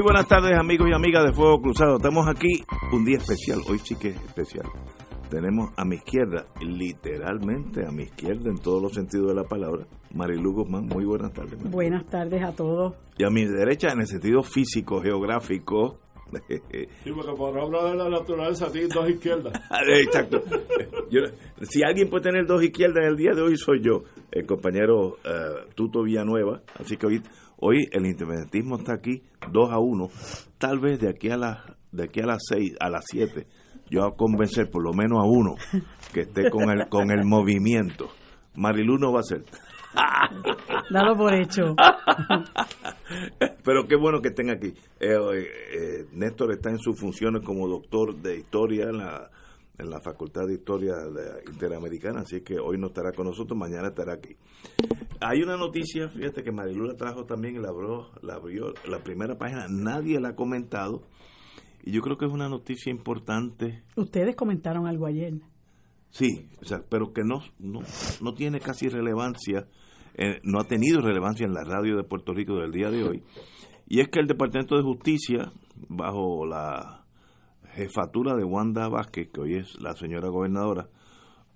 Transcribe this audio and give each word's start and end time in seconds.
Muy 0.00 0.12
buenas 0.14 0.28
tardes 0.28 0.58
amigos 0.58 0.88
y 0.88 0.94
amigas 0.94 1.26
de 1.26 1.32
Fuego 1.34 1.60
Cruzado. 1.60 1.96
Estamos 1.96 2.26
aquí 2.26 2.64
un 2.90 3.04
día 3.04 3.18
especial, 3.18 3.58
hoy 3.68 3.78
sí 3.80 3.96
que 3.96 4.08
es 4.08 4.16
especial. 4.24 4.64
Tenemos 5.28 5.74
a 5.76 5.84
mi 5.84 5.96
izquierda, 5.96 6.46
literalmente 6.62 7.84
a 7.86 7.90
mi 7.90 8.04
izquierda 8.04 8.48
en 8.48 8.56
todos 8.56 8.80
los 8.80 8.94
sentidos 8.94 9.28
de 9.28 9.34
la 9.34 9.44
palabra, 9.44 9.84
Marilu 10.14 10.54
Guzmán. 10.54 10.86
Muy 10.86 11.04
buenas 11.04 11.34
tardes. 11.34 11.52
Marilu. 11.58 11.70
Buenas 11.70 12.06
tardes 12.06 12.42
a 12.42 12.52
todos. 12.56 12.94
Y 13.18 13.24
a 13.24 13.28
mi 13.28 13.44
derecha 13.44 13.92
en 13.92 14.00
el 14.00 14.06
sentido 14.06 14.42
físico, 14.42 15.02
geográfico. 15.02 15.98
Sí, 17.02 17.10
porque 17.12 17.32
por 17.36 17.58
hablar 17.58 17.90
de 17.90 17.96
la 17.96 18.08
naturaleza 18.08 18.70
tiene 18.70 18.86
dos 18.86 19.10
izquierdas. 19.10 19.52
Exacto. 19.88 20.40
Yo- 21.10 21.22
si 21.62 21.82
alguien 21.82 22.08
puede 22.08 22.22
tener 22.22 22.46
dos 22.46 22.62
izquierdas 22.62 22.98
en 23.02 23.10
el 23.10 23.16
día 23.16 23.32
de 23.34 23.42
hoy 23.42 23.56
soy 23.56 23.82
yo, 23.82 24.04
el 24.30 24.46
compañero 24.46 25.16
eh, 25.24 25.66
Tuto 25.74 26.04
Villanueva. 26.04 26.62
Así 26.78 26.96
que 26.96 27.06
hoy, 27.08 27.20
hoy 27.60 27.88
el 27.92 28.06
independentismo 28.06 28.76
está 28.76 28.94
aquí 28.94 29.22
2 29.50 29.70
a 29.70 29.78
1. 29.78 30.08
Tal 30.58 30.78
vez 30.78 31.00
de 31.00 31.08
aquí 31.08 31.30
a 31.30 31.36
las 31.36 31.58
de 31.92 32.04
aquí 32.04 32.20
a 32.20 32.26
las 32.26 32.42
6, 32.48 32.76
a 32.78 32.88
las 32.88 33.04
7, 33.06 33.46
yo 33.90 34.00
voy 34.00 34.10
a 34.10 34.16
convencer 34.16 34.70
por 34.70 34.82
lo 34.82 34.92
menos 34.92 35.18
a 35.18 35.26
uno 35.26 35.56
que 36.12 36.20
esté 36.20 36.50
con 36.50 36.70
el 36.70 36.88
con 36.88 37.10
el 37.10 37.24
movimiento. 37.24 38.08
Marilu 38.54 38.98
no 38.98 39.12
va 39.12 39.20
a 39.20 39.24
ser. 39.24 39.44
Dalo 40.90 41.16
por 41.16 41.34
hecho. 41.34 41.74
Pero 43.64 43.86
qué 43.86 43.96
bueno 43.96 44.20
que 44.20 44.28
estén 44.28 44.50
aquí. 44.50 44.74
Eh, 45.00 45.16
eh, 45.16 46.06
Néstor 46.12 46.52
está 46.52 46.70
en 46.70 46.78
sus 46.78 46.98
funciones 46.98 47.42
como 47.44 47.68
doctor 47.68 48.16
de 48.16 48.38
historia 48.38 48.84
en 48.84 48.98
la, 48.98 49.30
en 49.80 49.90
la 49.90 50.00
Facultad 50.00 50.46
de 50.46 50.54
Historia 50.54 50.94
Interamericana, 51.50 52.20
así 52.20 52.42
que 52.42 52.58
hoy 52.58 52.78
no 52.78 52.88
estará 52.88 53.12
con 53.12 53.26
nosotros, 53.26 53.58
mañana 53.58 53.88
estará 53.88 54.14
aquí. 54.14 54.36
Hay 55.20 55.42
una 55.42 55.56
noticia, 55.56 56.08
fíjate 56.08 56.42
que 56.42 56.52
Marilu 56.52 56.84
la 56.84 56.96
trajo 56.96 57.24
también 57.24 57.56
y 57.56 57.58
la 57.58 57.68
abrió, 57.68 58.10
la 58.22 58.34
abrió 58.34 58.72
la 58.88 59.02
primera 59.02 59.36
página, 59.36 59.66
nadie 59.68 60.20
la 60.20 60.30
ha 60.30 60.34
comentado, 60.34 61.02
y 61.82 61.92
yo 61.92 62.00
creo 62.02 62.16
que 62.16 62.26
es 62.26 62.32
una 62.32 62.48
noticia 62.48 62.90
importante, 62.90 63.82
Ustedes 63.96 64.36
comentaron 64.36 64.86
algo 64.86 65.06
ayer. 65.06 65.34
sí, 66.10 66.48
o 66.60 66.64
sea, 66.64 66.82
pero 66.88 67.12
que 67.12 67.22
no, 67.24 67.40
no, 67.58 67.80
no 68.22 68.34
tiene 68.34 68.60
casi 68.60 68.88
relevancia, 68.88 69.66
eh, 70.14 70.40
no 70.42 70.60
ha 70.60 70.64
tenido 70.64 71.00
relevancia 71.00 71.46
en 71.46 71.54
la 71.54 71.64
radio 71.64 71.96
de 71.96 72.04
Puerto 72.04 72.32
Rico 72.32 72.56
del 72.56 72.72
día 72.72 72.90
de 72.90 73.04
hoy, 73.04 73.22
y 73.86 74.00
es 74.00 74.08
que 74.08 74.20
el 74.20 74.26
Departamento 74.26 74.76
de 74.76 74.82
Justicia, 74.82 75.52
bajo 75.88 76.46
la 76.46 76.99
jefatura 77.74 78.34
de 78.36 78.44
Wanda 78.44 78.88
Vázquez, 78.88 79.28
que 79.32 79.40
hoy 79.40 79.54
es 79.56 79.80
la 79.80 79.94
señora 79.94 80.28
gobernadora, 80.28 80.88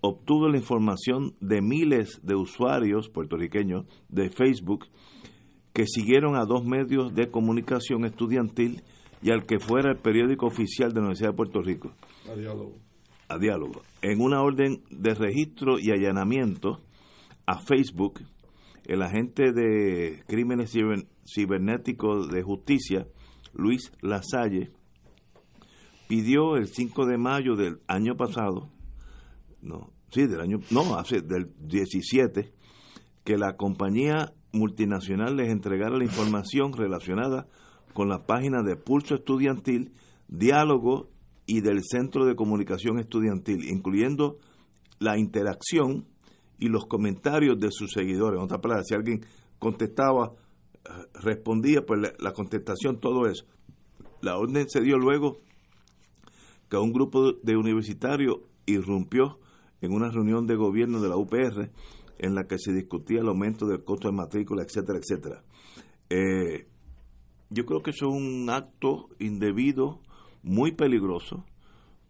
obtuvo 0.00 0.48
la 0.48 0.58
información 0.58 1.34
de 1.40 1.62
miles 1.62 2.20
de 2.22 2.34
usuarios 2.34 3.08
puertorriqueños 3.08 3.86
de 4.08 4.30
Facebook 4.30 4.86
que 5.72 5.86
siguieron 5.86 6.36
a 6.36 6.44
dos 6.44 6.64
medios 6.64 7.14
de 7.14 7.30
comunicación 7.30 8.04
estudiantil 8.04 8.82
y 9.22 9.30
al 9.30 9.44
que 9.46 9.58
fuera 9.58 9.90
el 9.90 9.98
periódico 9.98 10.46
oficial 10.46 10.90
de 10.90 10.96
la 10.96 11.00
Universidad 11.06 11.30
de 11.30 11.36
Puerto 11.36 11.62
Rico 11.62 11.92
A 12.30 12.34
diálogo. 12.36 12.76
a 13.28 13.38
diálogo. 13.38 13.82
En 14.02 14.20
una 14.20 14.42
orden 14.42 14.82
de 14.90 15.14
registro 15.14 15.78
y 15.80 15.90
allanamiento 15.90 16.80
a 17.46 17.58
Facebook, 17.58 18.20
el 18.84 19.02
agente 19.02 19.52
de 19.52 20.22
crímenes 20.26 20.74
ciber- 20.74 21.06
cibernéticos 21.26 22.28
de 22.28 22.42
justicia, 22.42 23.06
Luis 23.54 23.90
Lasalle, 24.02 24.70
pidió 26.08 26.56
el 26.56 26.68
5 26.68 27.06
de 27.06 27.18
mayo 27.18 27.56
del 27.56 27.80
año 27.86 28.16
pasado, 28.16 28.70
no, 29.62 29.90
sí, 30.10 30.26
del 30.26 30.40
año, 30.40 30.60
no, 30.70 30.96
hace 30.96 31.20
del 31.20 31.52
17, 31.60 32.52
que 33.24 33.38
la 33.38 33.56
compañía 33.56 34.32
multinacional 34.52 35.36
les 35.36 35.50
entregara 35.50 35.96
la 35.96 36.04
información 36.04 36.72
relacionada 36.72 37.46
con 37.92 38.08
la 38.08 38.26
página 38.26 38.62
de 38.62 38.76
Pulso 38.76 39.14
Estudiantil, 39.14 39.92
Diálogo 40.28 41.10
y 41.46 41.60
del 41.60 41.80
Centro 41.82 42.24
de 42.26 42.36
Comunicación 42.36 42.98
Estudiantil, 42.98 43.68
incluyendo 43.68 44.38
la 44.98 45.18
interacción 45.18 46.06
y 46.58 46.68
los 46.68 46.86
comentarios 46.86 47.58
de 47.58 47.70
sus 47.70 47.92
seguidores. 47.92 48.38
En 48.38 48.44
otras 48.44 48.60
palabras, 48.60 48.86
si 48.88 48.94
alguien 48.94 49.24
contestaba, 49.58 50.32
eh, 50.84 50.88
respondía, 51.14 51.84
pues 51.84 52.14
la 52.18 52.32
contestación, 52.32 53.00
todo 53.00 53.26
eso. 53.26 53.44
La 54.20 54.38
orden 54.38 54.68
se 54.68 54.80
dio 54.80 54.96
luego 54.96 55.40
que 56.74 56.80
un 56.80 56.92
grupo 56.92 57.32
de 57.34 57.56
universitarios 57.56 58.38
irrumpió 58.66 59.38
en 59.80 59.92
una 59.92 60.10
reunión 60.10 60.46
de 60.48 60.56
gobierno 60.56 61.00
de 61.00 61.08
la 61.08 61.16
UPR 61.16 61.70
en 62.18 62.34
la 62.34 62.48
que 62.48 62.58
se 62.58 62.72
discutía 62.72 63.20
el 63.20 63.28
aumento 63.28 63.66
del 63.66 63.84
costo 63.84 64.08
de 64.08 64.14
matrícula, 64.16 64.64
etcétera, 64.64 64.98
etcétera. 64.98 65.44
Eh, 66.10 66.66
yo 67.50 67.64
creo 67.64 67.82
que 67.82 67.90
eso 67.90 68.08
es 68.08 68.12
un 68.14 68.50
acto 68.50 69.08
indebido, 69.20 70.00
muy 70.42 70.72
peligroso, 70.72 71.44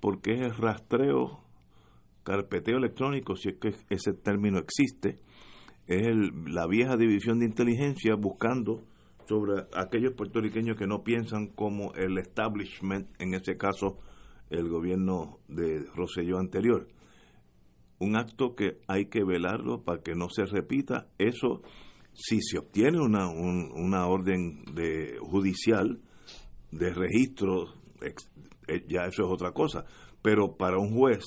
porque 0.01 0.33
es 0.33 0.41
el 0.41 0.55
rastreo, 0.57 1.41
carpeteo 2.23 2.79
electrónico, 2.79 3.37
si 3.37 3.51
es 3.51 3.57
que 3.57 3.75
ese 3.91 4.15
término 4.15 4.59
existe, 4.59 5.21
es 5.87 6.07
el- 6.07 6.33
la 6.55 6.67
vieja 6.67 6.97
división 6.97 7.39
de 7.39 7.45
inteligencia 7.47 8.15
buscando 8.15 8.83
sobre 9.29 9.65
aquellos 9.75 10.15
puertorriqueños 10.15 10.77
que 10.79 10.87
no 10.87 11.03
piensan 11.03 11.49
como 11.49 11.93
el 11.95 12.17
establishment, 12.17 13.09
en 13.21 13.35
ese 13.35 13.57
caso 13.59 13.99
el 14.59 14.69
gobierno 14.69 15.38
de 15.48 15.84
Roselló 15.94 16.38
anterior. 16.38 16.88
Un 17.98 18.16
acto 18.16 18.54
que 18.54 18.78
hay 18.88 19.06
que 19.06 19.25
velarlo 19.25 19.82
para 19.82 20.03
que 20.03 20.15
no 20.15 20.28
se 20.28 20.44
repita. 20.47 21.06
Eso, 21.19 21.62
si 22.12 22.41
se 22.41 22.59
obtiene 22.59 23.00
una, 23.00 23.28
un- 23.28 23.70
una 23.75 24.06
orden 24.06 24.65
de 24.75 25.16
judicial 25.20 26.00
de 26.70 26.92
registro, 26.92 27.66
eh, 28.03 28.84
ya 28.88 29.04
eso 29.06 29.25
es 29.26 29.31
otra 29.32 29.53
cosa. 29.53 29.84
Pero 30.22 30.56
para 30.56 30.78
un 30.78 30.94
juez 30.97 31.25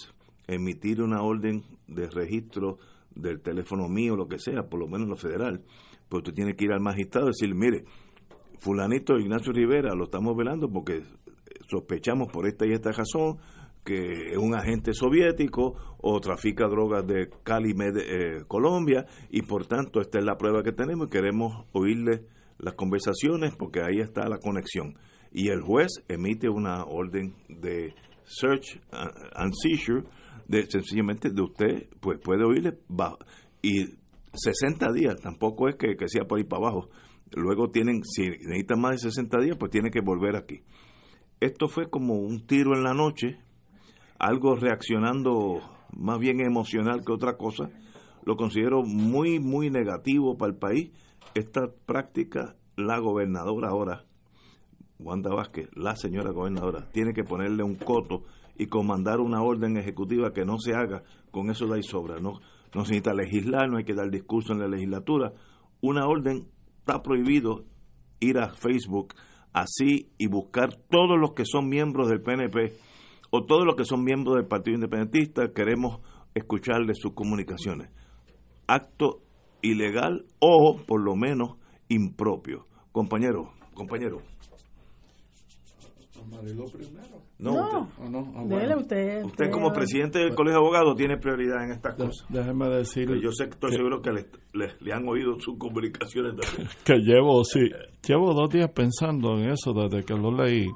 emitir 0.48 1.02
una 1.02 1.22
orden 1.22 1.64
de 1.88 2.10
registro 2.10 2.78
del 3.16 3.42
teléfono 3.42 3.88
mío, 3.88 4.16
lo 4.16 4.28
que 4.28 4.40
sea, 4.40 4.64
por 4.70 4.80
lo 4.80 4.88
menos 4.88 5.08
lo 5.08 5.16
federal, 5.16 5.64
pues 6.10 6.22
usted 6.22 6.34
tiene 6.34 6.56
que 6.56 6.66
ir 6.66 6.72
al 6.72 6.82
magistrado 6.82 7.28
y 7.28 7.32
decir, 7.32 7.56
mire, 7.56 7.86
fulanito 8.60 9.18
Ignacio 9.18 9.52
Rivera 9.52 9.94
lo 9.96 10.06
estamos 10.06 10.36
velando 10.36 10.70
porque 10.70 11.04
sospechamos 11.70 12.32
por 12.32 12.48
esta 12.48 12.66
y 12.66 12.74
esta 12.74 12.92
razón 12.92 13.38
que 13.84 14.32
es 14.32 14.38
un 14.38 14.54
agente 14.54 14.94
soviético 14.94 15.76
o 16.00 16.20
trafica 16.20 16.68
drogas 16.68 17.08
de 17.08 17.30
Cali, 17.44 17.74
eh, 17.80 18.44
Colombia, 18.46 19.06
y 19.30 19.44
por 19.44 19.66
tanto 19.66 20.02
esta 20.02 20.20
es 20.20 20.26
la 20.26 20.38
prueba 20.38 20.62
que 20.62 20.74
tenemos 20.74 21.08
y 21.08 21.10
queremos 21.10 21.66
oírle 21.72 22.26
las 22.60 22.74
conversaciones 22.74 23.56
porque 23.56 23.82
ahí 23.82 24.00
está 24.00 24.28
la 24.28 24.40
conexión. 24.40 24.96
Y 25.32 25.50
el 25.50 25.62
juez 25.62 26.04
emite 26.10 26.50
una 26.50 26.84
orden 26.84 27.36
de 27.48 27.94
search 28.26 28.80
and 28.92 29.54
seizure, 29.62 30.04
de 30.48 30.66
sencillamente 30.66 31.30
de 31.30 31.42
usted, 31.42 31.88
pues 32.02 32.20
puede 32.20 32.44
oírle 32.44 32.78
y 33.62 33.86
60 34.34 34.92
días, 34.94 35.16
tampoco 35.22 35.68
es 35.68 35.76
que, 35.76 35.96
sea 36.08 36.26
por 36.26 36.38
ahí 36.38 36.44
para 36.44 36.64
abajo. 36.64 36.90
Luego 37.36 37.70
tienen, 37.70 38.04
si 38.04 38.24
necesitan 38.28 38.80
más 38.80 38.92
de 39.02 39.10
60 39.10 39.40
días, 39.42 39.58
pues 39.58 39.72
tiene 39.72 39.90
que 39.90 40.02
volver 40.02 40.36
aquí. 40.36 40.62
Esto 41.40 41.68
fue 41.68 41.88
como 41.90 42.16
un 42.16 42.48
tiro 42.48 42.74
en 42.74 42.84
la 42.84 42.96
noche, 42.96 43.38
algo 44.18 44.56
reaccionando 44.56 45.60
más 45.96 46.18
bien 46.18 46.40
emocional 46.40 47.04
que 47.06 47.12
otra 47.12 47.38
cosa. 47.38 47.70
Lo 48.26 48.36
considero 48.36 48.82
muy, 48.82 49.40
muy 49.40 49.70
negativo 49.70 50.36
para 50.36 50.52
el 50.52 50.58
país. 50.58 50.92
Esta 51.36 51.68
práctica, 51.86 52.56
la 52.76 52.98
gobernadora 53.00 53.70
ahora, 53.70 54.06
Wanda 54.98 55.30
Vázquez, 55.30 55.70
la 55.76 55.96
señora 55.96 56.32
gobernadora, 56.32 56.90
tiene 56.92 57.14
que 57.14 57.24
ponerle 57.24 57.62
un 57.62 57.76
coto 57.76 58.24
y 58.58 58.66
comandar 58.66 59.20
una 59.20 59.44
orden 59.44 59.78
ejecutiva 59.78 60.34
que 60.34 60.44
no 60.44 60.58
se 60.58 60.74
haga 60.74 61.04
con 61.30 61.52
eso 61.52 61.68
de 61.68 61.76
ahí 61.76 61.84
sobra. 61.84 62.20
No, 62.20 62.40
no 62.74 62.84
se 62.84 62.94
necesita 62.94 63.14
legislar, 63.14 63.70
no 63.70 63.78
hay 63.78 63.86
que 63.86 63.94
dar 63.94 64.10
discurso 64.10 64.54
en 64.54 64.60
la 64.60 64.68
legislatura. 64.68 65.34
Una 65.82 66.08
orden 66.08 66.48
está 66.80 67.04
prohibido 67.04 67.66
ir 68.20 68.40
a 68.40 68.54
Facebook 68.56 69.14
así 69.62 70.10
y 70.18 70.28
buscar 70.28 70.76
todos 70.90 71.18
los 71.20 71.34
que 71.34 71.46
son 71.46 71.70
miembros 71.70 72.10
del 72.10 72.22
PNP 72.22 72.74
o 73.30 73.46
todos 73.46 73.66
los 73.66 73.76
que 73.76 73.86
son 73.86 74.04
miembros 74.04 74.36
del 74.36 74.48
Partido 74.48 74.76
Independentista, 74.76 75.52
queremos 75.54 76.00
escuchar 76.34 76.86
de 76.86 76.96
sus 76.96 77.14
comunicaciones. 77.14 77.90
Acto 78.68 79.22
ilegal 79.62 80.26
o 80.40 80.78
por 80.86 81.02
lo 81.02 81.16
menos 81.16 81.58
impropio. 81.90 82.68
Compañero, 82.92 83.54
compañero. 83.74 84.22
Primero. 86.32 87.22
No, 87.40 87.52
No, 87.54 87.82
usted, 87.82 88.04
no? 88.10 88.34
Ah, 88.36 88.44
dele 88.46 88.76
usted. 88.76 89.24
usted 89.26 89.52
como 89.52 89.72
presidente 89.72 90.20
del 90.20 90.36
Colegio 90.36 90.60
de 90.60 90.66
Abogados 90.66 90.96
tiene 90.98 91.18
prioridad 91.18 91.64
en 91.64 91.72
estas 91.72 91.96
cosas. 91.96 92.26
déjeme 92.30 92.68
decir 92.70 93.08
Pero 93.08 93.22
yo 93.22 93.32
sé, 93.32 93.46
estoy 93.46 93.72
seguro 93.74 94.02
que 94.02 94.12
le, 94.12 94.26
le- 94.54 94.74
le 94.80 94.94
han 94.94 95.08
oído 95.08 95.40
sus 95.40 95.58
comunicaciones 95.58 96.34
también. 96.36 96.70
que 96.84 96.96
llevo, 96.98 97.44
sí, 97.44 97.70
llevo 98.08 98.34
dos 98.34 98.50
días 98.50 98.70
pensando 98.72 99.38
en 99.38 99.50
eso 99.52 99.74
desde 99.74 100.04
que 100.04 100.14
lo 100.16 100.32
leí 100.32 100.68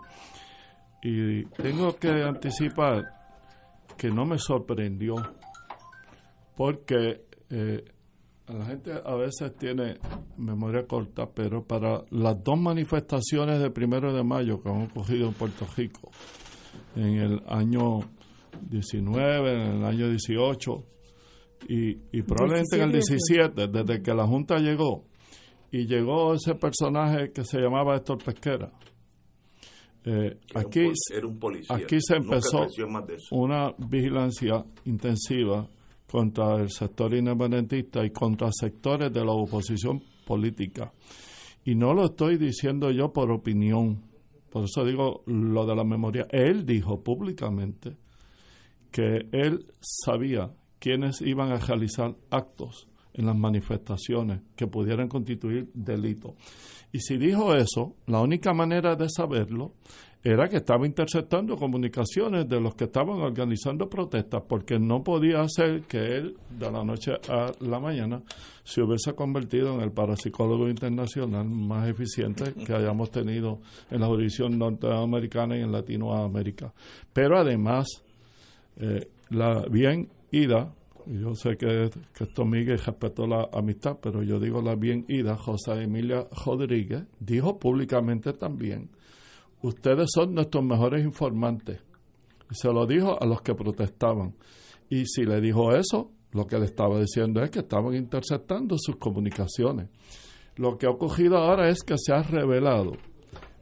y 1.04 1.44
tengo 1.62 1.96
que 1.98 2.10
anticipar 2.10 3.04
que 3.98 4.10
no 4.10 4.26
me 4.26 4.38
sorprendió 4.38 5.16
porque 6.56 7.26
eh, 7.50 7.84
la 8.54 8.66
gente 8.66 8.92
a 9.04 9.16
veces 9.16 9.56
tiene 9.58 9.98
memoria 10.38 10.86
corta, 10.88 11.30
pero 11.34 11.64
para 11.66 12.04
las 12.12 12.44
dos 12.44 12.60
manifestaciones 12.60 13.60
del 13.60 13.72
primero 13.72 14.14
de 14.14 14.24
mayo 14.24 14.62
que 14.62 14.70
han 14.70 14.84
ocurrido 14.84 15.28
en 15.28 15.34
Puerto 15.34 15.66
Rico 15.76 16.12
en 16.96 17.16
el 17.18 17.42
año 17.48 18.00
19, 18.70 19.52
en 19.54 19.60
el 19.78 19.86
año 19.86 20.10
18 20.10 20.86
y, 21.70 21.90
y 22.18 22.22
probablemente 22.24 22.76
en 22.78 22.82
el 22.84 22.92
17, 22.92 23.68
desde 23.68 24.02
que 24.02 24.14
la 24.14 24.26
Junta 24.28 24.58
llegó, 24.60 25.06
y 25.72 25.86
llegó 25.88 26.34
ese 26.34 26.56
personaje 26.56 27.32
que 27.32 27.44
se 27.44 27.60
llamaba 27.60 27.96
Héctor 27.96 28.18
Pesquera. 28.24 28.72
Eh, 30.04 30.38
aquí, 30.56 30.84
pol- 30.86 30.94
era 31.16 31.28
un 31.28 31.40
policía. 31.40 31.76
aquí 31.76 31.98
se 32.02 32.16
empezó 32.16 32.58
de 32.62 32.68
una 33.32 33.72
vigilancia 33.78 34.66
intensiva 34.86 35.68
contra 36.12 36.56
el 36.58 36.70
sector 36.70 37.14
independentista 37.14 38.04
y 38.04 38.10
contra 38.10 38.50
sectores 38.52 39.14
de 39.14 39.24
la 39.24 39.32
oposición 39.32 40.04
política. 40.28 40.92
Y 41.64 41.76
no 41.76 41.94
lo 41.94 42.06
estoy 42.06 42.38
diciendo 42.38 42.92
yo 42.92 43.14
por 43.14 43.32
opinión, 43.32 44.04
por 44.50 44.66
eso 44.66 44.84
digo 44.84 45.24
lo 45.26 45.66
de 45.66 45.76
la 45.76 45.86
memoria. 45.86 46.28
Él 46.30 46.66
dijo 46.66 47.02
públicamente 47.02 47.96
que 48.92 49.30
él 49.32 49.68
sabía 49.80 50.52
quiénes 50.80 51.22
iban 51.22 51.54
a 51.54 51.58
realizar 51.58 52.14
actos 52.30 52.90
en 53.14 53.26
las 53.26 53.36
manifestaciones 53.36 54.42
que 54.56 54.68
pudieran 54.68 55.08
constituir 55.08 55.70
delito. 55.74 56.36
Y 56.92 57.00
si 57.00 57.18
dijo 57.18 57.54
eso, 57.56 57.96
la 58.08 58.22
única 58.22 58.54
manera 58.54 58.96
de 58.96 59.08
saberlo 59.10 59.74
era 60.24 60.48
que 60.48 60.58
estaba 60.58 60.86
interceptando 60.86 61.58
comunicaciones 61.58 62.48
de 62.48 62.62
los 62.62 62.76
que 62.76 62.84
estaban 62.84 63.20
organizando 63.22 63.90
protestas, 63.90 64.44
porque 64.48 64.78
no 64.78 65.04
podía 65.04 65.44
ser 65.50 65.82
que 65.84 65.98
él, 65.98 66.38
de 66.50 66.72
la 66.72 66.84
noche 66.84 67.14
a 67.28 67.52
la 67.60 67.80
mañana, 67.80 68.22
se 68.64 68.84
hubiese 68.84 69.14
convertido 69.14 69.74
en 69.74 69.82
el 69.82 69.92
parapsicólogo 69.92 70.70
internacional 70.70 71.50
más 71.50 71.90
eficiente 71.90 72.54
que 72.54 72.74
hayamos 72.74 73.10
tenido 73.10 73.62
en 73.90 74.02
la 74.02 74.08
jurisdicción 74.08 74.60
norteamericana 74.60 75.58
y 75.58 75.62
en 75.62 75.72
Latinoamérica. 75.72 76.72
Pero 77.12 77.40
además, 77.40 77.88
eh, 78.78 79.08
la 79.30 79.66
bien 79.72 80.10
ida, 80.32 80.72
yo 81.08 81.36
sé 81.36 81.58
que, 81.58 81.90
que 82.14 82.24
esto 82.24 82.46
Miguel 82.46 82.80
respetó 82.80 83.28
la 83.28 83.50
amistad, 83.54 83.98
pero 84.02 84.24
yo 84.24 84.40
digo 84.40 84.62
la 84.62 84.76
bien 84.76 85.06
ida, 85.08 85.36
José 85.36 85.84
Emilia 85.84 86.28
Rodríguez, 86.46 87.04
dijo 87.20 87.60
públicamente 87.60 88.34
también, 88.34 88.90
ustedes 89.62 90.10
son 90.14 90.34
nuestros 90.34 90.64
mejores 90.64 91.04
informantes. 91.04 91.82
Y 92.50 92.56
se 92.56 92.68
lo 92.72 92.86
dijo 92.86 93.22
a 93.22 93.26
los 93.26 93.42
que 93.42 93.56
protestaban. 93.56 94.36
Y 94.90 95.06
si 95.06 95.24
le 95.24 95.40
dijo 95.40 95.74
eso, 95.74 96.12
lo 96.32 96.46
que 96.46 96.60
le 96.60 96.66
estaba 96.66 97.00
diciendo 97.00 97.42
es 97.42 97.50
que 97.50 97.60
estaban 97.60 97.96
interceptando 97.96 98.76
sus 98.78 98.98
comunicaciones. 98.98 99.90
Lo 100.58 100.78
que 100.78 100.86
ha 100.86 100.90
ocurrido 100.90 101.38
ahora 101.38 101.70
es 101.70 101.84
que 101.84 101.96
se 101.98 102.14
ha 102.14 102.22
revelado 102.22 102.94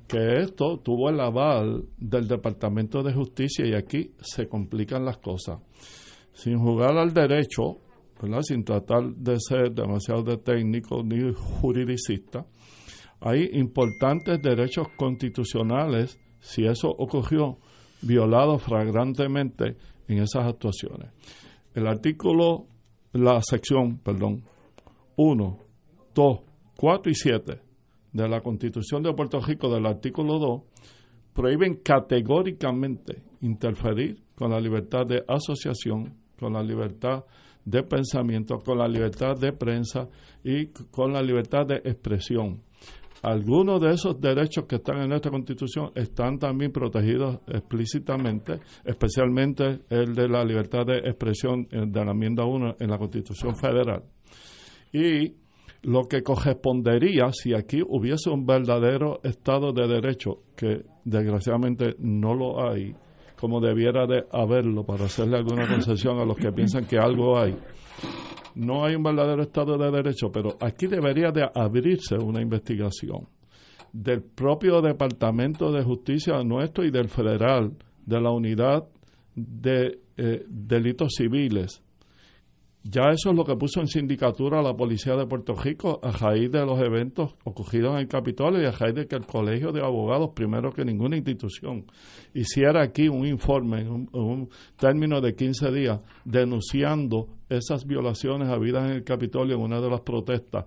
que 0.08 0.40
esto 0.40 0.80
tuvo 0.80 1.10
el 1.10 1.20
aval 1.20 1.86
del 1.98 2.28
Departamento 2.28 3.04
de 3.04 3.14
Justicia 3.14 3.66
y 3.68 3.76
aquí 3.76 4.12
se 4.20 4.48
complican 4.48 5.06
las 5.06 5.20
cosas. 5.20 5.60
Sin 6.34 6.58
jugar 6.60 6.98
al 6.98 7.14
derecho, 7.14 7.80
sin 8.42 8.64
tratar 8.64 9.14
de 9.16 9.38
ser 9.40 9.72
demasiado 9.72 10.24
de 10.24 10.38
técnico 10.38 11.04
ni 11.04 11.34
juridicista, 11.34 12.46
hay 13.22 13.50
importantes 13.54 14.42
derechos 14.42 14.88
constitucionales, 14.98 16.18
si 16.40 16.66
eso 16.66 16.90
ocurrió, 16.90 17.58
violados 18.02 18.64
flagrantemente 18.64 19.76
en 20.08 20.20
esas 20.20 20.46
actuaciones. 20.46 21.12
El 21.74 21.88
artículo, 21.88 22.68
la 23.12 23.42
sección, 23.42 24.00
perdón, 24.00 24.44
1, 25.18 25.60
2, 26.16 26.40
4 26.78 27.12
y 27.12 27.16
7 27.16 27.62
de 28.14 28.30
la 28.30 28.42
Constitución 28.42 29.04
de 29.04 29.14
Puerto 29.14 29.40
Rico 29.42 29.70
del 29.70 29.86
artículo 29.86 30.40
2 30.40 30.62
prohíben 31.34 31.82
categóricamente 31.84 33.22
interferir 33.42 34.24
con 34.40 34.52
la 34.52 34.60
libertad 34.62 35.06
de 35.06 35.22
asociación, 35.28 36.14
con 36.40 36.54
la 36.54 36.64
libertad 36.64 37.26
de 37.66 37.84
pensamiento, 37.84 38.60
con 38.60 38.78
la 38.78 38.88
libertad 38.88 39.36
de 39.38 39.52
prensa 39.52 40.08
y 40.46 40.68
con 40.90 41.12
la 41.12 41.22
libertad 41.22 41.66
de 41.68 41.76
expresión. 41.84 42.62
Algunos 43.22 43.82
de 43.82 43.92
esos 43.92 44.22
derechos 44.22 44.64
que 44.66 44.78
están 44.78 45.02
en 45.02 45.10
nuestra 45.10 45.30
Constitución 45.30 45.92
están 45.94 46.40
también 46.40 46.72
protegidos 46.72 47.40
explícitamente, 47.48 48.62
especialmente 48.86 49.82
el 49.90 50.16
de 50.16 50.30
la 50.30 50.46
libertad 50.46 50.86
de 50.86 51.00
expresión 51.00 51.68
de 51.70 52.06
la 52.06 52.12
enmienda 52.12 52.46
1 52.46 52.78
en 52.80 52.90
la 52.90 52.98
Constitución 52.98 53.58
Federal. 53.58 54.04
Y 54.94 55.34
lo 55.82 56.04
que 56.04 56.24
correspondería 56.24 57.34
si 57.34 57.54
aquí 57.54 57.82
hubiese 57.86 58.30
un 58.30 58.46
verdadero 58.46 59.20
Estado 59.22 59.74
de 59.74 59.86
Derecho, 59.86 60.44
que 60.56 60.86
desgraciadamente 61.04 61.96
no 62.00 62.34
lo 62.34 62.66
hay, 62.70 62.96
como 63.40 63.62
debiera 63.62 64.06
de 64.06 64.26
haberlo 64.32 64.84
para 64.84 65.06
hacerle 65.06 65.38
alguna 65.38 65.66
concesión 65.68 66.20
a 66.20 66.26
los 66.26 66.36
que 66.36 66.52
piensan 66.52 66.86
que 66.86 66.98
algo 66.98 67.40
hay. 67.40 67.58
No 68.56 68.84
hay 68.84 68.96
un 68.96 69.04
verdadero 69.04 69.44
Estado 69.44 69.78
de 69.78 69.90
Derecho, 69.90 70.30
pero 70.32 70.58
aquí 70.60 70.88
debería 70.88 71.32
de 71.32 71.48
abrirse 71.56 72.16
una 72.16 72.42
investigación 72.42 73.28
del 73.94 74.22
propio 74.22 74.82
Departamento 74.82 75.72
de 75.72 75.84
Justicia 75.84 76.44
nuestro 76.44 76.84
y 76.84 76.92
del 76.92 77.08
federal, 77.08 77.72
de 78.06 78.22
la 78.22 78.32
unidad 78.32 78.88
de 79.36 80.00
eh, 80.18 80.44
delitos 80.48 81.14
civiles, 81.16 81.82
ya 82.84 83.10
eso 83.12 83.32
es 83.32 83.36
lo 83.36 83.44
que 83.44 83.56
puso 83.56 83.82
en 83.82 83.88
sindicatura 83.88 84.62
la 84.62 84.74
policía 84.74 85.16
de 85.16 85.26
Puerto 85.26 85.54
Rico 85.54 86.00
a 86.02 86.12
raíz 86.12 86.50
de 86.50 86.66
los 86.66 86.80
eventos 86.80 87.36
ocurridos 87.44 87.94
en 87.94 88.00
el 88.00 88.08
Capitolio 88.08 88.62
y 88.62 88.66
a 88.66 88.72
raíz 88.72 88.96
de 88.96 89.06
que 89.06 89.18
el 89.18 89.26
Colegio 89.26 89.74
de 89.74 89.82
Abogados, 89.82 90.32
primero 90.34 90.72
que 90.72 90.86
ninguna 90.86 91.18
institución, 91.18 91.86
hiciera 92.34 92.82
aquí 92.82 93.10
un 93.10 93.28
informe 93.28 93.82
en 93.82 93.90
un, 93.90 94.10
un 94.14 94.50
término 94.78 95.20
de 95.20 95.36
15 95.36 95.72
días 95.72 96.00
denunciando 96.24 97.28
esas 97.50 97.86
violaciones 97.86 98.48
habidas 98.48 98.90
en 98.90 98.96
el 98.96 99.04
Capitolio 99.04 99.56
en 99.56 99.62
una 99.62 99.82
de 99.82 99.90
las 99.90 100.02
protestas. 100.02 100.66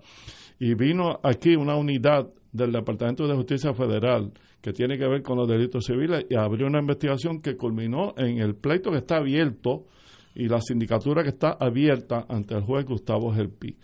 Y 0.59 0.75
vino 0.75 1.19
aquí 1.23 1.55
una 1.55 1.75
unidad 1.75 2.29
del 2.51 2.71
Departamento 2.71 3.27
de 3.27 3.35
Justicia 3.35 3.73
Federal 3.73 4.31
que 4.61 4.71
tiene 4.71 4.97
que 4.97 5.07
ver 5.07 5.23
con 5.23 5.37
los 5.37 5.47
delitos 5.47 5.85
civiles 5.85 6.25
y 6.29 6.35
abrió 6.35 6.67
una 6.67 6.79
investigación 6.79 7.41
que 7.41 7.57
culminó 7.57 8.13
en 8.17 8.37
el 8.37 8.55
pleito 8.55 8.91
que 8.91 8.99
está 8.99 9.17
abierto 9.17 9.87
y 10.35 10.47
la 10.47 10.59
sindicatura 10.61 11.23
que 11.23 11.29
está 11.29 11.57
abierta 11.59 12.25
ante 12.27 12.55
el 12.55 12.63
juez 12.63 12.85
Gustavo 12.85 13.31
Gelpi. 13.33 13.77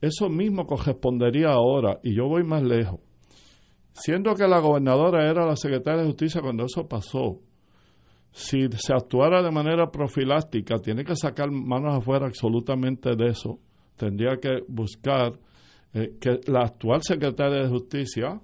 Eso 0.00 0.28
mismo 0.28 0.66
correspondería 0.66 1.50
ahora, 1.50 2.00
y 2.02 2.14
yo 2.14 2.26
voy 2.26 2.44
más 2.44 2.62
lejos. 2.62 3.00
Siendo 3.92 4.34
que 4.34 4.48
la 4.48 4.58
gobernadora 4.58 5.30
era 5.30 5.46
la 5.46 5.56
secretaria 5.56 6.00
de 6.00 6.08
Justicia 6.08 6.40
cuando 6.40 6.64
eso 6.64 6.88
pasó, 6.88 7.40
si 8.32 8.66
se 8.78 8.94
actuara 8.94 9.42
de 9.42 9.50
manera 9.50 9.90
profiláctica, 9.90 10.78
tiene 10.78 11.04
que 11.04 11.14
sacar 11.14 11.50
manos 11.50 11.98
afuera 11.98 12.26
absolutamente 12.26 13.14
de 13.14 13.28
eso. 13.28 13.58
Tendría 13.96 14.38
que 14.40 14.62
buscar 14.66 15.38
eh, 15.92 16.16
que 16.18 16.40
la 16.50 16.62
actual 16.62 17.02
secretaria 17.02 17.62
de 17.62 17.68
Justicia 17.68 18.40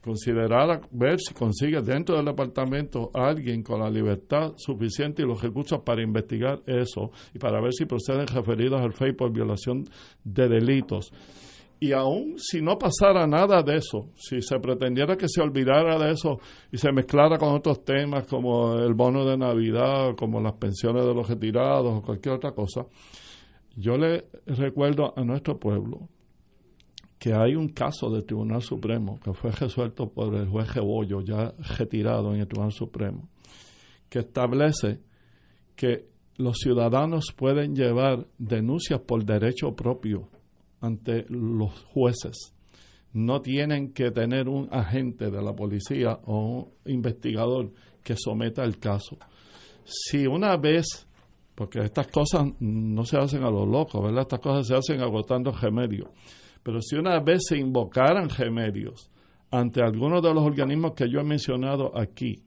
considerara 0.00 0.80
ver 0.90 1.18
si 1.20 1.34
consigue 1.34 1.80
dentro 1.82 2.16
del 2.16 2.24
departamento 2.24 3.10
alguien 3.12 3.62
con 3.62 3.80
la 3.80 3.90
libertad 3.90 4.52
suficiente 4.56 5.22
y 5.22 5.26
los 5.26 5.42
recursos 5.42 5.80
para 5.80 6.02
investigar 6.02 6.60
eso 6.66 7.10
y 7.34 7.38
para 7.38 7.60
ver 7.60 7.72
si 7.72 7.84
proceden 7.84 8.26
referidos 8.26 8.80
al 8.80 8.92
FEI 8.92 9.12
por 9.12 9.32
violación 9.32 9.84
de 10.24 10.48
delitos. 10.48 11.12
Y 11.82 11.92
aún 11.92 12.34
si 12.38 12.60
no 12.60 12.78
pasara 12.78 13.26
nada 13.26 13.62
de 13.62 13.76
eso, 13.76 14.10
si 14.14 14.42
se 14.42 14.58
pretendiera 14.60 15.16
que 15.16 15.28
se 15.28 15.40
olvidara 15.40 15.98
de 15.98 16.12
eso 16.12 16.38
y 16.70 16.76
se 16.76 16.92
mezclara 16.92 17.38
con 17.38 17.54
otros 17.54 17.84
temas 17.84 18.26
como 18.26 18.78
el 18.78 18.92
bono 18.92 19.24
de 19.24 19.38
Navidad, 19.38 20.14
como 20.14 20.40
las 20.40 20.54
pensiones 20.54 21.06
de 21.06 21.14
los 21.14 21.26
retirados 21.26 21.98
o 21.98 22.02
cualquier 22.02 22.34
otra 22.34 22.52
cosa, 22.52 22.84
yo 23.76 23.96
le 23.96 24.26
recuerdo 24.46 25.14
a 25.16 25.24
nuestro 25.24 25.58
pueblo 25.58 26.08
que 27.20 27.34
hay 27.34 27.54
un 27.54 27.68
caso 27.68 28.08
del 28.08 28.24
Tribunal 28.24 28.62
Supremo 28.62 29.20
que 29.20 29.34
fue 29.34 29.52
resuelto 29.52 30.08
por 30.08 30.34
el 30.34 30.48
juez 30.48 30.72
Rebollo, 30.74 31.20
ya 31.20 31.52
retirado 31.78 32.34
en 32.34 32.40
el 32.40 32.48
Tribunal 32.48 32.72
Supremo, 32.72 33.28
que 34.08 34.20
establece 34.20 35.00
que 35.76 36.08
los 36.38 36.56
ciudadanos 36.56 37.26
pueden 37.36 37.76
llevar 37.76 38.26
denuncias 38.38 39.00
por 39.00 39.22
derecho 39.26 39.76
propio 39.76 40.30
ante 40.80 41.26
los 41.28 41.84
jueces. 41.92 42.54
No 43.12 43.42
tienen 43.42 43.92
que 43.92 44.10
tener 44.10 44.48
un 44.48 44.68
agente 44.70 45.30
de 45.30 45.42
la 45.42 45.54
policía 45.54 46.18
o 46.24 46.38
un 46.38 46.68
investigador 46.86 47.70
que 48.02 48.16
someta 48.16 48.64
el 48.64 48.78
caso. 48.78 49.18
Si 49.84 50.26
una 50.26 50.56
vez, 50.56 51.06
porque 51.54 51.80
estas 51.80 52.06
cosas 52.06 52.46
no 52.60 53.04
se 53.04 53.18
hacen 53.18 53.42
a 53.44 53.50
los 53.50 53.68
locos. 53.68 54.10
Estas 54.18 54.40
cosas 54.40 54.66
se 54.66 54.74
hacen 54.74 55.02
agotando 55.02 55.52
remedios. 55.52 56.08
Pero 56.62 56.80
si 56.80 56.96
una 56.96 57.18
vez 57.20 57.46
se 57.48 57.58
invocaran 57.58 58.28
remedios 58.28 59.10
ante 59.50 59.82
algunos 59.82 60.22
de 60.22 60.34
los 60.34 60.44
organismos 60.44 60.92
que 60.92 61.10
yo 61.10 61.20
he 61.20 61.24
mencionado 61.24 61.98
aquí, 61.98 62.42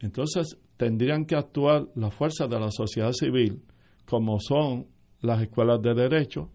entonces 0.00 0.58
tendrían 0.76 1.26
que 1.26 1.36
actuar 1.36 1.86
las 1.94 2.14
fuerzas 2.14 2.48
de 2.48 2.58
la 2.58 2.70
sociedad 2.70 3.12
civil, 3.12 3.62
como 4.06 4.40
son 4.40 4.86
las 5.20 5.42
escuelas 5.42 5.82
de 5.82 5.94
derecho, 5.94 6.50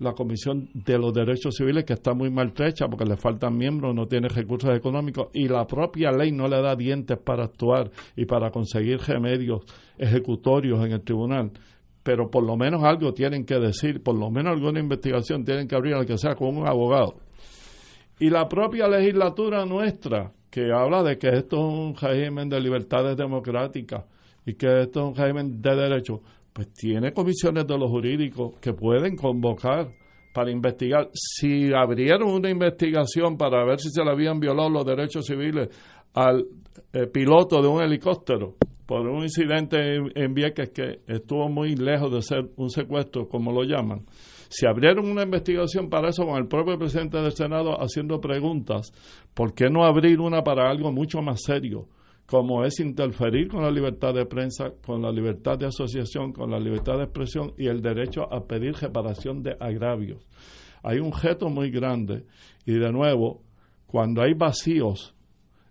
la 0.00 0.12
Comisión 0.12 0.70
de 0.72 0.98
los 0.98 1.12
Derechos 1.12 1.54
Civiles, 1.56 1.84
que 1.84 1.92
está 1.92 2.14
muy 2.14 2.30
maltrecha 2.30 2.88
porque 2.88 3.04
le 3.04 3.16
faltan 3.16 3.56
miembros, 3.56 3.94
no 3.94 4.06
tiene 4.06 4.28
recursos 4.28 4.74
económicos 4.74 5.28
y 5.34 5.46
la 5.46 5.66
propia 5.66 6.10
ley 6.10 6.32
no 6.32 6.48
le 6.48 6.60
da 6.60 6.74
dientes 6.74 7.18
para 7.18 7.44
actuar 7.44 7.90
y 8.16 8.24
para 8.24 8.50
conseguir 8.50 8.98
remedios 8.98 9.60
ejecutorios 9.98 10.84
en 10.84 10.92
el 10.92 11.02
tribunal. 11.02 11.52
Pero 12.02 12.30
por 12.30 12.44
lo 12.44 12.56
menos 12.56 12.82
algo 12.82 13.12
tienen 13.12 13.44
que 13.44 13.58
decir, 13.58 14.02
por 14.02 14.16
lo 14.16 14.30
menos 14.30 14.54
alguna 14.54 14.80
investigación 14.80 15.44
tienen 15.44 15.68
que 15.68 15.76
abrir, 15.76 15.94
al 15.94 16.06
que 16.06 16.16
sea 16.16 16.34
con 16.34 16.56
un 16.56 16.66
abogado. 16.66 17.16
Y 18.18 18.30
la 18.30 18.48
propia 18.48 18.88
legislatura 18.88 19.64
nuestra, 19.64 20.32
que 20.50 20.72
habla 20.72 21.02
de 21.02 21.18
que 21.18 21.28
esto 21.28 21.56
es 21.56 21.74
un 21.74 21.94
régimen 21.94 22.48
de 22.48 22.60
libertades 22.60 23.16
democráticas 23.16 24.04
y 24.44 24.54
que 24.54 24.82
esto 24.82 25.00
es 25.00 25.06
un 25.06 25.14
régimen 25.14 25.62
de 25.62 25.76
derechos, 25.76 26.20
pues 26.52 26.72
tiene 26.72 27.12
comisiones 27.12 27.66
de 27.66 27.78
los 27.78 27.90
jurídicos 27.90 28.54
que 28.60 28.72
pueden 28.72 29.16
convocar 29.16 29.90
para 30.32 30.50
investigar. 30.50 31.08
Si 31.12 31.72
abrieron 31.72 32.30
una 32.30 32.50
investigación 32.50 33.36
para 33.36 33.64
ver 33.64 33.78
si 33.78 33.90
se 33.90 34.04
le 34.04 34.10
habían 34.10 34.40
violado 34.40 34.70
los 34.70 34.84
derechos 34.84 35.26
civiles 35.26 35.68
al 36.14 36.44
eh, 36.92 37.06
piloto 37.06 37.62
de 37.62 37.68
un 37.68 37.82
helicóptero 37.82 38.56
por 38.90 39.06
un 39.06 39.22
incidente 39.22 39.78
en, 40.16 40.34
Vieques 40.34 40.70
que 40.70 40.98
estuvo 41.06 41.48
muy 41.48 41.76
lejos 41.76 42.12
de 42.12 42.22
ser 42.22 42.50
un 42.56 42.70
secuestro, 42.70 43.28
como 43.28 43.52
lo 43.52 43.62
llaman, 43.62 44.04
si 44.48 44.66
abrieron 44.66 45.08
una 45.08 45.22
investigación 45.22 45.88
para 45.88 46.08
eso 46.08 46.26
con 46.26 46.36
el 46.38 46.48
propio 46.48 46.76
presidente 46.76 47.16
del 47.18 47.30
Senado 47.30 47.80
haciendo 47.80 48.20
preguntas, 48.20 48.92
¿por 49.32 49.54
qué 49.54 49.70
no 49.70 49.84
abrir 49.84 50.18
una 50.18 50.42
para 50.42 50.68
algo 50.68 50.90
mucho 50.90 51.22
más 51.22 51.40
serio? 51.40 51.86
como 52.26 52.64
es 52.64 52.80
interferir 52.80 53.46
con 53.48 53.62
la 53.62 53.70
libertad 53.70 54.12
de 54.12 54.26
prensa, 54.26 54.72
con 54.84 55.02
la 55.02 55.12
libertad 55.12 55.56
de 55.56 55.66
asociación, 55.66 56.32
con 56.32 56.50
la 56.50 56.58
libertad 56.58 56.96
de 56.96 57.04
expresión 57.04 57.52
y 57.58 57.66
el 57.66 57.82
derecho 57.82 58.32
a 58.32 58.44
pedir 58.44 58.74
reparación 58.74 59.42
de 59.42 59.56
agravios. 59.58 60.26
Hay 60.82 60.98
un 60.98 61.12
reto 61.12 61.48
muy 61.48 61.70
grande 61.70 62.24
y 62.66 62.72
de 62.72 62.92
nuevo, 62.92 63.42
cuando 63.86 64.22
hay 64.22 64.34
vacíos 64.34 65.14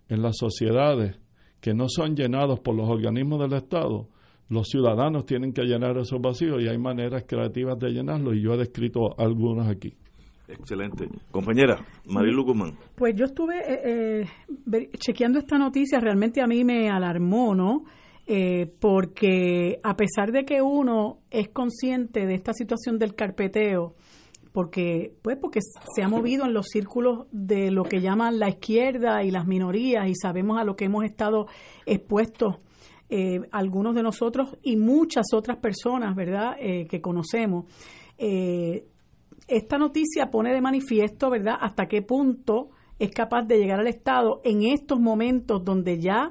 en 0.08 0.22
las 0.22 0.36
sociedades 0.38 1.18
que 1.60 1.74
no 1.74 1.88
son 1.88 2.16
llenados 2.16 2.60
por 2.60 2.74
los 2.74 2.88
organismos 2.88 3.40
del 3.40 3.58
Estado, 3.58 4.08
los 4.48 4.68
ciudadanos 4.68 5.26
tienen 5.26 5.52
que 5.52 5.62
llenar 5.62 5.96
esos 5.98 6.20
vacíos 6.20 6.60
y 6.62 6.68
hay 6.68 6.78
maneras 6.78 7.24
creativas 7.26 7.78
de 7.78 7.90
llenarlos 7.90 8.34
y 8.34 8.42
yo 8.42 8.54
he 8.54 8.58
descrito 8.58 9.18
algunas 9.18 9.68
aquí. 9.68 9.94
Excelente. 10.48 11.08
Compañera, 11.30 11.78
Marilu 12.06 12.44
Guzmán. 12.44 12.76
Pues 12.96 13.14
yo 13.14 13.26
estuve 13.26 13.58
eh, 13.58 14.26
eh, 14.72 14.88
chequeando 14.98 15.38
esta 15.38 15.56
noticia, 15.58 16.00
realmente 16.00 16.40
a 16.40 16.48
mí 16.48 16.64
me 16.64 16.90
alarmó, 16.90 17.54
¿no? 17.54 17.84
Eh, 18.26 18.72
porque 18.78 19.80
a 19.82 19.96
pesar 19.96 20.32
de 20.32 20.44
que 20.44 20.62
uno 20.62 21.18
es 21.30 21.48
consciente 21.48 22.26
de 22.26 22.34
esta 22.34 22.52
situación 22.52 22.98
del 22.98 23.14
carpeteo, 23.14 23.94
porque 24.52 25.14
pues 25.22 25.36
porque 25.36 25.60
se 25.94 26.02
ha 26.02 26.08
movido 26.08 26.44
en 26.44 26.52
los 26.52 26.66
círculos 26.66 27.26
de 27.30 27.70
lo 27.70 27.84
que 27.84 28.00
llaman 28.00 28.38
la 28.38 28.48
izquierda 28.48 29.22
y 29.22 29.30
las 29.30 29.46
minorías 29.46 30.08
y 30.08 30.14
sabemos 30.14 30.58
a 30.58 30.64
lo 30.64 30.76
que 30.76 30.86
hemos 30.86 31.04
estado 31.04 31.46
expuestos 31.86 32.56
algunos 33.50 33.96
de 33.96 34.04
nosotros 34.04 34.56
y 34.62 34.76
muchas 34.76 35.34
otras 35.34 35.56
personas, 35.56 36.14
¿verdad?, 36.14 36.56
que 36.56 37.00
conocemos. 37.00 37.64
Eh, 38.18 38.86
esta 39.48 39.78
noticia 39.78 40.30
pone 40.30 40.52
de 40.52 40.60
manifiesto, 40.60 41.30
¿verdad?, 41.30 41.56
hasta 41.60 41.88
qué 41.88 42.02
punto 42.02 42.70
es 42.98 43.10
capaz 43.10 43.42
de 43.42 43.58
llegar 43.58 43.80
al 43.80 43.88
Estado 43.88 44.40
en 44.44 44.62
estos 44.62 45.00
momentos 45.00 45.64
donde 45.64 45.98
ya 45.98 46.30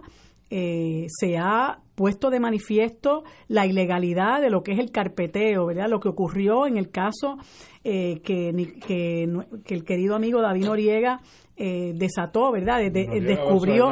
eh, 0.50 1.06
se 1.08 1.38
ha 1.38 1.80
puesto 1.96 2.30
de 2.30 2.40
manifiesto 2.40 3.24
la 3.48 3.66
ilegalidad 3.66 4.42
de 4.42 4.50
lo 4.50 4.64
que 4.64 4.72
es 4.72 4.80
el 4.80 4.92
carpeteo, 4.92 5.66
¿verdad? 5.66 5.90
Lo 5.90 6.00
que 6.00 6.10
ocurrió 6.10 6.66
en 6.66 6.78
el 6.78 6.90
caso 6.90 7.38
eh, 7.84 8.22
que, 8.24 8.74
que, 8.86 9.76
el 9.76 9.84
querido 9.84 10.16
amigo 10.16 10.42
David 10.42 10.66
Noriega 10.66 11.22
eh, 11.58 11.94
desató, 11.96 12.52
¿verdad? 12.52 12.80
descubrió. 12.92 13.90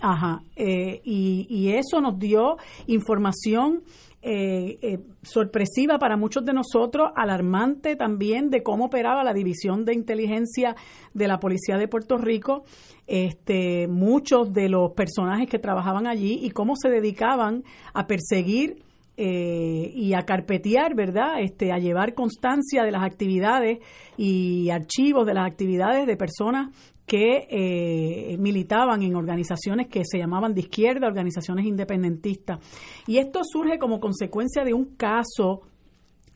Ajá. 0.00 0.42
y, 0.56 1.46
y 1.48 1.68
eso 1.70 2.00
nos 2.00 2.18
dio 2.18 2.56
información 2.88 3.82
eh, 4.28 4.78
eh, 4.82 4.98
sorpresiva 5.22 6.00
para 6.00 6.16
muchos 6.16 6.44
de 6.44 6.52
nosotros, 6.52 7.12
alarmante 7.14 7.94
también 7.94 8.50
de 8.50 8.64
cómo 8.64 8.86
operaba 8.86 9.22
la 9.22 9.32
división 9.32 9.84
de 9.84 9.94
inteligencia 9.94 10.74
de 11.14 11.28
la 11.28 11.38
policía 11.38 11.76
de 11.76 11.86
Puerto 11.86 12.18
Rico, 12.18 12.64
este, 13.06 13.86
muchos 13.86 14.52
de 14.52 14.68
los 14.68 14.94
personajes 14.94 15.48
que 15.48 15.60
trabajaban 15.60 16.08
allí 16.08 16.40
y 16.42 16.50
cómo 16.50 16.74
se 16.74 16.88
dedicaban 16.88 17.62
a 17.94 18.08
perseguir 18.08 18.82
eh, 19.16 19.92
y 19.94 20.14
a 20.14 20.22
carpetear, 20.22 20.96
¿verdad? 20.96 21.40
Este, 21.40 21.70
a 21.70 21.78
llevar 21.78 22.14
constancia 22.14 22.82
de 22.82 22.90
las 22.90 23.04
actividades 23.04 23.78
y 24.16 24.70
archivos 24.70 25.24
de 25.24 25.34
las 25.34 25.46
actividades 25.46 26.04
de 26.04 26.16
personas 26.16 26.74
que 27.06 27.46
eh, 27.48 28.36
militaban 28.38 29.02
en 29.02 29.14
organizaciones 29.14 29.86
que 29.86 30.02
se 30.04 30.18
llamaban 30.18 30.54
de 30.54 30.62
izquierda, 30.62 31.06
organizaciones 31.06 31.64
independentistas. 31.64 32.58
Y 33.06 33.18
esto 33.18 33.42
surge 33.44 33.78
como 33.78 34.00
consecuencia 34.00 34.64
de 34.64 34.74
un 34.74 34.96
caso 34.96 35.62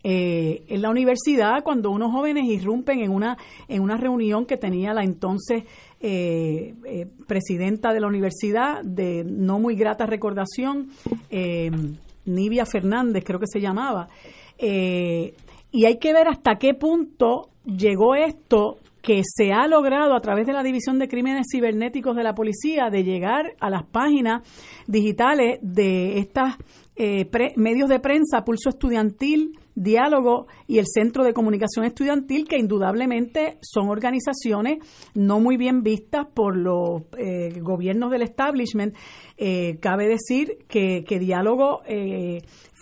eh, 0.02 0.64
en 0.68 0.80
la 0.80 0.90
universidad 0.90 1.62
cuando 1.64 1.90
unos 1.90 2.12
jóvenes 2.12 2.44
irrumpen 2.44 3.00
en 3.00 3.10
una, 3.10 3.36
en 3.68 3.82
una 3.82 3.96
reunión 3.96 4.46
que 4.46 4.56
tenía 4.56 4.94
la 4.94 5.02
entonces 5.02 5.64
eh, 6.00 6.74
presidenta 7.26 7.92
de 7.92 8.00
la 8.00 8.06
universidad, 8.06 8.82
de 8.82 9.24
no 9.24 9.58
muy 9.58 9.74
grata 9.74 10.06
recordación, 10.06 10.88
Nivia 12.24 12.64
Fernández 12.64 13.24
creo 13.24 13.40
que 13.40 13.46
se 13.46 13.60
llamaba. 13.60 14.08
y 14.58 15.84
hay 15.84 15.98
que 15.98 16.12
ver 16.12 16.28
hasta 16.28 16.56
qué 16.56 16.74
punto 16.74 17.50
llegó 17.64 18.14
esto 18.14 18.78
que 19.02 19.22
se 19.24 19.52
ha 19.52 19.66
logrado 19.66 20.14
a 20.14 20.20
través 20.20 20.46
de 20.46 20.52
la 20.52 20.62
División 20.62 20.98
de 20.98 21.08
Crímenes 21.08 21.46
Cibernéticos 21.50 22.16
de 22.16 22.22
la 22.22 22.34
Policía 22.34 22.90
de 22.90 23.04
llegar 23.04 23.54
a 23.60 23.70
las 23.70 23.84
páginas 23.84 24.42
digitales 24.86 25.58
de 25.62 26.18
estos 26.18 26.50
eh, 26.96 27.30
medios 27.56 27.88
de 27.88 27.98
prensa, 27.98 28.44
Pulso 28.44 28.68
Estudiantil, 28.68 29.58
Diálogo 29.82 30.46
y 30.66 30.78
el 30.78 30.84
Centro 30.86 31.24
de 31.24 31.32
Comunicación 31.32 31.86
Estudiantil, 31.86 32.46
que 32.46 32.58
indudablemente 32.58 33.58
son 33.62 33.88
organizaciones 33.88 34.78
no 35.14 35.40
muy 35.40 35.56
bien 35.56 35.82
vistas 35.82 36.26
por 36.34 36.54
los 36.54 37.02
eh, 37.16 37.60
gobiernos 37.60 38.10
del 38.10 38.22
establishment. 38.22 38.94
Eh, 39.38 39.78
cabe 39.80 40.06
decir 40.06 40.58
que, 40.68 41.02
que 41.04 41.18
Diálogo 41.18 41.80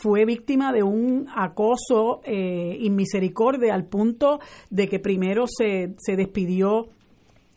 fue 0.01 0.25
víctima 0.25 0.73
de 0.73 0.83
un 0.83 1.27
acoso 1.35 2.21
eh, 2.25 2.77
inmisericordia 2.81 3.75
al 3.75 3.87
punto 3.87 4.39
de 4.71 4.89
que 4.89 5.01
primero 5.01 5.47
se, 5.47 5.95
se 5.99 6.17
despidió 6.17 6.87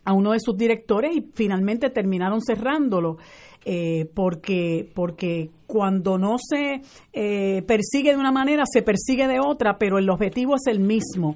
a 0.03 0.13
uno 0.13 0.31
de 0.31 0.39
sus 0.39 0.57
directores 0.57 1.15
y 1.15 1.21
finalmente 1.33 1.89
terminaron 1.89 2.41
cerrándolo. 2.41 3.17
Eh, 3.63 4.09
porque, 4.15 4.89
porque 4.95 5.51
cuando 5.67 6.17
no 6.17 6.37
se 6.39 6.81
eh, 7.13 7.61
persigue 7.61 8.11
de 8.11 8.17
una 8.17 8.31
manera, 8.31 8.63
se 8.65 8.81
persigue 8.81 9.27
de 9.27 9.39
otra, 9.39 9.77
pero 9.77 9.99
el 9.99 10.09
objetivo 10.09 10.55
es 10.55 10.65
el 10.65 10.79
mismo. 10.79 11.35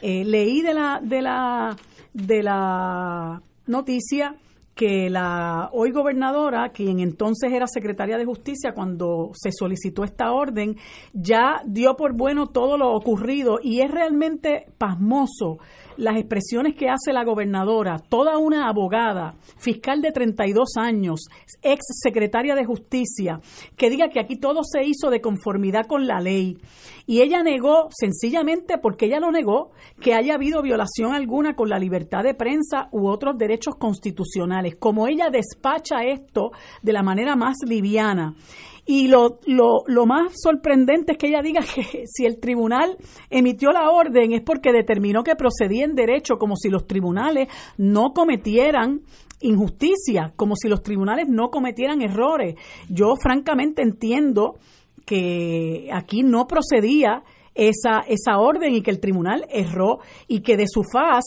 Eh, 0.00 0.24
leí 0.24 0.62
de 0.62 0.72
la, 0.72 1.00
de 1.02 1.20
la, 1.20 1.76
de 2.14 2.42
la 2.42 3.42
noticia 3.66 4.36
que 4.74 5.08
la 5.08 5.70
hoy 5.72 5.90
gobernadora, 5.90 6.68
quien 6.68 7.00
entonces 7.00 7.50
era 7.50 7.66
secretaria 7.66 8.18
de 8.18 8.26
Justicia 8.26 8.72
cuando 8.74 9.30
se 9.32 9.50
solicitó 9.50 10.04
esta 10.04 10.32
orden, 10.32 10.76
ya 11.14 11.62
dio 11.64 11.96
por 11.96 12.14
bueno 12.14 12.48
todo 12.48 12.76
lo 12.76 12.92
ocurrido 12.92 13.58
y 13.62 13.80
es 13.80 13.90
realmente 13.90 14.66
pasmoso 14.76 15.58
las 15.96 16.16
expresiones 16.16 16.74
que 16.74 16.88
hace 16.88 17.12
la 17.12 17.24
gobernadora, 17.24 17.98
toda 17.98 18.38
una 18.38 18.68
abogada, 18.68 19.34
fiscal 19.56 20.00
de 20.02 20.12
32 20.12 20.76
años, 20.76 21.26
ex 21.62 21.80
secretaria 22.02 22.54
de 22.54 22.64
Justicia, 22.64 23.40
que 23.76 23.90
diga 23.90 24.08
que 24.08 24.20
aquí 24.20 24.36
todo 24.36 24.60
se 24.64 24.84
hizo 24.84 25.10
de 25.10 25.20
conformidad 25.20 25.86
con 25.86 26.06
la 26.06 26.20
ley. 26.20 26.58
Y 27.06 27.20
ella 27.20 27.42
negó, 27.42 27.88
sencillamente 27.96 28.78
porque 28.78 29.06
ella 29.06 29.20
lo 29.20 29.30
negó, 29.30 29.70
que 30.00 30.14
haya 30.14 30.34
habido 30.34 30.62
violación 30.62 31.14
alguna 31.14 31.54
con 31.54 31.68
la 31.68 31.78
libertad 31.78 32.24
de 32.24 32.34
prensa 32.34 32.88
u 32.90 33.06
otros 33.06 33.38
derechos 33.38 33.76
constitucionales 33.76 34.76
como 34.76 35.06
ella 35.06 35.30
despacha 35.30 36.04
esto 36.04 36.50
de 36.82 36.92
la 36.92 37.02
manera 37.02 37.36
más 37.36 37.56
liviana. 37.66 38.34
Y 38.86 39.08
lo, 39.08 39.40
lo, 39.46 39.82
lo, 39.86 40.06
más 40.06 40.32
sorprendente 40.40 41.12
es 41.12 41.18
que 41.18 41.26
ella 41.26 41.42
diga 41.42 41.60
que 41.62 42.04
si 42.06 42.24
el 42.24 42.38
tribunal 42.38 42.96
emitió 43.30 43.72
la 43.72 43.90
orden 43.90 44.32
es 44.32 44.42
porque 44.42 44.72
determinó 44.72 45.24
que 45.24 45.34
procedía 45.34 45.84
en 45.84 45.96
derecho, 45.96 46.38
como 46.38 46.54
si 46.56 46.68
los 46.68 46.86
tribunales 46.86 47.48
no 47.76 48.12
cometieran 48.14 49.02
injusticia, 49.40 50.32
como 50.36 50.54
si 50.56 50.68
los 50.68 50.82
tribunales 50.82 51.28
no 51.28 51.50
cometieran 51.50 52.00
errores. 52.00 52.54
Yo 52.88 53.14
francamente 53.20 53.82
entiendo 53.82 54.54
que 55.04 55.88
aquí 55.92 56.22
no 56.22 56.46
procedía 56.46 57.22
esa, 57.54 58.00
esa 58.06 58.38
orden 58.38 58.74
y 58.74 58.82
que 58.82 58.90
el 58.90 59.00
tribunal 59.00 59.46
erró 59.50 59.98
y 60.28 60.40
que 60.40 60.56
de 60.56 60.66
su 60.68 60.82
faz 60.84 61.24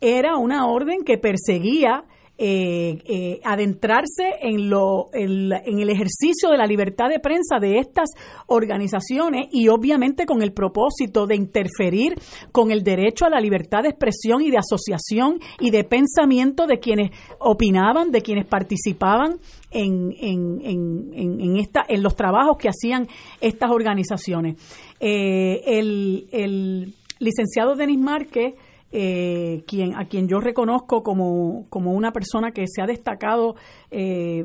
era 0.00 0.36
una 0.36 0.66
orden 0.68 1.04
que 1.04 1.18
perseguía 1.18 2.04
eh, 2.36 2.98
eh, 3.06 3.40
adentrarse 3.44 4.34
en, 4.40 4.68
lo, 4.68 5.08
en, 5.12 5.78
el 5.78 5.88
ejercicio 5.88 6.50
de 6.50 6.58
la 6.58 6.66
libertad 6.66 7.08
de 7.08 7.20
prensa 7.20 7.60
de 7.60 7.78
estas 7.78 8.10
organizaciones 8.48 9.46
y 9.52 9.68
obviamente 9.68 10.26
con 10.26 10.42
el 10.42 10.52
propósito 10.52 11.28
de 11.28 11.36
interferir 11.36 12.14
con 12.50 12.72
el 12.72 12.82
derecho 12.82 13.24
a 13.24 13.30
la 13.30 13.40
libertad 13.40 13.82
de 13.82 13.90
expresión 13.90 14.42
y 14.42 14.50
de 14.50 14.58
asociación 14.58 15.38
y 15.60 15.70
de 15.70 15.84
pensamiento 15.84 16.66
de 16.66 16.80
quienes 16.80 17.12
opinaban, 17.38 18.10
de 18.10 18.22
quienes 18.22 18.46
participaban 18.46 19.38
en, 19.70 20.12
en, 20.18 20.60
en, 20.64 21.40
en, 21.40 21.56
esta, 21.56 21.84
en 21.88 22.02
los 22.02 22.16
trabajos 22.16 22.56
que 22.58 22.68
hacían 22.68 23.06
estas 23.40 23.70
organizaciones. 23.70 24.56
Eh, 24.98 25.60
el, 25.66 26.26
el 26.32 26.94
licenciado 27.20 27.76
Denis 27.76 28.00
Márquez 28.00 28.54
eh, 28.96 29.64
quien, 29.66 29.96
a 29.96 30.04
quien 30.04 30.28
yo 30.28 30.38
reconozco 30.38 31.02
como, 31.02 31.66
como 31.68 31.94
una 31.94 32.12
persona 32.12 32.52
que 32.52 32.66
se 32.68 32.80
ha 32.80 32.86
destacado 32.86 33.56
eh, 33.90 34.44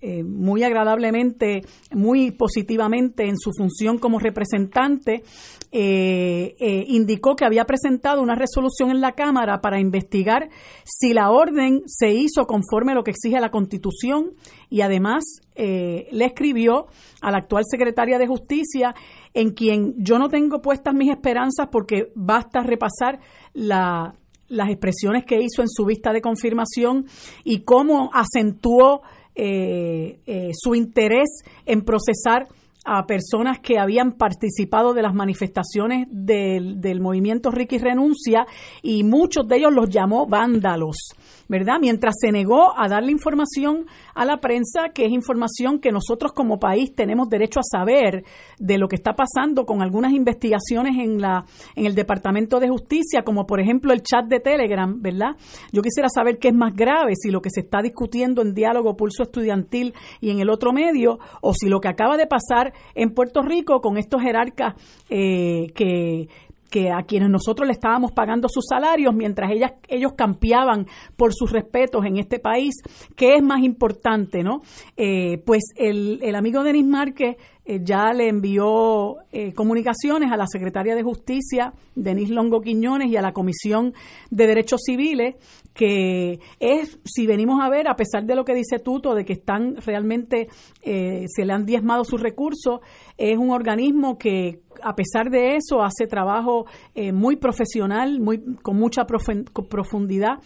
eh, 0.00 0.24
muy 0.24 0.64
agradablemente, 0.64 1.60
muy 1.92 2.32
positivamente 2.32 3.28
en 3.28 3.38
su 3.38 3.52
función 3.56 3.98
como 3.98 4.18
representante, 4.18 5.22
indicó 5.70 7.36
que 7.36 7.44
había 7.44 7.66
presentado 7.66 8.20
una 8.20 8.34
resolución 8.34 8.90
en 8.90 9.00
la 9.00 9.12
Cámara 9.12 9.60
para 9.60 9.78
investigar 9.78 10.48
si 10.82 11.12
la 11.12 11.30
orden 11.30 11.82
se 11.86 12.10
hizo 12.10 12.46
conforme 12.46 12.92
a 12.92 12.94
lo 12.96 13.04
que 13.04 13.12
exige 13.12 13.38
la 13.38 13.50
Constitución 13.50 14.32
y 14.70 14.80
además 14.80 15.22
le 15.54 16.24
escribió 16.24 16.86
a 17.20 17.30
la 17.30 17.38
actual 17.38 17.64
secretaria 17.68 18.18
de 18.18 18.26
Justicia 18.26 18.94
en 19.38 19.50
quien 19.52 19.94
yo 19.98 20.18
no 20.18 20.28
tengo 20.28 20.60
puestas 20.60 20.94
mis 20.94 21.10
esperanzas 21.10 21.68
porque 21.70 22.10
basta 22.16 22.60
repasar 22.60 23.20
la, 23.54 24.12
las 24.48 24.68
expresiones 24.68 25.24
que 25.24 25.36
hizo 25.36 25.62
en 25.62 25.68
su 25.68 25.84
vista 25.84 26.12
de 26.12 26.20
confirmación 26.20 27.06
y 27.44 27.60
cómo 27.60 28.10
acentuó 28.12 29.02
eh, 29.36 30.18
eh, 30.26 30.50
su 30.54 30.74
interés 30.74 31.44
en 31.66 31.82
procesar 31.82 32.48
a 32.84 33.06
personas 33.06 33.60
que 33.60 33.78
habían 33.78 34.14
participado 34.14 34.92
de 34.92 35.02
las 35.02 35.14
manifestaciones 35.14 36.08
del, 36.10 36.80
del 36.80 37.00
movimiento 37.00 37.52
Ricky 37.52 37.78
Renuncia 37.78 38.44
y 38.82 39.04
muchos 39.04 39.46
de 39.46 39.58
ellos 39.58 39.72
los 39.72 39.88
llamó 39.88 40.26
vándalos. 40.26 41.14
¿Verdad? 41.48 41.78
Mientras 41.80 42.14
se 42.20 42.30
negó 42.30 42.78
a 42.78 42.88
darle 42.88 43.12
información 43.12 43.86
a 44.14 44.24
la 44.24 44.38
prensa, 44.38 44.90
que 44.94 45.06
es 45.06 45.12
información 45.12 45.80
que 45.80 45.92
nosotros 45.92 46.32
como 46.32 46.58
país 46.58 46.94
tenemos 46.94 47.28
derecho 47.28 47.60
a 47.60 47.62
saber 47.62 48.24
de 48.58 48.78
lo 48.78 48.88
que 48.88 48.96
está 48.96 49.14
pasando 49.14 49.64
con 49.64 49.82
algunas 49.82 50.12
investigaciones 50.12 50.96
en 50.98 51.20
la 51.20 51.44
en 51.74 51.86
el 51.86 51.94
Departamento 51.94 52.60
de 52.60 52.68
Justicia, 52.68 53.22
como 53.24 53.46
por 53.46 53.60
ejemplo 53.60 53.92
el 53.92 54.02
chat 54.02 54.26
de 54.26 54.40
Telegram, 54.40 55.00
¿verdad? 55.00 55.36
Yo 55.72 55.82
quisiera 55.82 56.08
saber 56.08 56.38
qué 56.38 56.48
es 56.48 56.54
más 56.54 56.74
grave, 56.74 57.14
si 57.16 57.30
lo 57.30 57.40
que 57.40 57.50
se 57.50 57.60
está 57.60 57.82
discutiendo 57.82 58.42
en 58.42 58.54
diálogo 58.54 58.96
pulso 58.96 59.22
estudiantil 59.22 59.94
y 60.20 60.30
en 60.30 60.40
el 60.40 60.50
otro 60.50 60.72
medio, 60.72 61.18
o 61.40 61.52
si 61.54 61.68
lo 61.68 61.80
que 61.80 61.88
acaba 61.88 62.16
de 62.16 62.26
pasar 62.26 62.72
en 62.94 63.14
Puerto 63.14 63.42
Rico 63.42 63.80
con 63.80 63.96
estos 63.96 64.22
jerarcas 64.22 64.74
eh, 65.08 65.72
que 65.74 66.28
que 66.70 66.90
a 66.90 67.02
quienes 67.02 67.30
nosotros 67.30 67.66
le 67.66 67.72
estábamos 67.72 68.12
pagando 68.12 68.48
sus 68.48 68.66
salarios 68.68 69.14
mientras 69.14 69.50
ellas, 69.50 69.72
ellos 69.88 70.12
campeaban 70.16 70.86
por 71.16 71.34
sus 71.34 71.52
respetos 71.52 72.04
en 72.04 72.18
este 72.18 72.38
país, 72.38 72.74
¿qué 73.16 73.36
es 73.36 73.42
más 73.42 73.62
importante, 73.62 74.42
no? 74.42 74.62
Eh, 74.96 75.38
pues 75.44 75.72
el, 75.76 76.20
el 76.22 76.34
amigo 76.34 76.62
Denis 76.62 76.86
Márquez 76.86 77.36
eh, 77.70 77.80
ya 77.82 78.14
le 78.14 78.28
envió 78.28 79.16
eh, 79.30 79.52
comunicaciones 79.52 80.32
a 80.32 80.38
la 80.38 80.46
secretaria 80.46 80.94
de 80.94 81.02
Justicia, 81.02 81.74
Denis 81.94 82.30
Longo 82.30 82.62
Quiñones, 82.62 83.08
y 83.08 83.16
a 83.18 83.20
la 83.20 83.32
Comisión 83.32 83.92
de 84.30 84.46
Derechos 84.46 84.80
Civiles, 84.86 85.34
que 85.78 86.40
es, 86.58 86.98
si 87.04 87.28
venimos 87.28 87.60
a 87.62 87.70
ver, 87.70 87.86
a 87.86 87.94
pesar 87.94 88.24
de 88.24 88.34
lo 88.34 88.44
que 88.44 88.52
dice 88.52 88.80
Tuto, 88.80 89.14
de 89.14 89.24
que 89.24 89.34
están 89.34 89.76
realmente, 89.76 90.48
se 90.82 91.44
le 91.44 91.52
han 91.52 91.66
diezmado 91.66 92.02
sus 92.04 92.20
recursos, 92.20 92.80
es 93.16 93.38
un 93.38 93.50
organismo 93.50 94.18
que 94.18 94.60
a 94.82 94.94
pesar 94.94 95.30
de 95.30 95.56
eso, 95.56 95.82
hace 95.82 96.06
trabajo 96.06 96.66
eh, 96.94 97.12
muy 97.12 97.36
profesional, 97.36 98.20
muy, 98.20 98.56
con 98.62 98.76
mucha 98.76 99.06
profundidad 99.06 100.38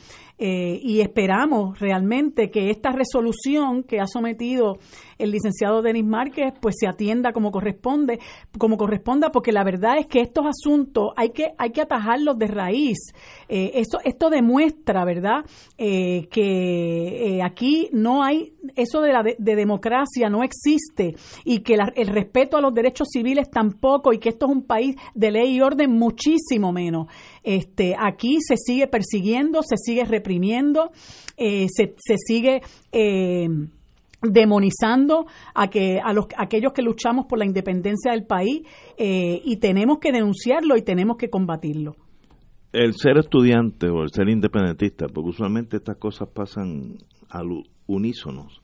eh, 0.44 0.80
y 0.82 1.02
esperamos 1.02 1.78
realmente 1.78 2.50
que 2.50 2.70
esta 2.70 2.90
resolución 2.90 3.84
que 3.84 4.00
ha 4.00 4.08
sometido 4.08 4.78
el 5.16 5.30
licenciado 5.30 5.82
Denis 5.82 6.04
Márquez 6.04 6.52
pues 6.60 6.74
se 6.80 6.88
atienda 6.88 7.30
como 7.30 7.52
corresponde, 7.52 8.18
como 8.58 8.76
corresponda, 8.76 9.30
porque 9.30 9.52
la 9.52 9.62
verdad 9.62 9.98
es 9.98 10.08
que 10.08 10.20
estos 10.20 10.44
asuntos 10.46 11.12
hay 11.16 11.30
que, 11.30 11.52
hay 11.58 11.70
que 11.70 11.82
atajarlos 11.82 12.36
de 12.38 12.48
raíz. 12.48 12.98
Eh, 13.48 13.70
esto, 13.74 13.98
esto 14.02 14.30
demuestra, 14.30 15.04
¿verdad?, 15.04 15.44
eh, 15.78 16.26
que 16.28 17.40
aquí 17.44 17.88
no 17.92 18.24
hay, 18.24 18.52
eso 18.74 19.00
de 19.00 19.12
la 19.12 19.22
de, 19.22 19.36
democracia 19.38 20.28
no 20.28 20.42
existe 20.42 21.14
y 21.44 21.60
que 21.60 21.76
el 21.94 22.06
respeto 22.08 22.56
a 22.56 22.60
los 22.60 22.74
derechos 22.74 23.06
civiles 23.12 23.48
tampoco 23.48 24.12
y 24.12 24.18
que 24.18 24.30
esto 24.30 24.46
es 24.46 24.52
un 24.52 24.64
país 24.64 24.96
de 25.14 25.30
ley 25.30 25.54
y 25.54 25.60
orden 25.60 25.92
muchísimo 25.92 26.72
menos. 26.72 27.06
Este, 27.44 27.94
aquí 27.96 28.38
se 28.40 28.56
sigue 28.56 28.88
persiguiendo, 28.88 29.62
se 29.62 29.76
sigue 29.76 30.04
reprimiendo, 30.04 30.31
eh, 31.36 31.66
se, 31.68 31.94
se, 31.98 32.16
sigue 32.16 32.62
eh, 32.92 33.48
demonizando 34.22 35.26
a 35.54 35.68
que 35.68 36.00
a 36.02 36.12
los 36.12 36.26
aquellos 36.36 36.72
que 36.72 36.82
luchamos 36.82 37.26
por 37.26 37.38
la 37.38 37.44
independencia 37.44 38.12
del 38.12 38.24
país 38.24 38.62
eh, 38.96 39.40
y 39.44 39.56
tenemos 39.56 39.98
que 39.98 40.12
denunciarlo 40.12 40.76
y 40.76 40.82
tenemos 40.82 41.16
que 41.16 41.28
combatirlo. 41.28 41.96
El 42.72 42.94
ser 42.94 43.18
estudiante 43.18 43.88
o 43.88 44.02
el 44.02 44.10
ser 44.10 44.28
independentista, 44.28 45.06
porque 45.06 45.30
usualmente 45.30 45.76
estas 45.76 45.96
cosas 45.98 46.28
pasan 46.28 46.96
al 47.28 47.46
unísonos, 47.86 48.62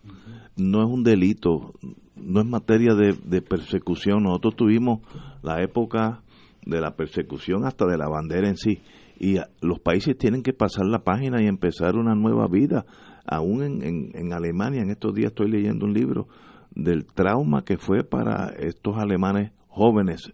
no 0.57 0.83
es 0.83 0.89
un 0.89 1.03
delito, 1.03 1.75
no 2.17 2.41
es 2.41 2.47
materia 2.47 2.95
de, 2.95 3.13
de 3.13 3.43
persecución. 3.43 4.23
Nosotros 4.23 4.57
tuvimos 4.57 5.01
la 5.43 5.63
época 5.63 6.23
de 6.65 6.81
la 6.81 6.97
persecución 6.97 7.67
hasta 7.67 7.87
de 7.87 7.99
la 7.99 8.09
bandera 8.09 8.49
en 8.49 8.57
sí. 8.57 8.81
Y 9.19 9.39
los 9.61 9.81
países 9.81 10.17
tienen 10.17 10.43
que 10.43 10.53
pasar 10.53 10.87
la 10.87 11.03
página 11.03 11.43
y 11.43 11.47
empezar 11.47 11.97
una 11.97 12.15
nueva 12.15 12.47
vida. 12.47 12.87
Aún 13.27 13.63
en, 13.63 14.13
en, 14.15 14.33
Alemania, 14.33 14.81
en 14.81 14.91
estos 14.91 15.13
días 15.15 15.33
estoy 15.33 15.51
leyendo 15.51 15.87
un 15.87 15.93
libro 15.93 16.29
del 16.71 17.05
trauma 17.05 17.65
que 17.65 17.79
fue 17.79 18.05
para 18.05 18.55
estos 18.59 18.97
alemanes 18.97 19.53
jóvenes 19.67 20.33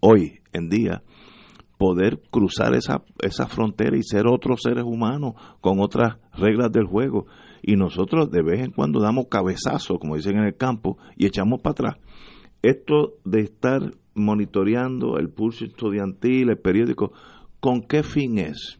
hoy 0.00 0.40
en 0.52 0.68
día 0.68 1.02
poder 1.76 2.20
cruzar 2.30 2.74
esa, 2.74 3.02
esa 3.20 3.46
frontera 3.46 3.96
y 3.96 4.02
ser 4.02 4.26
otros 4.26 4.60
seres 4.62 4.84
humanos 4.84 5.34
con 5.60 5.80
otras 5.80 6.18
reglas 6.34 6.72
del 6.72 6.86
juego. 6.86 7.26
Y 7.62 7.76
nosotros 7.76 8.30
de 8.30 8.42
vez 8.42 8.60
en 8.60 8.72
cuando 8.72 9.00
damos 9.00 9.26
cabezazos, 9.28 9.98
como 9.98 10.16
dicen 10.16 10.38
en 10.38 10.44
el 10.44 10.56
campo, 10.56 10.98
y 11.16 11.26
echamos 11.26 11.60
para 11.60 11.72
atrás. 11.72 11.96
Esto 12.62 13.14
de 13.24 13.40
estar 13.40 13.92
monitoreando 14.14 15.18
el 15.18 15.30
pulso 15.30 15.64
estudiantil, 15.64 16.50
el 16.50 16.58
periódico, 16.58 17.12
¿con 17.60 17.82
qué 17.82 18.02
fin 18.02 18.38
es? 18.38 18.78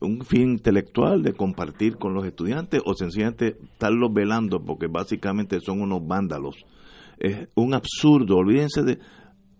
¿Un 0.00 0.24
fin 0.24 0.52
intelectual 0.52 1.22
de 1.22 1.32
compartir 1.32 1.96
con 1.96 2.14
los 2.14 2.26
estudiantes 2.26 2.82
o 2.84 2.94
sencillamente 2.94 3.56
estarlos 3.62 4.12
velando 4.12 4.64
porque 4.64 4.88
básicamente 4.88 5.60
son 5.60 5.80
unos 5.80 6.06
vándalos? 6.06 6.56
Es 7.18 7.48
un 7.54 7.74
absurdo, 7.74 8.36
olvídense 8.36 8.82
de, 8.82 8.98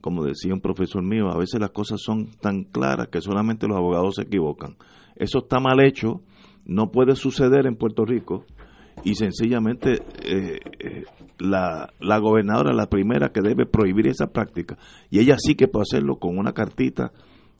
como 0.00 0.24
decía 0.24 0.52
un 0.52 0.60
profesor 0.60 1.02
mío, 1.02 1.28
a 1.30 1.38
veces 1.38 1.60
las 1.60 1.70
cosas 1.70 2.00
son 2.02 2.26
tan 2.40 2.64
claras 2.64 3.08
que 3.08 3.20
solamente 3.20 3.68
los 3.68 3.76
abogados 3.76 4.16
se 4.16 4.22
equivocan. 4.22 4.76
Eso 5.14 5.38
está 5.38 5.60
mal 5.60 5.78
hecho, 5.80 6.22
no 6.64 6.90
puede 6.90 7.14
suceder 7.14 7.66
en 7.66 7.76
Puerto 7.76 8.04
Rico 8.04 8.44
y 9.04 9.14
sencillamente 9.14 10.02
eh, 10.24 10.58
eh, 10.80 11.04
la, 11.38 11.92
la 12.00 12.18
gobernadora 12.18 12.72
la 12.72 12.88
primera 12.88 13.30
que 13.30 13.40
debe 13.40 13.64
prohibir 13.64 14.06
esa 14.06 14.32
práctica 14.32 14.76
y 15.10 15.18
ella 15.18 15.36
sí 15.38 15.54
que 15.54 15.66
puede 15.66 15.84
hacerlo 15.84 16.16
con 16.16 16.38
una 16.38 16.52
cartita 16.52 17.12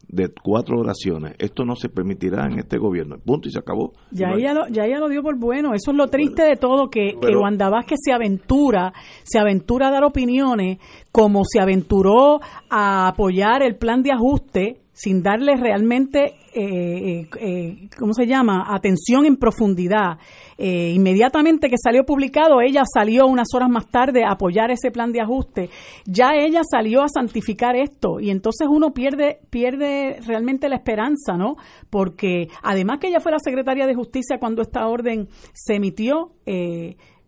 de 0.09 0.31
cuatro 0.43 0.79
oraciones. 0.79 1.35
Esto 1.38 1.65
no 1.65 1.75
se 1.75 1.88
permitirá 1.88 2.47
en 2.47 2.59
este 2.59 2.79
gobierno. 2.79 3.17
Punto 3.19 3.49
y 3.49 3.53
se 3.53 3.59
acabó. 3.59 3.93
Ya, 4.11 4.33
ella, 4.33 4.53
lo, 4.53 4.69
ya 4.69 4.85
ella 4.85 4.99
lo 4.99 5.09
dio 5.09 5.23
por 5.23 5.38
bueno. 5.38 5.75
Eso 5.75 5.91
es 5.91 5.97
lo 5.97 6.09
triste 6.09 6.43
de 6.43 6.57
todo, 6.57 6.91
que, 6.91 7.15
que 7.21 7.37
Wanda 7.37 7.71
Vázquez 7.71 7.99
se 8.05 8.12
aventura, 8.12 8.93
se 9.23 9.38
aventura 9.38 9.88
a 9.88 9.91
dar 9.91 10.05
opiniones 10.05 10.79
como 11.11 11.43
se 11.45 11.61
aventuró 11.61 12.41
a 12.71 13.09
apoyar 13.09 13.62
el 13.62 13.77
plan 13.77 14.03
de 14.03 14.12
ajuste 14.12 14.82
sin 14.93 15.23
darle 15.23 15.57
realmente, 15.57 16.35
eh, 16.55 17.27
eh, 17.41 17.89
¿cómo 17.99 18.13
se 18.13 18.27
llama?, 18.27 18.67
atención 18.75 19.25
en 19.25 19.37
profundidad. 19.37 20.19
Eh, 20.59 20.93
inmediatamente 20.95 21.71
que 21.71 21.77
salió 21.83 22.05
publicado, 22.05 22.61
ella 22.61 22.83
salió 22.85 23.27
unas 23.27 23.49
horas 23.55 23.71
más 23.71 23.89
tarde 23.89 24.23
a 24.25 24.33
apoyar 24.33 24.71
ese 24.71 24.91
plan 24.91 25.11
de 25.11 25.23
ajuste. 25.23 25.71
Ya 26.05 26.35
ella 26.35 26.61
salió 26.69 27.03
a 27.03 27.09
santificar 27.09 27.75
esto 27.75 28.21
y 28.21 28.31
entonces 28.31 28.69
uno 28.71 28.93
pierde, 28.93 29.41
pierde 29.51 30.21
realmente 30.27 30.69
la 30.69 30.77
esperanza, 30.77 31.37
¿no? 31.37 31.57
Porque 31.89 32.49
además 32.63 32.99
que 33.01 33.09
ella 33.09 33.21
fue 33.21 33.33
la 33.33 33.41
secretaria 33.43 33.87
de 33.87 33.95
Justicia 33.95 34.39
cuando 34.39 34.63
esta 34.63 34.87
orden 34.87 35.29
se 35.55 35.75
emitió, 35.77 36.33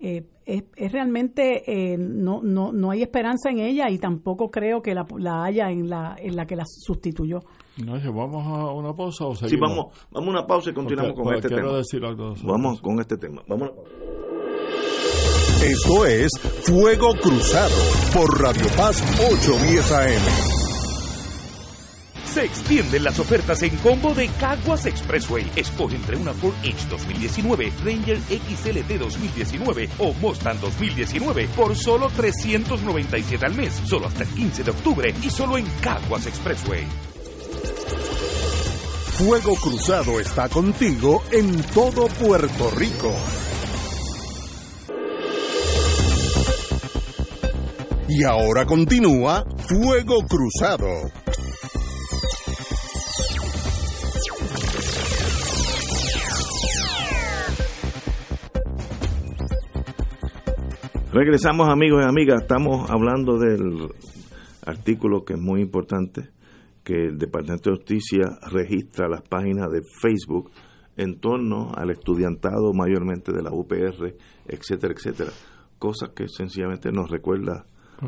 eh, 0.07 0.23
eh, 0.45 0.65
es, 0.77 0.93
realmente 0.93 1.63
eh, 1.67 1.97
no, 1.97 2.43
no, 2.43 2.73
no 2.73 2.91
hay 2.91 3.01
esperanza 3.01 3.49
en 3.49 3.59
ella 3.61 3.89
y 3.89 3.99
tampoco 3.99 4.51
creo 4.51 4.83
que 4.83 4.95
la, 4.95 5.07
la 5.17 5.45
haya 5.45 5.71
en 5.71 5.89
la, 5.89 6.15
en 6.19 6.37
la 6.37 6.45
que 6.45 6.57
la 6.57 6.65
sustituyó. 6.67 7.41
No, 7.83 7.95
vamos 8.13 8.47
a 8.47 8.71
una 8.71 8.93
pausa 8.93 9.25
o 9.25 9.35
Sí, 9.35 9.57
vamos, 9.57 9.87
vamos 10.11 10.29
a 10.29 10.31
una 10.31 10.47
pausa 10.47 10.69
y 10.69 10.75
continuamos 10.75 11.15
con 11.15 11.35
este 11.35 11.49
tema. 11.49 11.73
Decir 11.73 12.05
algo 12.05 12.35
vamos 12.43 12.83
con 12.83 13.01
este 13.01 13.17
tema. 13.17 13.43
Vamos 13.49 13.71
Esto 15.65 16.05
es 16.05 16.31
Fuego 16.65 17.15
Cruzado 17.23 17.75
por 18.13 18.43
Radio 18.43 18.67
Paz 18.77 19.03
810 19.33 19.93
AM 19.93 20.64
se 22.35 22.45
extienden 22.45 23.05
las 23.05 23.21
ofertas 23.21 23.63
en 23.63 23.77
combo 23.77 24.13
de 24.13 24.27
Caguas 24.41 24.87
Expressway. 24.87 25.49
Escoge 25.55 25.95
entre 25.95 26.17
una 26.17 26.33
Ford 26.33 26.55
Edge 26.65 26.89
2019, 26.91 27.73
Ranger 27.85 28.19
XLT 28.19 28.99
2019 28.99 29.89
o 29.99 30.13
Mustang 30.15 30.59
2019 30.61 31.47
por 31.55 31.77
solo 31.77 32.11
397 32.11 33.47
al 33.47 33.55
mes, 33.55 33.73
solo 33.87 34.09
hasta 34.09 34.25
el 34.25 34.31
15 34.31 34.65
de 34.65 34.71
octubre 34.73 35.15
y 35.23 35.31
solo 35.31 35.59
en 35.59 35.65
Caguas 35.81 36.27
Expressway. 36.27 36.85
Fuego 39.13 39.55
Cruzado 39.55 40.19
está 40.19 40.49
contigo 40.49 41.23
en 41.31 41.63
todo 41.73 42.09
Puerto 42.09 42.71
Rico. 42.73 43.15
Y 48.09 48.25
ahora 48.25 48.67
continúa 48.67 49.45
Fuego 49.69 50.27
Cruzado. 50.27 51.13
Regresamos 61.15 61.69
amigos 61.69 62.03
y 62.03 62.09
amigas, 62.09 62.43
estamos 62.43 62.91
hablando 62.91 63.39
del 63.39 63.89
artículo 64.67 65.25
que 65.25 65.35
es 65.35 65.41
muy 65.41 65.61
importante, 65.61 66.31
que 66.83 67.05
el 67.05 67.19
Departamento 67.19 67.71
de 67.71 67.77
Justicia 67.77 68.25
registra 68.51 69.09
las 69.09 69.23
páginas 69.23 69.71
de 69.71 69.83
Facebook 70.03 70.51
en 70.97 71.21
torno 71.21 71.71
al 71.73 71.91
estudiantado 71.91 72.73
mayormente 72.73 73.31
de 73.31 73.45
la 73.45 73.53
UPR, 73.53 74.13
etcétera, 74.49 74.93
etcétera. 74.93 75.31
Cosas 75.79 76.11
que 76.17 76.27
sencillamente 76.27 76.91
nos 76.91 77.09
recuerda 77.09 77.65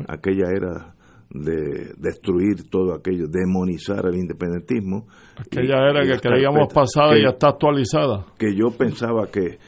aquella 0.09 0.49
era 0.53 0.93
de 1.29 1.93
destruir 1.97 2.69
todo 2.69 2.93
aquello, 2.93 3.27
demonizar 3.29 4.05
el 4.05 4.15
independentismo. 4.15 5.07
Aquella 5.37 5.91
era 5.91 6.01
que 6.01 6.19
creíamos 6.19 6.73
pasada 6.73 7.17
y 7.17 7.23
ya 7.23 7.29
está 7.29 7.51
actualizada. 7.51 8.25
Que 8.37 8.53
yo 8.53 8.71
pensaba 8.71 9.27
que, 9.27 9.59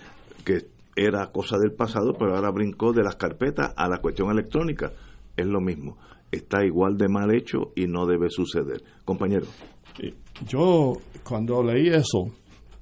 que 0.44 0.79
era 1.06 1.32
cosa 1.32 1.58
del 1.58 1.72
pasado, 1.72 2.14
pero 2.14 2.36
ahora 2.36 2.52
brincó 2.52 2.92
de 2.92 3.04
las 3.04 3.16
carpetas 3.16 3.74
a 3.76 3.88
la 3.88 4.00
cuestión 4.00 4.32
electrónica. 4.32 4.92
Es 5.36 5.46
lo 5.46 5.62
mismo. 5.62 5.98
Está 6.32 6.66
igual 6.66 6.98
de 6.98 7.08
mal 7.08 7.34
hecho 7.34 7.72
y 7.76 7.88
no 7.88 8.06
debe 8.06 8.30
suceder. 8.30 8.84
Compañero. 9.06 9.46
Yo 10.46 10.94
cuando 11.24 11.64
leí 11.64 11.88
eso 11.88 12.32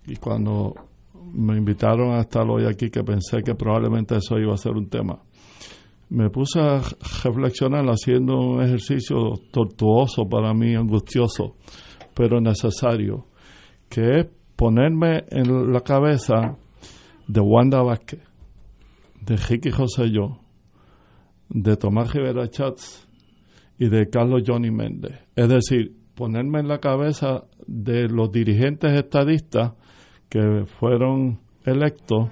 y 0.06 0.16
cuando 0.16 0.74
me 1.34 1.58
invitaron 1.58 2.14
a 2.14 2.22
estar 2.22 2.48
hoy 2.50 2.66
aquí, 2.66 2.90
que 2.90 3.04
pensé 3.04 3.44
que 3.44 3.56
probablemente 3.56 4.16
eso 4.16 4.38
iba 4.38 4.54
a 4.54 4.58
ser 4.58 4.74
un 4.74 4.90
tema, 4.90 5.20
me 6.10 6.30
puse 6.30 6.60
a 6.60 6.82
reflexionar 7.24 7.86
haciendo 7.86 8.38
un 8.38 8.64
ejercicio 8.64 9.34
tortuoso 9.52 10.28
para 10.30 10.54
mí, 10.54 10.76
angustioso, 10.76 11.56
pero 12.14 12.40
necesario, 12.40 13.26
que 13.90 14.20
es 14.20 14.28
ponerme 14.56 15.26
en 15.30 15.72
la 15.72 15.82
cabeza 15.82 16.58
de 17.28 17.42
Wanda 17.42 17.82
Vázquez, 17.82 18.22
de 19.22 19.38
Ricky 19.38 19.72
José 19.72 20.06
de 21.50 21.78
Tomás 21.78 22.14
Rivera 22.14 22.50
Chats 22.50 23.08
y 23.78 23.90
de 23.90 24.10
Carlos 24.10 24.44
Johnny 24.46 24.72
Méndez. 24.72 25.20
Es 25.36 25.48
decir, 25.50 25.96
ponerme 26.16 26.60
en 26.60 26.68
la 26.68 26.80
cabeza 26.80 27.46
de 27.68 28.08
los 28.10 28.32
dirigentes 28.32 28.92
estadistas 28.94 29.74
que 30.30 30.66
fueron 30.80 31.40
electos 31.64 32.30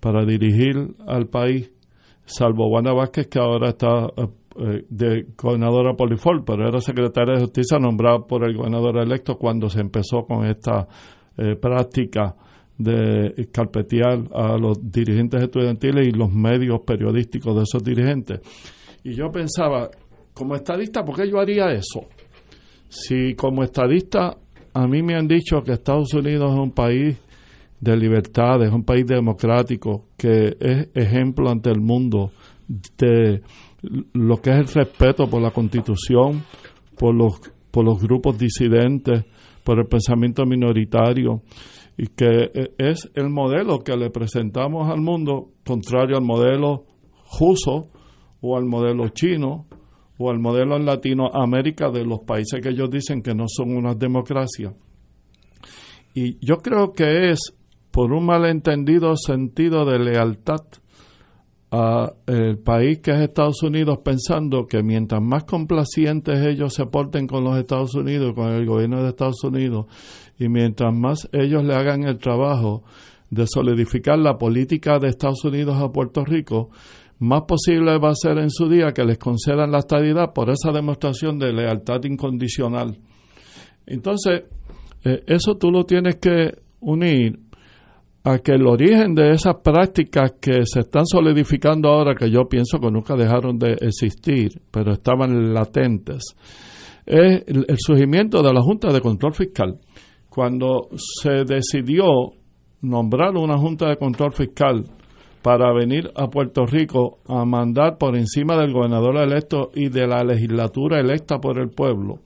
para 0.00 0.24
dirigir 0.24 0.94
al 1.06 1.28
país, 1.28 1.70
salvo 2.24 2.68
Wanda 2.68 2.92
Vázquez, 2.92 3.28
que 3.28 3.38
ahora 3.38 3.70
está 3.70 4.08
eh, 4.16 4.84
de 4.88 5.26
gobernadora 5.36 5.94
Polifor, 5.94 6.44
pero 6.44 6.66
era 6.66 6.80
secretaria 6.80 7.34
de 7.34 7.40
Justicia 7.42 7.78
nombrada 7.78 8.26
por 8.26 8.44
el 8.44 8.56
gobernador 8.56 8.98
electo 8.98 9.36
cuando 9.36 9.68
se 9.68 9.80
empezó 9.80 10.24
con 10.26 10.44
esta 10.46 10.88
eh, 11.36 11.56
práctica 11.56 12.34
de 12.80 13.48
carpetear 13.52 14.24
a 14.32 14.56
los 14.56 14.78
dirigentes 14.90 15.42
estudiantiles 15.42 16.08
y 16.08 16.12
los 16.12 16.32
medios 16.32 16.80
periodísticos 16.80 17.54
de 17.54 17.62
esos 17.62 17.84
dirigentes. 17.84 18.40
Y 19.04 19.14
yo 19.14 19.30
pensaba, 19.30 19.90
como 20.32 20.54
estadista, 20.54 21.04
¿por 21.04 21.16
qué 21.16 21.28
yo 21.28 21.38
haría 21.38 21.70
eso? 21.72 22.08
Si 22.88 23.34
como 23.34 23.62
estadista 23.62 24.36
a 24.72 24.86
mí 24.86 25.02
me 25.02 25.14
han 25.14 25.28
dicho 25.28 25.62
que 25.62 25.72
Estados 25.72 26.14
Unidos 26.14 26.52
es 26.52 26.58
un 26.58 26.72
país 26.72 27.18
de 27.80 27.96
libertad, 27.96 28.62
es 28.62 28.72
un 28.72 28.84
país 28.84 29.06
democrático, 29.06 30.06
que 30.16 30.56
es 30.58 30.88
ejemplo 30.94 31.50
ante 31.50 31.70
el 31.70 31.80
mundo 31.80 32.30
de 32.96 33.42
lo 34.12 34.36
que 34.36 34.50
es 34.50 34.58
el 34.58 34.68
respeto 34.68 35.28
por 35.28 35.42
la 35.42 35.50
constitución, 35.50 36.42
por 36.98 37.14
los, 37.14 37.40
por 37.70 37.84
los 37.84 38.00
grupos 38.00 38.38
disidentes, 38.38 39.24
por 39.64 39.78
el 39.78 39.86
pensamiento 39.86 40.44
minoritario, 40.46 41.42
y 42.02 42.06
que 42.06 42.50
eh, 42.54 42.74
es 42.78 43.10
el 43.14 43.28
modelo 43.28 43.80
que 43.80 43.94
le 43.94 44.08
presentamos 44.08 44.90
al 44.90 45.02
mundo, 45.02 45.50
contrario 45.66 46.16
al 46.16 46.24
modelo 46.24 46.86
ruso 47.38 47.90
o 48.40 48.56
al 48.56 48.64
modelo 48.64 49.10
chino 49.10 49.66
o 50.16 50.30
al 50.30 50.38
modelo 50.38 50.76
en 50.76 50.86
Latinoamérica 50.86 51.90
de 51.90 52.06
los 52.06 52.20
países 52.20 52.62
que 52.62 52.70
ellos 52.70 52.90
dicen 52.90 53.20
que 53.20 53.34
no 53.34 53.44
son 53.48 53.76
una 53.76 53.94
democracia. 53.94 54.72
Y 56.14 56.38
yo 56.40 56.56
creo 56.56 56.94
que 56.94 57.32
es 57.32 57.54
por 57.90 58.14
un 58.14 58.24
malentendido 58.24 59.14
sentido 59.16 59.84
de 59.84 59.98
lealtad 59.98 60.62
a 61.70 62.14
el 62.26 62.58
país 62.60 63.00
que 63.00 63.10
es 63.10 63.20
Estados 63.20 63.62
Unidos 63.62 63.98
pensando 64.02 64.66
que 64.66 64.82
mientras 64.82 65.20
más 65.20 65.44
complacientes 65.44 66.40
ellos 66.46 66.72
se 66.72 66.86
porten 66.86 67.26
con 67.26 67.44
los 67.44 67.58
Estados 67.58 67.94
Unidos, 67.94 68.32
con 68.34 68.48
el 68.48 68.64
gobierno 68.64 69.02
de 69.02 69.10
Estados 69.10 69.44
Unidos 69.44 69.84
y 70.40 70.48
mientras 70.48 70.92
más 70.92 71.28
ellos 71.32 71.62
le 71.64 71.74
hagan 71.74 72.04
el 72.04 72.18
trabajo 72.18 72.82
de 73.28 73.46
solidificar 73.46 74.18
la 74.18 74.38
política 74.38 74.98
de 74.98 75.08
Estados 75.08 75.44
Unidos 75.44 75.76
a 75.80 75.92
Puerto 75.92 76.24
Rico, 76.24 76.70
más 77.18 77.42
posible 77.42 77.98
va 77.98 78.08
a 78.08 78.14
ser 78.14 78.38
en 78.38 78.48
su 78.48 78.66
día 78.66 78.92
que 78.92 79.04
les 79.04 79.18
concedan 79.18 79.70
la 79.70 79.80
estabilidad 79.80 80.32
por 80.34 80.48
esa 80.48 80.72
demostración 80.72 81.38
de 81.38 81.52
lealtad 81.52 82.02
incondicional. 82.04 82.96
Entonces, 83.86 84.44
eh, 85.04 85.22
eso 85.26 85.56
tú 85.56 85.70
lo 85.70 85.84
tienes 85.84 86.16
que 86.16 86.54
unir 86.80 87.38
a 88.24 88.38
que 88.38 88.52
el 88.52 88.66
origen 88.66 89.14
de 89.14 89.32
esas 89.32 89.56
prácticas 89.62 90.32
que 90.40 90.64
se 90.64 90.80
están 90.80 91.04
solidificando 91.04 91.90
ahora, 91.90 92.14
que 92.14 92.30
yo 92.30 92.48
pienso 92.48 92.78
que 92.78 92.90
nunca 92.90 93.14
dejaron 93.14 93.58
de 93.58 93.72
existir, 93.72 94.62
pero 94.70 94.92
estaban 94.92 95.52
latentes, 95.52 96.34
es 97.04 97.44
el 97.46 97.76
surgimiento 97.78 98.42
de 98.42 98.54
la 98.54 98.62
Junta 98.62 98.90
de 98.90 99.00
Control 99.00 99.34
Fiscal 99.34 99.78
cuando 100.30 100.88
se 100.94 101.44
decidió 101.44 102.06
nombrar 102.80 103.36
una 103.36 103.58
Junta 103.58 103.88
de 103.88 103.96
Control 103.96 104.32
Fiscal 104.32 104.84
para 105.42 105.72
venir 105.74 106.10
a 106.14 106.28
Puerto 106.28 106.64
Rico 106.64 107.18
a 107.26 107.44
mandar 107.44 107.98
por 107.98 108.16
encima 108.16 108.56
del 108.56 108.72
gobernador 108.72 109.16
electo 109.18 109.70
y 109.74 109.88
de 109.88 110.06
la 110.06 110.22
legislatura 110.22 111.00
electa 111.00 111.38
por 111.38 111.58
el 111.58 111.70
pueblo, 111.70 112.20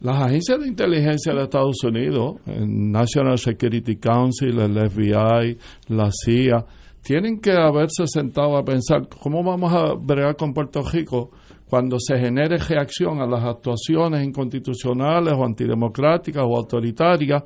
las 0.00 0.22
agencias 0.22 0.60
de 0.60 0.68
inteligencia 0.68 1.34
de 1.34 1.42
Estados 1.42 1.82
Unidos, 1.82 2.36
el 2.46 2.90
National 2.92 3.38
Security 3.38 3.96
Council, 3.96 4.58
el 4.60 4.90
FBI, 4.90 5.58
la 5.88 6.10
CIA, 6.10 6.64
tienen 7.02 7.40
que 7.40 7.52
haberse 7.52 8.04
sentado 8.06 8.56
a 8.56 8.64
pensar 8.64 9.08
cómo 9.08 9.42
vamos 9.42 9.72
a 9.72 9.94
bregar 9.94 10.36
con 10.36 10.52
Puerto 10.52 10.82
Rico 10.82 11.30
cuando 11.68 11.98
se 11.98 12.18
genere 12.18 12.58
reacción 12.58 13.20
a 13.20 13.26
las 13.26 13.44
actuaciones 13.44 14.24
inconstitucionales 14.24 15.34
o 15.36 15.44
antidemocráticas 15.44 16.44
o 16.46 16.56
autoritarias 16.56 17.42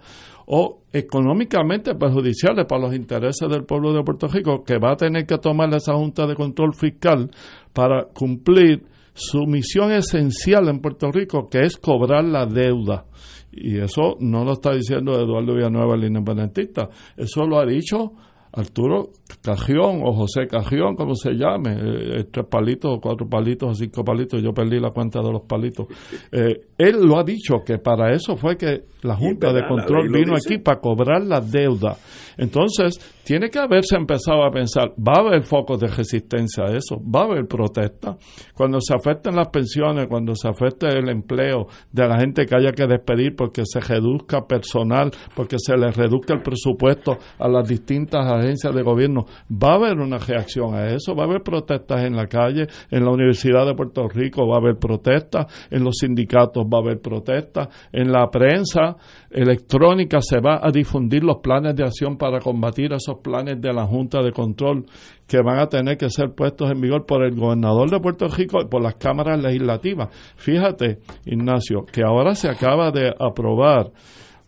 o 0.47 0.83
económicamente 0.93 1.95
perjudiciales 1.95 2.67
para 2.67 2.83
los 2.83 2.95
intereses 2.95 3.49
del 3.49 3.65
pueblo 3.65 3.93
de 3.93 4.03
Puerto 4.03 4.27
Rico, 4.27 4.65
que 4.65 4.79
va 4.79 4.93
a 4.93 4.97
tener 4.97 5.25
que 5.25 5.39
tomar 5.39 5.73
esa 5.75 5.95
Junta 5.95 6.27
de 6.27 6.35
Control 6.35 6.75
Fiscal 6.75 7.31
para 7.73 8.07
cumplir 8.07 8.85
su 9.15 9.47
misión 9.47 9.93
esencial 9.93 10.69
en 10.69 10.81
Puerto 10.81 11.11
Rico, 11.13 11.49
que 11.49 11.61
es 11.61 11.77
cobrar 11.77 12.25
la 12.25 12.47
deuda. 12.47 13.07
Y 13.53 13.79
eso 13.79 14.17
no 14.21 14.45
lo 14.45 14.53
está 14.53 14.73
diciendo 14.73 15.13
Eduardo 15.13 15.55
Villanueva, 15.55 15.95
el 15.95 16.05
independentista, 16.05 16.89
eso 17.17 17.45
lo 17.47 17.59
ha 17.59 17.67
dicho 17.67 18.13
Arturo 18.53 19.11
Cajión 19.43 20.03
o 20.05 20.13
José 20.13 20.47
Cajión, 20.47 20.97
como 20.97 21.15
se 21.15 21.33
llame, 21.33 21.77
eh, 21.79 22.25
tres 22.31 22.47
palitos 22.47 22.97
o 22.97 23.01
cuatro 23.01 23.29
palitos 23.29 23.71
o 23.71 23.75
cinco 23.75 24.05
palitos, 24.05 24.43
yo 24.43 24.53
perdí 24.53 24.81
la 24.81 24.91
cuenta 24.91 25.21
de 25.21 25.33
los 25.33 25.43
palitos. 25.43 25.87
Eh, 26.33 26.69
él 26.79 27.05
lo 27.05 27.19
ha 27.19 27.25
dicho 27.25 27.63
que 27.65 27.79
para 27.79 28.13
eso 28.13 28.37
fue 28.37 28.57
que 28.57 28.85
la 29.03 29.17
Junta 29.17 29.53
de 29.53 29.67
Control 29.67 30.09
vino 30.11 30.35
aquí 30.35 30.59
para 30.59 30.81
cobrar 30.81 31.23
la 31.23 31.41
deuda. 31.41 31.97
Entonces, 32.37 32.99
tiene 33.25 33.51
que 33.51 33.59
haberse 33.59 33.97
empezado 33.97 34.45
a 34.45 34.51
pensar, 34.51 34.91
va 34.91 35.15
a 35.17 35.21
haber 35.21 35.43
focos 35.43 35.79
de 35.79 35.89
resistencia 35.89 36.65
a 36.65 36.77
eso, 36.77 36.97
va 37.01 37.21
a 37.21 37.25
haber 37.25 37.47
protesta. 37.47 38.17
Cuando 38.55 38.81
se 38.81 38.95
afecten 38.95 39.37
las 39.37 39.49
pensiones, 39.49 40.07
cuando 40.09 40.35
se 40.35 40.49
afecte 40.49 40.89
el 40.89 41.09
empleo 41.09 41.67
de 41.93 42.09
la 42.09 42.19
gente 42.19 42.47
que 42.47 42.57
haya 42.57 42.73
que 42.73 42.87
despedir 42.87 43.37
porque 43.37 43.63
se 43.65 43.81
reduzca 43.81 44.47
personal, 44.47 45.11
porque 45.35 45.57
se 45.59 45.77
le 45.77 45.91
reduzca 45.91 46.35
el 46.35 46.43
presupuesto 46.43 47.19
a 47.39 47.49
las 47.49 47.69
distintas 47.69 48.27
agencias 48.27 48.75
de 48.75 48.83
gobierno, 48.83 49.20
va 49.51 49.73
a 49.73 49.75
haber 49.75 49.99
una 49.99 50.19
reacción 50.19 50.75
a 50.75 50.89
eso, 50.89 51.15
va 51.15 51.25
a 51.25 51.27
haber 51.27 51.43
protestas 51.43 52.05
en 52.05 52.17
la 52.17 52.27
calle, 52.27 52.67
en 52.91 53.05
la 53.05 53.11
Universidad 53.11 53.67
de 53.67 53.75
Puerto 53.75 54.09
Rico 54.09 54.47
va 54.47 54.57
a 54.57 54.61
haber 54.61 54.77
protestas, 54.77 55.47
en 55.71 55.85
los 55.85 55.97
sindicatos 55.99 56.65
va 56.65 56.79
a 56.79 56.81
haber 56.83 57.01
protestas, 57.01 57.69
en 57.93 58.13
la 58.13 58.29
prensa 58.31 58.97
electrónica 59.31 60.21
se 60.21 60.41
va 60.41 60.61
a 60.63 60.71
difundir 60.71 61.23
los 61.25 61.39
planes 61.39 61.75
de 61.77 61.85
acción 61.85 62.17
para 62.17 62.41
combatir 62.41 62.93
esos 62.93 63.19
planes 63.23 63.61
de 63.61 63.73
la 63.73 63.87
Junta 63.87 64.23
de 64.23 64.33
Control 64.33 64.85
que 65.27 65.39
van 65.43 65.61
a 65.61 65.69
tener 65.69 65.97
que 65.97 66.11
ser 66.11 66.35
puestos 66.35 66.71
en 66.71 66.81
vigor 66.81 67.07
por 67.07 67.23
el 67.23 67.37
gobernador 67.37 67.89
de 67.89 68.01
Puerto 68.01 68.27
Rico 68.27 68.59
y 68.61 68.67
por 68.67 68.83
las 68.83 68.97
cámaras 68.97 69.41
legislativas. 69.41 70.09
Fíjate, 70.37 70.99
Ignacio, 71.25 71.85
que 71.85 72.03
ahora 72.03 72.35
se 72.35 72.49
acaba 72.49 72.91
de 72.91 73.15
aprobar 73.17 73.93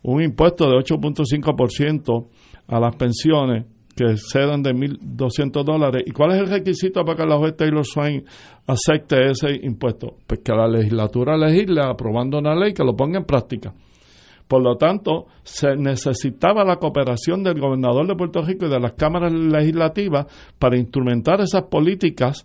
un 0.01 0.21
impuesto 0.21 0.69
de 0.69 0.75
8.5% 0.75 2.27
a 2.67 2.79
las 2.79 2.95
pensiones 2.95 3.65
que 3.95 4.17
cedan 4.17 4.63
de 4.63 4.73
1.200 4.73 5.63
dólares. 5.63 6.03
¿Y 6.05 6.11
cuál 6.11 6.31
es 6.31 6.39
el 6.39 6.47
requisito 6.47 7.03
para 7.03 7.17
que 7.17 7.25
la 7.25 7.37
juez 7.37 7.55
Taylor 7.55 7.85
Swain 7.85 8.23
acepte 8.67 9.31
ese 9.31 9.55
impuesto? 9.63 10.17
Pues 10.25 10.41
que 10.43 10.53
la 10.53 10.67
legislatura 10.67 11.37
legisle 11.37 11.81
aprobando 11.83 12.39
una 12.39 12.55
ley 12.55 12.73
que 12.73 12.83
lo 12.83 12.95
ponga 12.95 13.19
en 13.19 13.25
práctica. 13.25 13.73
Por 14.47 14.61
lo 14.61 14.75
tanto, 14.75 15.27
se 15.43 15.75
necesitaba 15.75 16.63
la 16.63 16.75
cooperación 16.75 17.43
del 17.43 17.59
gobernador 17.59 18.07
de 18.07 18.15
Puerto 18.15 18.41
Rico 18.41 18.65
y 18.65 18.69
de 18.69 18.79
las 18.79 18.93
cámaras 18.93 19.33
legislativas 19.33 20.27
para 20.59 20.77
instrumentar 20.77 21.41
esas 21.41 21.63
políticas 21.63 22.43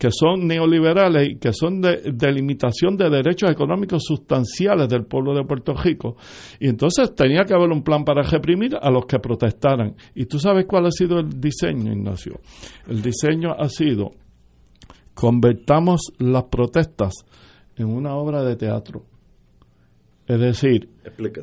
que 0.00 0.08
son 0.10 0.46
neoliberales 0.46 1.28
y 1.28 1.36
que 1.36 1.52
son 1.52 1.82
de, 1.82 2.00
de, 2.10 2.32
limitación 2.32 2.96
de 2.96 3.10
derechos 3.10 3.50
económicos 3.50 4.02
sustanciales 4.02 4.88
del 4.88 5.04
pueblo 5.04 5.34
de 5.34 5.44
Puerto 5.44 5.74
Rico. 5.74 6.16
Y 6.58 6.70
entonces 6.70 7.14
tenía 7.14 7.44
que 7.44 7.52
haber 7.52 7.68
un 7.68 7.82
plan 7.82 8.02
para 8.02 8.22
reprimir 8.22 8.78
a 8.80 8.90
los 8.90 9.04
que 9.04 9.18
protestaran. 9.18 9.94
¿Y 10.14 10.24
tú 10.24 10.38
sabes 10.38 10.64
cuál 10.66 10.86
ha 10.86 10.90
sido 10.90 11.18
el 11.18 11.38
diseño, 11.38 11.92
Ignacio? 11.92 12.40
El 12.88 13.02
diseño 13.02 13.52
ha 13.52 13.68
sido, 13.68 14.12
convertamos 15.12 16.14
las 16.18 16.44
protestas 16.44 17.12
en 17.76 17.88
una 17.88 18.16
obra 18.16 18.42
de 18.42 18.56
teatro. 18.56 19.02
Es 20.26 20.40
decir, 20.40 20.88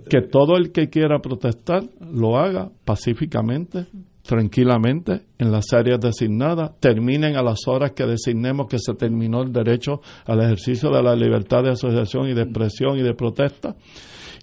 que 0.09 0.21
todo 0.21 0.57
el 0.57 0.71
que 0.71 0.89
quiera 0.89 1.19
protestar 1.19 1.83
lo 1.99 2.37
haga 2.37 2.71
pacíficamente, 2.85 3.85
tranquilamente, 4.27 5.21
en 5.39 5.51
las 5.51 5.73
áreas 5.73 5.99
designadas, 5.99 6.71
terminen 6.79 7.37
a 7.37 7.41
las 7.41 7.67
horas 7.67 7.93
que 7.93 8.05
designemos 8.05 8.67
que 8.67 8.77
se 8.77 8.93
terminó 8.93 9.41
el 9.41 9.51
derecho 9.51 10.01
al 10.25 10.41
ejercicio 10.41 10.91
de 10.91 11.01
la 11.01 11.15
libertad 11.15 11.63
de 11.63 11.71
asociación 11.71 12.27
y 12.27 12.33
de 12.33 12.43
expresión 12.43 12.97
y 12.97 13.01
de 13.01 13.13
protesta, 13.13 13.75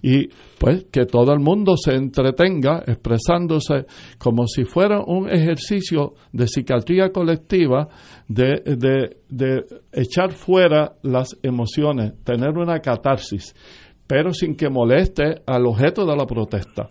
y 0.01 0.27
pues 0.59 0.85
que 0.91 1.05
todo 1.05 1.31
el 1.33 1.39
mundo 1.39 1.75
se 1.77 1.93
entretenga 1.93 2.83
expresándose 2.85 3.85
como 4.17 4.47
si 4.47 4.65
fuera 4.65 5.01
un 5.05 5.29
ejercicio 5.29 6.15
de 6.33 6.47
psiquiatría 6.47 7.11
colectiva, 7.11 7.87
de, 8.27 8.61
de, 8.65 9.17
de 9.29 9.65
echar 9.93 10.31
fuera 10.31 10.93
las 11.03 11.37
emociones, 11.43 12.13
tener 12.23 12.57
una 12.57 12.79
catarsis 12.79 13.53
pero 14.07 14.33
sin 14.33 14.55
que 14.55 14.69
moleste 14.69 15.41
al 15.45 15.65
objeto 15.65 16.05
de 16.05 16.15
la 16.15 16.25
protesta. 16.25 16.89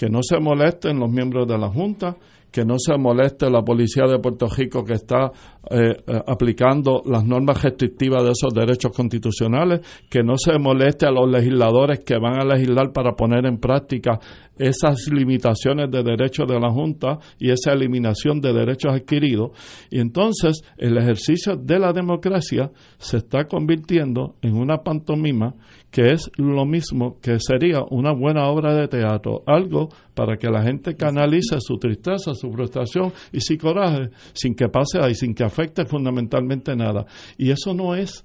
Que 0.00 0.08
no 0.08 0.20
se 0.22 0.40
molesten 0.40 0.98
los 0.98 1.10
miembros 1.10 1.46
de 1.46 1.58
la 1.58 1.68
Junta, 1.68 2.16
que 2.50 2.64
no 2.64 2.76
se 2.78 2.96
moleste 2.96 3.50
la 3.50 3.60
policía 3.60 4.06
de 4.06 4.18
Puerto 4.18 4.48
Rico 4.48 4.82
que 4.82 4.94
está 4.94 5.30
eh, 5.68 5.94
eh, 6.06 6.22
aplicando 6.26 7.02
las 7.04 7.22
normas 7.22 7.62
restrictivas 7.62 8.24
de 8.24 8.30
esos 8.30 8.54
derechos 8.54 8.92
constitucionales, 8.96 9.80
que 10.08 10.22
no 10.22 10.38
se 10.38 10.58
moleste 10.58 11.04
a 11.06 11.10
los 11.10 11.30
legisladores 11.30 12.00
que 12.00 12.18
van 12.18 12.40
a 12.40 12.44
legislar 12.44 12.92
para 12.92 13.12
poner 13.12 13.44
en 13.44 13.58
práctica 13.58 14.18
esas 14.60 15.08
limitaciones 15.12 15.90
de 15.90 16.02
derechos 16.02 16.46
de 16.46 16.58
la 16.58 16.70
Junta 16.70 17.18
y 17.38 17.50
esa 17.50 17.72
eliminación 17.72 18.40
de 18.40 18.52
derechos 18.52 18.92
adquiridos. 18.94 19.50
Y 19.90 20.00
entonces 20.00 20.62
el 20.76 20.96
ejercicio 20.96 21.56
de 21.56 21.78
la 21.78 21.92
democracia 21.92 22.70
se 22.98 23.18
está 23.18 23.44
convirtiendo 23.44 24.36
en 24.42 24.56
una 24.56 24.78
pantomima 24.78 25.54
que 25.90 26.12
es 26.12 26.30
lo 26.36 26.64
mismo 26.64 27.18
que 27.20 27.38
sería 27.40 27.80
una 27.90 28.12
buena 28.12 28.46
obra 28.48 28.74
de 28.74 28.86
teatro, 28.86 29.42
algo 29.46 29.88
para 30.14 30.36
que 30.36 30.48
la 30.48 30.62
gente 30.62 30.94
canalice 30.94 31.56
su 31.58 31.78
tristeza, 31.78 32.32
su 32.34 32.50
frustración 32.52 33.12
y 33.32 33.40
su 33.40 33.56
coraje 33.58 34.10
sin 34.32 34.54
que 34.54 34.68
pase 34.68 34.98
ahí, 35.02 35.14
sin 35.14 35.34
que 35.34 35.44
afecte 35.50 35.84
fundamentalmente 35.84 36.74
nada. 36.76 37.04
Y 37.36 37.50
eso 37.50 37.74
no 37.74 37.94
es 37.94 38.24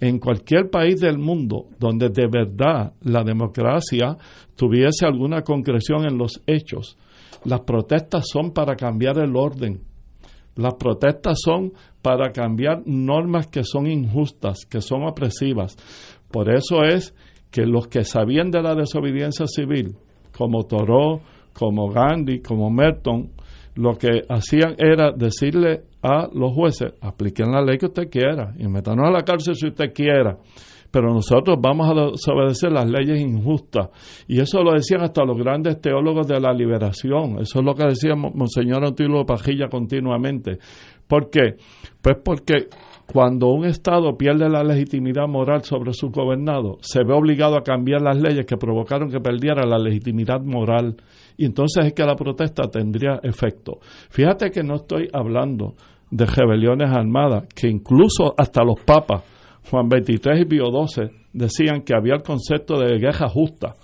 en 0.00 0.18
cualquier 0.18 0.70
país 0.70 1.00
del 1.00 1.18
mundo 1.18 1.66
donde 1.78 2.08
de 2.10 2.26
verdad 2.26 2.92
la 3.02 3.24
democracia 3.24 4.16
tuviese 4.54 5.06
alguna 5.06 5.42
concreción 5.42 6.06
en 6.06 6.18
los 6.18 6.42
hechos. 6.46 6.96
Las 7.44 7.60
protestas 7.60 8.24
son 8.30 8.52
para 8.52 8.76
cambiar 8.76 9.18
el 9.18 9.36
orden. 9.36 9.80
Las 10.54 10.74
protestas 10.74 11.38
son 11.44 11.72
para 12.02 12.32
cambiar 12.32 12.82
normas 12.86 13.48
que 13.48 13.62
son 13.62 13.86
injustas, 13.86 14.64
que 14.64 14.80
son 14.80 15.06
opresivas. 15.06 15.76
Por 16.30 16.54
eso 16.54 16.82
es 16.82 17.14
que 17.50 17.66
los 17.66 17.88
que 17.88 18.04
sabían 18.04 18.50
de 18.50 18.62
la 18.62 18.74
desobediencia 18.74 19.46
civil, 19.46 19.96
como 20.36 20.64
Thoreau, 20.64 21.20
como 21.52 21.90
Gandhi, 21.90 22.40
como 22.40 22.70
Merton, 22.70 23.30
lo 23.76 23.96
que 23.96 24.22
hacían 24.28 24.74
era 24.78 25.12
decirle 25.12 25.84
a 26.02 26.28
los 26.32 26.52
jueces, 26.52 26.94
apliquen 27.00 27.52
la 27.52 27.62
ley 27.62 27.78
que 27.78 27.86
usted 27.86 28.08
quiera 28.10 28.54
y 28.58 28.66
métanos 28.68 29.06
a 29.06 29.10
la 29.10 29.22
cárcel 29.22 29.54
si 29.54 29.68
usted 29.68 29.92
quiera, 29.92 30.38
pero 30.90 31.12
nosotros 31.12 31.58
vamos 31.60 31.90
a 31.90 32.10
desobedecer 32.10 32.72
las 32.72 32.88
leyes 32.88 33.20
injustas. 33.20 33.90
Y 34.28 34.40
eso 34.40 34.62
lo 34.62 34.72
decían 34.72 35.02
hasta 35.02 35.24
los 35.24 35.36
grandes 35.36 35.80
teólogos 35.80 36.26
de 36.26 36.40
la 36.40 36.52
liberación, 36.52 37.38
eso 37.40 37.58
es 37.58 37.64
lo 37.64 37.74
que 37.74 37.86
decía 37.86 38.14
Monseñor 38.14 38.84
Antilio 38.84 39.24
Pajilla 39.26 39.68
continuamente. 39.68 40.58
¿Por 41.06 41.30
qué? 41.30 41.56
Pues 42.00 42.16
porque 42.24 42.68
cuando 43.12 43.48
un 43.48 43.64
Estado 43.64 44.16
pierde 44.16 44.48
la 44.48 44.64
legitimidad 44.64 45.28
moral 45.28 45.62
sobre 45.62 45.92
su 45.92 46.10
gobernado, 46.10 46.78
se 46.80 47.04
ve 47.04 47.14
obligado 47.14 47.56
a 47.56 47.62
cambiar 47.62 48.02
las 48.02 48.20
leyes 48.20 48.46
que 48.46 48.56
provocaron 48.56 49.10
que 49.10 49.20
perdiera 49.20 49.64
la 49.64 49.78
legitimidad 49.78 50.40
moral. 50.42 50.96
Y 51.36 51.44
entonces 51.44 51.86
es 51.86 51.92
que 51.92 52.04
la 52.04 52.16
protesta 52.16 52.64
tendría 52.68 53.20
efecto. 53.22 53.78
Fíjate 54.10 54.50
que 54.50 54.62
no 54.62 54.76
estoy 54.76 55.08
hablando 55.12 55.74
de 56.10 56.26
rebeliones 56.26 56.90
armadas, 56.90 57.44
que 57.54 57.68
incluso 57.68 58.34
hasta 58.36 58.64
los 58.64 58.80
papas, 58.80 59.22
Juan 59.70 59.88
XXIII 59.88 60.40
y 60.42 60.44
Pío 60.44 60.64
XII, 60.66 61.10
decían 61.32 61.82
que 61.82 61.94
había 61.94 62.14
el 62.14 62.22
concepto 62.22 62.78
de 62.78 62.98
guerra 62.98 63.28
justa 63.28 63.74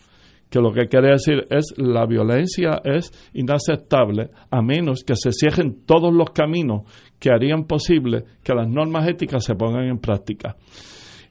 que 0.52 0.60
lo 0.60 0.70
que 0.70 0.86
quiere 0.86 1.12
decir 1.12 1.46
es 1.48 1.72
la 1.78 2.04
violencia 2.04 2.82
es 2.84 3.10
inaceptable 3.32 4.28
a 4.50 4.60
menos 4.60 5.02
que 5.02 5.14
se 5.16 5.32
cierren 5.32 5.86
todos 5.86 6.12
los 6.12 6.30
caminos 6.30 6.82
que 7.18 7.30
harían 7.30 7.64
posible 7.64 8.24
que 8.44 8.54
las 8.54 8.68
normas 8.68 9.08
éticas 9.08 9.46
se 9.46 9.54
pongan 9.54 9.86
en 9.86 9.98
práctica. 9.98 10.54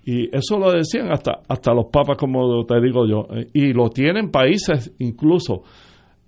Y 0.03 0.36
eso 0.36 0.57
lo 0.57 0.71
decían 0.71 1.12
hasta, 1.12 1.41
hasta 1.47 1.71
los 1.71 1.86
papas, 1.91 2.17
como 2.17 2.65
te 2.65 2.81
digo 2.81 3.05
yo, 3.07 3.27
y 3.53 3.73
lo 3.73 3.89
tienen 3.89 4.31
países 4.31 4.91
incluso 4.97 5.62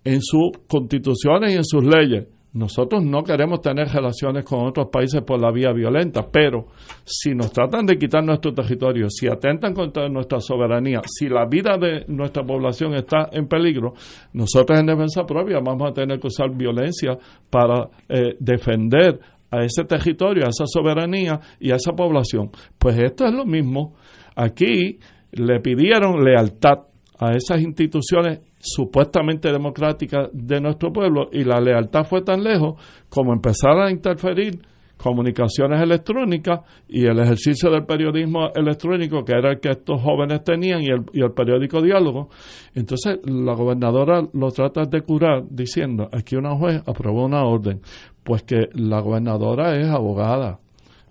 en 0.03 0.21
sus 0.21 0.51
constituciones 0.67 1.51
y 1.51 1.57
en 1.57 1.65
sus 1.65 1.83
leyes. 1.83 2.27
Nosotros 2.53 3.03
no 3.03 3.23
queremos 3.23 3.61
tener 3.61 3.87
relaciones 3.87 4.43
con 4.43 4.67
otros 4.67 4.89
países 4.91 5.23
por 5.23 5.41
la 5.41 5.51
vía 5.51 5.71
violenta, 5.71 6.27
pero 6.31 6.67
si 7.03 7.33
nos 7.33 7.51
tratan 7.51 7.85
de 7.87 7.97
quitar 7.97 8.23
nuestro 8.23 8.53
territorio, 8.53 9.09
si 9.09 9.27
atentan 9.27 9.73
contra 9.73 10.07
nuestra 10.07 10.39
soberanía, 10.39 11.01
si 11.05 11.29
la 11.29 11.45
vida 11.45 11.77
de 11.79 12.05
nuestra 12.07 12.43
población 12.43 12.93
está 12.93 13.29
en 13.31 13.47
peligro, 13.47 13.95
nosotros 14.33 14.79
en 14.79 14.85
defensa 14.85 15.25
propia 15.25 15.59
vamos 15.65 15.89
a 15.89 15.93
tener 15.93 16.19
que 16.19 16.27
usar 16.27 16.55
violencia 16.55 17.17
para 17.49 17.89
eh, 18.07 18.35
defender 18.39 19.19
a 19.49 19.63
ese 19.63 19.83
territorio, 19.85 20.45
a 20.45 20.49
esa 20.49 20.65
soberanía 20.67 21.39
y 21.59 21.71
a 21.71 21.75
esa 21.75 21.93
población. 21.93 22.51
Pues 22.77 22.99
esto 22.99 23.25
es 23.25 23.33
lo 23.33 23.45
mismo. 23.45 23.95
Aquí 24.35 24.99
le 25.31 25.59
pidieron 25.59 26.23
lealtad 26.23 26.79
a 27.19 27.35
esas 27.35 27.61
instituciones 27.61 28.41
supuestamente 28.63 29.51
democráticas 29.51 30.29
de 30.31 30.61
nuestro 30.61 30.91
pueblo 30.93 31.29
y 31.31 31.43
la 31.43 31.59
lealtad 31.59 32.05
fue 32.05 32.21
tan 32.21 32.43
lejos 32.43 32.81
como 33.09 33.33
empezar 33.33 33.77
a 33.77 33.91
interferir 33.91 34.61
comunicaciones 34.95 35.81
electrónicas 35.81 36.61
y 36.87 37.05
el 37.05 37.19
ejercicio 37.19 37.69
del 37.69 37.85
periodismo 37.85 38.51
electrónico, 38.55 39.25
que 39.25 39.33
era 39.33 39.51
el 39.51 39.59
que 39.59 39.71
estos 39.71 40.01
jóvenes 40.01 40.45
tenían, 40.45 40.81
y 40.81 40.87
el, 40.87 41.03
y 41.11 41.21
el 41.21 41.31
periódico 41.31 41.81
Diálogo. 41.81 42.29
Entonces, 42.73 43.19
la 43.25 43.53
gobernadora 43.53 44.21
lo 44.31 44.51
trata 44.51 44.85
de 44.85 45.01
curar 45.01 45.43
diciendo, 45.49 46.07
aquí 46.13 46.37
una 46.37 46.55
juez 46.55 46.81
aprobó 46.87 47.25
una 47.25 47.43
orden, 47.43 47.81
pues 48.23 48.43
que 48.43 48.69
la 48.73 49.01
gobernadora 49.01 49.77
es 49.77 49.89
abogada. 49.89 50.59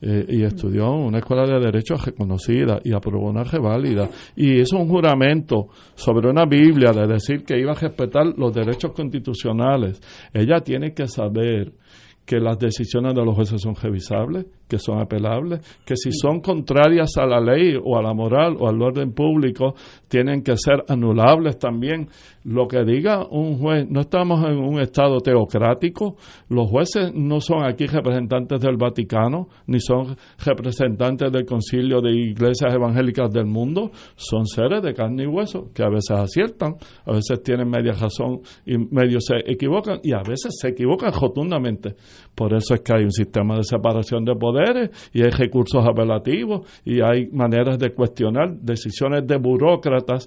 Eh, 0.04 0.26
y 0.30 0.42
estudió 0.42 0.86
en 0.96 1.04
una 1.04 1.18
escuela 1.18 1.46
de 1.46 1.60
derecho 1.60 1.94
reconocida 1.94 2.80
y 2.82 2.92
aprobó 2.92 3.30
una 3.30 3.44
reválida 3.44 4.08
y 4.34 4.60
hizo 4.60 4.76
un 4.76 4.88
juramento 4.88 5.68
sobre 5.94 6.28
una 6.28 6.44
Biblia 6.44 6.90
de 6.90 7.06
decir 7.06 7.44
que 7.44 7.56
iba 7.56 7.70
a 7.70 7.76
respetar 7.76 8.26
los 8.36 8.52
derechos 8.52 8.90
constitucionales. 8.90 10.00
Ella 10.34 10.58
tiene 10.58 10.92
que 10.92 11.06
saber 11.06 11.74
que 12.24 12.40
las 12.40 12.58
decisiones 12.58 13.14
de 13.14 13.24
los 13.24 13.36
jueces 13.36 13.60
son 13.60 13.76
revisables, 13.76 14.46
que 14.72 14.78
son 14.78 14.98
apelables, 14.98 15.60
que 15.84 15.96
si 15.96 16.10
son 16.12 16.40
contrarias 16.40 17.18
a 17.18 17.26
la 17.26 17.42
ley 17.42 17.76
o 17.76 17.98
a 17.98 18.02
la 18.02 18.14
moral 18.14 18.56
o 18.58 18.70
al 18.70 18.80
orden 18.80 19.12
público, 19.12 19.74
tienen 20.08 20.42
que 20.42 20.54
ser 20.56 20.82
anulables 20.88 21.58
también. 21.58 22.08
Lo 22.44 22.66
que 22.66 22.82
diga 22.82 23.26
un 23.30 23.58
juez, 23.58 23.86
no 23.90 24.00
estamos 24.00 24.42
en 24.46 24.56
un 24.56 24.80
Estado 24.80 25.20
teocrático, 25.20 26.16
los 26.48 26.70
jueces 26.70 27.12
no 27.14 27.40
son 27.40 27.64
aquí 27.64 27.86
representantes 27.86 28.60
del 28.60 28.78
Vaticano, 28.78 29.48
ni 29.66 29.78
son 29.78 30.16
representantes 30.44 31.30
del 31.30 31.44
concilio 31.44 32.00
de 32.00 32.10
iglesias 32.10 32.74
evangélicas 32.74 33.30
del 33.30 33.46
mundo, 33.46 33.90
son 34.16 34.46
seres 34.46 34.82
de 34.82 34.94
carne 34.94 35.24
y 35.24 35.26
hueso, 35.26 35.68
que 35.74 35.84
a 35.84 35.90
veces 35.90 36.12
aciertan, 36.12 36.76
a 37.04 37.12
veces 37.12 37.42
tienen 37.42 37.68
media 37.68 37.92
razón 37.92 38.40
y 38.64 38.78
medio 38.78 39.20
se 39.20 39.36
equivocan, 39.46 40.00
y 40.02 40.14
a 40.14 40.22
veces 40.26 40.56
se 40.58 40.68
equivocan 40.68 41.12
rotundamente. 41.12 41.94
Por 42.34 42.54
eso 42.54 42.74
es 42.74 42.80
que 42.80 42.94
hay 42.96 43.04
un 43.04 43.12
sistema 43.12 43.56
de 43.56 43.64
separación 43.64 44.24
de 44.24 44.34
y 45.12 45.22
hay 45.22 45.30
recursos 45.30 45.84
apelativos 45.86 46.66
y 46.84 47.00
hay 47.00 47.26
maneras 47.28 47.78
de 47.78 47.92
cuestionar 47.92 48.54
decisiones 48.60 49.26
de 49.26 49.36
burócratas 49.36 50.26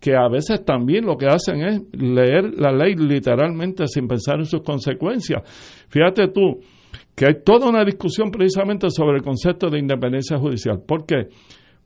que 0.00 0.16
a 0.16 0.28
veces 0.28 0.64
también 0.64 1.06
lo 1.06 1.16
que 1.16 1.26
hacen 1.26 1.62
es 1.62 1.80
leer 1.92 2.54
la 2.58 2.72
ley 2.72 2.96
literalmente 2.96 3.86
sin 3.86 4.08
pensar 4.08 4.40
en 4.40 4.46
sus 4.46 4.62
consecuencias. 4.62 5.42
Fíjate 5.88 6.28
tú 6.28 6.58
que 7.14 7.26
hay 7.26 7.34
toda 7.44 7.68
una 7.68 7.84
discusión 7.84 8.30
precisamente 8.30 8.88
sobre 8.90 9.18
el 9.18 9.22
concepto 9.22 9.70
de 9.70 9.78
independencia 9.78 10.38
judicial. 10.38 10.82
¿Por 10.84 11.06
qué? 11.06 11.28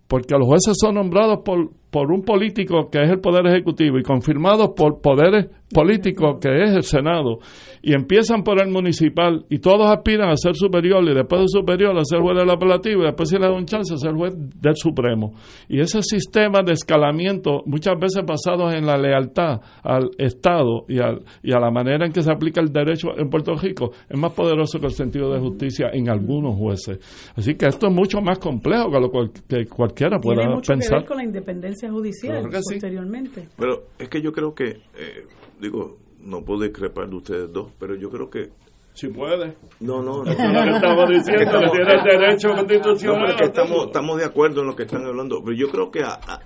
Porque 0.09 0.35
los 0.39 0.47
jueces 0.47 0.75
son 0.81 0.95
nombrados 0.95 1.41
por, 1.45 1.71
por 1.97 2.13
un 2.13 2.21
político 2.21 2.91
que 2.91 3.03
es 3.03 3.09
el 3.09 3.21
Poder 3.21 3.47
Ejecutivo 3.47 3.99
y 3.99 4.03
confirmados 4.03 4.73
por 4.77 5.01
poderes 5.01 5.47
políticos 5.73 6.37
que 6.43 6.65
es 6.65 6.71
el 6.77 6.83
Senado 6.83 7.39
y 7.83 7.95
empiezan 7.95 8.43
por 8.43 8.61
el 8.61 8.71
municipal 8.71 9.47
y 9.49 9.59
todos 9.59 9.87
aspiran 9.87 10.29
a 10.29 10.37
ser 10.37 10.55
superior 10.55 11.03
y 11.05 11.15
después 11.15 11.41
de 11.41 11.47
superior 11.49 11.97
a 11.97 12.05
ser 12.05 12.21
juez 12.21 12.37
del 12.37 12.51
apelativo 12.51 13.03
y 13.03 13.07
después 13.07 13.29
si 13.29 13.37
le 13.37 13.47
da 13.47 13.53
un 13.53 13.65
chance 13.65 13.95
a 13.95 13.97
ser 13.97 14.13
juez 14.13 14.35
del 14.37 14.75
Supremo. 14.77 15.35
Y 15.69 15.81
ese 15.81 16.03
sistema 16.03 16.63
de 16.63 16.73
escalamiento, 16.73 17.63
muchas 17.65 17.99
veces 17.99 18.25
basados 18.27 18.75
en 18.75 18.87
la 18.87 18.99
lealtad 18.99 19.61
al 19.83 20.11
Estado 20.19 20.85
y, 20.89 20.99
al, 20.99 21.23
y 21.43 21.53
a 21.53 21.59
la 21.59 21.71
manera 21.71 22.07
en 22.07 22.13
que 22.13 22.23
se 22.23 22.31
aplica 22.31 22.61
el 22.61 22.73
derecho 22.73 23.17
en 23.17 23.31
Puerto 23.31 23.55
Rico, 23.55 23.93
es 24.09 24.19
más 24.19 24.33
poderoso 24.33 24.79
que 24.79 24.87
el 24.87 24.93
sentido 24.93 25.33
de 25.33 25.41
justicia 25.41 25.89
en 25.93 26.11
algunos 26.11 26.57
jueces. 26.57 26.99
Así 27.37 27.55
que 27.55 27.67
esto 27.67 27.87
es 27.87 27.95
mucho 27.95 28.21
más 28.21 28.39
complejo 28.39 28.91
que 28.91 29.01
lo 29.01 29.11
que 29.11 29.67
cualquiera 29.67 30.19
pueda 30.19 30.41
Tiene 30.41 30.55
mucho 30.55 30.73
pensar. 30.73 30.91
Que 30.91 30.97
ver 30.97 31.09
con 31.09 31.17
la 31.17 31.25
independencia 31.25 31.86
judicial 31.91 32.43
Claro 32.49 32.63
sí. 32.63 32.75
posteriormente. 32.75 33.49
Pero 33.57 33.87
es 33.99 34.09
que 34.09 34.21
yo 34.23 34.33
creo 34.33 34.55
que, 34.55 34.83
eh, 34.95 35.27
digo, 35.61 35.99
no 36.21 36.45
puedo 36.45 36.63
discrepar 36.63 37.09
de 37.09 37.17
ustedes 37.17 37.53
dos, 37.53 37.73
pero 37.79 37.95
yo 37.95 38.11
creo 38.11 38.29
que... 38.31 38.51
Si 38.95 39.09
puede. 39.09 39.57
No, 39.81 40.03
no, 40.03 40.25
no. 40.25 40.31
Estamos 40.31 41.09
diciendo, 41.11 41.43
Estamos- 41.43 41.71
que 41.73 41.85
tiene 41.85 42.19
derecho 42.19 42.49
constitucional. 42.55 43.37
estamos, 43.43 43.87
estamos 43.87 44.17
de 44.19 44.25
acuerdo 44.25 44.63
en 44.63 44.67
lo 44.69 44.75
que 44.77 44.85
están 44.85 45.05
hablando, 45.05 45.43
pero 45.45 45.55
yo 45.57 45.69
creo 45.71 45.91
que 45.91 46.03
a- 46.03 46.15
a- 46.15 46.41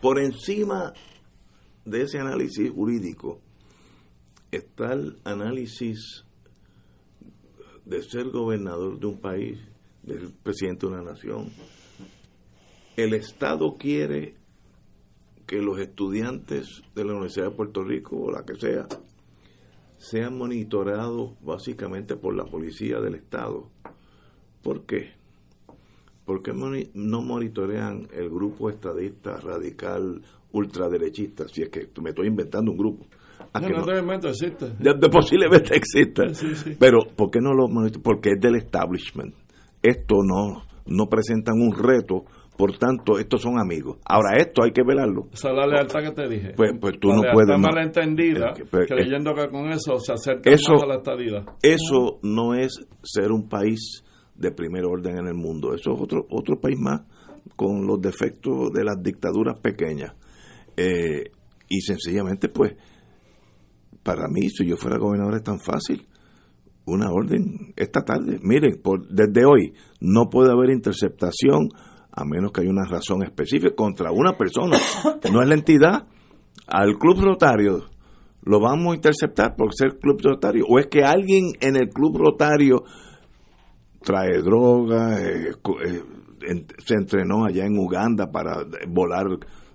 por 0.00 0.20
encima 0.20 0.92
de 1.84 2.02
ese 2.02 2.18
análisis 2.20 2.70
jurídico 2.70 3.40
está 4.52 4.92
el 4.92 5.16
análisis 5.24 6.24
de 7.84 8.02
ser 8.02 8.30
gobernador 8.30 8.98
de 9.00 9.06
un 9.06 9.20
país, 9.20 9.58
del 10.04 10.32
presidente 10.42 10.86
de 10.86 10.92
una 10.92 11.02
nación. 11.02 11.48
El 12.96 13.14
Estado 13.14 13.74
quiere 13.76 14.36
que 15.46 15.62
los 15.62 15.78
estudiantes 15.78 16.82
de 16.94 17.04
la 17.04 17.12
Universidad 17.12 17.50
de 17.50 17.56
Puerto 17.56 17.84
Rico 17.84 18.16
o 18.16 18.30
la 18.32 18.44
que 18.44 18.56
sea 18.56 18.86
sean 19.98 20.36
monitoreados 20.36 21.32
básicamente 21.42 22.16
por 22.16 22.34
la 22.36 22.44
policía 22.44 23.00
del 23.00 23.14
Estado. 23.14 23.68
¿Por 24.62 24.84
qué? 24.84 25.12
¿Por 26.24 26.42
qué 26.42 26.52
moni- 26.52 26.90
no 26.94 27.22
monitorean 27.22 28.08
el 28.12 28.28
grupo 28.28 28.68
estadista 28.68 29.36
radical 29.40 30.20
ultraderechista? 30.52 31.46
Si 31.48 31.62
es 31.62 31.68
que 31.70 31.88
me 32.02 32.10
estoy 32.10 32.26
inventando 32.26 32.72
un 32.72 32.76
grupo. 32.78 33.06
Ah, 33.52 33.60
No, 33.60 33.66
que 33.68 33.72
no 33.74 33.80
no. 33.80 34.28
existe. 34.30 34.66
De, 34.78 34.94
de 34.94 35.08
posiblemente 35.08 35.76
exista. 35.76 36.34
Sí, 36.34 36.54
sí. 36.56 36.76
Pero 36.78 36.98
¿por 37.14 37.30
qué 37.30 37.40
no 37.40 37.54
lo 37.54 37.68
monitorean? 37.68 38.02
Porque 38.02 38.30
es 38.30 38.40
del 38.40 38.56
establishment. 38.56 39.34
Esto 39.82 40.16
no, 40.24 40.64
no 40.86 41.06
presentan 41.08 41.54
un 41.60 41.72
reto, 41.72 42.24
por 42.56 42.78
tanto, 42.78 43.18
estos 43.18 43.42
son 43.42 43.58
amigos. 43.58 43.98
Ahora, 44.04 44.36
esto 44.38 44.62
hay 44.64 44.72
que 44.72 44.82
velarlo. 44.82 45.28
Esa 45.32 45.50
es 45.50 45.56
la 45.56 45.66
lealtad 45.66 46.00
que 46.02 46.10
te 46.12 46.28
dije. 46.28 46.52
Pues- 46.56 46.72
pues 46.80 46.98
tú 46.98 47.08
la 47.08 47.16
no 47.16 47.22
puedes, 47.32 47.48
no. 47.50 47.58
malentendida, 47.58 48.50
Es 48.52 48.58
que- 48.58 48.64
pero- 48.64 48.86
creyendo 48.86 49.34
que 49.34 49.46
con 49.48 49.68
eso 49.70 49.98
se 49.98 50.12
acerca 50.12 50.50
Eso- 50.50 50.72
más 50.74 50.82
a 50.82 50.86
la 50.86 50.94
estadidad. 50.96 51.44
Eso 51.62 52.18
no 52.22 52.54
es 52.54 52.72
ser 53.02 53.30
un 53.32 53.48
país 53.48 54.02
de 54.34 54.50
primer 54.52 54.84
orden 54.84 55.18
en 55.18 55.26
el 55.26 55.34
mundo. 55.34 55.74
Eso 55.74 55.94
es 55.94 56.00
otro, 56.00 56.26
otro 56.30 56.58
país 56.60 56.78
más 56.78 57.02
con 57.56 57.86
los 57.86 58.00
defectos 58.00 58.72
de 58.72 58.84
las 58.84 59.02
dictaduras 59.02 59.58
pequeñas. 59.60 60.14
Eh, 60.76 61.30
y 61.68 61.80
sencillamente, 61.80 62.48
pues, 62.48 62.74
para 64.02 64.28
mí, 64.28 64.48
si 64.50 64.66
yo 64.66 64.76
fuera 64.76 64.98
gobernador 64.98 65.34
es 65.36 65.42
tan 65.42 65.58
fácil. 65.58 66.06
Una 66.88 67.10
orden 67.10 67.72
esta 67.76 68.02
tarde. 68.02 68.38
Miren, 68.42 68.80
por, 68.80 69.08
desde 69.08 69.44
hoy 69.44 69.72
no 70.00 70.28
puede 70.30 70.52
haber 70.52 70.70
interceptación 70.70 71.68
a 72.16 72.24
menos 72.24 72.50
que 72.50 72.62
haya 72.62 72.70
una 72.70 72.86
razón 72.86 73.22
específica 73.22 73.74
contra 73.76 74.10
una 74.10 74.36
persona. 74.36 74.76
No 75.32 75.42
es 75.42 75.48
la 75.48 75.54
entidad. 75.54 76.06
Al 76.66 76.98
club 76.98 77.20
rotario 77.20 77.84
lo 78.42 78.60
vamos 78.60 78.92
a 78.92 78.96
interceptar 78.96 79.54
por 79.56 79.74
ser 79.74 79.98
club 79.98 80.20
rotario. 80.22 80.64
O 80.68 80.78
es 80.78 80.86
que 80.86 81.04
alguien 81.04 81.52
en 81.60 81.76
el 81.76 81.88
club 81.90 82.16
rotario 82.16 82.84
trae 84.02 84.40
droga, 84.40 85.20
eh, 85.20 85.50
eh, 85.84 86.02
en- 86.48 86.66
se 86.84 86.94
entrenó 86.94 87.44
allá 87.44 87.66
en 87.66 87.76
Uganda 87.78 88.30
para 88.30 88.64
volar 88.88 89.26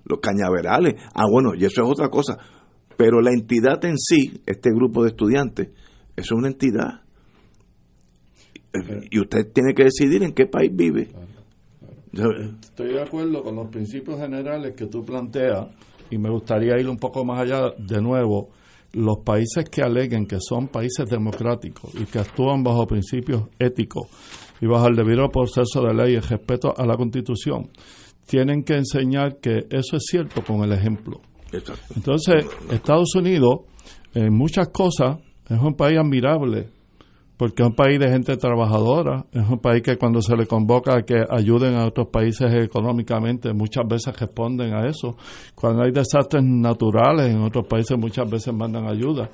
los 0.04 0.18
cañaverales. 0.20 0.94
Ah, 1.14 1.26
bueno, 1.30 1.54
y 1.54 1.64
eso 1.64 1.82
es 1.84 1.88
otra 1.90 2.08
cosa. 2.08 2.38
Pero 2.96 3.20
la 3.20 3.30
entidad 3.30 3.84
en 3.84 3.98
sí, 3.98 4.42
este 4.46 4.70
grupo 4.70 5.02
de 5.02 5.10
estudiantes, 5.10 5.68
es 6.16 6.30
una 6.32 6.48
entidad. 6.48 7.02
Y 9.10 9.20
usted 9.20 9.52
tiene 9.52 9.74
que 9.74 9.84
decidir 9.84 10.22
en 10.22 10.32
qué 10.32 10.46
país 10.46 10.70
vive. 10.74 11.10
Estoy 12.12 12.92
de 12.92 13.02
acuerdo 13.02 13.42
con 13.42 13.56
los 13.56 13.68
principios 13.68 14.20
generales 14.20 14.74
que 14.76 14.86
tú 14.86 15.04
planteas 15.04 15.68
y 16.10 16.18
me 16.18 16.30
gustaría 16.30 16.78
ir 16.78 16.88
un 16.88 16.98
poco 16.98 17.24
más 17.24 17.40
allá 17.40 17.72
de 17.78 18.02
nuevo. 18.02 18.50
Los 18.92 19.20
países 19.24 19.64
que 19.70 19.80
aleguen 19.80 20.26
que 20.26 20.36
son 20.38 20.68
países 20.68 21.08
democráticos 21.08 21.94
y 21.94 22.04
que 22.04 22.18
actúan 22.18 22.62
bajo 22.62 22.86
principios 22.86 23.44
éticos 23.58 24.08
y 24.60 24.66
bajo 24.66 24.88
el 24.88 24.96
debido 24.96 25.28
proceso 25.30 25.80
de 25.80 25.94
ley 25.94 26.12
y 26.12 26.16
el 26.16 26.22
respeto 26.22 26.74
a 26.76 26.84
la 26.84 26.96
Constitución, 26.96 27.70
tienen 28.26 28.62
que 28.62 28.74
enseñar 28.74 29.38
que 29.40 29.66
eso 29.70 29.96
es 29.96 30.04
cierto 30.06 30.44
con 30.44 30.62
el 30.62 30.72
ejemplo. 30.72 31.22
Entonces, 31.96 32.46
Estados 32.70 33.14
Unidos, 33.14 33.60
en 34.14 34.34
muchas 34.34 34.68
cosas, 34.68 35.18
es 35.48 35.60
un 35.60 35.74
país 35.74 35.98
admirable, 35.98 36.68
porque 37.42 37.64
es 37.64 37.68
un 37.70 37.74
país 37.74 37.98
de 37.98 38.08
gente 38.08 38.36
trabajadora, 38.36 39.26
es 39.32 39.48
un 39.50 39.58
país 39.58 39.82
que 39.82 39.96
cuando 39.96 40.22
se 40.22 40.36
le 40.36 40.46
convoca 40.46 40.98
a 40.98 41.02
que 41.02 41.24
ayuden 41.28 41.74
a 41.74 41.86
otros 41.86 42.06
países 42.06 42.54
económicamente, 42.54 43.52
muchas 43.52 43.84
veces 43.88 44.16
responden 44.16 44.72
a 44.72 44.86
eso. 44.86 45.16
Cuando 45.52 45.82
hay 45.82 45.90
desastres 45.90 46.44
naturales 46.44 47.34
en 47.34 47.42
otros 47.42 47.66
países, 47.66 47.98
muchas 47.98 48.30
veces 48.30 48.54
mandan 48.54 48.88
ayuda. 48.88 49.28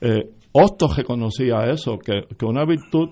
Eh, 0.00 0.30
Hostos 0.52 0.96
reconocía 0.96 1.66
eso, 1.70 1.98
que, 1.98 2.22
que 2.34 2.46
una 2.46 2.64
virtud 2.64 3.10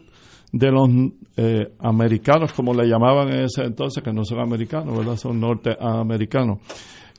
de 0.51 0.71
los 0.71 0.89
eh, 1.37 1.75
americanos, 1.81 2.55
como 2.55 2.73
le 2.73 2.89
llamaban 2.89 3.29
en 3.29 3.41
ese 3.41 3.65
entonces, 3.65 4.03
que 4.03 4.15
no 4.15 4.25
son 4.25 4.41
americanos, 4.41 4.97
¿verdad? 4.97 5.17
Son 5.17 5.39
norteamericanos, 5.39 6.61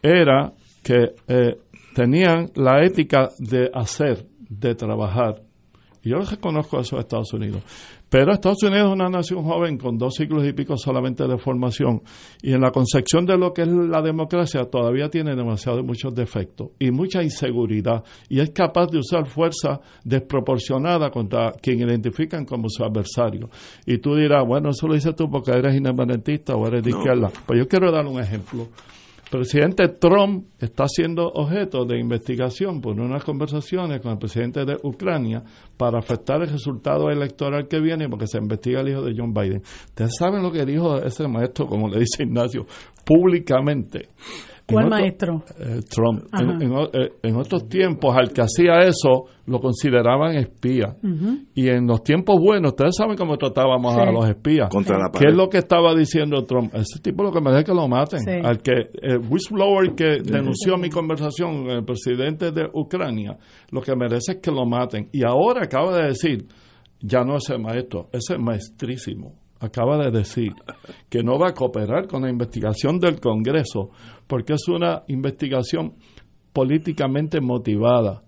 era 0.02 0.52
que 0.82 1.14
eh, 1.28 1.58
tenían 1.94 2.50
la 2.56 2.84
ética 2.84 3.30
de 3.38 3.70
hacer, 3.72 4.26
de 4.50 4.74
trabajar, 4.74 5.44
yo 6.04 6.20
reconozco 6.20 6.80
eso 6.80 6.98
a 6.98 7.02
Estados 7.02 7.34
Unidos. 7.34 7.62
Pero 8.10 8.34
Estados 8.34 8.64
Unidos 8.64 8.88
es 8.88 8.94
una 8.94 9.10
nación 9.10 9.44
joven 9.44 9.78
con 9.78 9.98
dos 9.98 10.16
siglos 10.16 10.48
y 10.48 10.54
pico 10.54 10.76
solamente 10.78 11.28
de 11.28 11.38
formación. 11.38 12.02
Y 12.42 12.54
en 12.54 12.62
la 12.62 12.72
concepción 12.72 13.26
de 13.26 13.38
lo 13.38 13.54
que 13.54 13.62
es 13.62 13.68
la 13.68 14.02
democracia 14.02 14.64
todavía 14.66 15.10
tiene 15.10 15.36
demasiado 15.36 15.84
muchos 15.84 16.16
defectos 16.16 16.70
y 16.80 16.90
mucha 16.90 17.22
inseguridad. 17.22 18.04
Y 18.28 18.40
es 18.40 18.50
capaz 18.50 18.88
de 18.88 18.98
usar 18.98 19.28
fuerza 19.28 19.80
desproporcionada 20.04 21.12
contra 21.12 21.52
quien 21.62 21.80
identifican 21.80 22.46
como 22.46 22.68
su 22.70 22.84
adversario. 22.84 23.50
Y 23.86 24.00
tú 24.00 24.16
dirás, 24.16 24.44
bueno, 24.48 24.70
eso 24.72 24.88
lo 24.88 24.96
dices 24.96 25.16
tú 25.16 25.30
porque 25.30 25.52
eres 25.52 25.76
independentista 25.76 26.56
o 26.56 26.66
eres 26.68 26.84
de 26.84 26.90
izquierda. 26.90 27.30
Pues 27.46 27.60
yo 27.60 27.68
quiero 27.68 27.92
dar 27.92 28.08
un 28.08 28.20
ejemplo 28.20 28.70
presidente 29.30 29.88
Trump 29.90 30.48
está 30.60 30.88
siendo 30.88 31.28
objeto 31.28 31.86
de 31.86 32.00
investigación 32.00 32.82
por 32.82 33.00
unas 33.00 33.24
conversaciones 33.24 34.02
con 34.02 34.14
el 34.14 34.18
presidente 34.18 34.66
de 34.66 34.78
Ucrania 34.84 35.44
para 35.78 36.00
afectar 36.00 36.42
el 36.42 36.50
resultado 36.50 37.10
electoral 37.10 37.68
que 37.68 37.80
viene 37.80 38.10
porque 38.10 38.28
se 38.28 38.40
investiga 38.40 38.82
el 38.82 38.90
hijo 38.90 39.02
de 39.04 39.14
John 39.16 39.34
Biden. 39.34 39.62
Ustedes 39.62 40.16
saben 40.18 40.42
lo 40.42 40.52
que 40.52 40.66
dijo 40.66 40.98
ese 40.98 41.28
maestro, 41.28 41.68
como 41.68 41.88
le 41.88 42.00
dice 42.00 42.24
Ignacio, 42.24 42.66
públicamente. 43.06 44.10
¿Cuál 44.70 44.90
maestro? 44.90 45.44
Eh, 45.60 45.80
Trump. 45.90 46.24
Eh, 46.94 47.10
en, 47.24 47.36
otros 47.36 47.68
tiempos, 47.68 48.16
al 48.16 48.32
que 48.32 48.42
hacía 48.42 48.80
eso, 48.80 49.26
lo 49.46 49.60
consideraban 49.60 50.36
espía. 50.36 50.96
Y 51.54 51.70
en 51.70 51.88
los 51.88 52.04
tiempos 52.04 52.40
buenos, 52.40 52.72
ustedes 52.72 52.96
saben 52.96 53.18
cómo 53.18 53.38
tratábamos 53.38 53.96
a 53.96 54.12
los 54.12 54.28
espías. 54.30 54.70
¿Qué 55.18 55.28
es 55.28 55.36
lo 55.36 55.50
que 55.50 55.60
estaba 55.60 55.96
diciendo 55.96 56.44
Trump? 56.46 56.74
Ese 56.76 57.00
tipo 57.02 57.24
lo 57.24 57.32
que 57.32 57.42
merece 57.42 57.64
que 57.66 57.74
lo 57.74 57.88
maten. 57.88 58.46
Al 58.46 58.62
que, 58.62 58.90
el 59.02 59.20
whistleblower 59.30 59.96
que 59.96 60.22
denunció 60.24 60.78
mi 60.78 60.90
conversación, 60.90 61.70
el 61.70 61.84
presidente 61.84 62.52
de 62.52 62.68
Ucrania, 62.74 63.38
lo 63.72 63.82
que 63.82 63.96
merece 63.96 64.34
es 64.34 64.38
que 64.42 64.52
lo 64.52 64.66
maten. 64.66 65.10
Y 65.12 65.24
ahora 65.24 65.64
acaba 65.64 65.98
de 65.98 66.08
decir, 66.10 66.46
ya 67.02 67.24
no 67.24 67.38
es 67.38 67.50
el 67.50 67.60
maestro, 67.60 68.10
es 68.12 68.30
el 68.30 68.40
maestrísimo 68.40 69.34
acaba 69.60 69.98
de 69.98 70.12
decir 70.12 70.54
que 71.10 71.24
no 71.24 71.38
va 71.38 71.50
a 71.50 71.54
cooperar 71.54 72.08
con 72.08 72.24
la 72.24 72.30
investigación 72.30 73.00
del 73.00 73.20
Congreso 73.20 73.90
porque 74.28 74.54
es 74.54 74.68
una 74.68 75.04
investigación 75.08 75.96
políticamente 76.54 77.42
motivada. 77.42 78.24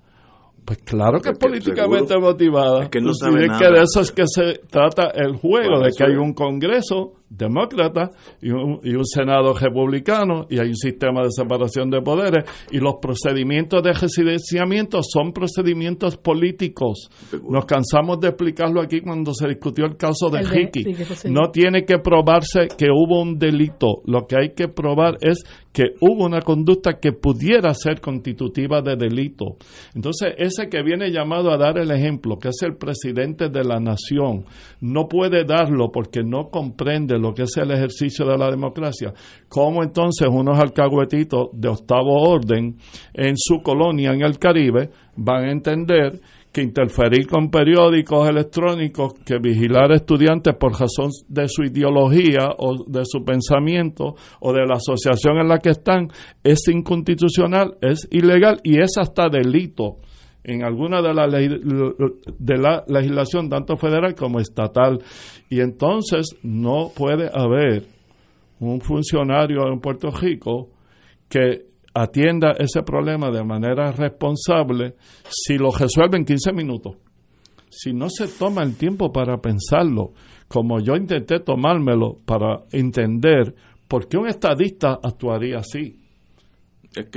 Pues 0.65 0.79
claro 0.79 1.19
que 1.19 1.29
es 1.29 1.37
políticamente 1.37 2.17
motivada. 2.17 2.83
Es 2.83 2.89
que 2.89 3.01
no 3.01 3.13
sabe 3.13 3.47
que 3.47 3.65
de 3.65 3.81
eso 3.81 4.01
es 4.01 4.11
que 4.11 4.23
se 4.27 4.59
trata 4.69 5.09
el 5.15 5.35
juego, 5.37 5.79
de 5.79 5.91
que 5.97 6.03
hay 6.03 6.15
un 6.15 6.33
Congreso 6.33 7.20
demócrata 7.31 8.11
y 8.41 8.51
un, 8.51 8.79
y 8.83 8.93
un, 8.93 9.05
Senado 9.05 9.53
republicano 9.53 10.45
y 10.49 10.59
hay 10.59 10.67
un 10.67 10.75
sistema 10.75 11.23
de 11.23 11.31
separación 11.31 11.89
de 11.89 12.01
poderes 12.01 12.45
y 12.71 12.79
los 12.79 12.95
procedimientos 13.01 13.81
de 13.81 13.93
residenciamiento 13.93 15.01
son 15.01 15.31
procedimientos 15.31 16.17
políticos. 16.17 17.09
Nos 17.49 17.65
cansamos 17.65 18.19
de 18.19 18.29
explicarlo 18.29 18.81
aquí 18.81 19.01
cuando 19.01 19.33
se 19.33 19.47
discutió 19.47 19.85
el 19.85 19.97
caso 19.97 20.29
de 20.29 20.41
Ricky. 20.43 20.83
No 21.29 21.51
tiene 21.51 21.85
que 21.85 21.99
probarse 21.99 22.67
que 22.77 22.87
hubo 22.91 23.21
un 23.21 23.37
delito. 23.37 24.01
Lo 24.05 24.27
que 24.27 24.35
hay 24.37 24.49
que 24.53 24.67
probar 24.67 25.17
es 25.21 25.43
que 25.71 25.83
hubo 26.01 26.25
una 26.25 26.41
conducta 26.41 26.99
que 26.99 27.13
pudiera 27.13 27.73
ser 27.73 28.01
constitutiva 28.01 28.81
de 28.81 28.95
delito. 28.95 29.55
Entonces, 29.95 30.33
ese 30.37 30.67
que 30.67 30.83
viene 30.83 31.11
llamado 31.11 31.51
a 31.51 31.57
dar 31.57 31.77
el 31.77 31.91
ejemplo, 31.91 32.37
que 32.37 32.49
es 32.49 32.61
el 32.63 32.75
presidente 32.75 33.49
de 33.49 33.63
la 33.63 33.79
nación, 33.79 34.45
no 34.81 35.07
puede 35.07 35.45
darlo 35.45 35.91
porque 35.91 36.23
no 36.23 36.49
comprende 36.49 37.17
lo 37.21 37.33
que 37.33 37.43
es 37.43 37.55
el 37.57 37.71
ejercicio 37.71 38.25
de 38.25 38.37
la 38.37 38.49
democracia. 38.49 39.13
¿Cómo 39.47 39.83
entonces 39.83 40.27
unos 40.29 40.59
alcahuetitos 40.59 41.49
de 41.53 41.69
octavo 41.69 42.21
orden 42.29 42.77
en 43.13 43.35
su 43.37 43.61
colonia 43.61 44.11
en 44.11 44.21
el 44.21 44.39
Caribe 44.39 44.89
van 45.15 45.45
a 45.45 45.51
entender 45.51 46.19
que 46.51 46.61
interferir 46.61 47.27
con 47.27 47.49
periódicos 47.49 48.27
electrónicos, 48.27 49.13
que 49.25 49.37
vigilar 49.39 49.91
estudiantes 49.93 50.55
por 50.55 50.73
razón 50.73 51.09
de 51.29 51.47
su 51.47 51.63
ideología 51.63 52.49
o 52.57 52.83
de 52.85 53.03
su 53.05 53.23
pensamiento 53.23 54.15
o 54.41 54.51
de 54.51 54.65
la 54.65 54.75
asociación 54.75 55.37
en 55.37 55.47
la 55.47 55.59
que 55.59 55.69
están 55.69 56.09
es 56.43 56.67
inconstitucional, 56.67 57.77
es 57.81 58.07
ilegal 58.11 58.59
y 58.63 58.81
es 58.81 58.97
hasta 58.97 59.29
delito 59.29 59.99
en 60.43 60.63
alguna 60.63 61.01
de 61.01 61.13
la, 61.13 61.27
de 61.27 62.57
la 62.57 62.83
legislación 62.87 63.49
tanto 63.49 63.77
federal 63.77 64.15
como 64.15 64.39
estatal 64.39 64.99
y 65.49 65.59
entonces 65.59 66.35
no 66.43 66.91
puede 66.95 67.29
haber 67.33 67.83
un 68.59 68.81
funcionario 68.81 69.67
en 69.71 69.79
Puerto 69.79 70.09
Rico 70.11 70.69
que 71.29 71.65
atienda 71.93 72.53
ese 72.57 72.83
problema 72.83 73.31
de 73.31 73.43
manera 73.43 73.91
responsable 73.91 74.95
si 75.29 75.57
lo 75.57 75.71
resuelve 75.71 76.17
en 76.17 76.25
15 76.25 76.53
minutos. 76.53 76.97
Si 77.69 77.93
no 77.93 78.09
se 78.09 78.27
toma 78.27 78.63
el 78.63 78.77
tiempo 78.77 79.11
para 79.11 79.37
pensarlo, 79.37 80.11
como 80.47 80.79
yo 80.79 80.95
intenté 80.95 81.39
tomármelo 81.39 82.17
para 82.25 82.63
entender 82.71 83.55
por 83.87 84.07
qué 84.07 84.17
un 84.17 84.27
estadista 84.27 84.99
actuaría 85.01 85.59
así. 85.59 85.97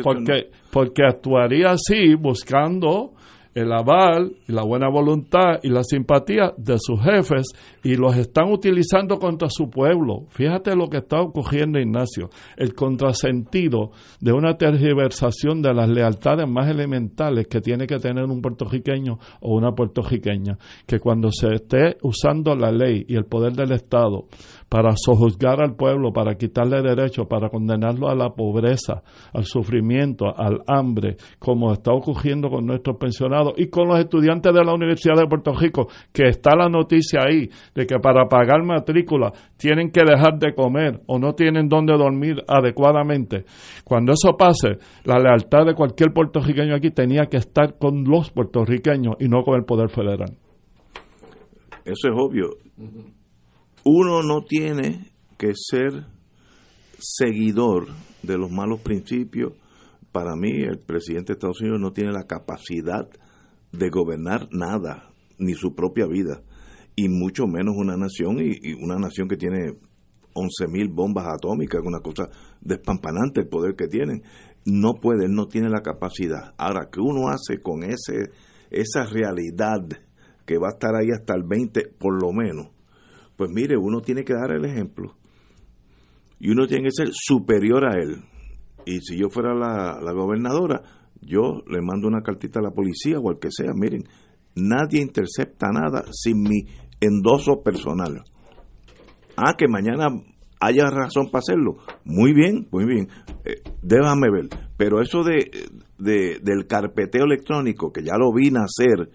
porque, 0.03 0.51
porque 0.73 1.03
actuaría 1.05 1.73
así 1.73 2.15
buscando 2.15 3.14
el 3.55 3.73
aval 3.73 4.33
y 4.49 4.53
la 4.53 4.65
buena 4.65 4.89
voluntad 4.89 5.61
y 5.63 5.69
la 5.69 5.83
simpatía 5.85 6.53
de 6.57 6.77
sus 6.79 7.01
jefes 7.01 7.47
y 7.83 7.95
los 7.95 8.17
están 8.17 8.51
utilizando 8.51 9.19
contra 9.19 9.49
su 9.49 9.71
pueblo. 9.71 10.27
Fíjate 10.31 10.75
lo 10.75 10.89
que 10.89 10.99
está 10.99 11.21
ocurriendo, 11.21 11.79
Ignacio, 11.79 12.31
el 12.57 12.75
contrasentido 12.75 13.93
de 14.21 14.33
una 14.33 14.57
tergiversación 14.57 15.63
de 15.63 15.73
las 15.73 15.89
lealtades 15.89 16.49
más 16.49 16.69
elementales 16.69 17.47
que 17.47 17.61
tiene 17.61 17.87
que 17.87 17.99
tener 17.99 18.25
un 18.25 18.43
puertorriqueño 18.43 19.19
o 19.41 19.57
una 19.57 19.73
puertorriqueña, 19.73 20.59
que 20.87 20.99
cuando 20.99 21.31
se 21.31 21.55
esté 21.55 21.97
usando 22.03 22.55
la 22.55 22.73
ley 22.73 23.05
y 23.09 23.17
el 23.17 23.25
poder 23.25 23.53
del 23.53 23.73
Estado 23.73 24.27
para 24.69 24.93
sojuzgar 24.97 25.61
al 25.63 25.77
pueblo, 25.77 26.13
para 26.13 26.35
quitarle 26.35 26.83
derechos, 26.83 27.27
para 27.27 27.49
condenarlo 27.49 28.09
a 28.09 28.15
la 28.15 28.31
pobreza, 28.31 29.03
al 29.33 29.45
sufrimiento, 29.45 30.27
al 30.37 30.61
hambre, 30.67 31.17
como 31.39 31.73
está 31.73 31.93
ocurriendo 31.93 32.49
con 32.49 32.67
nuestros 32.67 32.97
pensionados 32.97 33.55
y 33.57 33.69
con 33.69 33.89
los 33.89 33.99
estudiantes 33.99 34.53
de 34.53 34.65
la 34.65 34.75
Universidad 34.75 35.17
de 35.17 35.27
Puerto 35.27 35.53
Rico, 35.55 35.89
que 36.13 36.29
está 36.29 36.57
la 36.57 36.69
noticia 36.69 37.21
ahí 37.27 37.49
de 37.75 37.87
que 37.87 37.99
para 37.99 38.27
pagar 38.27 38.63
matrícula 38.65 39.33
tienen 39.57 39.91
que 39.91 40.03
dejar 40.05 40.39
de 40.39 40.55
comer 40.55 41.01
o 41.07 41.19
no 41.19 41.35
tienen 41.35 41.69
dónde 41.69 41.97
dormir 41.97 42.43
adecuadamente. 42.49 43.45
Cuando 43.85 44.13
eso 44.13 44.37
pase, 44.37 44.79
la 45.05 45.19
lealtad 45.19 45.67
de 45.67 45.75
cualquier 45.75 46.13
puertorriqueño 46.13 46.75
aquí 46.75 46.91
tenía 46.91 47.27
que 47.27 47.37
estar 47.37 47.79
con 47.79 48.05
los 48.05 48.31
puertorriqueños 48.31 49.17
y 49.21 49.29
no 49.29 49.43
con 49.43 49.57
el 49.57 49.65
poder 49.65 49.89
federal. 49.89 50.37
Eso 51.85 52.09
es 52.09 52.15
obvio 52.17 52.49
uno 53.85 54.23
no 54.23 54.45
tiene 54.45 55.13
que 55.37 55.53
ser 55.55 56.07
seguidor 56.99 57.89
de 58.23 58.39
los 58.39 58.51
malos 58.51 58.81
principios. 58.81 59.53
Para 60.11 60.37
mí, 60.37 60.63
el 60.63 60.79
presidente 60.79 61.33
de 61.33 61.35
Estados 61.35 61.61
Unidos 61.61 61.81
no 61.81 61.93
tiene 61.93 62.13
la 62.13 62.25
capacidad 62.25 63.09
de 63.73 63.91
gobernar 63.91 64.49
nada, 64.53 65.11
ni 65.39 65.55
su 65.55 65.75
propia 65.75 66.07
vida, 66.07 66.43
y 66.97 67.09
mucho 67.09 67.47
menos 67.47 67.75
una 67.77 67.97
nación, 67.97 68.39
y, 68.41 68.73
una 68.75 68.97
nación 68.97 69.29
que 69.29 69.37
tiene 69.37 69.75
11.000 70.35 70.95
bombas 70.95 71.27
atómicas, 71.27 71.83
una 71.85 72.01
cosa 72.01 72.29
despampanante 72.61 73.41
el 73.41 73.49
poder 73.49 73.75
que 73.77 73.89
tienen. 73.89 74.23
No 74.65 74.95
puede, 74.95 75.29
no 75.29 75.47
tiene 75.47 75.69
la 75.69 75.83
capacidad. 75.83 76.55
Ahora, 76.57 76.89
¿qué 76.91 77.01
uno 77.01 77.29
hace 77.29 77.61
con 77.61 77.83
ese, 77.83 78.31
esa 78.71 79.05
realidad 79.05 79.81
que 80.47 80.57
va 80.57 80.69
a 80.69 80.73
estar 80.73 80.95
ahí 80.95 81.11
hasta 81.11 81.35
el 81.35 81.43
20 81.43 81.91
por 81.99 82.23
lo 82.23 82.33
menos? 82.33 82.69
Pues 83.37 83.51
mire, 83.51 83.77
uno 83.77 84.01
tiene 84.01 84.25
que 84.25 84.35
dar 84.35 84.53
el 84.53 84.65
ejemplo. 84.65 85.17
Y 86.39 86.51
uno 86.51 86.67
tiene 86.67 86.85
que 86.85 86.93
ser 86.93 87.09
superior 87.13 87.85
a 87.85 87.99
él. 88.01 88.23
Y 88.87 89.01
si 89.01 89.17
yo 89.17 89.29
fuera 89.31 89.55
la, 89.55 90.13
gobernadora, 90.13 90.83
yo 91.21 91.63
le 91.69 91.81
mando 91.81 92.07
una 92.07 92.23
cartita 92.23 92.61
a 92.61 92.63
la 92.63 92.71
policía 92.71 93.19
o 93.19 93.31
al 93.31 93.39
que 93.39 93.49
sea. 93.51 93.73
Miren, 93.75 94.05
nadie 94.55 95.01
intercepta 95.01 95.69
nada 95.73 96.05
sin 96.13 96.43
mi 96.43 96.67
endoso 97.01 97.63
personal. 97.63 98.23
Ah, 99.37 99.55
que 99.57 99.67
mañana 99.69 100.09
haya 100.61 100.87
razón 100.91 101.31
para 101.31 101.41
hacerlo. 101.41 101.77
Muy 102.05 102.33
bien, 102.33 102.69
muy 102.71 102.85
bien. 102.85 103.09
Eh, 103.45 103.63
déjame 103.83 104.31
ver. 104.31 104.49
Pero 104.77 105.01
eso 105.01 105.23
de, 105.23 105.51
de, 105.99 106.39
del 106.43 106.67
carpeteo 106.67 107.25
electrónico, 107.25 107.93
que 107.93 108.03
ya 108.03 108.17
lo 108.17 108.33
vi 108.33 108.51
nacer, 108.51 109.11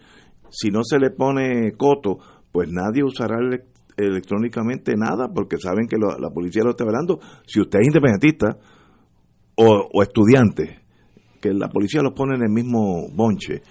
si 0.50 0.72
no 0.72 0.84
se 0.84 1.00
le 1.00 1.12
pone 1.12 1.72
coto, 1.78 2.18
pues 2.52 2.70
nadie 2.72 3.04
usará 3.04 3.38
el, 3.40 3.62
electrónicamente 4.06 4.96
nada 4.96 5.30
porque 5.34 5.58
saben 5.58 5.88
que 5.88 5.98
la 5.98 6.30
policía 6.30 6.64
lo 6.64 6.72
está 6.72 6.86
velando. 6.86 7.20
Si 7.46 7.60
usted 7.60 7.80
es 7.80 7.88
independentista 7.88 8.58
o, 9.56 10.02
estudiante, 10.02 10.80
que 11.42 11.54
la 11.54 11.70
policía 11.70 12.02
lo 12.02 12.14
pone 12.14 12.36
en 12.36 12.44
el 12.44 12.50
mismo 12.50 13.08
bonche. 13.14 13.62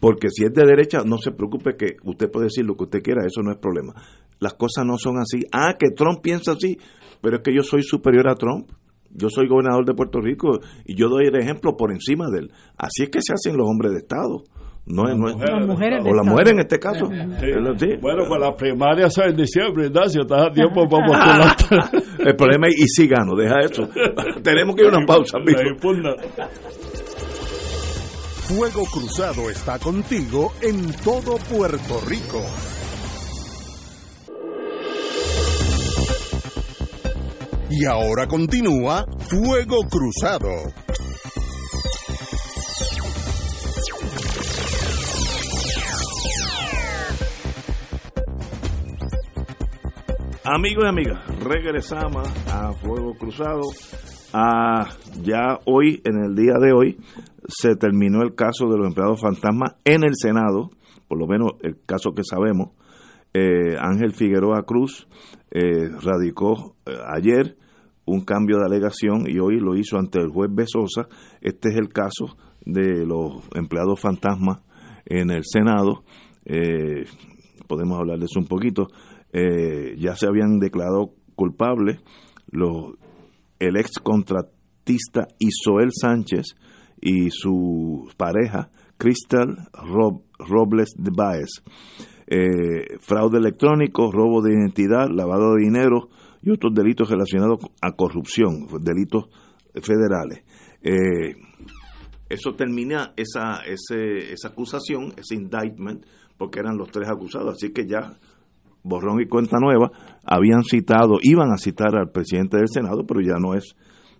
Porque 0.00 0.28
si 0.30 0.44
es 0.44 0.52
de 0.52 0.64
derecha, 0.64 1.02
no 1.04 1.18
se 1.18 1.32
preocupe 1.32 1.76
que 1.76 1.96
usted 2.04 2.30
puede 2.30 2.46
decir 2.46 2.64
lo 2.64 2.76
que 2.76 2.84
usted 2.84 3.02
quiera, 3.02 3.26
eso 3.26 3.42
no 3.42 3.50
es 3.50 3.58
problema. 3.58 3.92
Las 4.38 4.54
cosas 4.54 4.86
no 4.86 4.96
son 4.98 5.18
así. 5.18 5.44
Ah, 5.52 5.74
que 5.78 5.90
Trump 5.90 6.20
piensa 6.22 6.52
así, 6.52 6.78
pero 7.20 7.36
es 7.36 7.42
que 7.42 7.54
yo 7.54 7.62
soy 7.62 7.82
superior 7.82 8.28
a 8.28 8.36
Trump. 8.36 8.70
Yo 9.16 9.28
soy 9.30 9.48
gobernador 9.48 9.84
de 9.84 9.94
Puerto 9.94 10.20
Rico 10.20 10.58
y 10.84 10.96
yo 10.96 11.08
doy 11.08 11.26
el 11.26 11.36
ejemplo 11.36 11.76
por 11.76 11.92
encima 11.92 12.26
de 12.30 12.40
él. 12.40 12.52
Así 12.76 13.04
es 13.04 13.10
que 13.10 13.20
se 13.22 13.32
hacen 13.32 13.56
los 13.56 13.68
hombres 13.68 13.92
de 13.92 13.98
Estado. 13.98 14.42
No 14.86 15.08
es, 15.08 15.16
no 15.16 15.28
es- 15.28 15.36
Las 15.38 15.66
mujeres 15.66 16.04
o 16.06 16.14
la 16.14 16.22
mujer 16.22 16.48
en 16.48 16.58
este 16.60 16.78
caso. 16.78 17.06
Sí. 17.06 17.14
Es- 17.14 17.80
sí. 17.80 17.86
Bueno, 18.00 18.24
pues 18.28 18.40
las 18.40 18.54
primarias 18.54 19.14
son 19.14 19.30
en 19.30 19.36
diciembre, 19.36 19.86
Ignacio, 19.86 20.22
estás 20.22 20.48
a 20.48 20.50
tiempo 20.52 20.86
para 20.88 21.06
postular. 21.06 22.02
El 22.18 22.36
problema 22.36 22.66
es, 22.68 22.78
y 22.78 22.86
si 22.88 23.06
gano, 23.08 23.34
deja 23.34 23.60
eso. 23.60 23.88
Tenemos 24.42 24.76
que 24.76 24.82
ir 24.82 24.88
a 24.92 24.98
una 24.98 25.06
pausa, 25.06 25.38
amigo. 25.38 25.58
Fuego 28.46 28.84
Cruzado 28.92 29.48
está 29.50 29.78
contigo 29.78 30.52
en 30.60 30.92
todo 31.02 31.36
Puerto 31.50 32.00
Rico. 32.06 32.42
Y 37.70 37.86
ahora 37.86 38.26
continúa 38.26 39.04
Fuego 39.28 39.78
Cruzado. 39.90 40.50
Amigos 50.46 50.84
y 50.84 50.88
amigas, 50.88 51.20
regresamos 51.42 52.28
a 52.52 52.74
Fuego 52.74 53.14
Cruzado. 53.14 53.62
Ah, 54.34 54.90
ya 55.22 55.58
hoy, 55.64 56.02
en 56.04 56.22
el 56.22 56.34
día 56.34 56.52
de 56.60 56.70
hoy, 56.74 56.98
se 57.48 57.76
terminó 57.76 58.20
el 58.20 58.34
caso 58.34 58.66
de 58.68 58.76
los 58.76 58.88
empleados 58.88 59.22
fantasmas 59.22 59.76
en 59.86 60.04
el 60.04 60.12
Senado, 60.12 60.68
por 61.08 61.18
lo 61.18 61.26
menos 61.26 61.52
el 61.62 61.78
caso 61.86 62.12
que 62.12 62.24
sabemos. 62.24 62.72
Eh, 63.32 63.78
Ángel 63.80 64.12
Figueroa 64.12 64.64
Cruz 64.66 65.08
eh, 65.50 65.88
radicó 66.02 66.76
eh, 66.84 66.92
ayer 67.16 67.56
un 68.04 68.22
cambio 68.26 68.58
de 68.58 68.66
alegación 68.66 69.24
y 69.26 69.38
hoy 69.38 69.58
lo 69.60 69.76
hizo 69.76 69.96
ante 69.96 70.18
el 70.18 70.28
juez 70.28 70.50
Besosa. 70.54 71.08
Este 71.40 71.70
es 71.70 71.76
el 71.76 71.88
caso 71.88 72.36
de 72.66 73.06
los 73.06 73.48
empleados 73.54 73.98
fantasmas 73.98 74.58
en 75.06 75.30
el 75.30 75.42
Senado. 75.42 76.04
Podemos 77.66 77.98
hablar 77.98 78.18
de 78.18 78.26
eso 78.26 78.40
un 78.40 78.46
poquito. 78.46 78.88
Eh, 79.36 79.96
ya 79.98 80.14
se 80.14 80.26
habían 80.28 80.58
declarado 80.60 81.12
culpables 81.34 82.00
los, 82.50 82.94
el 83.58 83.76
ex 83.76 83.98
contratista 84.00 85.26
Isoel 85.40 85.90
Sánchez 85.92 86.54
y 87.00 87.30
su 87.30 88.08
pareja 88.16 88.70
Crystal 88.96 89.56
Rob- 89.72 90.22
Robles 90.38 90.94
de 90.96 91.10
Baez. 91.14 91.62
Eh, 92.28 92.96
fraude 93.00 93.38
electrónico, 93.38 94.10
robo 94.12 94.40
de 94.40 94.52
identidad, 94.54 95.08
lavado 95.10 95.54
de 95.56 95.64
dinero 95.64 96.08
y 96.40 96.50
otros 96.50 96.72
delitos 96.72 97.10
relacionados 97.10 97.58
a 97.82 97.92
corrupción, 97.92 98.66
delitos 98.80 99.24
federales. 99.82 100.44
Eh, 100.82 101.34
eso 102.28 102.54
termina 102.54 103.12
esa, 103.16 103.58
ese, 103.66 104.32
esa 104.32 104.48
acusación, 104.48 105.12
ese 105.16 105.34
indictment, 105.34 106.04
porque 106.38 106.60
eran 106.60 106.78
los 106.78 106.90
tres 106.90 107.08
acusados. 107.08 107.56
Así 107.56 107.72
que 107.72 107.86
ya, 107.86 108.16
borrón 108.84 109.20
y 109.20 109.26
cuenta 109.26 109.58
nueva, 109.58 109.90
habían 110.24 110.62
citado, 110.62 111.18
iban 111.22 111.50
a 111.50 111.58
citar 111.58 111.96
al 111.96 112.10
presidente 112.10 112.58
del 112.58 112.68
Senado, 112.68 113.04
pero 113.06 113.20
ya 113.20 113.38
no 113.40 113.54
es, 113.54 113.74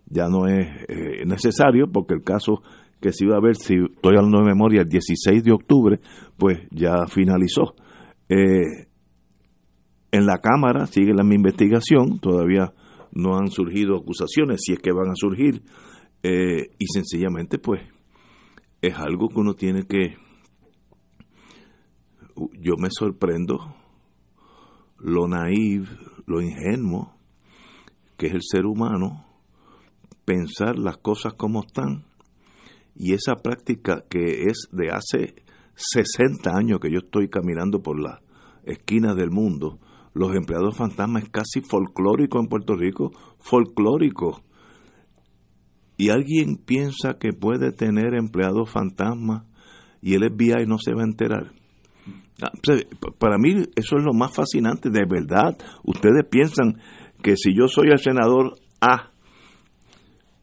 ya 0.06 0.26
no 0.28 0.48
es 0.48 0.66
eh, 0.88 1.24
necesario, 1.26 1.86
porque 1.92 2.14
el 2.14 2.22
caso 2.22 2.62
que 3.00 3.12
se 3.12 3.26
iba 3.26 3.36
a 3.36 3.40
ver, 3.40 3.56
si 3.56 3.74
estoy 3.74 4.16
hablando 4.16 4.38
de 4.38 4.46
memoria, 4.46 4.80
el 4.80 4.88
16 4.88 5.44
de 5.44 5.52
octubre, 5.52 6.00
pues 6.38 6.66
ya 6.70 7.06
finalizó. 7.06 7.74
Eh, 8.28 8.88
en 10.10 10.26
la 10.26 10.38
Cámara 10.38 10.86
sigue 10.86 11.12
la 11.12 11.22
investigación, 11.22 12.18
todavía 12.18 12.72
no 13.12 13.36
han 13.36 13.48
surgido 13.48 13.96
acusaciones, 13.96 14.62
si 14.64 14.72
es 14.72 14.78
que 14.78 14.92
van 14.92 15.10
a 15.10 15.14
surgir, 15.14 15.62
eh, 16.22 16.70
y 16.78 16.86
sencillamente 16.86 17.58
pues 17.58 17.82
es 18.80 18.94
algo 18.96 19.28
que 19.28 19.40
uno 19.40 19.54
tiene 19.54 19.86
que... 19.86 20.16
Yo 22.58 22.76
me 22.78 22.88
sorprendo 22.90 23.76
lo 25.04 25.28
naive, 25.28 25.86
lo 26.26 26.40
ingenuo 26.40 27.12
que 28.16 28.28
es 28.28 28.32
el 28.32 28.40
ser 28.42 28.64
humano, 28.64 29.26
pensar 30.24 30.78
las 30.78 30.96
cosas 30.96 31.34
como 31.34 31.60
están, 31.60 32.04
y 32.96 33.12
esa 33.12 33.34
práctica 33.34 34.04
que 34.08 34.44
es 34.44 34.68
de 34.72 34.90
hace 34.90 35.34
60 35.74 36.50
años 36.56 36.78
que 36.80 36.90
yo 36.90 37.00
estoy 37.04 37.28
caminando 37.28 37.82
por 37.82 38.00
las 38.00 38.20
esquinas 38.64 39.16
del 39.16 39.30
mundo, 39.30 39.78
los 40.14 40.34
empleados 40.34 40.76
fantasmas 40.76 41.24
es 41.24 41.28
casi 41.28 41.60
folclórico 41.60 42.38
en 42.38 42.46
Puerto 42.46 42.74
Rico, 42.74 43.10
folclórico. 43.40 44.42
Y 45.96 46.10
alguien 46.10 46.56
piensa 46.56 47.18
que 47.18 47.32
puede 47.32 47.72
tener 47.72 48.14
empleados 48.14 48.70
fantasmas 48.70 49.44
y 50.00 50.14
el 50.14 50.30
FBI 50.30 50.66
no 50.66 50.78
se 50.78 50.94
va 50.94 51.02
a 51.02 51.06
enterar. 51.06 51.52
Ah, 52.42 52.50
Para 53.18 53.38
mí 53.38 53.64
eso 53.76 53.96
es 53.96 54.04
lo 54.04 54.12
más 54.12 54.34
fascinante, 54.34 54.90
de 54.90 55.04
verdad. 55.08 55.56
Ustedes 55.84 56.24
piensan 56.28 56.80
que 57.22 57.36
si 57.36 57.54
yo 57.56 57.68
soy 57.68 57.88
el 57.90 57.98
senador 57.98 58.56
A, 58.80 59.10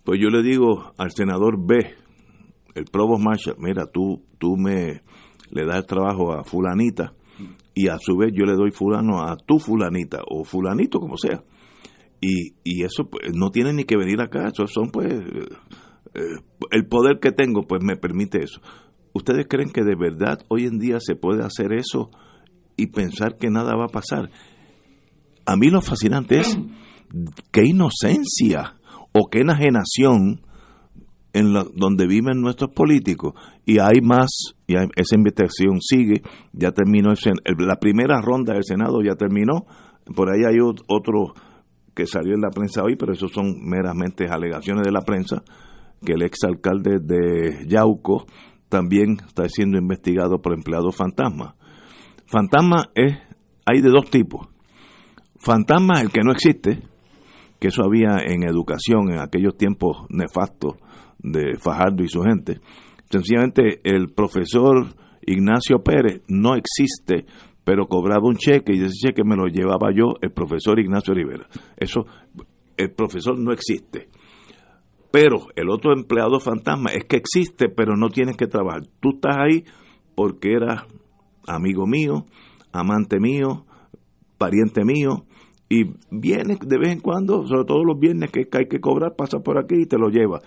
pues 0.04 0.20
yo 0.22 0.30
le 0.30 0.42
digo 0.42 0.94
al 0.98 1.12
senador 1.12 1.58
B, 1.60 1.96
el 2.76 2.86
Provost 2.86 3.24
Marshall, 3.24 3.58
mira, 3.60 3.86
tú, 3.92 4.24
tú 4.38 4.56
me 4.58 5.02
le 5.52 5.66
das 5.66 5.86
trabajo 5.86 6.34
a 6.34 6.44
fulanita 6.44 7.14
y 7.74 7.88
a 7.88 7.98
su 8.00 8.18
vez 8.18 8.32
yo 8.34 8.46
le 8.46 8.54
doy 8.54 8.72
fulano 8.72 9.22
a 9.22 9.36
tu 9.36 9.60
fulanita 9.60 10.20
o 10.30 10.44
fulanito, 10.44 11.00
como 11.00 11.18
sea. 11.18 11.44
Y, 12.22 12.54
y 12.64 12.84
eso 12.84 13.10
pues, 13.10 13.34
no 13.36 13.50
tiene 13.50 13.74
ni 13.74 13.84
que 13.84 13.98
venir 13.98 14.22
acá, 14.22 14.48
eso 14.48 14.68
son 14.68 14.92
pues 14.92 15.12
eh, 15.12 15.46
eh, 16.14 16.22
el 16.72 16.86
poder 16.88 17.20
que 17.20 17.32
tengo 17.32 17.64
pues 17.64 17.84
me 17.84 17.96
permite 17.96 18.44
eso. 18.44 18.62
¿Ustedes 19.14 19.46
creen 19.50 19.70
que 19.72 19.84
de 19.84 19.96
verdad 19.96 20.40
hoy 20.48 20.66
en 20.66 20.80
día 20.80 20.98
se 21.00 21.16
puede 21.16 21.44
hacer 21.44 21.74
eso 21.74 22.10
y 22.78 22.88
pensar 22.88 23.36
que 23.38 23.50
nada 23.50 23.76
va 23.76 23.86
a 23.86 23.92
pasar? 23.92 24.30
A 25.46 25.56
mí 25.56 25.70
lo 25.70 25.82
fascinante 25.82 26.40
es 26.40 26.58
qué 27.52 27.66
inocencia 27.66 28.78
o 29.14 29.30
qué 29.30 29.40
enajenación 29.40 30.42
en 31.34 31.54
la- 31.54 31.66
donde 31.76 32.08
viven 32.08 32.42
nuestros 32.42 32.72
políticos 32.72 33.34
y 33.66 33.80
hay 33.80 34.02
más 34.02 34.30
y 34.68 34.76
hay- 34.76 34.90
esa 34.96 35.16
investigación 35.16 35.80
sigue 35.82 36.22
ya 36.54 36.72
terminó 36.72 37.12
el 37.12 37.68
la 37.68 37.78
primera 37.78 38.22
ronda 38.22 38.54
del 38.54 38.64
senado 38.66 39.02
ya 39.02 39.16
terminó 39.16 39.66
por 40.16 40.30
ahí 40.30 40.42
hay 40.46 40.58
ot- 40.58 40.84
otro 40.88 41.34
que 41.96 42.06
salió 42.06 42.34
en 42.36 42.42
la 42.42 42.50
prensa 42.50 42.84
hoy 42.84 42.98
pero 42.98 43.14
esos 43.14 43.32
son 43.32 43.62
meramente 43.64 44.28
alegaciones 44.30 44.84
de 44.84 44.92
la 44.92 45.02
prensa 45.02 45.42
que 46.06 46.14
el 46.14 46.22
exalcalde 46.24 47.00
de 47.00 47.66
Yauco 47.66 48.26
también 48.72 49.18
está 49.28 49.48
siendo 49.48 49.78
investigado 49.78 50.42
por 50.42 50.54
empleados 50.54 50.96
fantasma 50.96 51.56
fantasma 52.26 52.90
es 52.96 53.20
hay 53.66 53.82
de 53.82 53.90
dos 53.90 54.10
tipos 54.10 54.48
fantasma 55.38 56.02
el 56.02 56.10
que 56.10 56.24
no 56.24 56.32
existe 56.32 56.80
que 57.62 57.68
eso 57.68 57.84
había 57.84 58.18
en 58.26 58.42
educación 58.44 59.12
en 59.12 59.20
aquellos 59.20 59.56
tiempos 59.56 60.08
nefastos 60.10 60.78
de 61.20 61.58
Fajardo 61.60 62.04
y 62.04 62.10
su 62.10 62.24
gente. 62.24 62.60
Sencillamente 63.10 63.80
el 63.84 64.10
profesor 64.14 64.88
Ignacio 65.22 65.84
Pérez 65.84 66.24
no 66.28 66.56
existe, 66.56 67.26
pero 67.64 67.86
cobraba 67.86 68.28
un 68.28 68.38
cheque 68.38 68.74
y 68.74 68.82
ese 68.82 69.08
cheque 69.08 69.24
me 69.24 69.36
lo 69.36 69.46
llevaba 69.46 69.92
yo, 69.94 70.16
el 70.22 70.32
profesor 70.32 70.80
Ignacio 70.80 71.14
Rivera. 71.14 71.46
Eso, 71.78 72.06
el 72.78 72.92
profesor 72.94 73.38
no 73.38 73.52
existe. 73.52 74.10
Pero 75.12 75.48
el 75.56 75.70
otro 75.70 75.94
empleado 75.94 76.40
fantasma 76.40 76.92
es 76.92 77.04
que 77.04 77.18
existe, 77.18 77.70
pero 77.70 77.96
no 77.98 78.10
tienes 78.10 78.38
que 78.38 78.48
trabajar. 78.48 78.84
Tú 79.00 79.10
estás 79.16 79.38
ahí 79.38 79.66
porque 80.16 80.54
eras 80.54 80.84
amigo 81.48 81.86
mío, 81.86 82.26
amante 82.72 83.20
mío, 83.20 83.66
pariente 84.38 84.86
mío, 84.86 85.26
y 85.70 85.86
vienes 86.10 86.60
de 86.60 86.78
vez 86.78 86.92
en 86.92 87.00
cuando, 87.00 87.46
sobre 87.46 87.66
todo 87.66 87.84
los 87.84 88.00
viernes 88.00 88.32
que 88.32 88.48
hay 88.54 88.68
que 88.68 88.80
cobrar, 88.80 89.16
pasa 89.16 89.40
por 89.40 89.58
aquí 89.58 89.84
y 89.84 89.86
te 89.86 89.98
lo 89.98 90.10
lleva. 90.10 90.42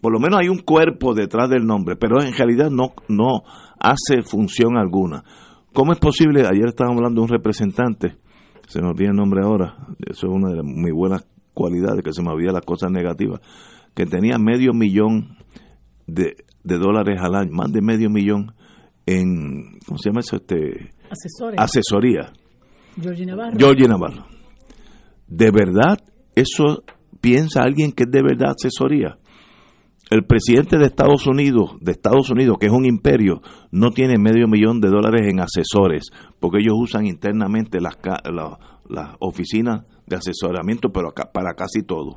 Por 0.00 0.12
lo 0.12 0.20
menos 0.20 0.40
hay 0.40 0.48
un 0.48 0.58
cuerpo 0.58 1.14
detrás 1.14 1.50
del 1.50 1.66
nombre, 1.66 1.96
pero 1.96 2.22
en 2.22 2.32
realidad 2.32 2.70
no, 2.70 2.94
no 3.08 3.42
hace 3.78 4.22
función 4.22 4.76
alguna. 4.76 5.24
¿Cómo 5.72 5.92
es 5.92 5.98
posible? 5.98 6.46
Ayer 6.46 6.68
estábamos 6.68 6.98
hablando 6.98 7.20
de 7.20 7.24
un 7.24 7.28
representante, 7.28 8.16
se 8.66 8.80
me 8.80 8.88
olvida 8.88 9.10
el 9.10 9.16
nombre 9.16 9.42
ahora, 9.42 9.76
eso 10.08 10.28
es 10.28 10.32
una 10.32 10.48
de 10.50 10.56
las 10.56 10.64
muy 10.64 10.92
buenas 10.92 11.26
cualidades, 11.54 12.02
que 12.02 12.12
se 12.12 12.22
me 12.22 12.30
olvida 12.30 12.52
las 12.52 12.64
cosas 12.64 12.90
negativas, 12.90 13.40
que 13.94 14.06
tenía 14.06 14.38
medio 14.38 14.72
millón 14.72 15.36
de, 16.06 16.36
de 16.64 16.78
dólares 16.78 17.20
al 17.20 17.34
año, 17.34 17.50
más 17.52 17.72
de 17.72 17.80
medio 17.82 18.10
millón 18.10 18.54
en, 19.06 19.78
¿cómo 19.86 19.98
se 19.98 20.10
llama 20.10 20.20
eso? 20.20 20.36
Este, 20.36 20.90
Asesores. 21.10 21.58
asesoría. 21.58 22.32
Georgie 23.00 23.26
Navarro. 23.26 23.56
Georgie 23.58 23.88
Navarro. 23.88 24.26
¿De 25.26 25.50
verdad 25.50 25.98
eso 26.34 26.82
piensa 27.20 27.62
alguien 27.62 27.92
que 27.92 28.04
es 28.04 28.10
de 28.10 28.22
verdad 28.22 28.50
asesoría? 28.56 29.16
El 30.10 30.24
presidente 30.24 30.76
de 30.76 30.86
Estados 30.86 31.28
Unidos, 31.28 31.76
de 31.80 31.92
Estados 31.92 32.30
Unidos, 32.30 32.56
que 32.58 32.66
es 32.66 32.72
un 32.72 32.84
imperio, 32.84 33.42
no 33.70 33.90
tiene 33.92 34.18
medio 34.18 34.48
millón 34.48 34.80
de 34.80 34.88
dólares 34.88 35.28
en 35.28 35.38
asesores, 35.38 36.10
porque 36.40 36.58
ellos 36.58 36.74
usan 36.76 37.06
internamente 37.06 37.80
las, 37.80 37.96
la- 38.24 38.58
las 38.90 39.16
oficinas 39.20 39.84
de 40.06 40.16
asesoramiento, 40.16 40.90
pero 40.90 41.08
acá- 41.08 41.30
para 41.32 41.54
casi 41.54 41.82
todo. 41.82 42.16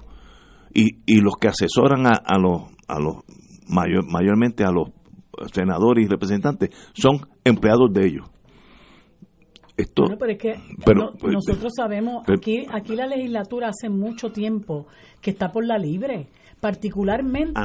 Y, 0.74 1.01
y 1.05 1.21
los 1.21 1.36
que 1.39 1.47
asesoran 1.47 2.07
a, 2.07 2.13
a 2.26 2.38
los, 2.39 2.63
a 2.88 2.99
los 2.99 3.17
mayor, 3.67 4.03
mayormente 4.11 4.63
a 4.63 4.71
los 4.71 4.89
senadores 5.53 6.05
y 6.05 6.09
representantes 6.09 6.69
son 6.93 7.19
empleados 7.43 7.91
de 7.93 8.05
ellos. 8.07 8.30
Esto, 9.76 10.03
pero 10.19 10.32
es 10.32 10.38
que 10.38 10.53
pues, 10.86 11.34
nosotros 11.34 11.71
sabemos, 11.76 12.24
aquí, 12.30 12.65
aquí 12.71 12.95
la 12.95 13.07
legislatura 13.07 13.69
hace 13.69 13.89
mucho 13.89 14.32
tiempo 14.32 14.86
que 15.19 15.32
está 15.32 15.51
por 15.51 15.65
la 15.65 15.80
libre 15.80 16.28
particularmente 16.64 17.59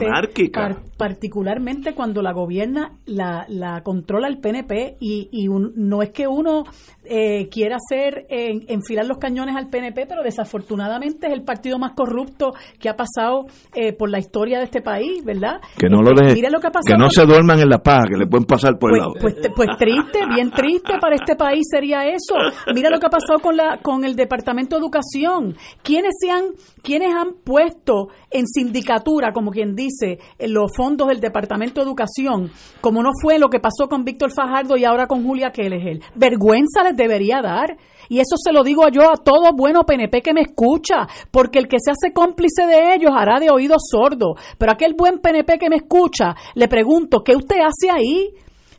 particularmente 0.96 1.94
cuando 1.94 2.20
la 2.20 2.32
gobierna 2.32 2.90
la, 3.06 3.46
la 3.48 3.84
controla 3.84 4.26
el 4.26 4.38
PNP 4.38 4.96
y, 4.98 5.28
y 5.30 5.46
no 5.48 6.02
es 6.02 6.10
que 6.10 6.26
uno 6.26 6.64
eh, 7.04 7.48
quiera 7.48 7.76
hacer 7.76 8.26
enfilar 8.28 9.06
los 9.06 9.18
cañones 9.18 9.54
al 9.54 9.68
PNP 9.68 10.06
pero 10.08 10.24
desafortunadamente 10.24 11.28
es 11.28 11.32
el 11.32 11.44
partido 11.44 11.78
más 11.78 11.92
corrupto 11.92 12.54
que 12.80 12.88
ha 12.88 12.96
pasado 12.96 13.46
eh, 13.72 13.92
por 13.92 14.10
la 14.10 14.18
historia 14.18 14.58
de 14.58 14.64
este 14.64 14.82
país 14.82 15.24
verdad 15.24 15.60
que 15.76 15.88
no 15.88 16.02
lo 16.02 16.12
deje, 16.12 16.34
que, 16.34 16.96
no 16.98 17.08
se 17.08 17.24
duerman 17.24 17.60
en 17.60 17.68
la 17.68 17.78
paz 17.78 18.06
que 18.08 18.16
le 18.16 18.26
pueden 18.26 18.46
pasar 18.46 18.80
por 18.80 18.90
el 18.92 18.98
pues, 18.98 19.34
lado. 19.36 19.52
pues, 19.54 19.54
pues 19.54 19.68
triste 19.78 20.26
bien 20.34 20.50
triste 20.50 20.94
para 21.00 21.14
este 21.14 21.36
país 21.36 21.64
sería 21.70 22.08
eso. 22.08 22.34
Mira 22.74 22.90
lo 22.90 22.98
que 22.98 23.06
ha 23.06 23.10
pasado 23.10 23.38
con 23.38 23.56
la 23.56 23.78
con 23.78 24.04
el 24.04 24.16
departamento 24.16 24.74
de 24.74 24.80
educación. 24.80 25.54
Quiénes 25.84 26.14
se 26.20 26.32
han 26.32 26.46
quiénes 26.82 27.14
han 27.14 27.34
puesto 27.44 28.08
en 28.30 28.46
sindicatos 28.46 28.87
como 29.34 29.50
quien 29.50 29.74
dice, 29.74 30.18
en 30.38 30.54
los 30.54 30.70
fondos 30.74 31.08
del 31.08 31.20
Departamento 31.20 31.80
de 31.80 31.86
Educación, 31.86 32.50
como 32.80 33.02
no 33.02 33.10
fue 33.20 33.38
lo 33.38 33.48
que 33.48 33.60
pasó 33.60 33.88
con 33.88 34.04
Víctor 34.04 34.32
Fajardo 34.32 34.76
y 34.76 34.84
ahora 34.84 35.06
con 35.06 35.24
Julia 35.24 35.50
Kellegel. 35.50 36.02
Vergüenza 36.14 36.82
les 36.84 36.96
debería 36.96 37.40
dar. 37.42 37.76
Y 38.10 38.20
eso 38.20 38.36
se 38.42 38.52
lo 38.52 38.64
digo 38.64 38.88
yo 38.88 39.10
a 39.10 39.16
todo 39.16 39.52
bueno 39.54 39.84
PNP 39.84 40.22
que 40.22 40.32
me 40.32 40.40
escucha, 40.40 41.06
porque 41.30 41.58
el 41.58 41.68
que 41.68 41.76
se 41.78 41.90
hace 41.90 42.14
cómplice 42.14 42.66
de 42.66 42.94
ellos 42.94 43.12
hará 43.14 43.38
de 43.38 43.50
oído 43.50 43.76
sordo. 43.78 44.34
Pero 44.56 44.72
aquel 44.72 44.94
buen 44.94 45.18
PNP 45.18 45.58
que 45.58 45.68
me 45.68 45.76
escucha, 45.76 46.34
le 46.54 46.68
pregunto, 46.68 47.22
¿qué 47.22 47.36
usted 47.36 47.56
hace 47.56 47.90
ahí? 47.90 48.30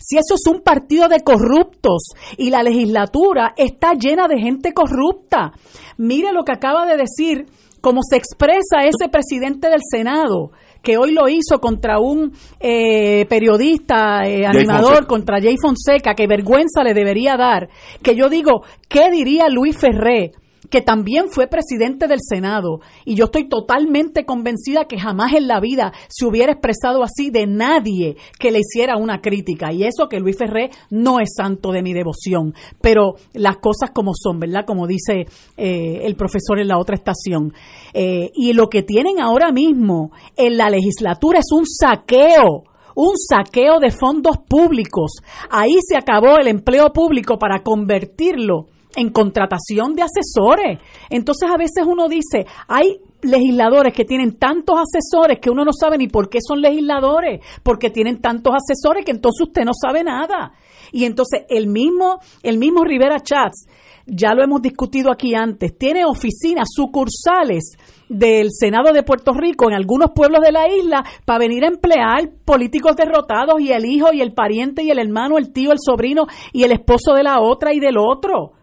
si 0.01 0.15
eso 0.15 0.35
es 0.35 0.47
un 0.47 0.61
partido 0.61 1.09
de 1.09 1.19
corruptos 1.19 2.13
y 2.37 2.49
la 2.49 2.63
legislatura 2.63 3.53
está 3.57 3.93
llena 3.93 4.29
de 4.29 4.39
gente 4.39 4.73
corrupta. 4.73 5.51
Mire 5.97 6.31
lo 6.31 6.43
que 6.43 6.53
acaba 6.53 6.85
de 6.85 6.95
decir 6.95 7.47
como 7.81 8.01
se 8.03 8.17
expresa 8.17 8.85
ese 8.85 9.09
presidente 9.09 9.69
del 9.69 9.81
Senado, 9.89 10.51
que 10.81 10.97
hoy 10.97 11.11
lo 11.11 11.27
hizo 11.27 11.59
contra 11.59 11.99
un 11.99 12.31
eh, 12.59 13.25
periodista, 13.29 14.27
eh, 14.27 14.45
animador, 14.45 15.07
contra 15.07 15.41
Jay 15.41 15.57
Fonseca, 15.61 16.13
que 16.15 16.27
vergüenza 16.27 16.83
le 16.83 16.93
debería 16.93 17.35
dar, 17.37 17.69
que 18.01 18.15
yo 18.15 18.29
digo, 18.29 18.63
¿qué 18.87 19.09
diría 19.11 19.49
Luis 19.49 19.77
Ferré? 19.77 20.31
Que 20.69 20.81
también 20.81 21.29
fue 21.29 21.47
presidente 21.47 22.07
del 22.07 22.19
Senado, 22.21 22.79
y 23.05 23.15
yo 23.15 23.25
estoy 23.25 23.49
totalmente 23.49 24.25
convencida 24.25 24.85
que 24.85 24.99
jamás 24.99 25.33
en 25.33 25.47
la 25.47 25.59
vida 25.59 25.93
se 26.07 26.25
hubiera 26.25 26.53
expresado 26.53 27.03
así 27.03 27.29
de 27.29 27.47
nadie 27.47 28.17
que 28.39 28.51
le 28.51 28.59
hiciera 28.59 28.97
una 28.97 29.21
crítica. 29.21 29.71
Y 29.73 29.83
eso 29.83 30.07
que 30.09 30.19
Luis 30.19 30.37
Ferré 30.37 30.69
no 30.89 31.19
es 31.19 31.29
santo 31.35 31.71
de 31.71 31.81
mi 31.81 31.93
devoción, 31.93 32.53
pero 32.81 33.15
las 33.33 33.57
cosas 33.57 33.91
como 33.91 34.11
son, 34.13 34.39
¿verdad? 34.39 34.65
Como 34.65 34.87
dice 34.87 35.25
eh, 35.57 36.01
el 36.03 36.15
profesor 36.15 36.59
en 36.59 36.67
la 36.67 36.77
otra 36.77 36.95
estación. 36.95 37.53
Eh, 37.93 38.31
y 38.33 38.53
lo 38.53 38.69
que 38.69 38.83
tienen 38.83 39.19
ahora 39.19 39.51
mismo 39.51 40.11
en 40.37 40.57
la 40.57 40.69
legislatura 40.69 41.39
es 41.39 41.51
un 41.51 41.65
saqueo 41.65 42.63
un 42.95 43.13
saqueo 43.15 43.79
de 43.79 43.91
fondos 43.91 44.39
públicos. 44.39 45.21
Ahí 45.49 45.75
se 45.87 45.95
acabó 45.95 46.37
el 46.37 46.47
empleo 46.47 46.91
público 46.91 47.39
para 47.39 47.63
convertirlo 47.63 48.65
en 48.99 49.09
contratación 49.09 49.95
de 49.95 50.03
asesores. 50.03 50.79
Entonces 51.09 51.49
a 51.49 51.57
veces 51.57 51.85
uno 51.87 52.07
dice, 52.07 52.45
hay 52.67 52.99
legisladores 53.21 53.93
que 53.93 54.05
tienen 54.05 54.37
tantos 54.37 54.77
asesores 54.77 55.39
que 55.39 55.49
uno 55.49 55.65
no 55.65 55.71
sabe 55.73 55.97
ni 55.97 56.07
por 56.07 56.29
qué 56.29 56.39
son 56.45 56.61
legisladores, 56.61 57.41
porque 57.63 57.89
tienen 57.89 58.21
tantos 58.21 58.53
asesores 58.53 59.05
que 59.05 59.11
entonces 59.11 59.47
usted 59.47 59.65
no 59.65 59.71
sabe 59.73 60.03
nada. 60.03 60.53
Y 60.91 61.05
entonces 61.05 61.41
el 61.49 61.67
mismo, 61.67 62.19
el 62.43 62.57
mismo 62.57 62.83
Rivera 62.83 63.19
Chats, 63.19 63.67
ya 64.05 64.33
lo 64.33 64.43
hemos 64.43 64.61
discutido 64.61 65.11
aquí 65.11 65.35
antes, 65.35 65.77
tiene 65.77 66.03
oficinas, 66.03 66.67
sucursales 66.73 67.77
del 68.07 68.47
Senado 68.51 68.91
de 68.91 69.03
Puerto 69.03 69.33
Rico 69.33 69.69
en 69.69 69.75
algunos 69.75 70.11
pueblos 70.15 70.41
de 70.41 70.51
la 70.51 70.67
isla 70.67 71.05
para 71.25 71.39
venir 71.39 71.63
a 71.63 71.67
emplear 71.67 72.29
políticos 72.43 72.95
derrotados 72.95 73.61
y 73.61 73.71
el 73.71 73.85
hijo 73.85 74.11
y 74.11 74.21
el 74.21 74.33
pariente 74.33 74.81
y 74.81 74.89
el 74.89 74.97
hermano, 74.97 75.37
el 75.37 75.53
tío, 75.53 75.71
el 75.71 75.77
sobrino 75.79 76.25
y 76.51 76.63
el 76.63 76.71
esposo 76.71 77.13
de 77.13 77.23
la 77.23 77.39
otra 77.39 77.71
y 77.71 77.79
del 77.79 77.97
otro. 77.97 78.53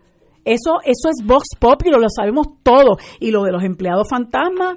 Eso, 0.46 0.78
eso 0.84 1.08
es 1.10 1.26
Vox 1.26 1.48
Populi, 1.58 1.90
lo 1.90 2.08
sabemos 2.08 2.46
todo. 2.62 2.98
Y 3.18 3.32
lo 3.32 3.42
de 3.42 3.50
los 3.50 3.64
empleados 3.64 4.08
fantasmas, 4.08 4.76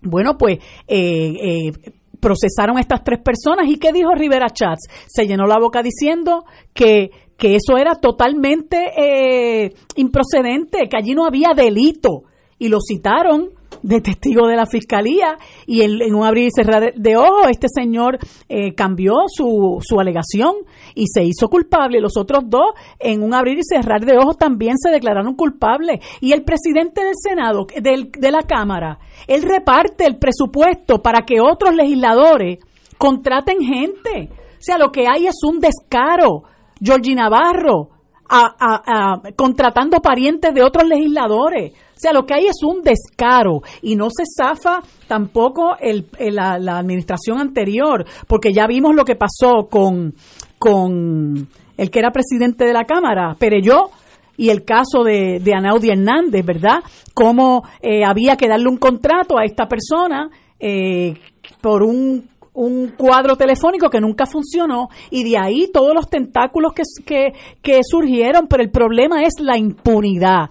bueno, 0.00 0.38
pues 0.38 0.58
eh, 0.86 1.32
eh, 1.42 1.72
procesaron 2.20 2.76
a 2.76 2.80
estas 2.80 3.02
tres 3.02 3.20
personas. 3.20 3.68
¿Y 3.68 3.78
qué 3.78 3.92
dijo 3.92 4.14
Rivera 4.14 4.48
Chats? 4.50 4.86
Se 5.08 5.26
llenó 5.26 5.46
la 5.46 5.58
boca 5.58 5.82
diciendo 5.82 6.44
que, 6.72 7.10
que 7.36 7.56
eso 7.56 7.76
era 7.76 7.96
totalmente 7.96 8.92
eh, 8.96 9.74
improcedente, 9.96 10.88
que 10.88 10.96
allí 10.96 11.14
no 11.14 11.26
había 11.26 11.50
delito. 11.52 12.22
Y 12.60 12.68
lo 12.68 12.78
citaron 12.80 13.50
de 13.82 14.00
testigo 14.00 14.46
de 14.46 14.56
la 14.56 14.66
fiscalía 14.66 15.36
y 15.66 15.82
en, 15.82 16.14
un 16.14 16.24
abrir 16.24 16.48
y 16.48 16.50
cerrar 16.54 16.94
de 16.94 17.16
ojos 17.16 17.48
este 17.50 17.66
señor 17.68 18.18
eh, 18.48 18.74
cambió 18.74 19.14
su, 19.28 19.78
su 19.82 19.98
alegación 19.98 20.54
y 20.94 21.06
se 21.06 21.24
hizo 21.24 21.48
culpable. 21.48 22.00
Los 22.00 22.16
otros 22.16 22.44
dos 22.46 22.72
en 22.98 23.22
un 23.22 23.34
abrir 23.34 23.58
y 23.58 23.62
cerrar 23.62 24.04
de 24.04 24.18
ojos 24.18 24.36
también 24.36 24.76
se 24.78 24.90
declararon 24.90 25.34
culpables. 25.34 26.00
Y 26.20 26.32
el 26.32 26.44
presidente 26.44 27.04
del 27.04 27.14
Senado, 27.16 27.66
del, 27.80 28.10
de 28.10 28.30
la 28.30 28.42
Cámara, 28.42 28.98
él 29.26 29.42
reparte 29.42 30.06
el 30.06 30.18
presupuesto 30.18 31.02
para 31.02 31.24
que 31.24 31.40
otros 31.40 31.74
legisladores 31.74 32.58
contraten 32.98 33.60
gente. 33.60 34.30
O 34.30 34.64
sea, 34.64 34.78
lo 34.78 34.92
que 34.92 35.06
hay 35.08 35.26
es 35.26 35.42
un 35.42 35.58
descaro. 35.58 36.44
Georgie 36.80 37.14
Navarro, 37.14 37.90
a, 38.32 39.20
contratando 39.36 40.00
parientes 40.00 40.54
de 40.54 40.62
otros 40.62 40.88
legisladores. 40.88 41.72
O 41.72 42.00
sea, 42.02 42.12
lo 42.12 42.24
que 42.26 42.34
hay 42.34 42.46
es 42.46 42.62
un 42.64 42.82
descaro 42.82 43.62
y 43.82 43.94
no 43.94 44.08
se 44.10 44.24
zafa 44.24 44.80
tampoco 45.06 45.76
el, 45.78 46.06
la, 46.18 46.78
administración 46.78 47.38
anterior, 47.38 48.04
porque 48.26 48.52
ya 48.52 48.66
vimos 48.66 48.94
lo 48.94 49.04
que 49.04 49.14
pasó 49.14 49.68
con, 49.70 50.14
con 50.58 51.48
el 51.76 51.90
que 51.90 51.98
era 51.98 52.10
presidente 52.10 52.64
de 52.64 52.72
la 52.72 52.84
Cámara, 52.84 53.36
Pereyó, 53.38 53.90
y 54.36 54.48
el 54.48 54.64
caso 54.64 55.04
de, 55.04 55.38
de 55.40 55.54
Anaudi 55.54 55.90
Hernández, 55.90 56.44
¿verdad? 56.44 56.82
Cómo 57.14 57.62
eh, 57.80 58.04
había 58.04 58.36
que 58.36 58.48
darle 58.48 58.68
un 58.68 58.78
contrato 58.78 59.38
a 59.38 59.44
esta 59.44 59.68
persona 59.68 60.30
eh, 60.58 61.14
por 61.60 61.82
un 61.82 62.31
un 62.54 62.88
cuadro 62.96 63.36
telefónico 63.36 63.88
que 63.88 64.00
nunca 64.00 64.26
funcionó 64.26 64.88
y 65.10 65.24
de 65.24 65.38
ahí 65.38 65.70
todos 65.72 65.94
los 65.94 66.08
tentáculos 66.08 66.72
que, 66.72 66.82
que, 67.04 67.32
que 67.62 67.80
surgieron, 67.82 68.46
pero 68.46 68.62
el 68.62 68.70
problema 68.70 69.22
es 69.24 69.40
la 69.40 69.56
impunidad. 69.56 70.50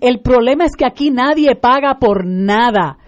El 0.00 0.20
problema 0.20 0.64
es 0.64 0.74
que 0.76 0.86
aquí 0.86 1.10
nadie 1.10 1.54
paga 1.54 1.98
por 2.00 2.26
nada. 2.26 2.98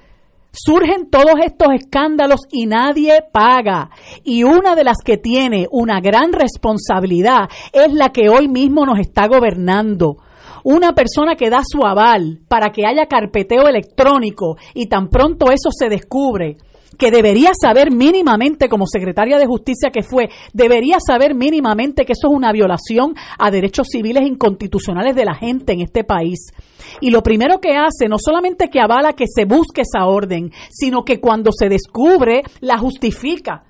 Surgen 0.53 1.11
todos 1.11 1.41
estos 1.45 1.73
escándalos 1.75 2.43
y 2.53 2.67
nadie 2.67 3.25
paga. 3.33 3.91
Y 4.23 4.45
una 4.45 4.77
de 4.77 4.85
las 4.85 4.99
que 5.05 5.17
tiene 5.17 5.67
una 5.73 6.01
gran 6.01 6.33
responsabilidad 6.33 7.49
es 7.73 7.93
la 7.93 8.11
que 8.11 8.29
hoy 8.29 8.47
mismo 8.47 8.87
nos 8.87 9.01
está 9.01 9.27
gobernando 9.27 10.19
una 10.63 10.95
persona 10.95 11.37
que 11.37 11.51
da 11.51 11.61
su 11.63 11.85
aval 11.85 12.41
para 12.49 12.71
que 12.71 12.87
haya 12.87 13.07
carpeteo 13.07 13.69
electrónico 13.69 14.57
y 14.73 14.87
tan 14.87 15.09
pronto 15.09 15.51
eso 15.51 15.71
se 15.71 15.89
descubre, 15.91 16.57
que 16.99 17.11
debería 17.11 17.53
saber 17.61 17.91
mínimamente, 17.91 18.69
como 18.69 18.87
secretaria 18.87 19.39
de 19.39 19.47
justicia 19.47 19.91
que 19.91 20.03
fue, 20.03 20.29
debería 20.53 20.97
saber 21.05 21.35
mínimamente 21.35 22.05
que 22.05 22.13
eso 22.13 22.29
es 22.29 22.37
una 22.37 22.53
violación 22.53 23.15
a 23.39 23.51
derechos 23.51 23.89
civiles 23.91 24.27
inconstitucionales 24.27 25.15
de 25.15 25.25
la 25.25 25.35
gente 25.35 25.73
en 25.73 25.81
este 25.81 26.05
país. 26.05 26.53
Y 27.01 27.11
lo 27.11 27.23
primero 27.23 27.61
que 27.61 27.77
hace, 27.77 28.09
no 28.09 28.17
solamente 28.19 28.69
que 28.69 28.81
avala 28.81 29.15
que 29.15 29.27
se 29.27 29.45
busque 29.45 29.83
esa 29.83 30.07
orden, 30.07 30.53
sino 30.71 31.05
que 31.05 31.21
cuando 31.21 31.51
se 31.53 31.69
descubre, 31.69 32.43
la 32.61 32.79
justifica 32.79 33.65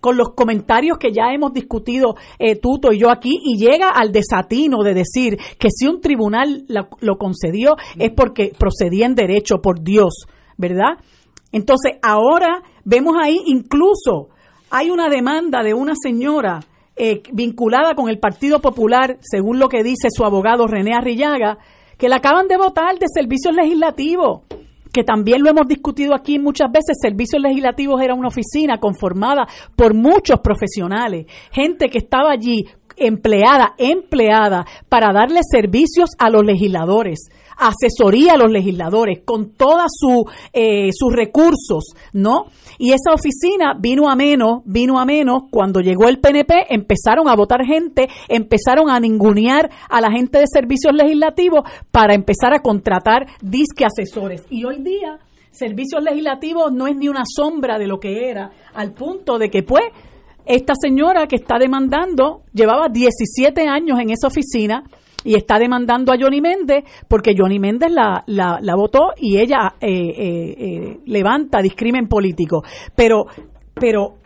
con 0.00 0.18
los 0.18 0.34
comentarios 0.34 0.98
que 0.98 1.12
ya 1.12 1.32
hemos 1.32 1.54
discutido 1.54 2.14
eh, 2.38 2.56
Tuto 2.56 2.92
y 2.92 2.98
yo 2.98 3.10
aquí 3.10 3.40
y 3.42 3.56
llega 3.56 3.88
al 3.88 4.12
desatino 4.12 4.82
de 4.82 4.92
decir 4.92 5.38
que 5.58 5.68
si 5.70 5.86
un 5.86 6.02
tribunal 6.02 6.66
lo 6.68 7.16
concedió 7.16 7.76
es 7.98 8.10
porque 8.10 8.52
procedía 8.58 9.06
en 9.06 9.14
derecho 9.14 9.62
por 9.62 9.82
Dios, 9.82 10.26
¿verdad? 10.58 10.98
Entonces, 11.54 11.92
ahora 12.02 12.64
vemos 12.84 13.14
ahí 13.16 13.38
incluso 13.46 14.30
hay 14.70 14.90
una 14.90 15.08
demanda 15.08 15.62
de 15.62 15.72
una 15.72 15.94
señora 15.94 16.58
eh, 16.96 17.22
vinculada 17.32 17.94
con 17.94 18.08
el 18.08 18.18
Partido 18.18 18.58
Popular, 18.58 19.18
según 19.20 19.60
lo 19.60 19.68
que 19.68 19.84
dice 19.84 20.08
su 20.10 20.24
abogado 20.24 20.66
René 20.66 20.94
Arrillaga, 20.94 21.58
que 21.96 22.08
la 22.08 22.16
acaban 22.16 22.48
de 22.48 22.56
votar 22.56 22.98
de 22.98 23.06
servicios 23.06 23.54
legislativos, 23.54 24.40
que 24.92 25.04
también 25.04 25.44
lo 25.44 25.50
hemos 25.50 25.68
discutido 25.68 26.12
aquí 26.12 26.40
muchas 26.40 26.72
veces, 26.72 26.98
servicios 27.00 27.40
legislativos 27.40 28.02
era 28.02 28.14
una 28.14 28.28
oficina 28.28 28.78
conformada 28.78 29.46
por 29.76 29.94
muchos 29.94 30.40
profesionales, 30.40 31.26
gente 31.52 31.88
que 31.88 31.98
estaba 31.98 32.32
allí 32.32 32.64
empleada, 32.96 33.74
empleada 33.78 34.66
para 34.88 35.12
darle 35.12 35.38
servicios 35.48 36.10
a 36.18 36.30
los 36.30 36.44
legisladores 36.44 37.28
asesoría 37.56 38.34
a 38.34 38.36
los 38.36 38.50
legisladores, 38.50 39.20
con 39.24 39.50
todos 39.50 39.86
su, 39.88 40.24
eh, 40.52 40.90
sus 40.92 41.12
recursos, 41.12 41.94
¿no? 42.12 42.46
Y 42.78 42.92
esa 42.92 43.12
oficina 43.12 43.74
vino 43.78 44.08
a 44.08 44.16
menos, 44.16 44.62
vino 44.64 44.98
a 44.98 45.04
menos, 45.04 45.44
cuando 45.50 45.80
llegó 45.80 46.08
el 46.08 46.20
PNP 46.20 46.66
empezaron 46.70 47.28
a 47.28 47.36
votar 47.36 47.64
gente, 47.64 48.08
empezaron 48.28 48.90
a 48.90 48.98
ningunear 49.00 49.70
a 49.88 50.00
la 50.00 50.10
gente 50.10 50.38
de 50.38 50.46
servicios 50.46 50.94
legislativos 50.94 51.62
para 51.90 52.14
empezar 52.14 52.52
a 52.52 52.60
contratar 52.60 53.26
disque 53.40 53.84
asesores. 53.84 54.42
Y 54.50 54.64
hoy 54.64 54.82
día, 54.82 55.18
servicios 55.50 56.02
legislativos 56.02 56.72
no 56.72 56.86
es 56.86 56.96
ni 56.96 57.08
una 57.08 57.24
sombra 57.24 57.78
de 57.78 57.86
lo 57.86 58.00
que 58.00 58.28
era, 58.28 58.50
al 58.74 58.92
punto 58.92 59.38
de 59.38 59.50
que 59.50 59.62
pues 59.62 59.84
esta 60.46 60.74
señora 60.78 61.26
que 61.26 61.36
está 61.36 61.58
demandando 61.58 62.42
llevaba 62.52 62.88
17 62.88 63.66
años 63.66 63.98
en 63.98 64.10
esa 64.10 64.26
oficina 64.26 64.84
y 65.24 65.34
está 65.34 65.58
demandando 65.58 66.12
a 66.12 66.16
Johnny 66.20 66.40
Méndez 66.40 66.84
porque 67.08 67.34
Johnny 67.36 67.58
Méndez 67.58 67.90
la, 67.90 68.22
la, 68.26 68.74
votó 68.76 69.14
y 69.16 69.38
ella 69.38 69.74
eh, 69.80 69.88
eh, 69.88 70.54
eh, 70.58 71.00
levanta 71.06 71.62
discrimen 71.62 72.06
político. 72.06 72.62
Pero, 72.94 73.26
pero 73.74 74.18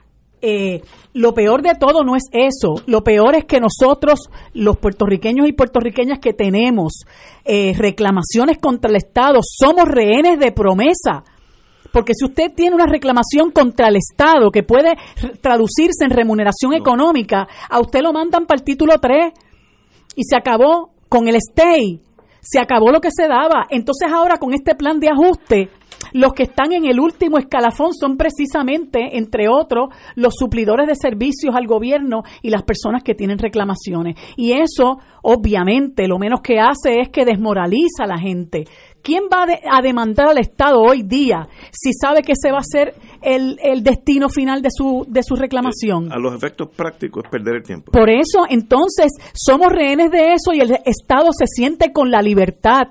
lo 1.15 1.35
peor 1.35 1.63
de 1.63 1.75
todo 1.75 2.05
no 2.05 2.15
es 2.15 2.25
eso. 2.33 2.77
Lo 2.87 3.03
peor 3.03 3.35
es 3.35 3.45
que 3.45 3.59
nosotros, 3.61 4.31
los 4.55 4.77
puertorriqueños 4.77 5.49
y 5.49 5.53
puertorriqueñas 5.53 6.21
que 6.21 6.33
tenemos 6.33 7.05
reclamaciones 7.45 8.59
contra 8.59 8.91
el 8.91 8.97
Estado, 8.97 9.41
somos 9.43 9.87
rehenes 9.87 10.39
de 10.39 10.53
promesa. 10.53 11.25
Porque 11.93 12.13
si 12.15 12.25
usted 12.25 12.53
tiene 12.55 12.77
una 12.77 12.87
reclamación 12.87 13.51
contra 13.51 13.89
el 13.89 13.97
Estado 13.97 14.51
que 14.51 14.63
puede 14.63 14.97
traducirse 15.41 16.05
en 16.05 16.11
remuneración 16.11 16.75
económica, 16.75 17.49
a 17.69 17.81
usted 17.81 18.03
lo 18.03 18.13
mandan 18.13 18.47
para 18.47 18.59
el 18.59 18.65
título 18.65 18.99
3 19.01 19.33
y 20.19 20.25
se 20.25 20.37
acabó 20.37 20.91
con 21.09 21.29
el 21.29 21.37
stay. 21.37 22.01
Se 22.41 22.59
acabó 22.59 22.91
lo 22.91 23.01
que 23.01 23.11
se 23.13 23.29
daba. 23.29 23.67
Entonces 23.71 24.11
ahora 24.13 24.39
con 24.39 24.53
este 24.53 24.75
plan 24.75 24.99
de 24.99 25.09
ajuste, 25.09 25.71
los 26.13 26.33
que 26.33 26.43
están 26.43 26.73
en 26.73 26.87
el 26.87 26.99
último 26.99 27.39
escalafón 27.39 27.95
son 27.95 28.17
precisamente, 28.17 29.17
entre 29.17 29.49
otros, 29.49 29.91
los 30.17 30.35
suplidores 30.37 30.89
de 30.89 30.97
servicios 30.97 31.55
al 31.55 31.69
gobierno 31.69 32.23
y 32.43 32.51
las 32.51 32.65
personas 32.65 33.05
que 33.05 33.15
tienen 33.15 33.39
reclamaciones. 33.39 34.17
Y 34.37 34.55
eso, 34.55 34.99
obviamente, 35.23 36.09
lo 36.09 36.19
menos 36.19 36.41
que 36.41 36.59
hace 36.59 37.01
es 37.01 37.11
que 37.11 37.25
desmoraliza 37.25 38.03
a 38.05 38.09
la 38.09 38.19
gente. 38.19 38.65
¿Quién 39.09 39.23
va 39.33 39.47
a 39.73 39.81
demandar 39.81 40.29
al 40.29 40.37
Estado 40.37 40.83
hoy 40.83 41.03
día 41.03 41.49
si 41.73 41.95
sabe 41.95 42.21
que 42.21 42.33
ese 42.33 42.53
va 42.53 42.59
a 42.59 42.63
ser 42.63 42.93
el, 43.23 43.83
destino 43.83 44.29
final 44.29 44.61
de 44.61 44.69
su, 44.71 45.07
de 45.09 45.23
su 45.23 45.35
reclamación? 45.35 46.13
A 46.13 46.19
los 46.19 46.35
efectos 46.35 46.69
prácticos 46.77 47.25
es 47.25 47.31
perder 47.31 47.57
el 47.57 47.63
tiempo. 47.63 47.91
Por 47.91 48.11
eso, 48.11 48.45
entonces, 48.51 49.13
somos 49.33 49.73
rehenes 49.73 50.11
de 50.11 50.35
eso 50.35 50.53
y 50.53 50.61
el 50.61 50.73
Estado 50.85 51.29
se 51.33 51.47
siente 51.47 51.91
con 51.91 52.11
la 52.11 52.21
libertad 52.21 52.89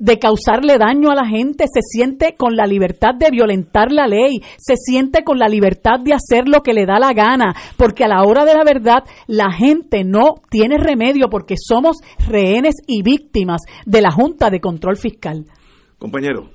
de 0.00 0.18
causarle 0.18 0.76
daño 0.76 1.12
a 1.12 1.14
la 1.14 1.28
gente, 1.28 1.66
se 1.72 1.82
siente 1.82 2.34
con 2.36 2.56
la 2.56 2.66
libertad 2.66 3.14
de 3.14 3.30
violentar 3.30 3.92
la 3.92 4.08
ley, 4.08 4.42
se 4.56 4.74
siente 4.74 5.22
con 5.22 5.38
la 5.38 5.46
libertad 5.46 6.00
de 6.00 6.14
hacer 6.14 6.48
lo 6.48 6.62
que 6.62 6.72
le 6.72 6.84
da 6.84 6.98
la 6.98 7.12
gana, 7.12 7.54
porque 7.76 8.02
a 8.02 8.08
la 8.08 8.24
hora 8.24 8.44
de 8.44 8.54
la 8.54 8.64
verdad 8.64 9.04
la 9.28 9.52
gente 9.52 10.02
no 10.02 10.34
tiene 10.50 10.78
remedio 10.78 11.28
porque 11.30 11.54
somos 11.56 11.98
rehenes 12.26 12.74
y 12.88 13.02
víctimas 13.04 13.60
de 13.86 14.00
la 14.00 14.10
Junta 14.10 14.50
de 14.50 14.60
Control 14.60 14.96
Fiscal. 14.96 15.44
Compañero, 16.00 16.48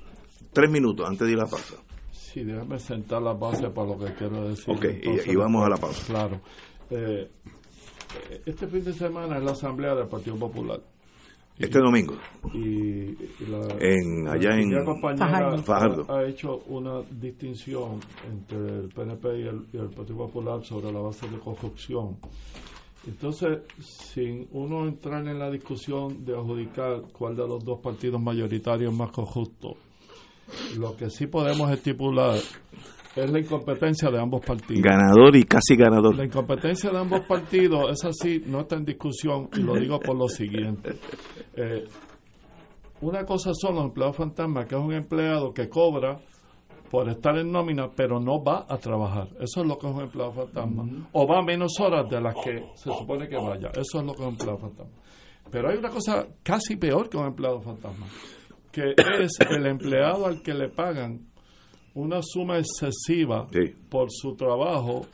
tres 0.52 0.72
minutos 0.72 1.08
antes 1.08 1.28
de 1.28 1.34
ir 1.34 1.40
a 1.40 1.44
la 1.44 1.50
pausa. 1.50 1.76
Sí, 2.12 2.44
déjame 2.44 2.80
sentar 2.80 3.22
la 3.22 3.34
base 3.34 3.70
para 3.70 3.90
lo 3.90 4.00
que 4.00 4.12
quiero 4.16 4.50
decir. 4.50 4.74
Ok, 4.76 4.86
y, 5.28 5.36
vamos 5.36 5.64
a 5.64 5.70
la 5.70 5.78
pausa. 5.78 6.04
Claro. 6.08 6.42
Eh, 6.90 7.30
este 8.44 8.66
fin 8.66 8.84
de 8.84 8.92
semana 8.92 9.38
es 9.38 9.44
la 9.44 9.52
Asamblea 9.52 9.94
del 9.94 10.08
Partido 10.08 10.36
Popular. 10.36 10.82
Este 11.60 11.78
domingo. 11.78 12.16
Y, 12.56 13.16
en, 13.80 14.28
allá 14.28 14.60
en 14.60 15.64
Fajardo. 15.64 16.12
Ha, 16.12 16.26
hecho 16.26 16.58
una 16.68 17.02
distinción 17.12 18.00
entre 18.28 18.80
el 18.80 18.90
PNP 18.90 19.28
y 19.28 19.42
el, 19.44 19.68
y 19.72 19.78
el 19.78 19.90
Partido 19.92 20.18
Popular 20.18 20.64
sobre 20.64 20.92
la 20.92 21.02
base 21.02 21.30
de 21.30 21.38
corrupción. 21.38 22.18
Entonces, 23.08 23.60
sin 23.80 24.48
uno 24.52 24.88
entrar 24.88 25.28
en 25.28 25.38
la 25.38 25.52
discusión 25.52 26.26
de 26.26 26.34
adjudicar 26.34 27.04
cuál 27.12 27.36
de 27.36 27.48
los 27.48 27.64
dos 27.64 27.80
partidos 27.80 28.22
mayoritarios 28.22 28.92
es 28.92 28.98
más 28.98 29.12
justo, 29.12 29.76
lo 30.78 30.96
que 30.96 31.10
sí 31.10 31.28
podemos 31.28 31.72
estipular 31.72 32.36
es 33.16 33.32
la 33.32 33.40
incompetencia 33.40 34.10
de 34.10 34.20
ambos 34.20 34.44
partidos. 34.46 34.84
Ganador 34.84 35.36
y 35.36 35.44
casi 35.44 35.76
ganador. 35.76 36.16
La 36.16 36.26
incompetencia 36.26 36.90
de 36.90 36.98
ambos 36.98 37.22
partidos, 37.22 37.92
es 37.92 38.06
así, 38.06 38.44
no 38.46 38.62
está 38.62 38.76
en 38.76 38.86
discusión 38.86 39.50
y 39.56 39.60
lo 39.60 39.76
digo 39.76 40.00
por 40.00 40.18
lo 40.18 40.28
siguiente. 40.28 40.96
Eh, 41.56 41.86
una 43.02 43.26
cosa 43.26 43.52
son 43.54 43.76
los 43.76 43.86
empleados 43.86 44.18
fantasmas, 44.18 44.66
que 44.66 44.76
es 44.76 44.82
un 44.82 44.94
empleado 44.94 45.54
que 45.54 45.70
cobra 45.70 46.20
por 46.90 47.10
estar 47.10 47.38
en 47.38 47.52
nómina, 47.52 47.90
pero 47.96 48.20
no 48.20 48.44
va 48.44 48.66
a 48.68 48.78
trabajar. 48.78 49.28
Eso 49.40 49.62
es 49.62 49.68
lo 49.68 49.78
que 49.78 49.88
es 49.88 49.94
un 49.96 50.02
empleado 50.02 50.32
fantasma. 50.32 50.86
O 51.12 51.28
va 51.28 51.42
menos 51.42 51.80
horas 51.80 52.10
de 52.10 52.22
las 52.22 52.36
que 52.44 52.64
se 52.76 52.92
supone 52.92 53.28
que 53.28 53.38
vaya. 53.38 53.70
Eso 53.70 54.00
es 54.00 54.06
lo 54.06 54.14
que 54.14 54.22
es 54.22 54.28
un 54.28 54.34
empleado 54.34 54.58
fantasma. 54.58 54.94
Pero 55.52 55.70
hay 55.70 55.78
una 55.78 55.90
cosa 55.90 56.28
casi 56.44 56.76
peor 56.76 57.10
que 57.10 57.18
un 57.18 57.28
empleado 57.28 57.62
fantasma, 57.62 58.08
que 58.72 58.94
es 59.22 59.38
el 59.50 59.66
empleado 59.68 60.26
al 60.26 60.42
que 60.42 60.54
le 60.54 60.70
pagan 60.70 61.28
una 61.94 62.20
suma 62.22 62.58
excesiva 62.58 63.48
por 63.90 64.08
su 64.12 64.36
trabajo 64.36 65.06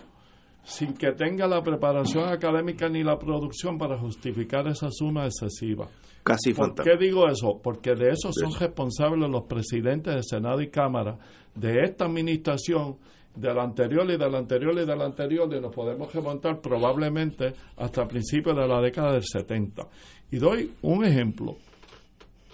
sin 0.63 0.93
que 0.93 1.11
tenga 1.11 1.47
la 1.47 1.61
preparación 1.61 2.29
académica 2.29 2.87
ni 2.87 3.03
la 3.03 3.17
producción 3.17 3.77
para 3.77 3.97
justificar 3.97 4.67
esa 4.67 4.89
suma 4.91 5.25
excesiva. 5.25 5.87
Casi 6.23 6.53
¿Por 6.53 6.75
qué 6.75 6.97
digo 6.97 7.27
eso? 7.27 7.59
Porque 7.63 7.95
de 7.95 8.11
eso 8.11 8.31
son 8.31 8.53
responsables 8.53 9.29
los 9.29 9.43
presidentes 9.43 10.15
de 10.15 10.23
Senado 10.23 10.61
y 10.61 10.69
Cámara 10.69 11.17
de 11.55 11.81
esta 11.83 12.05
administración, 12.05 12.97
de 13.35 13.53
la 13.53 13.63
anterior 13.63 14.05
y 14.09 14.17
de 14.17 14.29
la 14.29 14.37
anterior 14.37 14.73
y 14.73 14.85
de 14.85 14.95
la 14.95 15.05
anterior, 15.05 15.51
y 15.53 15.59
nos 15.59 15.73
podemos 15.73 16.13
remontar 16.13 16.61
probablemente 16.61 17.53
hasta 17.77 18.07
principios 18.07 18.55
de 18.55 18.67
la 18.67 18.81
década 18.81 19.13
del 19.13 19.23
70. 19.23 19.87
Y 20.31 20.37
doy 20.37 20.71
un 20.81 21.05
ejemplo. 21.05 21.55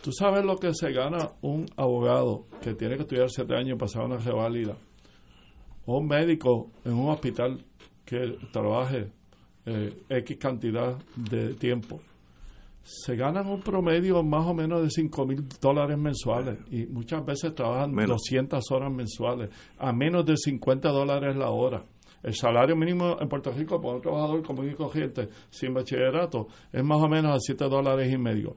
Tú 0.01 0.11
sabes 0.11 0.45
lo 0.45 0.55
que 0.57 0.74
se 0.74 0.91
gana 0.91 1.32
un 1.41 1.65
abogado 1.76 2.45
que 2.61 2.74
tiene 2.76 2.95
que 2.95 3.01
estudiar 3.01 3.30
siete 3.30 3.55
años 3.55 3.76
y 3.76 3.80
pasar 3.80 4.05
una 4.05 4.18
reválida, 4.18 4.78
o 5.86 5.97
un 5.97 6.07
médico 6.07 6.72
en 6.86 6.93
un 6.93 7.09
hospital 7.09 7.65
que 8.05 8.38
trabaje 8.53 9.11
eh, 9.65 9.93
X 10.09 10.38
cantidad 10.38 10.95
de 11.15 11.55
tiempo 11.55 11.99
se 12.88 13.18
ganan 13.18 13.48
un 13.48 13.60
promedio 13.60 14.24
más 14.24 14.46
o 14.46 14.54
menos 14.54 14.82
de 14.82 14.90
5 14.90 15.26
mil 15.26 15.46
dólares 15.60 15.98
mensuales 15.98 16.58
y 16.72 16.86
muchas 16.86 17.26
veces 17.26 17.54
trabajan 17.54 17.94
200 17.94 18.64
horas 18.72 18.90
mensuales 18.90 19.50
a 19.78 19.92
menos 19.92 20.26
de 20.26 20.38
50 20.38 20.88
dólares 20.90 21.36
la 21.36 21.50
hora. 21.50 21.84
El 22.24 22.34
salario 22.34 22.78
mínimo 22.78 23.18
en 23.20 23.28
Puerto 23.28 23.52
Rico 23.52 23.82
para 23.82 23.96
un 23.96 24.02
trabajador 24.02 24.42
común 24.42 24.70
y 24.72 24.74
corriente 24.74 25.28
sin 25.50 25.74
bachillerato 25.74 26.48
es 26.72 26.82
más 26.82 26.98
o 27.00 27.10
menos 27.10 27.36
a 27.36 27.40
7 27.40 27.66
dólares 27.66 28.12
y 28.12 28.18
medio 28.18 28.56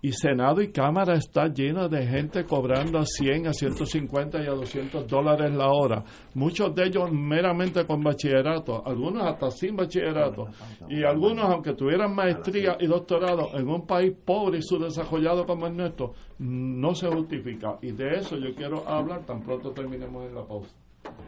y 0.00 0.12
Senado 0.12 0.62
y 0.62 0.70
Cámara 0.70 1.14
está 1.14 1.48
lleno 1.48 1.88
de 1.88 2.06
gente 2.06 2.44
cobrando 2.44 2.98
a 2.98 3.04
100, 3.04 3.48
a 3.48 3.52
150 3.52 4.42
y 4.42 4.46
a 4.46 4.50
200 4.50 5.06
dólares 5.06 5.52
la 5.52 5.68
hora. 5.68 6.04
Muchos 6.34 6.74
de 6.74 6.86
ellos 6.86 7.10
meramente 7.12 7.84
con 7.84 8.02
bachillerato, 8.02 8.86
algunos 8.86 9.24
hasta 9.24 9.50
sin 9.50 9.76
bachillerato, 9.76 10.48
y 10.88 11.02
algunos, 11.02 11.46
aunque 11.46 11.74
tuvieran 11.74 12.14
maestría 12.14 12.76
y 12.78 12.86
doctorado 12.86 13.50
en 13.54 13.68
un 13.68 13.86
país 13.86 14.12
pobre 14.24 14.58
y 14.58 14.62
subdesarrollado 14.62 15.46
como 15.46 15.66
el 15.66 15.76
nuestro, 15.76 16.14
no 16.38 16.94
se 16.94 17.08
justifica. 17.08 17.78
Y 17.82 17.92
de 17.92 18.18
eso 18.18 18.36
yo 18.36 18.54
quiero 18.54 18.86
hablar 18.88 19.24
tan 19.24 19.42
pronto 19.42 19.72
terminemos 19.72 20.26
en 20.26 20.34
la 20.34 20.46
pausa. 20.46 20.74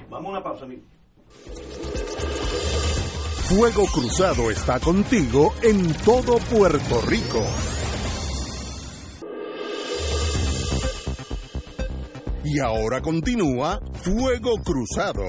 Vamos 0.08 0.26
a 0.26 0.30
una 0.30 0.42
pausa, 0.42 0.64
amigo. 0.64 0.82
Fuego 3.48 3.84
Cruzado 3.92 4.50
está 4.50 4.78
contigo 4.78 5.52
en 5.62 5.92
todo 6.04 6.38
Puerto 6.38 7.00
Rico. 7.08 7.44
Y 12.52 12.58
ahora 12.58 13.00
continúa 13.00 13.78
Fuego 14.02 14.56
Cruzado. 14.64 15.22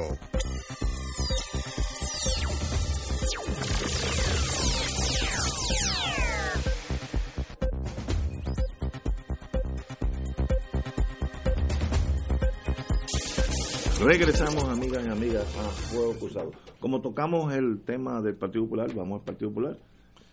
Regresamos, 14.04 14.64
amigas 14.64 15.06
y 15.06 15.10
amigas, 15.10 15.44
a 15.58 15.70
Fuego 15.92 16.14
Cruzado. 16.14 16.52
Como 16.80 17.02
tocamos 17.02 17.54
el 17.54 17.84
tema 17.86 18.20
del 18.24 18.36
Partido 18.36 18.64
Popular, 18.64 18.92
vamos 18.96 19.20
al 19.20 19.26
Partido 19.26 19.50
Popular. 19.52 19.78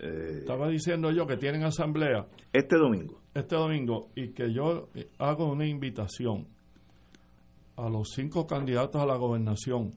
Eh, 0.01 0.39
Estaba 0.39 0.70
diciendo 0.70 1.11
yo 1.11 1.26
que 1.26 1.36
tienen 1.36 1.64
asamblea. 1.64 2.26
Este 2.55 2.76
domingo. 2.78 3.20
Este 3.34 3.57
domingo, 3.57 4.09
y 4.16 4.28
que 4.28 4.55
yo 4.55 4.89
hago 5.18 5.53
una 5.53 5.66
invitación 5.66 6.47
a 7.78 7.88
los 7.88 8.10
cinco 8.10 8.46
candidatos 8.46 9.00
a 9.00 9.06
la 9.06 9.16
gobernación 9.16 9.92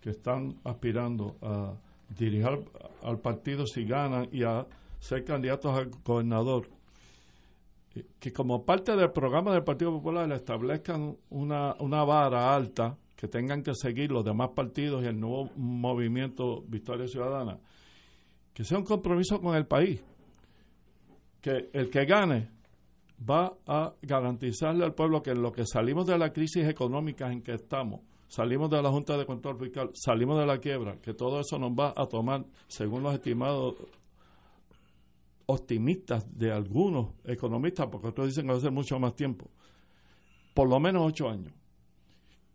que 0.00 0.10
están 0.10 0.56
aspirando 0.64 1.36
a 1.42 1.74
dirigir 2.18 2.64
al 3.02 3.18
partido 3.18 3.66
si 3.66 3.84
ganan 3.84 4.28
y 4.32 4.42
a 4.42 4.66
ser 4.98 5.24
candidatos 5.24 5.76
al 5.76 5.90
gobernador, 6.02 6.68
que 8.18 8.32
como 8.32 8.64
parte 8.64 8.96
del 8.96 9.10
programa 9.10 9.52
del 9.52 9.64
Partido 9.64 9.92
Popular 9.92 10.30
establezcan 10.32 11.16
una, 11.30 11.74
una 11.78 12.04
vara 12.04 12.54
alta 12.54 12.96
que 13.14 13.28
tengan 13.28 13.62
que 13.62 13.74
seguir 13.74 14.10
los 14.10 14.24
demás 14.24 14.50
partidos 14.54 15.02
y 15.02 15.06
el 15.06 15.18
nuevo 15.18 15.50
movimiento 15.56 16.62
Victoria 16.66 17.06
Ciudadana, 17.06 17.58
que 18.52 18.64
sea 18.64 18.78
un 18.78 18.84
compromiso 18.84 19.40
con 19.40 19.56
el 19.56 19.66
país, 19.66 20.02
que 21.40 21.70
el 21.72 21.90
que 21.90 22.04
gane 22.04 22.55
va 23.18 23.56
a 23.66 23.94
garantizarle 24.02 24.84
al 24.84 24.94
pueblo 24.94 25.22
que 25.22 25.30
en 25.30 25.42
lo 25.42 25.52
que 25.52 25.64
salimos 25.66 26.06
de 26.06 26.18
la 26.18 26.32
crisis 26.32 26.66
económica 26.66 27.32
en 27.32 27.42
que 27.42 27.54
estamos, 27.54 28.00
salimos 28.28 28.70
de 28.70 28.82
la 28.82 28.90
Junta 28.90 29.16
de 29.16 29.24
Control 29.24 29.58
Fiscal, 29.58 29.90
salimos 29.94 30.38
de 30.38 30.46
la 30.46 30.58
quiebra, 30.58 31.00
que 31.00 31.14
todo 31.14 31.40
eso 31.40 31.58
nos 31.58 31.72
va 31.72 31.94
a 31.96 32.06
tomar, 32.06 32.44
según 32.68 33.02
los 33.02 33.14
estimados 33.14 33.76
optimistas 35.46 36.26
de 36.36 36.52
algunos 36.52 37.14
economistas, 37.24 37.86
porque 37.90 38.08
otros 38.08 38.28
dicen 38.28 38.46
que 38.46 38.52
va 38.52 38.58
a 38.58 38.60
ser 38.60 38.72
mucho 38.72 38.98
más 38.98 39.14
tiempo, 39.14 39.50
por 40.52 40.68
lo 40.68 40.78
menos 40.80 41.06
ocho 41.06 41.28
años, 41.28 41.52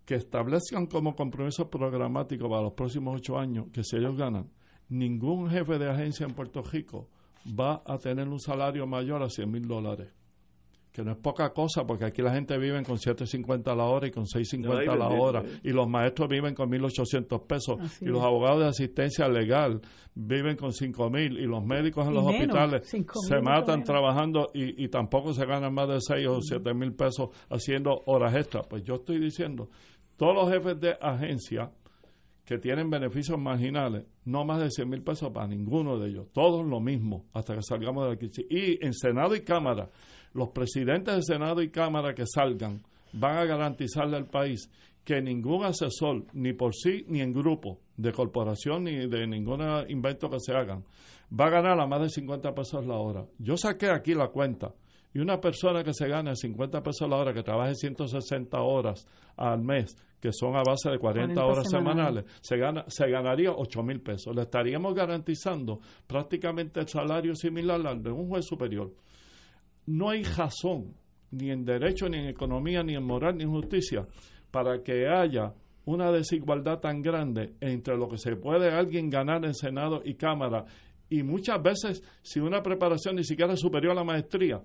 que 0.06 0.16
establezcan 0.16 0.88
como 0.88 1.16
compromiso 1.16 1.70
programático 1.70 2.50
para 2.50 2.64
los 2.64 2.74
próximos 2.74 3.16
ocho 3.18 3.38
años 3.38 3.68
que 3.72 3.84
si 3.84 3.96
ellos 3.96 4.18
ganan, 4.18 4.50
ningún 4.90 5.50
jefe 5.50 5.80
de 5.80 5.90
agencia 5.90 6.26
en 6.26 6.34
Puerto 6.34 6.62
Rico 6.64 7.08
va 7.48 7.82
a 7.86 7.98
tener 7.98 8.28
un 8.28 8.40
salario 8.40 8.86
mayor 8.86 9.24
a 9.24 9.30
100 9.30 9.50
mil 9.50 9.68
dólares 9.68 10.12
que 10.92 11.04
no 11.04 11.12
es 11.12 11.18
poca 11.18 11.54
cosa, 11.54 11.86
porque 11.86 12.06
aquí 12.06 12.22
la 12.22 12.34
gente 12.34 12.58
vive 12.58 12.84
con 12.84 12.98
7.50 12.98 13.72
a 13.72 13.76
la 13.76 13.86
hora 13.86 14.08
y 14.08 14.12
con 14.12 14.26
6.50 14.26 14.92
a 14.92 14.96
la 14.96 15.08
hora, 15.08 15.44
y 15.64 15.70
los 15.70 15.88
maestros 15.88 16.28
viven 16.28 16.54
con 16.54 16.70
1.800 16.70 17.48
pesos, 17.48 18.02
y 18.02 18.06
los 18.06 18.22
abogados 18.22 18.60
de 18.60 18.68
asistencia 18.68 19.28
legal 19.28 19.82
viven 20.14 20.58
con 20.58 20.72
5.000, 20.72 21.40
y 21.40 21.46
los 21.46 21.64
médicos 21.64 22.08
en 22.08 22.14
los 22.14 22.26
hospitales 22.26 22.88
se 22.88 23.42
matan 23.42 23.84
trabajando 23.84 24.52
y, 24.54 24.84
y, 24.84 24.90
tampoco 24.90 25.34
se 25.34 25.46
ganan 25.46 25.74
más 25.74 25.88
de 25.88 26.02
6 26.02 26.28
o 26.28 26.40
7.000 26.40 26.96
pesos 26.96 27.30
haciendo 27.50 28.02
horas 28.06 28.36
extras. 28.36 28.68
Pues 28.68 28.84
yo 28.84 28.96
estoy 28.96 29.20
diciendo, 29.20 29.70
todos 30.18 30.36
los 30.36 30.52
jefes 30.52 30.80
de 30.80 30.98
agencia 31.00 31.72
que 32.46 32.58
tienen 32.58 32.90
beneficios 32.90 33.40
marginales, 33.40 34.06
no 34.26 34.44
más 34.44 34.60
de 34.62 34.70
100 34.70 34.90
mil 34.90 35.02
pesos 35.02 35.32
para 35.32 35.48
ninguno 35.48 35.98
de 35.98 36.10
ellos, 36.10 36.28
todos 36.34 36.66
lo 36.66 36.82
mismo, 36.82 37.26
hasta 37.32 37.56
que 37.56 37.62
salgamos 37.62 38.04
de 38.04 38.10
la 38.10 38.18
crisis. 38.18 38.46
Y 38.50 38.86
en 38.86 38.94
Senado 38.94 39.36
y 39.36 39.42
Cámara, 39.42 39.90
los 40.34 40.50
presidentes 40.50 41.16
de 41.16 41.22
Senado 41.22 41.62
y 41.62 41.70
Cámara 41.70 42.14
que 42.14 42.26
salgan 42.26 42.82
van 43.14 43.38
a 43.38 43.46
garantizarle 43.46 44.18
al 44.18 44.28
país 44.28 44.70
que 45.04 45.22
ningún 45.22 45.64
asesor, 45.66 46.26
ni 46.34 46.54
por 46.54 46.76
sí 46.76 47.06
ni 47.08 47.22
en 47.22 47.34
grupo, 47.34 47.80
de 47.98 48.12
corporación 48.12 48.84
ni 48.84 49.08
de 49.08 49.28
ningún 49.28 49.62
invento 49.90 50.30
que 50.30 50.40
se 50.40 50.54
hagan, 50.54 50.84
va 51.38 51.48
a 51.48 51.50
ganar 51.50 51.80
a 51.80 51.88
más 51.88 52.02
de 52.02 52.10
50 52.10 52.54
pesos 52.54 52.86
la 52.86 52.98
hora. 52.98 53.26
Yo 53.40 53.58
saqué 53.58 53.90
aquí 53.90 54.14
la 54.14 54.28
cuenta. 54.28 54.74
Y 55.14 55.20
una 55.20 55.42
persona 55.42 55.84
que 55.84 55.94
se 55.94 56.08
gane 56.08 56.36
50 56.36 56.82
pesos 56.82 57.10
la 57.10 57.18
hora, 57.18 57.34
que 57.34 57.44
trabaje 57.44 57.76
160 57.76 58.62
horas 58.62 59.06
al 59.36 59.62
mes, 59.62 59.98
que 60.22 60.32
son 60.32 60.56
a 60.56 60.64
base 60.66 60.90
de 60.90 61.00
40, 61.00 61.44
horas 61.44 61.70
semanales, 61.70 62.24
se, 62.40 62.56
gana, 62.56 62.86
se 62.88 63.10
ganaría 63.10 63.52
8 63.52 63.84
mil 63.84 64.00
pesos. 64.00 64.34
Le 64.34 64.44
estaríamos 64.44 64.94
garantizando 64.94 65.82
prácticamente 66.08 66.80
el 66.80 66.88
salario 66.88 67.36
similar 67.36 67.86
al 67.86 68.02
de 68.02 68.12
un 68.12 68.30
juez 68.30 68.46
superior 68.46 68.94
no 69.86 70.10
hay 70.10 70.24
razón, 70.24 70.94
ni 71.32 71.52
en 71.52 71.66
derecho, 71.66 72.08
ni 72.10 72.18
en 72.18 72.28
economía, 72.28 72.84
ni 72.84 72.96
en 72.96 73.04
moral, 73.04 73.38
ni 73.38 73.44
en 73.44 73.52
justicia, 73.52 74.06
para 74.52 74.84
que 74.84 75.08
haya 75.08 75.54
una 75.86 76.12
desigualdad 76.12 76.80
tan 76.80 77.02
grande 77.02 77.54
entre 77.60 77.98
lo 77.98 78.08
que 78.08 78.18
se 78.18 78.36
puede 78.36 78.70
alguien 78.72 79.10
ganar 79.10 79.44
en 79.46 79.54
Senado 79.54 80.02
y 80.04 80.16
Cámara. 80.16 80.66
Y 81.10 81.24
muchas 81.24 81.62
veces 81.62 82.04
sin 82.22 82.44
una 82.44 82.62
preparación 82.62 83.16
ni 83.16 83.24
siquiera 83.24 83.56
superior 83.56 83.94
a 83.94 83.96
la 83.96 84.04
maestría, 84.04 84.62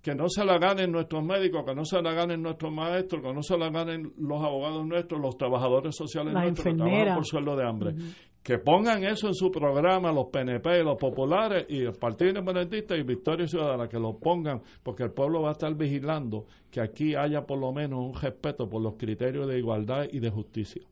que 0.00 0.14
no 0.14 0.28
se 0.28 0.44
la 0.44 0.58
ganen 0.58 0.92
nuestros 0.92 1.22
médicos, 1.22 1.62
que 1.66 1.74
no 1.74 1.84
se 1.84 2.00
la 2.00 2.14
ganen 2.14 2.40
nuestros 2.40 2.72
maestros, 2.72 3.22
que 3.22 3.34
no 3.34 3.42
se 3.42 3.58
la 3.58 3.68
ganen 3.68 4.12
los 4.16 4.42
abogados 4.42 4.86
nuestros, 4.86 5.20
los 5.20 5.36
trabajadores 5.36 5.94
sociales 5.94 6.32
nuestros 6.32 6.64
que 6.64 6.74
trabajan 6.74 7.14
por 7.16 7.26
sueldo 7.26 7.56
de 7.56 7.68
hambre 7.68 7.94
que 8.42 8.58
pongan 8.58 9.04
eso 9.04 9.28
en 9.28 9.34
su 9.34 9.50
programa 9.50 10.12
los 10.12 10.28
PNP, 10.28 10.82
los 10.82 10.96
populares 10.96 11.66
y 11.68 11.82
el 11.82 11.92
Partido 11.92 12.30
Independentista 12.30 12.96
y 12.96 13.02
Victoria 13.02 13.46
Ciudadana, 13.46 13.88
que 13.88 13.98
lo 13.98 14.18
pongan, 14.18 14.62
porque 14.82 15.02
el 15.02 15.12
pueblo 15.12 15.42
va 15.42 15.50
a 15.50 15.52
estar 15.52 15.74
vigilando 15.74 16.46
que 16.70 16.80
aquí 16.80 17.14
haya 17.14 17.42
por 17.42 17.58
lo 17.58 17.72
menos 17.72 18.00
un 18.00 18.14
respeto 18.14 18.68
por 18.68 18.82
los 18.82 18.94
criterios 18.96 19.46
de 19.46 19.58
igualdad 19.58 20.06
y 20.10 20.20
de 20.20 20.30
justicia. 20.30 20.82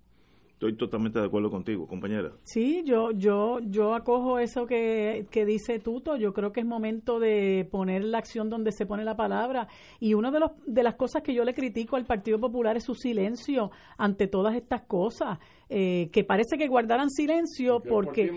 Estoy 0.59 0.75
totalmente 0.77 1.21
de 1.21 1.27
acuerdo 1.27 1.51
contigo, 1.51 1.87
compañera. 1.87 2.33
Sí, 2.43 2.83
yo 2.85 3.13
yo 3.13 3.61
yo 3.61 3.95
acojo 3.95 4.41
eso 4.41 4.67
que, 4.67 5.29
que 5.31 5.45
dice 5.45 5.79
Tuto. 5.79 6.17
Yo 6.17 6.33
creo 6.33 6.51
que 6.51 6.59
es 6.59 6.67
momento 6.67 7.21
de 7.21 7.69
poner 7.71 8.03
la 8.03 8.19
acción 8.19 8.51
donde 8.51 8.73
se 8.73 8.85
pone 8.85 9.05
la 9.05 9.15
palabra. 9.15 9.69
Y 10.01 10.15
una 10.15 10.33
de, 10.33 10.41
los, 10.41 10.51
de 10.67 10.83
las 10.83 10.97
cosas 10.97 11.23
que 11.23 11.33
yo 11.33 11.45
le 11.45 11.55
critico 11.55 11.95
al 11.95 12.07
Partido 12.07 12.41
Popular 12.41 12.77
es 12.77 12.83
su 12.83 12.97
silencio 12.97 13.71
ante 13.99 14.27
todas 14.27 14.57
estas 14.57 14.83
cosas. 14.83 15.39
Eh, 15.71 16.09
que 16.13 16.25
parece 16.25 16.57
que 16.57 16.67
guardaran 16.67 17.11
silencio 17.11 17.81
porque 17.87 18.33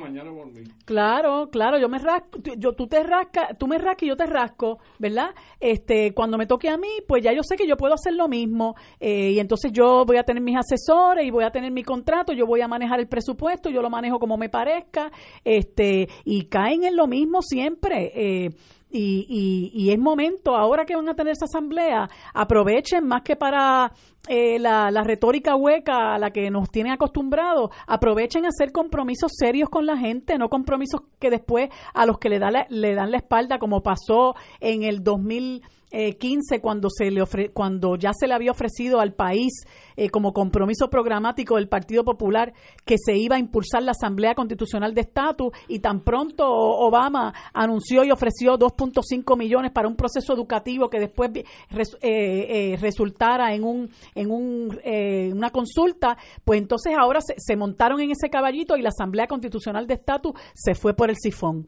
claro 0.84 1.49
claro 1.49 1.79
yo 1.79 1.88
me 1.88 1.97
rasco 1.97 2.39
yo 2.57 2.73
tú 2.73 2.88
te 2.88 3.01
rascas 3.03 3.57
tú 3.57 3.67
me 3.67 3.77
rascas 3.77 4.03
y 4.03 4.07
yo 4.07 4.17
te 4.17 4.25
rasco 4.25 4.79
verdad 4.99 5.29
este 5.61 6.13
cuando 6.13 6.38
me 6.38 6.45
toque 6.45 6.67
a 6.67 6.75
mí 6.75 6.89
pues 7.07 7.23
ya 7.23 7.32
yo 7.32 7.39
sé 7.41 7.55
que 7.55 7.65
yo 7.65 7.77
puedo 7.77 7.93
hacer 7.93 8.15
lo 8.15 8.27
mismo 8.27 8.75
eh, 8.99 9.32
y 9.32 9.39
entonces 9.39 9.71
yo 9.71 10.03
voy 10.05 10.17
a 10.17 10.23
tener 10.23 10.43
mis 10.43 10.57
asesores 10.57 11.25
y 11.25 11.32
voy 11.32 11.45
a 11.45 11.51
tener 11.51 11.71
mi 11.71 11.84
contrato 11.84 12.34
yo 12.34 12.45
voy 12.45 12.59
a 12.59 12.67
manejar 12.67 12.99
el 12.99 13.07
presupuesto 13.07 13.69
yo 13.69 13.82
lo 13.82 13.89
manejo 13.89 14.19
como 14.19 14.36
me 14.36 14.49
parezca 14.49 15.09
este 15.45 16.09
y 16.25 16.47
caen 16.47 16.84
en 16.84 16.97
lo 16.97 17.07
mismo 17.07 17.41
siempre 17.41 18.11
eh, 18.13 18.49
y, 18.91 19.71
y, 19.73 19.91
es 19.91 19.99
momento, 19.99 20.55
ahora 20.55 20.85
que 20.85 20.95
van 20.95 21.07
a 21.09 21.15
tener 21.15 21.33
esa 21.33 21.45
asamblea, 21.45 22.09
aprovechen 22.33 23.07
más 23.07 23.21
que 23.21 23.35
para 23.35 23.91
eh, 24.27 24.59
la, 24.59 24.91
la, 24.91 25.03
retórica 25.03 25.55
hueca 25.55 26.15
a 26.15 26.19
la 26.19 26.31
que 26.31 26.49
nos 26.51 26.69
tienen 26.69 26.93
acostumbrados, 26.93 27.71
aprovechen 27.87 28.45
a 28.45 28.49
hacer 28.49 28.71
compromisos 28.71 29.31
serios 29.37 29.69
con 29.69 29.85
la 29.85 29.97
gente, 29.97 30.37
no 30.37 30.49
compromisos 30.49 31.01
que 31.19 31.29
después 31.29 31.69
a 31.93 32.05
los 32.05 32.19
que 32.19 32.29
le, 32.29 32.39
da 32.39 32.49
le 32.69 32.95
dan 32.95 33.11
la 33.11 33.17
espalda, 33.17 33.59
como 33.59 33.81
pasó 33.81 34.35
en 34.59 34.83
el 34.83 35.03
2000 35.03 35.61
eh, 35.91 36.17
15 36.17 36.61
cuando 36.61 36.89
se 36.89 37.11
le 37.11 37.21
ofre, 37.21 37.49
cuando 37.51 37.95
ya 37.95 38.11
se 38.13 38.27
le 38.27 38.33
había 38.33 38.51
ofrecido 38.51 38.99
al 38.99 39.13
país 39.13 39.65
eh, 39.95 40.09
como 40.09 40.33
compromiso 40.33 40.89
programático 40.89 41.55
del 41.55 41.67
Partido 41.67 42.03
Popular 42.03 42.53
que 42.85 42.95
se 42.97 43.17
iba 43.17 43.35
a 43.35 43.39
impulsar 43.39 43.83
la 43.83 43.91
Asamblea 43.91 44.35
Constitucional 44.35 44.93
de 44.93 45.01
Estatus 45.01 45.51
y 45.67 45.79
tan 45.79 46.01
pronto 46.01 46.47
Obama 46.47 47.33
anunció 47.53 48.03
y 48.03 48.11
ofreció 48.11 48.57
2.5 48.57 49.37
millones 49.37 49.71
para 49.71 49.87
un 49.87 49.95
proceso 49.95 50.33
educativo 50.33 50.89
que 50.89 50.99
después 50.99 51.31
eh, 51.35 51.43
eh, 52.01 52.77
resultara 52.79 53.53
en 53.53 53.63
un 53.63 53.89
en 54.15 54.31
un, 54.31 54.79
una 55.33 55.49
consulta, 55.49 56.17
pues 56.43 56.59
entonces 56.59 56.93
ahora 56.97 57.21
se, 57.21 57.35
se, 57.37 57.55
montaron 57.55 57.99
en 57.99 58.11
ese 58.11 58.29
caballito 58.29 58.77
y 58.77 58.81
la 58.81 58.89
Asamblea 58.89 59.27
Constitucional 59.27 59.87
de 59.87 59.95
Estatus 59.95 60.33
se 60.53 60.75
fue 60.75 60.93
por 60.93 61.09
el 61.09 61.17
sifón. 61.17 61.67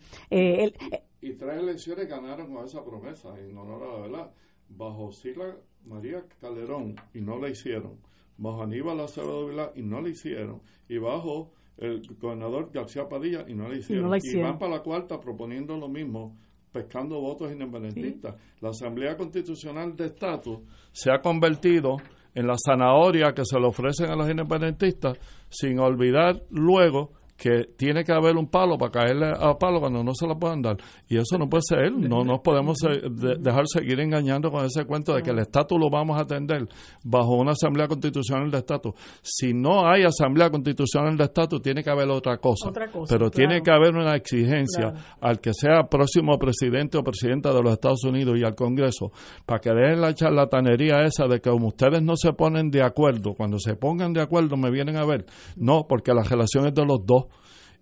Y 1.24 1.34
tres 1.36 1.58
elecciones 1.58 2.08
ganaron 2.10 2.54
con 2.54 2.66
esa 2.66 2.84
promesa, 2.84 3.30
en 3.40 3.58
honor 3.58 3.84
a 3.84 3.94
la 3.94 4.02
verdad. 4.02 4.32
Bajo 4.68 5.12
Sila 5.12 5.56
María 5.86 6.24
Calderón, 6.42 6.96
y 7.14 7.22
no 7.22 7.40
la 7.40 7.50
hicieron. 7.50 7.98
Bajo 8.38 8.64
Aníbal 8.64 9.00
Acevedo 9.00 9.48
Vilá, 9.48 9.72
y 9.76 9.84
no 9.84 10.02
la 10.02 10.10
hicieron. 10.10 10.62
Y 10.90 10.98
bajo 10.98 11.52
el 11.78 12.02
gobernador 12.20 12.72
García 12.74 13.08
Padilla, 13.08 13.46
y 13.48 13.54
no 13.54 13.70
la 13.70 13.78
hicieron. 13.78 14.14
Y, 14.22 14.42
van 14.42 14.60
para 14.60 14.74
la 14.74 14.84
cuarta 14.84 15.18
proponiendo 15.20 15.78
lo 15.78 15.88
mismo, 15.88 16.38
pescando 16.74 17.22
votos 17.22 17.52
independentistas. 17.52 18.36
La 18.60 18.70
Asamblea 18.70 19.16
Constitucional 19.16 19.96
de 19.96 20.08
Estatus 20.08 20.60
se 20.92 21.10
ha 21.10 21.22
convertido 21.22 21.98
en 22.36 22.48
la 22.48 22.56
zanahoria 22.58 23.34
que 23.34 23.46
se 23.46 23.60
le 23.60 23.68
ofrecen 23.68 24.10
a 24.10 24.16
los 24.16 24.30
independentistas, 24.30 25.18
sin 25.50 25.80
olvidar 25.80 26.44
luego 26.50 27.12
que 27.38 27.66
tiene 27.78 28.04
que 28.04 28.12
haber 28.12 28.38
un 28.38 28.48
palo 28.48 28.78
para 28.78 28.92
caerle 28.92 29.32
a 29.38 29.58
palo 29.58 29.80
cuando 29.80 30.04
no 30.04 30.14
se 30.14 30.28
lo 30.28 30.38
puedan 30.38 30.62
dar. 30.62 30.78
Y 31.08 31.18
eso 31.18 31.38
no 31.38 31.50
puede 31.50 31.64
ser. 31.68 31.92
No 31.92 32.24
nos 32.24 32.40
podemos 32.42 32.78
dejar 32.80 33.66
seguir 33.68 34.00
engañando 34.00 34.52
con 34.52 34.66
ese 34.66 34.86
cuento 34.86 35.14
de 35.14 35.22
que 35.22 35.32
el 35.32 35.40
estatus 35.40 35.80
lo 35.80 35.90
vamos 35.90 36.18
a 36.18 36.22
atender 36.22 36.68
bajo 37.04 37.36
una 37.36 37.52
asamblea 37.52 37.88
constitucional 37.88 38.50
de 38.52 38.60
estatus. 38.60 38.94
Si 39.22 39.54
no 39.54 39.88
hay 39.88 40.04
asamblea 40.04 40.50
constitucional 40.50 41.18
de 41.18 41.24
estatus, 41.26 41.62
tiene 41.62 41.84
que 41.84 41.90
haber 41.90 42.10
otra 42.10 42.38
cosa. 42.38 42.72
Pero 43.10 43.30
tiene 43.30 43.62
que 43.62 43.72
haber 43.72 43.96
una 43.96 44.16
exigencia 44.16 44.94
al 45.20 45.40
que 45.40 45.54
sea 45.54 45.84
próximo 45.90 46.38
presidente 46.38 46.98
o 46.98 47.04
presidenta 47.04 47.54
de 47.54 47.62
los 47.62 47.74
Estados 47.74 48.04
Unidos 48.04 48.38
y 48.40 48.44
al 48.44 48.56
Congreso 48.56 49.12
para 49.46 49.60
que 49.60 49.72
dejen 49.72 50.02
la 50.02 50.14
charlatanería 50.14 51.04
esa 51.04 51.28
de 51.28 51.40
que 51.40 51.50
como 51.50 51.68
ustedes 51.68 52.02
no 52.02 52.16
se 52.16 52.34
ponen 52.34 52.70
de 52.70 52.84
acuerdo, 52.84 53.34
cuando 53.34 53.58
se 53.60 53.76
pongan 53.76 54.14
de 54.14 54.22
acuerdo 54.22 54.58
me 54.58 54.72
vienen 54.72 54.98
a 54.98 55.06
ver. 55.06 55.26
No, 55.56 55.86
porque 55.88 56.14
las 56.14 56.30
relaciones 56.30 56.74
de 56.74 56.86
los 56.86 57.06
dos 57.06 57.26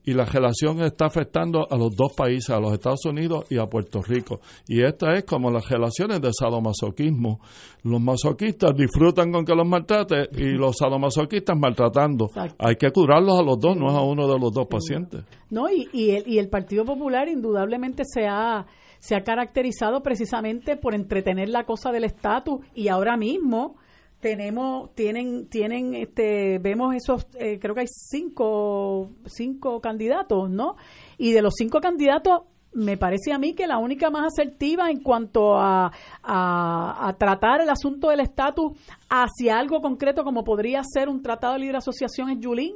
y 0.03 0.13
la 0.13 0.25
relación 0.25 0.81
está 0.81 1.05
afectando 1.05 1.67
a 1.69 1.77
los 1.77 1.95
dos 1.95 2.13
países, 2.15 2.49
a 2.49 2.59
los 2.59 2.73
Estados 2.73 3.05
Unidos 3.05 3.45
y 3.49 3.57
a 3.57 3.65
Puerto 3.67 4.01
Rico. 4.01 4.39
Y 4.67 4.83
esta 4.83 5.13
es 5.13 5.25
como 5.25 5.51
las 5.51 5.69
relaciones 5.69 6.21
de 6.21 6.31
sadomasoquismo. 6.33 7.39
Los 7.83 8.01
masoquistas 8.01 8.75
disfrutan 8.75 9.31
con 9.31 9.45
que 9.45 9.53
los 9.53 9.67
maltrate 9.67 10.29
y 10.37 10.51
los 10.51 10.77
sadomasoquistas 10.77 11.57
maltratando. 11.57 12.29
Hay 12.57 12.75
que 12.75 12.91
curarlos 12.91 13.39
a 13.39 13.43
los 13.43 13.59
dos, 13.59 13.77
no 13.77 13.87
es 13.87 13.93
a 13.93 14.01
uno 14.01 14.27
de 14.27 14.39
los 14.39 14.51
dos 14.51 14.67
pacientes. 14.67 15.23
No, 15.49 15.69
y, 15.69 15.87
y, 15.93 16.11
el, 16.11 16.27
y 16.27 16.39
el 16.39 16.49
Partido 16.49 16.85
Popular 16.85 17.27
indudablemente 17.27 18.03
se 18.05 18.27
ha 18.27 18.65
se 18.99 19.15
ha 19.15 19.23
caracterizado 19.23 20.03
precisamente 20.03 20.77
por 20.77 20.93
entretener 20.93 21.49
la 21.49 21.63
cosa 21.63 21.91
del 21.91 22.03
estatus 22.03 22.59
y 22.75 22.87
ahora 22.87 23.17
mismo 23.17 23.75
tenemos 24.21 24.93
tienen 24.95 25.47
tienen 25.47 25.95
este 25.95 26.59
vemos 26.59 26.95
esos 26.95 27.27
eh, 27.37 27.59
creo 27.59 27.75
que 27.75 27.81
hay 27.81 27.87
cinco 27.89 29.09
cinco 29.25 29.81
candidatos 29.81 30.49
no 30.49 30.77
y 31.17 31.31
de 31.33 31.41
los 31.41 31.55
cinco 31.57 31.81
candidatos 31.81 32.43
me 32.73 32.97
parece 32.97 33.33
a 33.33 33.37
mí 33.37 33.53
que 33.53 33.67
la 33.67 33.77
única 33.77 34.09
más 34.09 34.31
asertiva 34.33 34.89
en 34.89 35.01
cuanto 35.01 35.57
a, 35.57 35.91
a, 36.23 37.15
tratar 37.19 37.61
el 37.61 37.69
asunto 37.69 38.09
del 38.09 38.21
estatus 38.21 38.77
hacia 39.09 39.59
algo 39.59 39.81
concreto 39.81 40.23
como 40.23 40.43
podría 40.43 40.81
ser 40.83 41.09
un 41.09 41.21
tratado 41.21 41.53
de 41.53 41.59
libre 41.59 41.77
asociación 41.77 42.29
es 42.29 42.39
Yulín. 42.39 42.75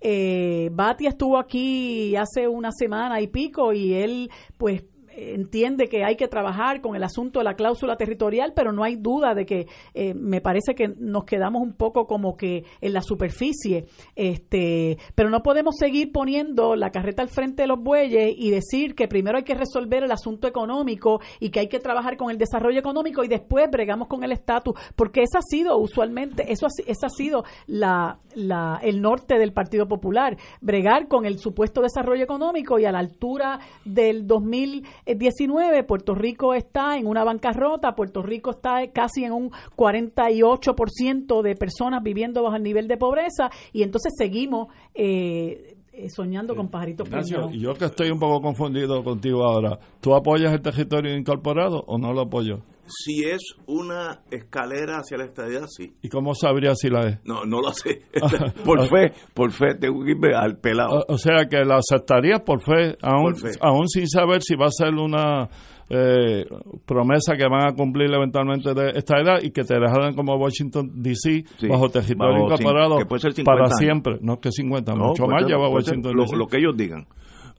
Eh, 0.00 0.70
estuvo 1.00 1.38
aquí 1.38 2.16
hace 2.16 2.48
una 2.48 2.70
semana 2.70 3.20
y 3.20 3.28
pico 3.28 3.72
y 3.72 3.94
él 3.94 4.30
pues 4.58 4.82
entiende 5.16 5.88
que 5.88 6.04
hay 6.04 6.16
que 6.16 6.28
trabajar 6.28 6.80
con 6.80 6.94
el 6.96 7.02
asunto 7.02 7.40
de 7.40 7.44
la 7.44 7.54
cláusula 7.54 7.96
territorial, 7.96 8.52
pero 8.54 8.72
no 8.72 8.84
hay 8.84 8.96
duda 8.96 9.34
de 9.34 9.46
que 9.46 9.66
eh, 9.94 10.14
me 10.14 10.40
parece 10.40 10.74
que 10.74 10.88
nos 10.88 11.24
quedamos 11.24 11.62
un 11.62 11.72
poco 11.72 12.06
como 12.06 12.36
que 12.36 12.64
en 12.80 12.92
la 12.92 13.02
superficie, 13.02 13.86
este, 14.14 14.98
pero 15.14 15.30
no 15.30 15.42
podemos 15.42 15.76
seguir 15.76 16.12
poniendo 16.12 16.76
la 16.76 16.90
carreta 16.90 17.22
al 17.22 17.28
frente 17.28 17.62
de 17.62 17.68
los 17.68 17.82
bueyes 17.82 18.34
y 18.36 18.50
decir 18.50 18.94
que 18.94 19.08
primero 19.08 19.38
hay 19.38 19.44
que 19.44 19.54
resolver 19.54 20.04
el 20.04 20.12
asunto 20.12 20.46
económico 20.46 21.20
y 21.40 21.50
que 21.50 21.60
hay 21.60 21.68
que 21.68 21.80
trabajar 21.80 22.16
con 22.16 22.30
el 22.30 22.38
desarrollo 22.38 22.78
económico 22.78 23.24
y 23.24 23.28
después 23.28 23.70
bregamos 23.70 24.08
con 24.08 24.22
el 24.24 24.32
estatus, 24.32 24.74
porque 24.94 25.22
esa 25.22 25.38
ha 25.38 25.42
sido 25.42 25.78
usualmente, 25.78 26.52
eso 26.52 26.66
ha, 26.66 26.68
esa 26.86 27.06
ha 27.06 27.10
sido 27.10 27.44
la, 27.66 28.18
la, 28.34 28.78
el 28.82 29.00
norte 29.00 29.38
del 29.38 29.52
Partido 29.52 29.88
Popular, 29.88 30.36
bregar 30.60 31.08
con 31.08 31.24
el 31.24 31.38
supuesto 31.38 31.82
desarrollo 31.82 32.22
económico 32.22 32.78
y 32.78 32.84
a 32.84 32.92
la 32.92 32.98
altura 32.98 33.60
del 33.84 34.26
2000 34.26 34.84
19, 35.14 35.84
Puerto 35.84 36.14
Rico 36.14 36.54
está 36.54 36.98
en 36.98 37.06
una 37.06 37.22
bancarrota, 37.24 37.94
Puerto 37.94 38.22
Rico 38.22 38.50
está 38.50 38.90
casi 38.92 39.24
en 39.24 39.32
un 39.32 39.50
48% 39.76 41.42
de 41.42 41.54
personas 41.54 42.02
viviendo 42.02 42.42
bajo 42.42 42.56
el 42.56 42.62
nivel 42.62 42.88
de 42.88 42.96
pobreza 42.96 43.50
y 43.72 43.82
entonces 43.82 44.12
seguimos 44.16 44.68
eh, 44.94 45.76
eh, 45.92 46.10
soñando 46.10 46.54
con 46.54 46.68
pajaritos 46.68 47.08
Ignacio, 47.08 47.50
Yo 47.52 47.74
que 47.74 47.86
estoy 47.86 48.10
un 48.10 48.18
poco 48.18 48.42
confundido 48.42 49.02
contigo 49.02 49.44
ahora, 49.44 49.78
¿tú 50.00 50.14
apoyas 50.14 50.52
el 50.52 50.60
territorio 50.60 51.16
incorporado 51.16 51.84
o 51.86 51.98
no 51.98 52.12
lo 52.12 52.22
apoyo? 52.22 52.62
Si 52.88 53.24
es 53.24 53.42
una 53.66 54.20
escalera 54.30 54.98
hacia 54.98 55.18
la 55.18 55.24
estadía, 55.24 55.66
sí. 55.66 55.94
¿Y 56.02 56.08
cómo 56.08 56.34
sabría 56.34 56.74
si 56.74 56.88
la 56.88 57.08
es? 57.08 57.18
No, 57.24 57.44
no 57.44 57.60
lo 57.60 57.72
sé. 57.72 58.02
por 58.64 58.86
fe, 58.88 59.12
por 59.34 59.52
fe, 59.52 59.74
tengo 59.74 60.04
que 60.04 60.12
irme 60.12 60.34
al 60.34 60.58
pelado. 60.58 61.04
O, 61.08 61.18
sea 61.18 61.46
que 61.48 61.64
la 61.64 61.78
aceptarías 61.78 62.40
por 62.42 62.62
fe, 62.62 62.96
aún, 63.02 63.34
aún 63.60 63.88
sin 63.88 64.08
saber 64.08 64.42
si 64.42 64.54
va 64.54 64.66
a 64.66 64.70
ser 64.70 64.94
una 64.94 65.48
eh, 65.88 66.44
promesa 66.84 67.36
que 67.36 67.44
van 67.48 67.68
a 67.68 67.72
cumplir 67.74 68.12
eventualmente 68.12 68.74
de 68.74 68.90
esta 68.96 69.20
edad 69.20 69.38
y 69.40 69.50
que 69.50 69.62
te 69.62 69.78
dejarán 69.78 70.14
como 70.14 70.34
Washington 70.36 70.90
DC 70.94 71.44
bajo 71.68 71.88
territorio 71.88 72.44
incorporado 72.44 72.98
para 73.44 73.68
siempre. 73.68 74.18
No 74.20 74.40
que 74.40 74.50
50, 74.50 74.94
mucho 74.96 75.26
más 75.26 75.44
lleva 75.46 75.68
Washington 75.68 76.16
DC. 76.16 76.36
Lo 76.36 76.46
que 76.46 76.58
ellos 76.58 76.76
digan. 76.76 77.06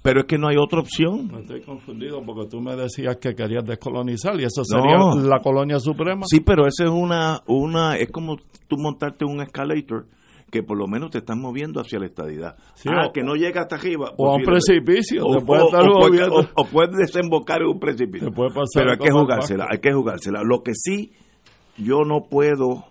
Pero 0.08 0.22
es 0.22 0.26
que 0.26 0.38
no 0.38 0.48
hay 0.48 0.56
otra 0.56 0.80
opción. 0.80 1.30
estoy 1.38 1.60
confundido 1.64 2.24
porque 2.26 2.50
tú 2.50 2.62
me 2.62 2.78
decías 2.78 3.18
que 3.18 3.36
querías 3.36 3.66
descolonizar 3.66 4.40
y 4.40 4.46
eso 4.46 4.64
sería 4.64 5.00
la 5.22 5.42
colonia 5.42 5.80
suprema. 5.80 6.22
Sí, 6.28 6.40
pero 6.40 6.66
eso 6.66 6.86
es 6.86 6.90
una, 6.90 7.42
una, 7.46 7.98
es 7.98 8.10
como 8.10 8.38
tú 8.70 8.78
montarte 8.78 9.26
un 9.26 9.42
escalator 9.42 10.06
que 10.50 10.64
por 10.64 10.78
lo 10.78 10.88
menos 10.88 11.12
te 11.12 11.18
están 11.18 11.42
moviendo 11.42 11.82
hacia 11.82 12.00
la 12.00 12.06
estadidad. 12.06 12.56
ah, 12.86 13.10
que 13.14 13.22
no 13.22 13.36
llega 13.36 13.64
hasta 13.64 13.76
arriba. 13.76 14.14
O 14.18 14.32
a 14.32 14.36
un 14.38 14.44
precipicio. 14.44 15.26
O, 15.26 15.46
puede, 15.46 16.98
desembocar 16.98 17.62
en 17.62 17.68
un 17.68 17.80
precipicio. 17.82 18.32
Pero 18.32 18.92
hay 18.92 18.98
que 18.98 19.12
jugársela, 19.12 19.68
hay 19.70 19.80
que 19.80 19.92
jugársela. 19.92 20.42
Lo 20.42 20.64
que 20.64 20.72
sí, 20.74 21.12
yo 21.78 22.06
no 22.06 22.30
puedo, 22.30 22.86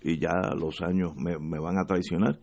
y 0.00 0.18
ya 0.18 0.54
los 0.58 0.80
años 0.80 1.14
me, 1.14 1.38
me 1.38 1.58
van 1.58 1.76
a 1.76 1.84
traicionar, 1.84 2.38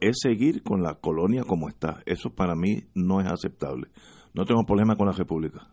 es 0.00 0.18
seguir 0.20 0.62
con 0.62 0.82
la 0.82 0.94
colonia 0.94 1.44
como 1.44 1.68
está. 1.68 2.02
Eso 2.06 2.30
para 2.30 2.54
mí 2.54 2.84
no 2.94 3.20
es 3.20 3.26
aceptable. 3.26 3.88
No 4.34 4.44
tengo 4.44 4.64
problema 4.64 4.96
con 4.96 5.06
la 5.06 5.12
República. 5.12 5.66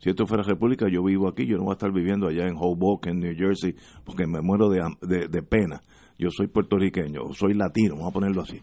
Si 0.00 0.08
esto 0.08 0.26
fuera 0.26 0.42
República, 0.42 0.86
yo 0.90 1.04
vivo 1.04 1.28
aquí, 1.28 1.46
yo 1.46 1.58
no 1.58 1.64
voy 1.64 1.72
a 1.72 1.74
estar 1.74 1.92
viviendo 1.92 2.26
allá 2.26 2.46
en 2.46 2.56
Hoboken, 2.56 3.18
New 3.18 3.34
Jersey, 3.36 3.74
porque 4.04 4.26
me 4.26 4.40
muero 4.40 4.70
de, 4.70 5.28
de, 5.28 5.42
pena. 5.42 5.82
Yo 6.18 6.30
soy 6.30 6.46
puertorriqueño, 6.46 7.32
soy 7.34 7.52
latino, 7.52 7.96
vamos 7.96 8.10
a 8.10 8.14
ponerlo 8.14 8.40
así. 8.40 8.60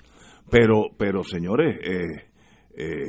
Pero, 0.49 0.88
pero 0.97 1.24
señores, 1.24 1.80
eh, 1.84 2.32
eh, 2.76 3.05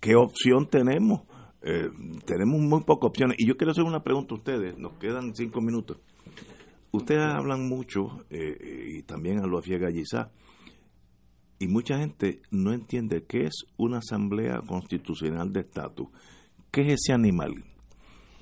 ¿qué 0.00 0.14
opción 0.14 0.68
tenemos? 0.68 1.22
Eh, 1.62 1.88
tenemos 2.24 2.60
muy 2.60 2.84
pocas 2.84 3.08
opciones. 3.08 3.36
Y 3.40 3.48
yo 3.48 3.56
quiero 3.56 3.72
hacer 3.72 3.84
una 3.84 4.04
pregunta 4.04 4.34
a 4.34 4.38
ustedes, 4.38 4.78
nos 4.78 4.96
quedan 4.98 5.34
cinco 5.34 5.60
minutos. 5.60 5.98
Ustedes 6.92 7.24
hablan 7.24 7.68
mucho, 7.68 8.24
y 8.30 9.02
también 9.02 9.40
a 9.40 9.46
lo 9.48 9.58
afiega 9.58 9.88
Gallizá, 9.88 10.30
y 11.58 11.68
mucha 11.68 11.98
gente 11.98 12.40
no 12.50 12.72
entiende 12.72 13.24
qué 13.26 13.46
es 13.46 13.64
una 13.76 13.98
asamblea 13.98 14.60
constitucional 14.66 15.52
de 15.52 15.60
estatus. 15.60 16.08
¿Qué 16.70 16.82
es 16.82 17.00
ese 17.00 17.12
animal? 17.12 17.52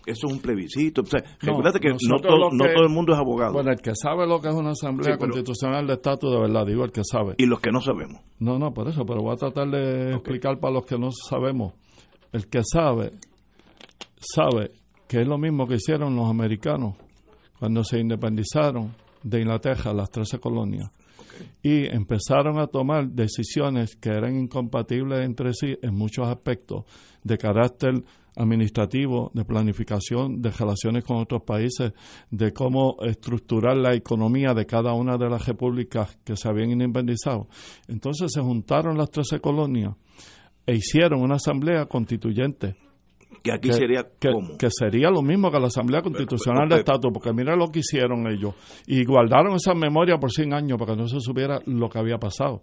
Eso 0.06 0.26
es 0.26 0.32
un 0.32 0.40
plebiscito. 0.40 1.02
O 1.02 1.06
sea, 1.06 1.20
no, 1.20 1.62
que 1.80 1.90
no, 2.08 2.18
todo, 2.20 2.50
el 2.50 2.88
mundo 2.88 3.12
es 3.12 3.18
abogado. 3.18 3.52
Bueno, 3.52 3.70
el 3.70 3.80
que 3.80 3.92
sabe 3.94 4.26
lo 4.26 4.40
que 4.40 4.48
es 4.48 4.54
una 4.54 4.70
asamblea 4.70 5.16
constitucional 5.16 5.86
de 5.86 5.94
estatus, 5.94 6.32
de 6.32 6.40
verdad, 6.40 6.66
digo 6.66 6.84
el 6.84 6.90
que 6.90 7.02
sabe. 7.04 7.34
Y 7.38 7.46
los 7.46 7.60
que 7.60 7.70
no 7.70 7.80
sabemos. 7.80 8.20
No, 8.40 8.58
no, 8.58 8.72
por 8.72 8.88
eso, 8.88 9.04
pero 9.06 9.22
voy 9.22 9.34
a 9.34 9.36
tratar 9.36 9.68
de 9.70 10.14
explicar 10.14 10.58
para 10.58 10.74
los 10.74 10.86
que 10.86 10.98
no 10.98 11.10
sabemos. 11.12 11.74
El 12.32 12.48
que 12.48 12.62
sabe, 12.64 13.12
sabe 14.18 14.72
que 15.06 15.20
es 15.20 15.28
lo 15.28 15.38
mismo 15.38 15.68
que 15.68 15.74
hicieron 15.74 16.16
los 16.16 16.28
americanos 16.28 16.96
cuando 17.58 17.84
se 17.84 18.00
independizaron 18.00 18.94
de 19.22 19.40
Inglaterra, 19.40 19.92
las 19.92 20.10
13 20.10 20.40
colonias 20.40 20.90
y 21.62 21.86
empezaron 21.86 22.58
a 22.58 22.66
tomar 22.66 23.08
decisiones 23.08 23.96
que 23.96 24.10
eran 24.10 24.36
incompatibles 24.36 25.24
entre 25.24 25.52
sí 25.54 25.76
en 25.82 25.94
muchos 25.94 26.28
aspectos 26.28 26.84
de 27.22 27.38
carácter 27.38 28.02
administrativo, 28.36 29.30
de 29.34 29.44
planificación, 29.44 30.40
de 30.40 30.50
relaciones 30.50 31.04
con 31.04 31.18
otros 31.18 31.42
países, 31.42 31.92
de 32.30 32.52
cómo 32.52 32.96
estructurar 33.02 33.76
la 33.76 33.94
economía 33.94 34.54
de 34.54 34.66
cada 34.66 34.94
una 34.94 35.18
de 35.18 35.28
las 35.28 35.46
repúblicas 35.46 36.16
que 36.24 36.36
se 36.36 36.48
habían 36.48 36.70
independizado. 36.70 37.48
Entonces 37.88 38.32
se 38.32 38.40
juntaron 38.40 38.96
las 38.96 39.10
trece 39.10 39.40
colonias 39.40 39.94
e 40.66 40.76
hicieron 40.76 41.20
una 41.20 41.36
asamblea 41.36 41.86
constituyente 41.86 42.76
que 43.42 43.52
aquí 43.52 43.72
sería 43.72 44.06
que, 44.18 44.70
sería 44.70 45.10
lo 45.10 45.22
mismo 45.22 45.50
que 45.50 45.58
la 45.58 45.66
Asamblea 45.66 46.02
Constitucional 46.02 46.68
de 46.68 46.76
Estatus, 46.76 47.10
porque 47.12 47.32
mira 47.32 47.56
lo 47.56 47.68
que 47.68 47.80
hicieron 47.80 48.26
ellos. 48.26 48.54
Y 48.86 49.04
guardaron 49.04 49.54
esa 49.54 49.74
memoria 49.74 50.18
por 50.18 50.30
100 50.30 50.54
años 50.54 50.78
para 50.78 50.94
que 50.94 51.00
no 51.02 51.08
se 51.08 51.20
supiera 51.20 51.60
lo 51.66 51.88
que 51.88 51.98
había 51.98 52.18
pasado. 52.18 52.62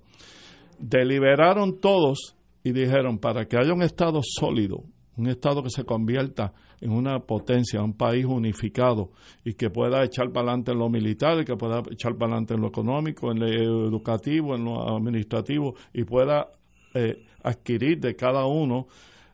Deliberaron 0.79 1.79
todos 1.79 2.35
y 2.63 2.71
dijeron, 2.71 3.19
para 3.19 3.45
que 3.45 3.57
haya 3.57 3.73
un 3.73 3.81
Estado 3.81 4.21
sólido, 4.23 4.83
un 5.17 5.27
Estado 5.27 5.61
que 5.61 5.69
se 5.69 5.83
convierta 5.83 6.53
en 6.81 6.91
una 6.91 7.19
potencia, 7.19 7.81
un 7.81 7.93
país 7.93 8.25
unificado 8.25 9.11
y 9.43 9.53
que 9.53 9.69
pueda 9.69 10.03
echar 10.03 10.31
para 10.31 10.47
adelante 10.47 10.71
en 10.71 10.79
lo 10.79 10.89
militar, 10.89 11.41
y 11.41 11.45
que 11.45 11.57
pueda 11.57 11.81
echar 11.91 12.13
para 12.13 12.31
adelante 12.31 12.53
en 12.53 12.61
lo 12.61 12.67
económico, 12.69 13.31
en 13.31 13.39
lo 13.39 13.47
educativo, 13.47 14.55
en 14.55 14.63
lo 14.63 14.95
administrativo 14.95 15.75
y 15.93 16.05
pueda 16.05 16.47
eh, 16.93 17.25
adquirir 17.43 17.99
de 17.99 18.15
cada 18.15 18.45
uno 18.45 18.87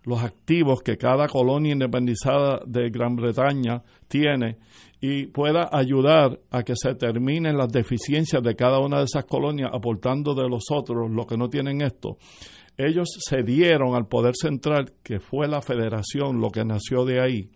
los 0.06 0.24
activos 0.24 0.82
que 0.82 0.98
cada 0.98 1.28
colonia 1.28 1.74
independizada 1.74 2.62
de 2.66 2.90
Gran 2.90 3.16
Bretaña 3.16 3.84
tiene 4.08 4.58
y 5.02 5.28
pueda 5.28 5.70
ayudar 5.72 6.40
a 6.52 6.64
que 6.64 6.74
se 6.76 6.96
terminen 6.96 7.58
las 7.58 7.72
deficiencias 7.72 8.42
de 8.42 8.56
cada 8.56 8.80
una 8.80 9.00
de 9.00 9.06
esas 9.06 9.26
colonias 9.26 9.70
aportando 9.74 10.34
de 10.34 10.48
los 10.48 10.66
otros 10.72 11.10
lo 11.12 11.26
que 11.26 11.38
no 11.38 11.50
tienen 11.50 11.82
esto. 11.82 12.18
Ellos 12.78 13.08
cedieron 13.30 13.96
al 13.96 14.08
poder 14.08 14.34
central, 14.36 14.94
que 15.04 15.20
fue 15.20 15.48
la 15.48 15.62
federación, 15.62 16.42
lo 16.42 16.50
que 16.50 16.66
nació 16.66 17.06
de 17.06 17.22
ahí, 17.22 17.50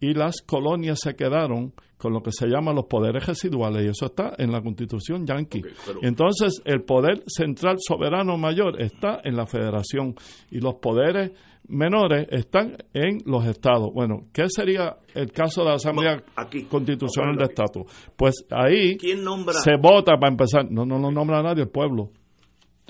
y 0.00 0.14
las 0.14 0.40
colonias 0.42 1.00
se 1.02 1.14
quedaron 1.14 1.72
con 1.98 2.12
lo 2.12 2.22
que 2.22 2.30
se 2.32 2.46
llama 2.46 2.72
los 2.72 2.84
poderes 2.84 3.26
residuales, 3.26 3.84
y 3.84 3.88
eso 3.88 4.06
está 4.06 4.34
en 4.38 4.52
la 4.52 4.60
constitución 4.60 5.26
yanqui. 5.26 5.62
Entonces, 6.02 6.60
el 6.64 6.82
poder 6.82 7.22
central 7.26 7.76
soberano 7.78 8.36
mayor 8.36 8.80
está 8.80 9.20
en 9.24 9.36
la 9.36 9.46
federación, 9.46 10.14
y 10.50 10.60
los 10.60 10.74
poderes 10.74 11.32
menores 11.68 12.28
están 12.30 12.76
en 12.92 13.18
los 13.24 13.44
estados. 13.46 13.90
Bueno, 13.92 14.26
¿qué 14.32 14.44
sería 14.48 14.96
el 15.14 15.32
caso 15.32 15.62
de 15.62 15.68
la 15.70 15.74
Asamblea 15.74 16.22
Constitucional 16.68 17.36
de 17.36 17.44
Estatus? 17.44 17.84
Pues 18.16 18.46
ahí 18.50 18.96
se 18.98 19.76
vota 19.80 20.16
para 20.18 20.30
empezar. 20.30 20.70
No, 20.70 20.84
no 20.84 20.98
lo 20.98 21.10
nombra 21.10 21.42
nadie, 21.42 21.62
el 21.62 21.70
pueblo. 21.70 22.10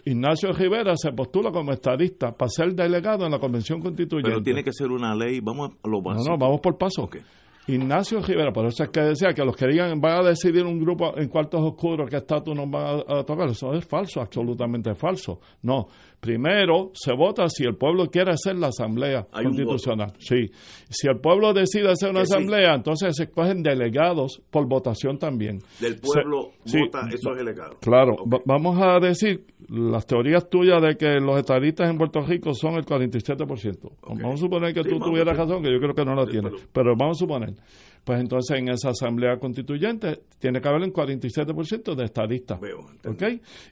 Ignacio 0.05 0.53
Rivera 0.53 0.95
se 0.95 1.11
postula 1.11 1.51
como 1.51 1.73
estadista 1.73 2.31
para 2.31 2.49
ser 2.49 2.75
delegado 2.75 3.25
en 3.25 3.33
la 3.33 3.41
Convención 3.41 3.81
Constituyente. 3.81 4.31
Pero 4.31 4.43
tiene 4.43 4.63
que 4.63 4.73
ser 4.73 4.91
una 4.93 5.17
ley, 5.17 5.41
vamos 5.41 5.71
a 5.83 5.89
lo 5.89 6.01
básico. 6.01 6.31
No, 6.31 6.37
no, 6.37 6.39
vamos 6.39 6.61
por 6.61 6.79
paso. 6.79 7.09
Ignacio 7.69 8.21
Rivera, 8.21 8.53
por 8.53 8.67
eso 8.67 8.85
es 8.85 8.91
que 8.91 9.01
decía 9.01 9.35
que 9.35 9.45
los 9.45 9.57
que 9.57 9.67
digan 9.67 10.01
van 10.01 10.25
a 10.25 10.29
decidir 10.29 10.65
un 10.65 10.79
grupo 10.79 11.19
en 11.19 11.29
cuartos 11.29 11.61
oscuros 11.61 12.09
qué 12.09 12.19
estatus 12.19 12.55
nos 12.55 12.71
van 12.71 13.03
a, 13.09 13.25
tocar, 13.25 13.49
eso 13.49 13.75
es 13.75 13.85
falso, 13.85 14.21
absolutamente 14.21 14.95
falso. 14.95 15.41
No, 15.63 15.89
primero 16.27 16.91
se 16.93 17.13
vota 17.13 17.49
si 17.49 17.65
el 17.65 17.77
pueblo 17.77 18.07
quiere 18.07 18.33
hacer 18.33 18.57
la 18.57 18.69
asamblea 18.69 19.27
constitucional. 19.31 20.13
Sí, 20.19 20.51
si 20.89 21.07
el 21.07 21.21
pueblo 21.21 21.53
decide 21.53 21.91
hacer 21.91 22.11
una 22.11 22.23
asamblea, 22.23 22.75
entonces 22.75 23.15
se 23.17 23.25
escogen 23.25 23.63
delegados 23.63 24.43
por 24.51 24.67
votación 24.67 25.19
también. 25.19 25.61
Del 25.81 26.01
pueblo 26.01 26.51
vota 26.65 27.09
esos 27.13 27.37
delegados. 27.37 27.79
Claro, 27.81 28.17
vamos 28.45 28.77
a 28.81 28.99
decir 28.99 29.47
las 29.69 30.05
teorías 30.05 30.49
tuyas 30.51 30.83
de 30.83 30.97
que 30.97 31.21
los 31.21 31.39
estadistas 31.39 31.89
en 31.89 31.97
Puerto 31.97 32.21
Rico 32.23 32.53
son 32.55 32.75
el 32.75 32.85
47%. 32.85 33.91
Vamos 34.09 34.35
a 34.35 34.37
suponer 34.37 34.75
que 34.75 34.83
tú 34.83 34.99
tuvieras 34.99 35.37
razón, 35.37 35.63
que 35.63 35.73
yo 35.73 35.79
creo 35.79 35.95
que 35.95 36.05
no 36.05 36.15
la 36.15 36.27
tienes, 36.27 36.53
pero 36.73 36.95
vamos 36.97 37.19
a 37.19 37.21
suponer 37.21 37.55
pues 38.07 38.21
entonces 38.21 38.57
en 38.57 38.69
esa 38.69 38.91
asamblea 38.91 39.37
constituyente 39.37 40.21
tiene 40.39 40.61
que 40.61 40.69
haber 40.69 40.83
un 40.83 40.93
47% 40.93 41.97
de 41.97 42.05
estadistas. 42.05 42.61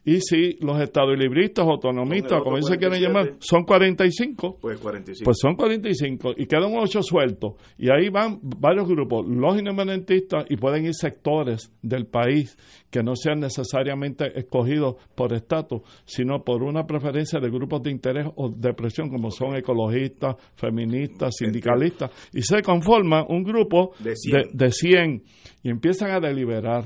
Y 0.04 0.20
si 0.22 0.54
los 0.60 0.80
estadolibristas, 0.80 1.64
autonomistas, 1.64 2.42
como 2.42 2.60
se 2.60 2.76
quieren 2.76 3.00
llamar, 3.00 3.36
son 3.38 3.62
45, 3.62 4.58
pues 4.60 4.80
45. 4.80 5.24
Pues 5.24 5.38
son 5.40 5.54
45 5.54 6.32
y 6.36 6.46
quedan 6.46 6.72
8 6.74 7.00
sueltos. 7.04 7.52
Y 7.78 7.90
ahí 7.90 8.08
van 8.08 8.40
varios 8.42 8.88
grupos, 8.88 9.24
los 9.24 9.56
independentistas, 9.56 10.46
y 10.48 10.56
pueden 10.56 10.86
ir 10.86 10.94
sectores 10.94 11.72
del 11.80 12.06
país 12.06 12.56
que 12.94 13.02
no 13.02 13.16
sean 13.16 13.40
necesariamente 13.40 14.38
escogidos 14.38 14.94
por 15.16 15.32
estatus, 15.32 15.82
sino 16.04 16.44
por 16.44 16.62
una 16.62 16.86
preferencia 16.86 17.40
de 17.40 17.50
grupos 17.50 17.82
de 17.82 17.90
interés 17.90 18.28
o 18.36 18.50
de 18.50 18.72
presión, 18.72 19.10
como 19.10 19.32
son 19.32 19.56
ecologistas, 19.56 20.36
feministas, 20.54 21.34
sindicalistas, 21.36 22.12
y 22.32 22.42
se 22.42 22.62
conforma 22.62 23.26
un 23.28 23.42
grupo 23.42 23.94
de 23.98 24.70
100. 24.70 25.24
y 25.64 25.70
empiezan 25.70 26.12
a 26.12 26.20
deliberar. 26.20 26.84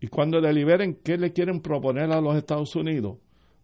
Y 0.00 0.06
cuando 0.06 0.40
deliberen 0.40 1.00
qué 1.02 1.16
le 1.16 1.32
quieren 1.32 1.60
proponer 1.60 2.12
a 2.12 2.20
los 2.20 2.36
Estados 2.36 2.76
Unidos, 2.76 3.16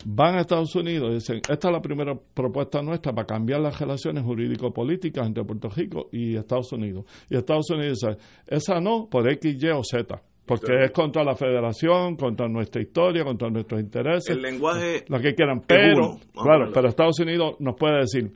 van 0.05 0.35
a 0.35 0.41
Estados 0.41 0.75
Unidos 0.75 1.11
y 1.13 1.15
dicen, 1.15 1.37
esta 1.49 1.69
es 1.69 1.73
la 1.73 1.81
primera 1.81 2.19
propuesta 2.35 2.83
nuestra 2.83 3.13
para 3.13 3.25
cambiar 3.25 3.61
las 3.61 3.79
relaciones 3.79 4.25
jurídico-políticas 4.25 5.29
entre 5.29 5.45
Puerto 5.45 5.69
Rico 5.69 6.09
y 6.11 6.35
Estados 6.35 6.73
Unidos. 6.73 7.05
Y 7.31 7.37
Estados 7.37 7.71
Unidos 7.71 8.01
dice, 8.01 8.19
esa 8.49 8.81
no, 8.81 9.07
por 9.09 9.31
X, 9.31 9.63
Y 9.63 9.69
o 9.69 9.85
Z. 9.85 10.21
Porque 10.45 10.85
es 10.85 10.91
contra 10.91 11.23
la 11.23 11.37
federación, 11.37 12.17
contra 12.17 12.49
nuestra 12.49 12.83
historia, 12.83 13.25
contra 13.25 13.49
nuestros 13.49 13.81
intereses. 13.81 14.31
El 14.31 14.43
lenguaje. 14.43 15.05
Lo 15.09 15.21
que 15.21 15.35
quieran. 15.35 15.63
Pero, 15.67 16.19
claro, 16.35 16.71
pero 16.75 16.89
Estados 16.89 17.21
Unidos 17.21 17.57
nos 17.61 17.77
puede 17.77 18.01
decir, 18.01 18.33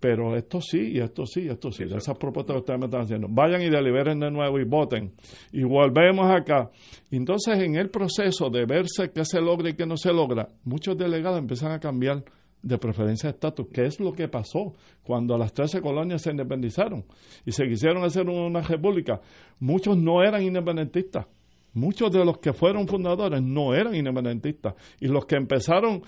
pero 0.00 0.34
esto 0.34 0.60
sí, 0.62 0.92
y 0.94 0.98
esto 1.00 1.26
sí, 1.26 1.42
y 1.42 1.48
esto 1.48 1.70
sí. 1.70 1.84
De 1.84 1.98
esas 1.98 2.16
propuestas 2.16 2.54
que 2.54 2.60
ustedes 2.60 2.80
me 2.80 2.86
están 2.86 3.02
haciendo. 3.02 3.26
Vayan 3.28 3.60
y 3.60 3.68
deliberen 3.68 4.18
de 4.18 4.30
nuevo 4.30 4.58
y 4.58 4.64
voten. 4.64 5.12
Y 5.52 5.62
volvemos 5.62 6.30
acá. 6.30 6.70
Entonces, 7.10 7.58
en 7.58 7.76
el 7.76 7.90
proceso 7.90 8.48
de 8.48 8.64
verse 8.64 9.10
qué 9.12 9.24
se 9.24 9.40
logra 9.40 9.68
y 9.68 9.74
qué 9.74 9.84
no 9.84 9.98
se 9.98 10.12
logra, 10.12 10.48
muchos 10.64 10.96
delegados 10.96 11.38
empiezan 11.38 11.72
a 11.72 11.80
cambiar 11.80 12.24
de 12.62 12.78
preferencia 12.78 13.28
de 13.28 13.34
estatus, 13.34 13.68
que 13.72 13.86
es 13.86 14.00
lo 14.00 14.12
que 14.12 14.28
pasó 14.28 14.74
cuando 15.02 15.36
las 15.38 15.52
13 15.52 15.80
colonias 15.80 16.22
se 16.22 16.30
independizaron 16.30 17.04
y 17.44 17.52
se 17.52 17.66
quisieron 17.66 18.04
hacer 18.04 18.28
una 18.28 18.60
república. 18.60 19.20
Muchos 19.58 19.96
no 19.96 20.22
eran 20.22 20.42
independentistas. 20.42 21.26
Muchos 21.72 22.10
de 22.10 22.24
los 22.24 22.38
que 22.38 22.52
fueron 22.52 22.88
fundadores 22.88 23.42
no 23.42 23.74
eran 23.74 23.94
independentistas. 23.94 24.74
Y 24.98 25.06
los 25.06 25.24
que 25.24 25.36
empezaron 25.36 26.02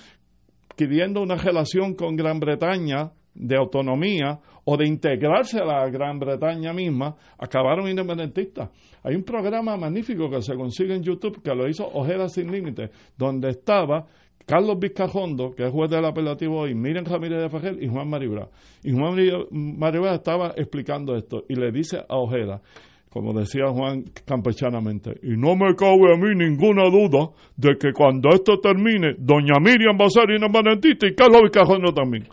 pidiendo 0.77 1.23
una 1.23 1.37
relación 1.37 1.95
con 1.95 2.17
Gran 2.17 2.41
Bretaña 2.41 3.13
de 3.35 3.57
autonomía 3.57 4.41
o 4.65 4.77
de 4.77 4.87
integrarse 4.87 5.59
a 5.59 5.65
la 5.65 5.89
Gran 5.89 6.19
Bretaña 6.19 6.73
misma, 6.73 7.17
acabaron 7.39 7.89
independentistas. 7.89 8.71
Hay 9.03 9.15
un 9.15 9.25
programa 9.25 9.77
magnífico 9.77 10.31
que 10.31 10.43
se 10.43 10.55
consigue 10.55 10.95
en 10.95 11.03
YouTube 11.03 11.43
que 11.43 11.55
lo 11.55 11.69
hizo 11.69 11.89
Ojeda 11.89 12.29
Sin 12.29 12.51
Límites, 12.51 12.91
donde 13.17 13.51
estaba 13.51 14.07
Carlos 14.47 14.79
Vizcajondo, 14.79 15.55
que 15.55 15.65
es 15.65 15.71
juez 15.71 15.91
del 15.91 16.05
apelativo 16.05 16.61
hoy, 16.61 16.75
Miriam 16.75 17.05
Ramírez 17.05 17.43
de 17.43 17.49
Fajel 17.49 17.83
y 17.83 17.89
Juan 17.89 18.09
Maribra. 18.09 18.49
Y 18.83 18.93
Juan 18.93 19.17
Maribra 19.51 20.15
estaba 20.15 20.53
explicando 20.57 21.17
esto 21.17 21.45
y 21.49 21.55
le 21.55 21.71
dice 21.71 21.99
a 21.99 22.17
Ojeda, 22.17 22.61
como 23.09 23.33
decía 23.39 23.69
Juan 23.69 24.05
campechanamente, 24.25 25.13
y 25.23 25.37
no 25.37 25.55
me 25.55 25.75
cabe 25.75 26.15
a 26.15 26.17
mí 26.17 26.35
ninguna 26.35 26.85
duda 26.91 27.31
de 27.57 27.77
que 27.79 27.93
cuando 27.93 28.31
esto 28.31 28.59
termine, 28.59 29.15
doña 29.19 29.61
Miriam 29.61 29.99
va 30.01 30.07
a 30.07 30.11
ser 30.11 30.31
independentista 30.31 31.07
y 31.07 31.15
Carlos 31.15 31.43
Vizcajondo 31.43 31.93
también. 31.93 32.27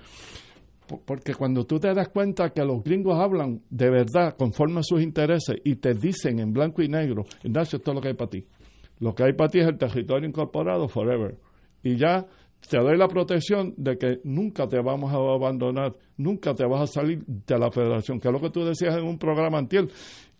Porque 1.05 1.35
cuando 1.35 1.65
tú 1.65 1.79
te 1.79 1.93
das 1.93 2.09
cuenta 2.09 2.49
que 2.49 2.63
los 2.65 2.83
gringos 2.83 3.19
hablan 3.19 3.61
de 3.69 3.91
verdad 3.91 4.35
conforme 4.35 4.79
a 4.79 4.83
sus 4.83 5.03
intereses 5.03 5.57
y 5.63 5.75
te 5.75 5.93
dicen 5.93 6.39
en 6.39 6.51
blanco 6.51 6.81
y 6.81 6.87
negro, 6.87 7.25
Ignacio, 7.43 7.77
esto 7.77 7.91
es 7.91 7.95
lo 7.95 8.01
que 8.01 8.07
hay 8.07 8.15
para 8.15 8.29
ti. 8.31 8.45
Lo 8.99 9.13
que 9.13 9.23
hay 9.23 9.33
para 9.33 9.49
ti 9.49 9.59
es 9.59 9.67
el 9.67 9.77
territorio 9.77 10.27
incorporado 10.27 10.87
forever 10.87 11.35
y 11.83 11.97
ya 11.97 12.25
te 12.67 12.77
doy 12.77 12.97
la 12.97 13.07
protección 13.07 13.73
de 13.77 13.97
que 13.97 14.19
nunca 14.23 14.67
te 14.67 14.79
vamos 14.79 15.11
a 15.13 15.15
abandonar, 15.15 15.95
nunca 16.17 16.53
te 16.53 16.65
vas 16.65 16.81
a 16.81 16.87
salir 16.87 17.23
de 17.25 17.57
la 17.57 17.71
federación, 17.71 18.19
que 18.19 18.27
es 18.27 18.33
lo 18.33 18.41
que 18.41 18.49
tú 18.49 18.63
decías 18.63 18.95
en 18.97 19.05
un 19.05 19.17
programa 19.17 19.57
antiel. 19.57 19.89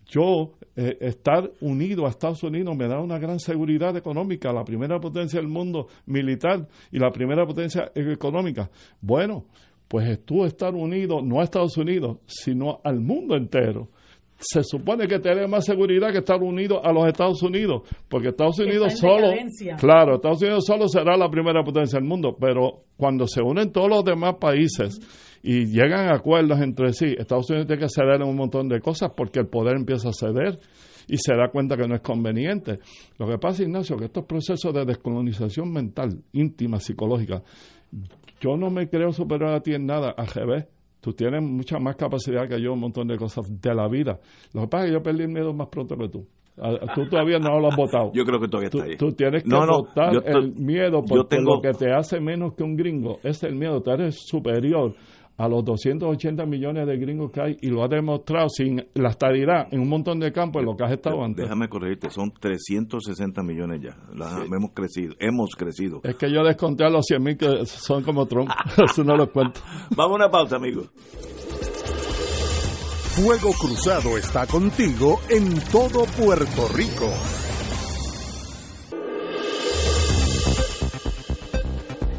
Yo, 0.06 0.52
eh, 0.74 0.98
estar 1.00 1.50
unido 1.60 2.04
a 2.04 2.10
Estados 2.10 2.42
Unidos 2.42 2.76
me 2.76 2.88
da 2.88 3.00
una 3.00 3.18
gran 3.18 3.38
seguridad 3.38 3.96
económica, 3.96 4.52
la 4.52 4.64
primera 4.64 4.98
potencia 4.98 5.38
del 5.38 5.48
mundo 5.48 5.86
militar 6.06 6.66
y 6.90 6.98
la 6.98 7.10
primera 7.10 7.46
potencia 7.46 7.92
económica. 7.94 8.70
Bueno, 9.00 9.46
pues 9.86 10.24
tú 10.24 10.44
estar 10.44 10.74
unido 10.74 11.22
no 11.22 11.40
a 11.40 11.44
Estados 11.44 11.76
Unidos, 11.76 12.18
sino 12.26 12.80
al 12.84 13.00
mundo 13.00 13.36
entero 13.36 13.88
se 14.40 14.62
supone 14.64 15.06
que 15.06 15.18
tiene 15.18 15.46
más 15.46 15.66
seguridad 15.66 16.10
que 16.10 16.18
estar 16.18 16.42
unido 16.42 16.84
a 16.84 16.92
los 16.92 17.06
Estados 17.06 17.42
Unidos, 17.42 17.82
porque 18.08 18.28
Estados 18.28 18.58
Unidos 18.58 18.98
solo, 18.98 19.32
claro, 19.78 20.14
Estados 20.14 20.40
Unidos 20.42 20.64
solo 20.66 20.88
será 20.88 21.16
la 21.16 21.28
primera 21.30 21.62
potencia 21.62 21.98
del 21.98 22.08
mundo, 22.08 22.36
pero 22.40 22.84
cuando 22.96 23.26
se 23.26 23.42
unen 23.42 23.70
todos 23.70 23.88
los 23.90 24.04
demás 24.04 24.36
países 24.40 24.98
y 25.42 25.66
llegan 25.66 26.08
a 26.08 26.16
acuerdos 26.16 26.58
entre 26.60 26.92
sí, 26.94 27.14
Estados 27.18 27.50
Unidos 27.50 27.66
tiene 27.66 27.82
que 27.82 27.88
ceder 27.88 28.22
en 28.22 28.28
un 28.28 28.36
montón 28.36 28.68
de 28.68 28.80
cosas 28.80 29.10
porque 29.14 29.40
el 29.40 29.46
poder 29.46 29.76
empieza 29.76 30.08
a 30.08 30.12
ceder 30.12 30.58
y 31.06 31.18
se 31.18 31.34
da 31.34 31.50
cuenta 31.50 31.76
que 31.76 31.86
no 31.86 31.94
es 31.94 32.00
conveniente. 32.00 32.78
Lo 33.18 33.26
que 33.26 33.36
pasa, 33.36 33.62
Ignacio, 33.62 33.96
que 33.96 34.06
estos 34.06 34.24
procesos 34.24 34.72
de 34.72 34.84
descolonización 34.86 35.70
mental, 35.70 36.22
íntima, 36.32 36.78
psicológica, 36.78 37.42
yo 38.40 38.56
no 38.56 38.70
me 38.70 38.88
creo 38.88 39.12
superior 39.12 39.52
a 39.52 39.60
ti 39.60 39.74
en 39.74 39.84
nada, 39.84 40.14
a 40.16 40.24
revés 40.24 40.66
Tú 41.00 41.12
tienes 41.12 41.42
mucha 41.42 41.78
más 41.78 41.96
capacidad 41.96 42.48
que 42.48 42.60
yo, 42.60 42.72
un 42.74 42.80
montón 42.80 43.08
de 43.08 43.16
cosas 43.16 43.46
de 43.48 43.74
la 43.74 43.88
vida. 43.88 44.20
Lo 44.52 44.62
que 44.62 44.68
pasa 44.68 44.84
es 44.84 44.90
que 44.90 44.94
yo 44.96 45.02
perdí 45.02 45.22
el 45.22 45.30
miedo 45.30 45.54
más 45.54 45.68
pronto 45.68 45.96
que 45.96 46.08
tú. 46.08 46.26
Tú 46.94 47.08
todavía 47.08 47.38
no 47.38 47.58
lo 47.58 47.68
has 47.68 47.76
votado. 47.76 48.10
Yo 48.14 48.24
creo 48.24 48.38
que 48.38 48.48
todavía 48.48 48.68
está 48.68 48.84
ahí. 48.84 48.96
Tú 48.98 49.12
tienes 49.12 49.44
que 49.44 49.50
votar 49.50 50.12
el 50.26 50.52
miedo 50.56 51.02
porque 51.02 51.38
lo 51.40 51.60
que 51.62 51.72
te 51.72 51.90
hace 51.90 52.20
menos 52.20 52.54
que 52.54 52.62
un 52.62 52.76
gringo 52.76 53.18
es 53.22 53.42
el 53.44 53.54
miedo. 53.54 53.80
Tú 53.80 53.90
eres 53.90 54.16
superior 54.26 54.94
a 55.40 55.48
los 55.48 55.64
280 55.64 56.44
millones 56.44 56.86
de 56.86 56.98
gringos 56.98 57.32
que 57.32 57.40
hay 57.40 57.56
y 57.62 57.68
lo 57.68 57.82
ha 57.82 57.88
demostrado 57.88 58.50
sin 58.50 58.84
la 58.92 59.08
estabilidad 59.08 59.68
en 59.72 59.80
un 59.80 59.88
montón 59.88 60.20
de 60.20 60.30
campos 60.32 60.60
en 60.60 60.66
lo 60.66 60.76
que 60.76 60.84
has 60.84 60.92
estado 60.92 61.24
antes. 61.24 61.44
Déjame 61.44 61.66
corregirte, 61.68 62.10
son 62.10 62.30
360 62.38 63.42
millones 63.42 63.80
ya. 63.80 63.96
Hemos 64.44 64.72
crecido, 64.74 65.14
hemos 65.18 65.56
crecido. 65.56 66.00
Es 66.04 66.16
que 66.16 66.30
yo 66.30 66.44
desconté 66.44 66.84
a 66.84 66.90
los 66.90 67.06
100 67.06 67.22
mil 67.22 67.38
que 67.38 67.64
son 67.64 68.02
como 68.02 68.26
Trump, 68.26 68.50
eso 68.84 69.02
no 69.02 69.16
lo 69.16 69.32
cuento. 69.32 69.60
Vamos 69.96 70.12
a 70.12 70.24
una 70.24 70.30
pausa, 70.30 70.56
amigos. 70.56 70.90
Fuego 73.16 73.50
Cruzado 73.58 74.18
está 74.18 74.46
contigo 74.46 75.20
en 75.30 75.58
todo 75.72 76.04
Puerto 76.18 76.68
Rico. 76.74 77.39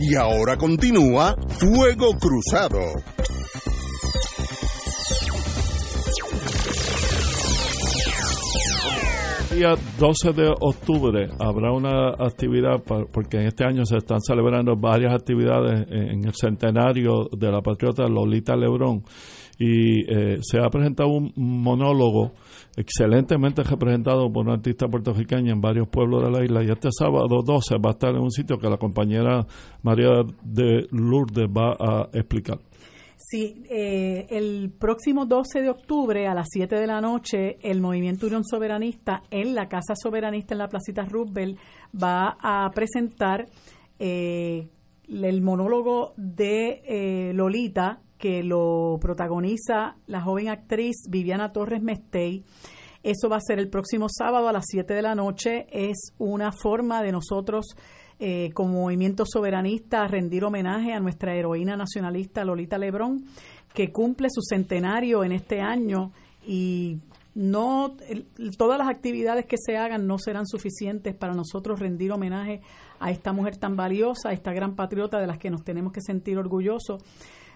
Y 0.04 0.16
ahora 0.16 0.58
continúa 0.58 1.36
Fuego 1.48 2.18
Cruzado. 2.20 2.80
El 9.52 9.60
día 9.60 9.76
12 10.00 10.34
de 10.34 10.50
octubre 10.60 11.30
habrá 11.40 11.72
una 11.72 12.16
actividad, 12.18 12.82
porque 12.82 13.38
en 13.38 13.48
este 13.48 13.64
año 13.64 13.86
se 13.86 13.98
están 13.98 14.22
celebrando 14.22 14.76
varias 14.76 15.14
actividades 15.14 15.86
en 15.92 16.26
el 16.26 16.34
centenario 16.34 17.30
de 17.32 17.52
la 17.52 17.62
patriota 17.62 18.08
Lolita 18.08 18.56
Lebrón 18.56 19.04
y 19.60 20.02
eh, 20.12 20.40
se 20.42 20.58
ha 20.58 20.68
presentado 20.72 21.10
un 21.10 21.32
monólogo 21.36 22.32
excelentemente 22.76 23.64
representado 23.64 24.32
por 24.32 24.46
una 24.46 24.56
artista 24.56 24.88
puertorriqueña 24.88 25.52
en 25.52 25.62
varios 25.62 25.88
pueblos 25.88 26.24
de 26.24 26.32
la 26.32 26.44
isla 26.44 26.64
y 26.64 26.70
este 26.70 26.90
sábado 26.92 27.42
12 27.46 27.76
va 27.84 27.90
a 27.90 27.94
estar 27.94 28.12
en 28.12 28.22
un 28.22 28.32
sitio 28.32 28.58
que 28.58 28.70
la 28.70 28.78
compañera 28.78 29.46
María 29.84 30.24
de 30.44 30.88
Lourdes 30.92 31.48
va 31.48 31.76
a 31.80 32.10
explicar. 32.14 32.60
Sí, 33.18 33.64
eh, 33.70 34.26
el 34.30 34.72
próximo 34.78 35.26
12 35.26 35.62
de 35.62 35.70
octubre 35.70 36.28
a 36.28 36.34
las 36.34 36.48
7 36.52 36.76
de 36.76 36.88
la 36.88 37.02
noche 37.02 37.58
el 37.62 37.80
Movimiento 37.80 38.26
Unión 38.26 38.44
Soberanista 38.44 39.24
en 39.30 39.54
la 39.54 39.68
Casa 39.68 39.94
Soberanista 39.96 40.54
en 40.54 40.58
la 40.58 40.68
Placita 40.68 41.04
Roosevelt 41.04 41.58
va 41.94 42.36
a 42.42 42.70
presentar 42.72 43.46
eh, 44.00 44.68
el 45.08 45.42
monólogo 45.42 46.14
de 46.18 47.32
Lolita 47.34 48.02
que 48.22 48.44
lo 48.44 49.00
protagoniza 49.02 49.96
la 50.06 50.22
joven 50.22 50.48
actriz 50.48 50.96
Viviana 51.10 51.52
Torres 51.52 51.82
Mestey. 51.82 52.46
Eso 53.02 53.30
va 53.30 53.38
a 53.38 53.42
ser 53.42 53.58
el 53.58 53.68
próximo 53.68 54.06
sábado 54.16 54.48
a 54.48 54.54
las 54.54 54.66
7 54.68 54.94
de 54.94 55.02
la 55.02 55.16
noche. 55.16 55.66
Es 55.72 56.14
una 56.20 56.52
forma 56.52 57.02
de 57.02 57.12
nosotros, 57.12 57.66
eh, 58.20 58.52
como 58.54 58.84
movimiento 58.84 59.24
soberanista, 59.26 60.08
rendir 60.08 60.46
homenaje 60.46 60.94
a 60.94 61.00
nuestra 61.00 61.36
heroína 61.36 61.76
nacionalista 61.76 62.46
Lolita 62.46 62.78
Lebrón, 62.78 63.26
que 63.74 63.92
cumple 63.92 64.28
su 64.30 64.42
centenario 64.44 65.24
en 65.24 65.32
este 65.32 65.60
año 65.60 66.12
y 66.46 67.00
no 67.34 67.96
todas 68.58 68.78
las 68.78 68.90
actividades 68.90 69.46
que 69.46 69.56
se 69.58 69.78
hagan 69.78 70.06
no 70.06 70.20
serán 70.20 70.46
suficientes 70.46 71.16
para 71.16 71.34
nosotros 71.34 71.80
rendir 71.80 72.12
homenaje 72.12 72.62
a 73.00 73.10
esta 73.10 73.32
mujer 73.34 73.58
tan 73.58 73.76
valiosa, 73.76 74.30
a 74.30 74.34
esta 74.34 74.52
gran 74.52 74.76
patriota 74.76 75.20
de 75.20 75.28
las 75.28 75.40
que 75.40 75.50
nos 75.50 75.64
tenemos 75.64 75.92
que 75.94 76.02
sentir 76.02 76.38
orgullosos, 76.38 77.02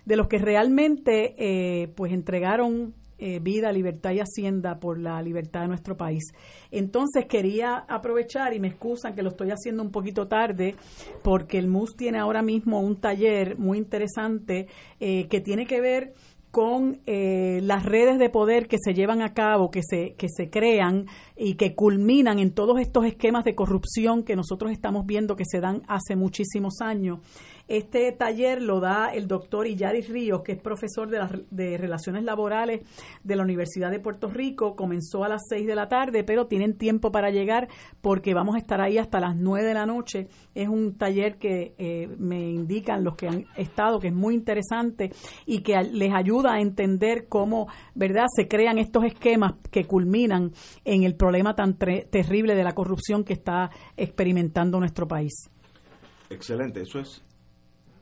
de 0.06 0.16
los 0.16 0.28
que 0.28 0.38
realmente 0.38 1.36
eh, 1.38 1.88
pues 1.90 2.14
entregaron 2.14 2.94
eh, 3.18 3.40
vida, 3.40 3.72
libertad 3.72 4.12
y 4.12 4.20
hacienda 4.20 4.78
por 4.78 5.00
la 5.00 5.22
libertad 5.22 5.62
de 5.62 5.70
nuestro 5.70 5.96
país. 5.96 6.34
Entonces 6.70 7.28
quería 7.28 7.86
aprovechar 7.88 8.54
y 8.54 8.60
me 8.60 8.68
excusan 8.68 9.16
que 9.16 9.24
lo 9.24 9.30
estoy 9.30 9.52
haciendo 9.52 9.84
un 9.84 9.90
poquito 9.90 10.28
tarde 10.28 10.76
porque 11.24 11.58
el 11.58 11.70
MUS 11.70 11.96
tiene 11.96 12.20
ahora 12.20 12.42
mismo 12.42 12.82
un 12.82 12.98
taller 12.98 13.58
muy 13.58 13.78
interesante 13.78 14.68
eh, 15.00 15.28
que 15.30 15.40
tiene 15.40 15.66
que 15.66 15.80
ver 15.80 16.14
con 16.56 17.02
eh, 17.06 17.60
las 17.64 17.84
redes 17.84 18.18
de 18.18 18.30
poder 18.30 18.70
que 18.70 18.78
se 18.80 18.94
llevan 18.94 19.22
a 19.22 19.34
cabo, 19.34 19.70
que 19.70 19.82
se, 19.84 20.14
que 20.18 20.28
se 20.30 20.50
crean 20.50 21.06
y 21.36 21.56
que 21.56 21.76
culminan 21.76 22.40
en 22.40 22.54
todos 22.54 22.80
estos 22.80 23.06
esquemas 23.06 23.44
de 23.44 23.56
corrupción 23.56 24.24
que 24.24 24.38
nosotros 24.38 24.72
estamos 24.72 25.06
viendo 25.06 25.36
que 25.36 25.44
se 25.46 25.60
dan 25.60 25.82
hace 25.90 26.16
muchísimos 26.16 26.80
años. 26.80 27.20
Este 27.68 28.12
taller 28.12 28.62
lo 28.62 28.80
da 28.80 29.14
el 29.14 29.28
doctor 29.28 29.66
Illaris 29.66 30.10
Ríos, 30.10 30.44
que 30.44 30.52
es 30.54 30.62
profesor 30.62 31.10
de, 31.10 31.46
de 31.50 31.78
Relaciones 31.78 32.24
Laborales 32.24 32.82
de 33.24 33.36
la 33.36 33.44
Universidad 33.44 33.90
de 33.90 34.00
Puerto 34.00 34.28
Rico. 34.28 34.76
Comenzó 34.76 35.24
a 35.24 35.30
las 35.30 35.42
6 35.50 35.66
de 35.66 35.76
la 35.76 35.88
tarde, 35.88 36.24
pero 36.24 36.46
tienen 36.46 36.78
tiempo 36.78 37.12
para 37.12 37.32
llegar 37.32 37.68
porque 38.02 38.34
vamos 38.34 38.56
a 38.56 38.60
estar 38.60 38.82
ahí 38.82 38.98
hasta 38.98 39.20
las 39.20 39.36
9 39.36 39.68
de 39.68 39.74
la 39.74 39.86
noche. 39.86 40.28
Es 40.54 40.68
un 40.68 40.96
taller 40.98 41.38
que 41.38 41.74
eh, 41.78 42.08
me 42.20 42.50
indican 42.52 43.04
los 43.04 43.16
que 43.16 43.28
han 43.28 43.46
estado 43.56 44.00
que 44.00 44.10
es 44.10 44.14
muy 44.14 44.36
interesante 44.36 45.12
y 45.46 45.62
que 45.62 45.82
les 45.92 46.14
ayuda 46.14 46.54
a 46.54 46.62
entender 46.62 47.28
cómo, 47.28 47.68
¿verdad?, 47.96 48.26
se 48.36 48.48
crean 48.48 48.78
estos 48.78 49.06
esquemas 49.06 49.56
que 49.72 49.86
culminan 49.86 50.52
en 50.84 51.04
el 51.04 51.16
problema 51.16 51.56
tan 51.56 51.78
terrible 51.78 52.56
de 52.56 52.64
la 52.64 52.74
corrupción 52.74 53.24
que 53.24 53.34
está 53.34 53.70
experimentando 53.98 54.80
nuestro 54.80 55.08
país. 55.08 55.50
Excelente, 56.30 56.82
eso 56.82 57.00
es 57.00 57.24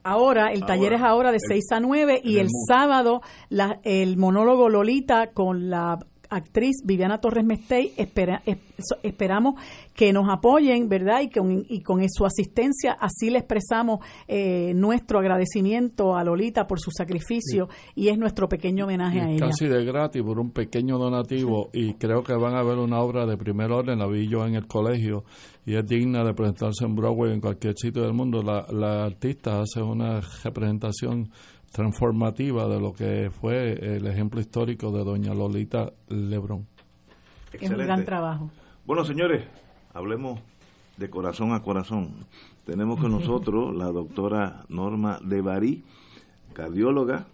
Ahora, 0.04 0.52
el 0.52 0.66
taller 0.66 0.94
es 0.94 1.02
ahora 1.02 1.32
de 1.32 1.40
6 1.40 1.72
a 1.72 1.80
9 1.80 2.22
y 2.24 2.40
el, 2.40 2.50
sábado 2.68 3.22
la, 3.50 3.80
el 3.84 4.18
monólogo 4.18 4.68
Lolita 4.68 5.32
con 5.32 5.70
la 5.70 6.00
actriz 6.36 6.78
Viviana 6.84 7.20
Torres 7.20 7.46
Mestey. 7.46 7.94
Espera, 7.98 8.42
esperamos 9.04 9.56
que 9.96 10.12
nos 10.12 10.30
apoyen, 10.30 10.90
¿verdad? 10.90 11.22
Y 11.22 11.30
con, 11.30 11.66
y 11.68 11.82
con 11.82 12.02
su 12.10 12.26
asistencia 12.26 12.98
así 13.00 13.30
le 13.30 13.40
expresamos 13.40 14.00
eh, 14.28 14.74
nuestro 14.76 15.20
agradecimiento 15.20 16.16
a 16.16 16.24
Lolita 16.24 16.68
por 16.68 16.80
su 16.80 16.92
sacrificio 16.92 17.70
y 17.96 18.10
es 18.10 18.18
nuestro 18.18 18.48
pequeño 18.50 18.86
homenaje 18.86 19.22
a 19.22 19.30
ella. 19.30 19.48
Casi 19.48 19.68
de 19.68 19.84
gratis 19.86 20.22
por 20.22 20.40
un 20.40 20.52
pequeño 20.52 20.98
donativo 20.98 21.70
y 21.74 21.94
creo 21.96 22.24
que 22.24 22.34
van 22.34 22.56
a 22.56 22.64
ver 22.64 22.78
una 22.78 23.00
obra 23.00 23.26
de 23.26 23.38
primer 23.38 23.72
orden, 23.72 24.00
la 24.00 24.08
vi 24.08 24.28
yo 24.28 24.46
en 24.46 24.56
el 24.56 24.68
colegio 24.68 25.24
y 25.66 25.76
es 25.76 25.86
digna 25.86 26.24
de 26.24 26.34
presentarse 26.34 26.86
en 26.86 26.96
Broadway 26.96 27.34
en 27.34 27.42
cualquier 27.42 27.76
sitio 27.78 28.02
del 28.04 28.14
mundo. 28.14 28.42
La, 28.42 28.66
la 28.72 29.06
artista 29.06 29.62
hace 29.62 29.82
una 29.82 30.20
representación 30.44 31.30
transformativa 31.74 32.68
de 32.68 32.80
lo 32.80 32.94
que 32.94 33.32
fue 33.32 33.96
el 33.98 34.06
ejemplo 34.06 34.40
histórico 34.40 34.92
de 34.92 35.04
doña 35.04 35.34
Lolita 35.34 35.92
Lebrón. 36.08 36.68
Es 37.52 37.70
un 37.70 37.78
gran 37.78 38.06
trabajo. 38.06 38.52
Bueno, 38.86 39.04
señores, 39.04 39.44
hablemos 39.92 40.40
de 40.98 41.10
corazón 41.10 41.52
a 41.52 41.64
corazón. 41.64 42.14
Tenemos 42.64 43.00
con 43.00 43.12
nosotros 43.20 43.76
la 43.76 43.88
doctora 43.92 44.66
Norma 44.70 45.20
Levarí, 45.28 45.84
cardióloga, 46.54 47.26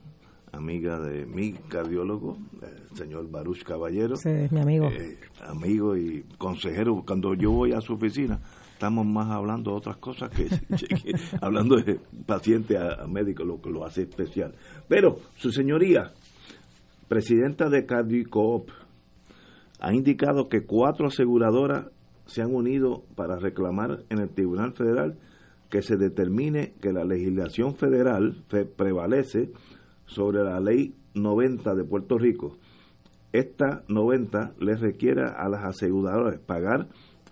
amiga 0.54 1.02
de 1.02 1.26
mi 1.26 1.52
cardiólogo, 1.52 2.38
el 2.62 2.98
señor 2.98 3.30
Baruch 3.30 3.64
Caballero. 3.64 4.16
Sí, 4.16 4.30
es 4.30 4.52
mi 4.54 4.62
amigo. 4.62 4.88
Eh, 4.88 5.20
amigo 5.46 5.98
y 5.98 6.24
consejero. 6.38 7.04
Cuando 7.06 7.34
yo 7.34 7.52
voy 7.52 7.74
a 7.74 7.82
su 7.82 7.96
oficina, 7.96 8.40
estamos 8.80 9.06
más 9.06 9.30
hablando 9.30 9.72
de 9.72 9.78
otras 9.78 9.98
cosas 9.98 10.30
que, 10.30 10.48
hablando 11.42 11.76
de 11.76 12.00
paciente 12.26 12.78
a, 12.78 13.06
médico, 13.08 13.44
lo 13.44 13.62
que 13.62 13.70
lo 13.70 13.84
hace 13.84 14.04
especial. 14.04 14.56
Pero, 14.88 15.20
su 15.36 15.52
señoría, 15.52 16.14
presidenta 17.10 17.70
de 17.70 17.86
Cardicoop, 17.86 18.70
ha 19.82 19.94
indicado 19.94 20.48
que 20.48 20.62
cuatro 20.66 21.08
aseguradoras 21.08 21.88
se 22.26 22.42
han 22.42 22.56
unido 22.56 23.04
para 23.16 23.38
reclamar 23.38 24.04
en 24.10 24.20
el 24.20 24.30
Tribunal 24.30 24.72
Federal 24.72 25.18
que 25.70 25.82
se 25.82 25.98
determine 25.98 26.72
que 26.80 26.94
la 26.94 27.04
legislación 27.04 27.76
federal 27.76 28.46
prevalece 28.78 29.52
sobre 30.06 30.42
la 30.42 30.62
ley 30.62 30.96
90 31.16 31.76
de 31.76 31.84
Puerto 31.84 32.18
Rico. 32.18 32.56
Esta 33.34 33.84
90 33.90 34.54
le 34.58 34.76
requiere 34.76 35.24
a 35.24 35.50
las 35.50 35.66
aseguradoras 35.66 36.40
pagar 36.40 36.88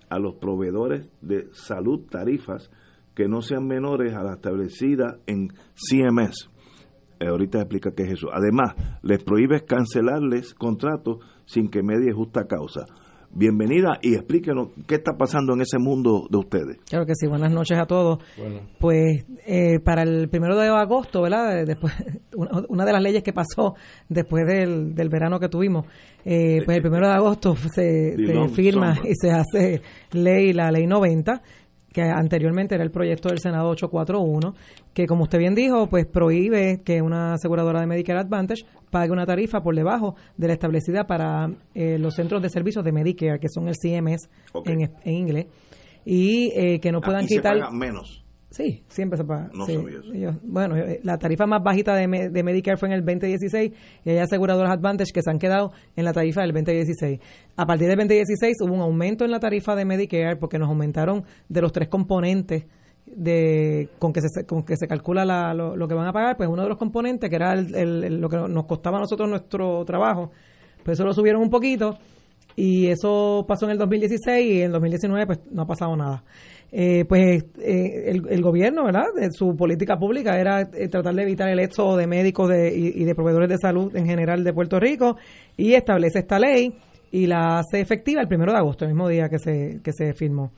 a 0.09 0.19
los 0.19 0.35
proveedores 0.35 1.09
de 1.21 1.47
salud 1.53 2.05
tarifas 2.09 2.69
que 3.15 3.27
no 3.27 3.41
sean 3.41 3.65
menores 3.65 4.13
a 4.13 4.23
las 4.23 4.35
establecidas 4.35 5.17
en 5.25 5.49
CMS. 5.73 6.49
Eh, 7.19 7.27
ahorita 7.27 7.59
explica 7.59 7.91
qué 7.95 8.03
es 8.03 8.11
eso. 8.13 8.27
Además, 8.31 8.75
les 9.01 9.23
prohíbe 9.23 9.65
cancelarles 9.65 10.53
contratos 10.53 11.17
sin 11.45 11.69
que 11.69 11.81
medie 11.81 12.13
justa 12.13 12.45
causa. 12.45 12.85
Bienvenida 13.37 13.99
y 14.01 14.15
explíquenos 14.15 14.69
qué 14.87 14.95
está 14.95 15.15
pasando 15.15 15.53
en 15.53 15.61
ese 15.61 15.77
mundo 15.77 16.25
de 16.27 16.37
ustedes. 16.39 16.77
Claro 16.89 17.05
que 17.05 17.13
sí, 17.13 17.27
buenas 17.27 17.51
noches 17.51 17.77
a 17.77 17.85
todos. 17.85 18.17
Pues 18.79 19.25
eh, 19.45 19.79
para 19.79 20.01
el 20.01 20.27
primero 20.27 20.57
de 20.57 20.69
agosto, 20.69 21.21
¿verdad? 21.21 21.63
Después, 21.63 21.93
una 22.69 22.83
de 22.83 22.91
las 22.91 23.03
leyes 23.03 23.21
que 23.21 23.33
pasó 23.33 23.75
después 24.09 24.43
del, 24.47 24.95
del 24.95 25.09
verano 25.09 25.39
que 25.39 25.49
tuvimos, 25.49 25.85
eh, 26.25 26.63
pues 26.65 26.77
el 26.77 26.81
primero 26.81 27.07
de 27.07 27.13
agosto 27.13 27.55
se, 27.55 28.15
se 28.15 28.47
firma 28.55 28.97
y 29.03 29.13
se 29.13 29.29
hace 29.29 29.83
ley, 30.13 30.51
la 30.51 30.71
ley 30.71 30.87
90 30.87 31.39
que 31.97 32.03
anteriormente 32.03 32.75
era 32.75 32.83
el 32.83 32.91
proyecto 32.91 33.29
del 33.29 33.39
Senado 33.39 33.69
841, 33.69 34.53
que 34.93 35.07
como 35.07 35.23
usted 35.23 35.39
bien 35.39 35.55
dijo, 35.55 35.87
pues 35.87 36.05
prohíbe 36.05 36.83
que 36.85 37.01
una 37.01 37.33
aseguradora 37.33 37.79
de 37.79 37.87
Medicare 37.87 38.19
Advantage 38.19 38.65
pague 38.91 39.11
una 39.11 39.25
tarifa 39.25 39.63
por 39.63 39.75
debajo 39.75 40.15
de 40.37 40.45
la 40.45 40.53
establecida 40.53 41.07
para 41.07 41.49
eh, 41.73 41.97
los 41.97 42.13
centros 42.13 42.43
de 42.43 42.51
servicios 42.51 42.85
de 42.85 42.91
Medicare, 42.91 43.39
que 43.39 43.49
son 43.49 43.67
el 43.67 43.73
CMS 43.73 44.29
en, 44.65 44.91
inglés, 45.05 45.47
y 46.05 46.51
eh, 46.55 46.79
que 46.79 46.91
no 46.91 47.01
puedan 47.01 47.25
quitar... 47.25 47.55
Se 47.55 47.61
paga 47.61 47.71
menos. 47.71 48.23
Sí, 48.57 48.81
siempre 48.87 49.17
se 49.17 49.23
paga. 49.23 49.51
bueno, 50.41 50.75
eh, 50.77 50.99
la 51.03 51.19
tarifa 51.19 51.45
más 51.45 51.61
bajita 51.61 51.93
de, 51.93 52.29
de, 52.31 52.43
Medicare 52.43 52.75
fue 52.75 52.89
en 52.89 52.95
el 52.95 53.05
2016 53.05 53.71
y 54.03 54.09
hay 54.09 54.17
aseguradoras 54.17 54.71
Advantage 54.71 55.11
que 55.13 55.21
se 55.21 55.29
han 55.29 55.37
quedado 55.37 55.73
en 55.95 56.03
la 56.03 56.11
tarifa 56.11 56.41
del 56.41 56.53
2016. 56.53 57.19
A 57.55 57.65
partir 57.67 57.87
del 57.87 57.97
2016 57.97 58.57
hubo 58.61 58.73
un 58.73 58.81
aumento 58.81 59.25
en 59.25 59.29
la 59.29 59.39
tarifa 59.39 59.75
de 59.75 59.85
Medicare 59.85 60.37
porque 60.37 60.57
nos 60.57 60.69
aumentaron 60.69 61.23
de 61.47 61.61
los 61.61 61.71
tres 61.71 61.87
componentes 61.87 62.65
de 63.05 63.89
con 63.99 64.11
que 64.11 64.21
se 64.21 64.47
con 64.47 64.63
que 64.63 64.75
se 64.75 64.87
calcula 64.87 65.53
lo, 65.53 65.87
que 65.87 65.93
van 65.93 66.07
a 66.07 66.11
pagar, 66.11 66.35
pues 66.35 66.49
uno 66.49 66.63
de 66.63 66.69
los 66.69 66.79
componentes 66.79 67.29
que 67.29 67.35
era 67.35 67.55
lo 67.55 68.27
que 68.27 68.37
nos 68.37 68.65
costaba 68.65 68.97
a 68.97 69.01
nosotros 69.01 69.29
nuestro 69.29 69.85
trabajo, 69.85 70.31
pues 70.83 70.97
eso 70.97 71.05
lo 71.05 71.13
subieron 71.13 71.43
un 71.43 71.51
poquito 71.51 71.99
y 72.55 72.87
eso 72.87 73.45
pasó 73.47 73.65
en 73.65 73.73
el 73.73 73.77
2016 73.77 74.51
y 74.51 74.59
en 74.61 74.65
el 74.65 74.71
2019 74.71 75.27
pues 75.27 75.39
no 75.51 75.61
ha 75.61 75.67
pasado 75.67 75.95
nada. 75.95 76.23
Eh, 76.69 77.05
pues 77.07 77.45
eh, 77.59 78.11
el, 78.29 78.41
gobierno, 78.41 78.83
¿verdad? 78.83 79.05
su 79.31 79.55
política 79.55 79.97
pública 79.97 80.37
era 80.37 80.61
eh, 80.61 80.89
tratar 80.89 81.15
de 81.15 81.23
evitar 81.23 81.47
el 81.49 81.59
éxodo 81.59 81.95
de 81.95 82.07
médicos 82.07 82.51
y, 82.51 83.05
de 83.05 83.15
proveedores 83.15 83.47
de 83.47 83.57
salud 83.57 83.95
en 83.95 84.05
general 84.05 84.43
de 84.43 84.51
Puerto 84.51 84.77
Rico 84.77 85.15
y 85.55 85.73
establece 85.73 86.19
esta 86.19 86.37
ley 86.39 86.77
y 87.09 87.25
la 87.25 87.59
hace 87.59 87.79
efectiva 87.79 88.21
el 88.21 88.27
primero 88.27 88.51
de 88.51 88.57
agosto, 88.57 88.83
el 88.83 88.91
mismo 88.91 89.07
día 89.07 89.29
que 89.29 89.39
se, 89.39 89.79
que 89.81 89.93
se 89.93 90.13
firmó. 90.13 90.51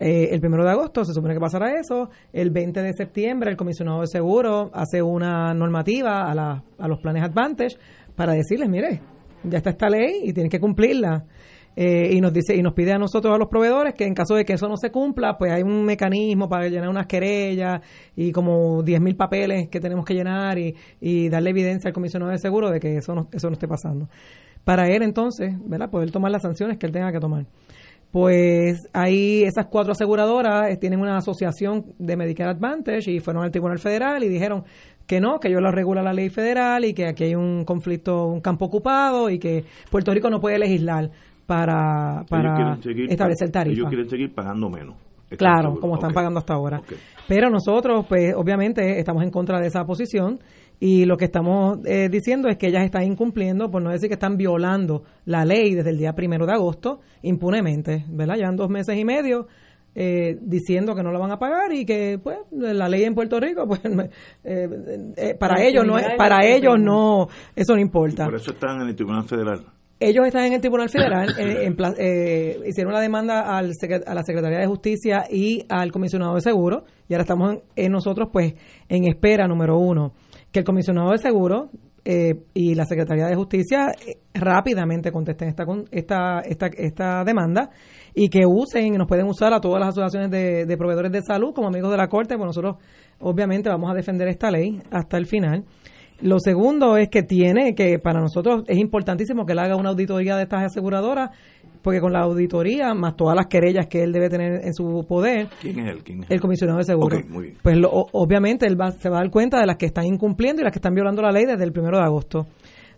el 0.00 0.40
primero 0.40 0.64
de 0.64 0.70
agosto 0.70 1.04
se 1.04 1.12
supone 1.12 1.34
que 1.34 1.40
pasará 1.40 1.78
eso. 1.78 2.10
El 2.32 2.50
20 2.50 2.82
de 2.82 2.92
septiembre 2.92 3.48
el 3.48 3.56
comisionado 3.56 4.00
de 4.00 4.08
seguro 4.08 4.72
hace 4.74 5.02
una 5.02 5.54
normativa 5.54 6.28
a, 6.28 6.34
la, 6.34 6.64
a 6.78 6.88
los 6.88 6.98
planes 6.98 7.22
Advantage 7.22 7.76
para 8.16 8.32
decirles, 8.32 8.68
mire, 8.68 9.00
ya 9.44 9.58
está 9.58 9.70
esta 9.70 9.88
ley 9.88 10.22
y 10.24 10.32
tienen 10.32 10.50
que 10.50 10.58
cumplirla. 10.58 11.24
Eh, 11.76 12.10
y 12.12 12.20
nos 12.20 12.32
dice 12.32 12.54
y 12.54 12.62
nos 12.62 12.72
pide 12.72 12.92
a 12.92 12.98
nosotros 12.98 13.34
a 13.34 13.38
los 13.38 13.48
proveedores 13.48 13.94
que 13.94 14.04
en 14.04 14.14
caso 14.14 14.36
de 14.36 14.44
que 14.44 14.52
eso 14.52 14.68
no 14.68 14.76
se 14.76 14.92
cumpla 14.92 15.36
pues 15.36 15.50
hay 15.50 15.62
un 15.64 15.84
mecanismo 15.84 16.48
para 16.48 16.68
llenar 16.68 16.88
unas 16.88 17.08
querellas 17.08 17.80
y 18.14 18.30
como 18.30 18.84
10.000 18.84 19.16
papeles 19.16 19.68
que 19.68 19.80
tenemos 19.80 20.04
que 20.04 20.14
llenar 20.14 20.56
y, 20.56 20.76
y, 21.00 21.28
darle 21.28 21.50
evidencia 21.50 21.88
al 21.88 21.94
comisionado 21.94 22.30
de 22.30 22.38
seguro 22.38 22.70
de 22.70 22.78
que 22.78 22.98
eso 22.98 23.12
no, 23.16 23.28
eso 23.32 23.48
no 23.48 23.54
esté 23.54 23.66
pasando. 23.66 24.08
Para 24.62 24.88
él 24.88 25.02
entonces 25.02 25.52
verdad 25.64 25.90
poder 25.90 26.12
tomar 26.12 26.30
las 26.30 26.42
sanciones 26.42 26.78
que 26.78 26.86
él 26.86 26.92
tenga 26.92 27.10
que 27.10 27.18
tomar. 27.18 27.46
Pues 28.12 28.88
ahí 28.92 29.42
esas 29.42 29.66
cuatro 29.66 29.90
aseguradoras 29.90 30.70
eh, 30.70 30.76
tienen 30.76 31.00
una 31.00 31.16
asociación 31.16 31.86
de 31.98 32.16
Medicare 32.16 32.50
Advantage 32.50 33.10
y 33.10 33.18
fueron 33.18 33.42
al 33.42 33.50
Tribunal 33.50 33.80
Federal 33.80 34.22
y 34.22 34.28
dijeron 34.28 34.62
que 35.04 35.20
no, 35.20 35.40
que 35.40 35.48
ellos 35.48 35.60
lo 35.60 35.72
regula 35.72 36.00
la 36.00 36.12
ley 36.12 36.30
federal 36.30 36.84
y 36.84 36.94
que 36.94 37.08
aquí 37.08 37.24
hay 37.24 37.34
un 37.34 37.64
conflicto, 37.64 38.26
un 38.26 38.40
campo 38.40 38.66
ocupado 38.66 39.28
y 39.30 39.40
que 39.40 39.64
Puerto 39.90 40.14
Rico 40.14 40.30
no 40.30 40.40
puede 40.40 40.60
legislar 40.60 41.10
para, 41.46 42.24
para 42.28 42.78
establecer 42.82 43.50
tarifas. 43.50 43.78
Ellos 43.78 43.88
quieren 43.88 44.08
seguir 44.08 44.34
pagando 44.34 44.70
menos. 44.70 44.96
Claro, 45.36 45.78
como 45.80 45.94
están 45.94 46.12
pagando 46.12 46.38
hasta 46.38 46.54
ahora. 46.54 46.80
Pero 47.26 47.50
nosotros, 47.50 48.06
pues 48.08 48.34
obviamente, 48.36 48.98
estamos 48.98 49.22
en 49.22 49.30
contra 49.30 49.58
de 49.58 49.66
esa 49.66 49.84
posición 49.84 50.38
y 50.80 51.04
lo 51.04 51.16
que 51.16 51.26
estamos 51.26 51.78
eh, 51.86 52.08
diciendo 52.10 52.48
es 52.48 52.56
que 52.56 52.68
ellas 52.68 52.84
están 52.84 53.04
incumpliendo, 53.04 53.70
por 53.70 53.82
no 53.82 53.90
decir 53.90 54.08
que 54.08 54.14
están 54.14 54.36
violando 54.36 55.02
la 55.24 55.44
ley 55.44 55.74
desde 55.74 55.90
el 55.90 55.98
día 55.98 56.12
primero 56.12 56.46
de 56.46 56.52
agosto 56.52 57.00
impunemente, 57.22 58.04
¿verdad? 58.08 58.36
Llevan 58.36 58.56
dos 58.56 58.68
meses 58.68 58.96
y 58.98 59.04
medio 59.04 59.46
eh, 59.94 60.36
diciendo 60.42 60.94
que 60.94 61.02
no 61.02 61.12
la 61.12 61.20
van 61.20 61.30
a 61.30 61.38
pagar 61.38 61.72
y 61.72 61.84
que 61.84 62.18
pues 62.20 62.38
la 62.50 62.88
ley 62.88 63.04
en 63.04 63.14
Puerto 63.14 63.38
Rico 63.38 63.64
pues 63.68 63.80
eh, 64.42 65.36
para 65.38 65.62
ellos 65.62 65.86
no 65.86 65.94
para 66.18 66.44
ellos 66.44 66.74
no 66.80 67.28
eso 67.54 67.74
no 67.74 67.80
importa 67.80 68.24
por 68.24 68.34
eso 68.34 68.50
están 68.50 68.80
en 68.80 68.88
el 68.88 68.96
Tribunal 68.96 69.22
Federal 69.22 69.64
ellos 70.00 70.26
están 70.26 70.44
en 70.44 70.52
el 70.54 70.60
Tribunal 70.60 70.88
Federal, 70.88 71.28
eh, 71.98 72.60
hicieron 72.66 72.92
la 72.92 73.00
demanda 73.00 73.56
al, 73.56 73.72
a 74.06 74.14
la 74.14 74.22
Secretaría 74.22 74.58
de 74.58 74.66
Justicia 74.66 75.24
y 75.30 75.64
al 75.68 75.92
Comisionado 75.92 76.34
de 76.34 76.40
Seguro, 76.40 76.84
y 77.08 77.14
ahora 77.14 77.22
estamos 77.22 77.56
en, 77.76 77.92
nosotros 77.92 78.28
pues 78.32 78.54
en 78.88 79.04
espera, 79.04 79.46
número 79.46 79.78
uno, 79.78 80.12
que 80.50 80.60
el 80.60 80.64
Comisionado 80.64 81.10
de 81.10 81.18
Seguro 81.18 81.70
eh, 82.04 82.34
y 82.52 82.74
la 82.74 82.84
Secretaría 82.84 83.26
de 83.26 83.34
Justicia 83.34 83.86
eh, 84.06 84.18
rápidamente 84.34 85.10
contesten 85.10 85.48
esta, 85.48 85.64
esta, 85.90 86.40
esta, 86.40 86.66
esta 86.66 87.24
demanda 87.24 87.70
y 88.14 88.28
que 88.28 88.44
usen 88.46 88.94
y 88.94 88.98
nos 88.98 89.08
pueden 89.08 89.26
usar 89.26 89.54
a 89.54 89.60
todas 89.60 89.80
las 89.80 89.90
asociaciones 89.90 90.30
de, 90.30 90.66
de 90.66 90.76
proveedores 90.76 91.12
de 91.12 91.22
salud 91.22 91.54
como 91.54 91.68
amigos 91.68 91.90
de 91.90 91.96
la 91.96 92.08
Corte, 92.08 92.36
pues 92.36 92.46
nosotros 92.46 92.76
obviamente 93.20 93.70
vamos 93.70 93.90
a 93.90 93.94
defender 93.94 94.28
esta 94.28 94.50
ley 94.50 94.82
hasta 94.90 95.16
el 95.16 95.26
final. 95.26 95.64
Lo 96.20 96.38
segundo 96.38 96.96
es 96.96 97.08
que 97.08 97.22
tiene 97.22 97.74
que, 97.74 97.98
para 97.98 98.20
nosotros 98.20 98.64
es 98.66 98.78
importantísimo 98.78 99.44
que 99.44 99.52
él 99.52 99.58
haga 99.58 99.76
una 99.76 99.90
auditoría 99.90 100.36
de 100.36 100.44
estas 100.44 100.64
aseguradoras, 100.64 101.30
porque 101.82 102.00
con 102.00 102.12
la 102.12 102.20
auditoría, 102.20 102.94
más 102.94 103.16
todas 103.16 103.36
las 103.36 103.46
querellas 103.46 103.88
que 103.88 104.02
él 104.02 104.12
debe 104.12 104.30
tener 104.30 104.64
en 104.64 104.72
su 104.72 105.04
poder. 105.06 105.48
¿Quién 105.60 105.80
es 105.80 105.92
él? 105.92 106.24
El 106.28 106.40
comisionado 106.40 106.78
de 106.78 106.84
seguros. 106.84 107.20
Pues 107.62 107.78
obviamente 108.12 108.66
él 108.66 108.80
va, 108.80 108.92
se 108.92 109.10
va 109.10 109.18
a 109.18 109.20
dar 109.20 109.30
cuenta 109.30 109.60
de 109.60 109.66
las 109.66 109.76
que 109.76 109.86
están 109.86 110.06
incumpliendo 110.06 110.62
y 110.62 110.64
las 110.64 110.72
que 110.72 110.78
están 110.78 110.94
violando 110.94 111.20
la 111.20 111.30
ley 111.30 111.44
desde 111.44 111.64
el 111.64 111.72
primero 111.72 111.98
de 111.98 112.04
agosto. 112.04 112.46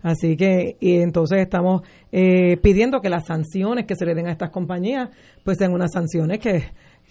Así 0.02 0.36
que, 0.36 0.76
y 0.78 0.98
entonces 0.98 1.40
estamos 1.40 1.82
eh, 2.12 2.58
pidiendo 2.62 3.00
que 3.00 3.08
las 3.08 3.26
sanciones 3.26 3.86
que 3.86 3.96
se 3.96 4.04
le 4.04 4.14
den 4.14 4.28
a 4.28 4.30
estas 4.30 4.50
compañías, 4.50 5.08
pues 5.42 5.58
sean 5.58 5.72
unas 5.72 5.90
sanciones 5.92 6.38
que 6.38 6.62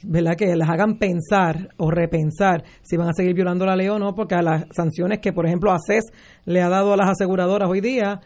¿verdad? 0.06 0.36
que 0.36 0.56
las 0.56 0.69
hagan 0.69 0.98
pensar 0.98 1.69
o 1.77 1.91
repensar 1.91 2.64
si 2.82 2.98
van 2.98 3.10
a 3.10 3.14
seguir 3.14 3.34
violando 3.34 3.65
la 3.65 3.76
ley 3.76 3.88
o 3.88 3.99
no, 3.99 4.15
porque 4.15 4.36
a 4.36 4.41
las 4.41 4.65
sanciones 4.72 5.19
que, 5.19 5.34
por 5.34 5.45
ejemplo, 5.45 5.72
ACES 5.72 6.06
le 6.45 6.61
ha 6.61 6.69
dado 6.69 6.94
a 6.94 6.98
las 6.98 7.10
aseguradoras 7.10 7.69
hoy 7.69 7.82
día, 7.82 8.22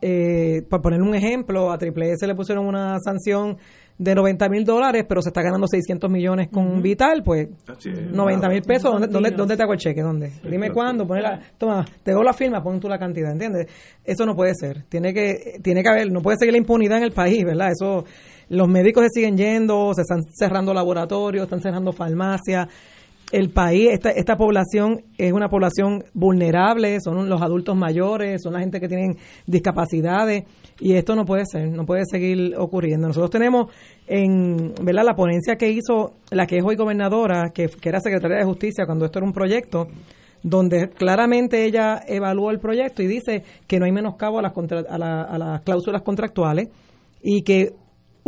eh, 0.00 0.62
por 0.68 0.80
poner 0.80 1.02
un 1.02 1.14
ejemplo, 1.14 1.72
a 1.72 1.78
Triple 1.78 2.12
S 2.12 2.26
le 2.26 2.34
pusieron 2.34 2.66
una 2.66 2.98
sanción 3.00 3.58
de 3.98 4.14
90 4.14 4.48
mil 4.48 4.64
dólares, 4.64 5.04
pero 5.08 5.20
se 5.20 5.30
está 5.30 5.42
ganando 5.42 5.66
600 5.66 6.08
millones 6.08 6.48
con 6.52 6.80
Vital, 6.80 7.22
pues 7.24 7.48
90 8.12 8.48
mil 8.48 8.62
pesos, 8.62 8.92
¿dónde, 8.92 9.08
dónde, 9.08 9.30
¿dónde, 9.32 9.56
te 9.56 9.62
hago 9.64 9.72
el 9.72 9.78
cheque? 9.78 10.02
¿Dónde? 10.02 10.30
Dime 10.48 10.70
cuándo, 10.70 11.04
la, 11.04 11.40
toma, 11.58 11.84
te 12.04 12.12
doy 12.12 12.24
la 12.24 12.32
firma, 12.32 12.62
pon 12.62 12.78
tú 12.78 12.88
la 12.88 12.98
cantidad, 12.98 13.32
¿entiendes? 13.32 13.66
Eso 14.04 14.24
no 14.24 14.36
puede 14.36 14.52
ser, 14.54 14.84
tiene 14.84 15.12
que, 15.12 15.58
tiene 15.62 15.82
que 15.82 15.88
haber, 15.88 16.12
no 16.12 16.22
puede 16.22 16.36
seguir 16.38 16.52
la 16.52 16.58
impunidad 16.58 16.98
en 16.98 17.04
el 17.04 17.12
país, 17.12 17.44
¿verdad? 17.44 17.70
Eso 17.72 18.04
los 18.48 18.68
médicos 18.68 19.04
se 19.04 19.20
siguen 19.20 19.36
yendo, 19.36 19.92
se 19.94 20.02
están 20.02 20.22
cerrando 20.32 20.72
laboratorios, 20.72 21.44
están 21.44 21.60
cerrando 21.60 21.92
farmacias. 21.92 22.68
El 23.30 23.50
país, 23.50 23.90
esta, 23.92 24.10
esta 24.10 24.36
población 24.36 25.02
es 25.18 25.32
una 25.34 25.50
población 25.50 26.02
vulnerable, 26.14 26.98
son 27.00 27.28
los 27.28 27.42
adultos 27.42 27.76
mayores, 27.76 28.40
son 28.42 28.54
la 28.54 28.60
gente 28.60 28.80
que 28.80 28.88
tienen 28.88 29.18
discapacidades 29.46 30.44
y 30.80 30.94
esto 30.94 31.14
no 31.14 31.26
puede 31.26 31.44
ser, 31.44 31.68
no 31.68 31.84
puede 31.84 32.04
seguir 32.10 32.54
ocurriendo. 32.56 33.06
Nosotros 33.06 33.30
tenemos 33.30 33.70
en, 34.06 34.72
¿verdad? 34.82 35.04
La 35.04 35.14
ponencia 35.14 35.56
que 35.56 35.70
hizo 35.70 36.14
la 36.30 36.46
que 36.46 36.56
es 36.56 36.64
hoy 36.64 36.76
gobernadora, 36.76 37.50
que, 37.52 37.68
era 37.82 38.00
secretaria 38.00 38.38
de 38.38 38.44
Justicia 38.44 38.86
cuando 38.86 39.04
esto 39.04 39.18
era 39.18 39.26
un 39.26 39.34
proyecto, 39.34 39.88
donde 40.42 40.88
claramente 40.88 41.66
ella 41.66 42.00
evaluó 42.06 42.50
el 42.50 42.60
proyecto 42.60 43.02
y 43.02 43.08
dice 43.08 43.42
que 43.66 43.78
no 43.78 43.84
hay 43.84 43.92
menoscabo 43.92 44.38
a 44.38 44.42
las, 44.42 44.52
a, 44.88 45.22
a 45.22 45.38
las 45.38 45.60
cláusulas 45.62 46.00
contractuales 46.00 46.68
y 47.20 47.42
que 47.42 47.74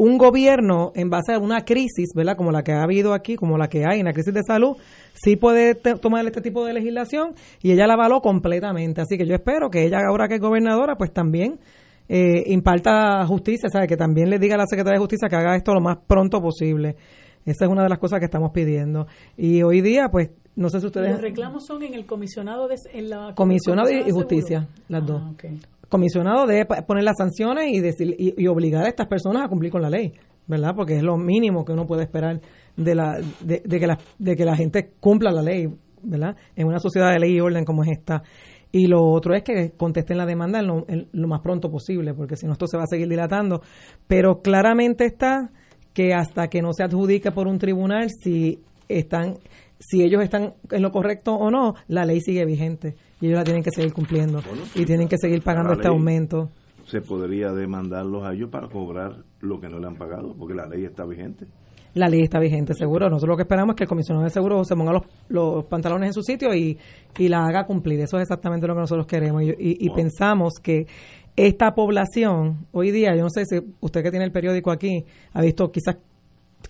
un 0.01 0.17
gobierno 0.17 0.93
en 0.95 1.11
base 1.11 1.35
a 1.35 1.39
una 1.39 1.67
crisis, 1.67 2.13
¿verdad? 2.15 2.35
Como 2.35 2.51
la 2.51 2.63
que 2.63 2.73
ha 2.73 2.83
habido 2.83 3.13
aquí, 3.13 3.37
como 3.37 3.59
la 3.59 3.69
que 3.69 3.85
hay 3.87 4.01
en 4.01 4.07
la 4.07 4.15
crisis 4.15 4.33
de 4.33 4.41
salud, 4.43 4.75
sí 5.13 5.37
puede 5.37 5.75
tomar 5.75 6.25
este 6.25 6.41
tipo 6.41 6.65
de 6.65 6.73
legislación 6.73 7.35
y 7.61 7.73
ella 7.73 7.87
la 7.87 7.95
avaló 7.95 8.23
completamente. 8.23 9.03
Así 9.03 9.19
que 9.19 9.27
yo 9.27 9.35
espero 9.35 9.69
que 9.69 9.85
ella, 9.85 9.99
ahora 10.09 10.27
que 10.27 10.37
es 10.37 10.41
gobernadora, 10.41 10.97
pues 10.97 11.13
también 11.13 11.61
eh, 12.09 12.45
imparta 12.47 13.27
justicia, 13.27 13.69
¿sabe? 13.71 13.87
Que 13.87 13.99
también 13.99 14.31
le 14.31 14.39
diga 14.39 14.55
a 14.55 14.59
la 14.59 14.67
Secretaría 14.67 14.95
de 14.95 15.01
Justicia 15.01 15.29
que 15.29 15.37
haga 15.37 15.55
esto 15.55 15.75
lo 15.75 15.83
más 15.83 15.99
pronto 16.07 16.41
posible. 16.41 16.97
Esa 17.45 17.67
es 17.67 17.71
una 17.71 17.83
de 17.83 17.91
las 17.91 17.99
cosas 17.99 18.21
que 18.21 18.25
estamos 18.25 18.53
pidiendo. 18.53 19.07
Y 19.37 19.63
hoy 19.63 19.83
día, 19.83 20.09
pues, 20.11 20.31
no 20.57 20.71
sé 20.71 20.81
si 20.81 20.87
ustedes... 20.87 21.11
Los 21.11 21.21
reclamos 21.21 21.67
son 21.67 21.83
en 21.83 21.93
el 21.93 22.07
comisionado 22.07 22.69
de... 22.69 22.77
En 22.95 23.11
la 23.11 23.35
comisionado 23.35 23.91
y, 23.91 24.11
justicia, 24.11 24.67
las 24.89 25.05
dos. 25.05 25.21
Ah, 25.23 25.35
comisionado 25.91 26.47
debe 26.47 26.65
poner 26.87 27.05
las 27.05 27.19
sanciones 27.19 27.69
y, 27.73 27.81
decir, 27.81 28.15
y, 28.17 28.47
obligar 28.47 28.85
a 28.85 28.89
estas 28.89 29.09
personas 29.09 29.45
a 29.45 29.49
cumplir 29.49 29.73
con 29.73 29.83
la 29.83 29.91
ley, 29.91 30.15
¿verdad? 30.47 30.73
Porque 30.75 30.97
es 30.97 31.03
lo 31.03 31.19
mínimo 31.19 31.65
que 31.65 31.73
uno 31.73 31.85
puede 31.85 32.05
esperar 32.05 32.41
de, 32.77 32.95
la, 32.95 33.19
de, 33.41 33.61
que, 33.63 33.87
la, 33.87 33.99
de 34.19 34.37
que 34.37 34.45
la 34.45 34.57
gente 34.57 34.93
cumpla 35.01 35.33
la 35.33 35.43
ley, 35.43 35.69
¿verdad? 36.03 36.37
En 36.55 36.69
una 36.69 36.79
sociedad 36.79 37.13
de 37.13 37.19
ley 37.19 37.35
y 37.35 37.41
orden 37.41 37.65
como 37.65 37.83
es 37.83 37.91
esta. 37.91 38.23
Y 38.73 38.87
lo 38.87 39.03
otro 39.03 39.35
es 39.35 39.43
que 39.43 39.73
contesten 39.77 40.17
la 40.17 40.27
demanda 40.27 40.63
lo, 40.63 40.87
lo 41.13 41.29
más 41.29 41.41
pronto 41.41 41.71
posible, 41.71 42.15
porque 42.15 42.37
si 42.37 42.47
no 42.47 42.53
esto 42.53 42.69
se 42.69 42.77
va 42.77 42.85
a 42.85 42.89
seguir 42.89 43.09
dilatando. 43.09 43.61
Pero 44.07 44.41
claramente 44.43 45.05
está 45.07 45.51
que 45.93 46.15
hasta 46.15 46.47
que 46.47 46.63
no 46.63 46.73
se 46.73 46.85
adjudique 46.85 47.33
por 47.33 47.49
un 47.49 47.59
tribunal 47.59 48.11
si 48.23 48.61
están 48.89 49.39
si 49.81 50.03
ellos 50.03 50.23
están 50.23 50.55
en 50.71 50.83
lo 50.83 50.93
correcto 50.93 51.35
o 51.35 51.51
no, 51.51 51.75
la 51.89 52.05
ley 52.05 52.21
sigue 52.21 52.45
vigente 52.45 52.95
y 53.21 53.27
ellos 53.27 53.39
la 53.39 53.45
tienen 53.45 53.63
que 53.63 53.71
seguir 53.71 53.93
cumpliendo 53.93 54.43
y 54.75 54.85
tienen 54.85 55.09
que 55.09 55.17
seguir 55.19 55.43
pagando 55.43 55.73
este 55.75 55.89
aumento. 55.89 56.51
Se 56.87 57.01
podría 57.01 57.53
demandarlos 57.53 58.25
a 58.25 58.33
ellos 58.33 58.51
para 58.51 58.69
cobrar 58.69 59.25
lo 59.41 59.61
que 59.61 59.69
no 59.69 59.79
le 59.79 59.87
han 59.87 59.97
pagado, 59.97 60.35
porque 60.37 60.55
la 60.55 60.67
ley 60.67 60.85
está 60.85 61.05
vigente. 61.05 61.47
La 61.95 62.09
ley 62.09 62.23
está 62.23 62.39
vigente, 62.39 62.73
seguro. 62.75 63.09
Nosotros 63.11 63.31
lo 63.31 63.37
que 63.37 63.43
esperamos 63.43 63.75
es 63.75 63.77
que 63.77 63.85
el 63.85 63.89
comisionado 63.89 64.25
de 64.25 64.31
seguro 64.31 64.65
se 64.65 64.77
ponga 64.77 65.01
los, 65.29 65.65
pantalones 65.67 66.09
en 66.09 66.13
su 66.13 66.23
sitio 66.23 66.55
y, 66.55 66.79
la 67.19 67.45
haga 67.45 67.67
cumplir. 67.67 68.01
Eso 68.01 68.17
es 68.17 68.23
exactamente 68.23 68.67
lo 68.67 68.75
que 68.75 68.81
nosotros 68.81 69.07
queremos. 69.07 69.43
Y, 69.43 69.55
y 69.59 69.91
pensamos 69.91 70.55
que 70.63 70.87
esta 71.37 71.75
población, 71.75 72.67
hoy 72.73 72.91
día, 72.91 73.15
yo 73.17 73.23
no 73.23 73.31
sé 73.31 73.45
si 73.45 73.59
usted 73.81 74.03
que 74.03 74.11
tiene 74.11 74.25
el 74.25 74.33
periódico 74.33 74.71
aquí, 74.71 75.05
ha 75.33 75.43
visto 75.43 75.71
quizás 75.71 75.97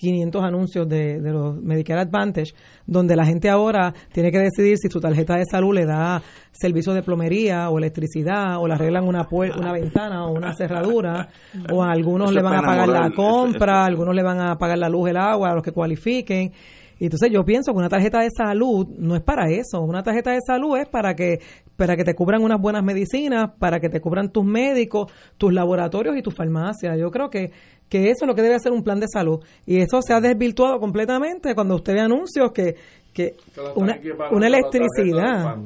500 0.00 0.42
anuncios 0.42 0.88
de, 0.88 1.20
de, 1.20 1.30
los 1.30 1.60
Medicare 1.62 2.00
Advantage, 2.00 2.54
donde 2.86 3.14
la 3.14 3.26
gente 3.26 3.50
ahora 3.50 3.92
tiene 4.12 4.32
que 4.32 4.38
decidir 4.38 4.78
si 4.78 4.88
su 4.88 4.98
tarjeta 4.98 5.36
de 5.36 5.44
salud 5.44 5.74
le 5.74 5.84
da 5.84 6.22
servicio 6.52 6.94
de 6.94 7.02
plomería 7.02 7.68
o 7.68 7.78
electricidad, 7.78 8.58
o 8.58 8.66
le 8.66 8.74
arreglan 8.74 9.06
una, 9.06 9.28
una 9.30 9.72
ventana 9.72 10.26
o 10.26 10.32
una 10.32 10.54
cerradura, 10.54 11.28
o 11.70 11.82
a 11.82 11.92
algunos 11.92 12.32
le 12.32 12.42
van 12.42 12.54
a 12.54 12.62
pagar 12.62 12.88
la 12.88 13.10
compra, 13.10 13.84
algunos 13.84 14.14
le 14.14 14.22
van 14.22 14.40
a 14.40 14.56
pagar 14.56 14.78
la 14.78 14.88
luz, 14.88 15.10
el 15.10 15.18
agua, 15.18 15.50
a 15.50 15.54
los 15.54 15.62
que 15.62 15.72
cualifiquen. 15.72 16.52
Y 16.98 17.04
entonces 17.04 17.30
yo 17.32 17.44
pienso 17.44 17.72
que 17.72 17.78
una 17.78 17.88
tarjeta 17.88 18.20
de 18.20 18.28
salud 18.30 18.86
no 18.98 19.16
es 19.16 19.22
para 19.22 19.50
eso. 19.50 19.80
Una 19.80 20.02
tarjeta 20.02 20.32
de 20.32 20.40
salud 20.46 20.76
es 20.76 20.86
para 20.86 21.14
que 21.14 21.40
para 21.74 21.96
que 21.96 22.04
te 22.04 22.14
cubran 22.14 22.42
unas 22.42 22.60
buenas 22.60 22.84
medicinas, 22.84 23.52
para 23.58 23.80
que 23.80 23.88
te 23.88 24.02
cubran 24.02 24.30
tus 24.30 24.44
médicos, 24.44 25.10
tus 25.38 25.50
laboratorios 25.50 26.14
y 26.18 26.20
tus 26.20 26.34
farmacias. 26.34 26.98
Yo 26.98 27.10
creo 27.10 27.30
que 27.30 27.52
que 27.90 28.10
eso 28.10 28.24
es 28.24 28.26
lo 28.28 28.34
que 28.34 28.42
debe 28.42 28.54
hacer 28.54 28.72
un 28.72 28.84
plan 28.84 29.00
de 29.00 29.06
salud. 29.12 29.40
Y 29.66 29.78
eso 29.78 30.00
se 30.00 30.14
ha 30.14 30.20
desvirtuado 30.20 30.78
completamente 30.78 31.54
cuando 31.54 31.74
usted 31.74 31.94
ve 31.94 32.00
anuncios 32.00 32.52
que, 32.52 32.76
que 33.12 33.34
una, 33.74 33.98
una 34.30 34.46
electricidad. 34.46 35.56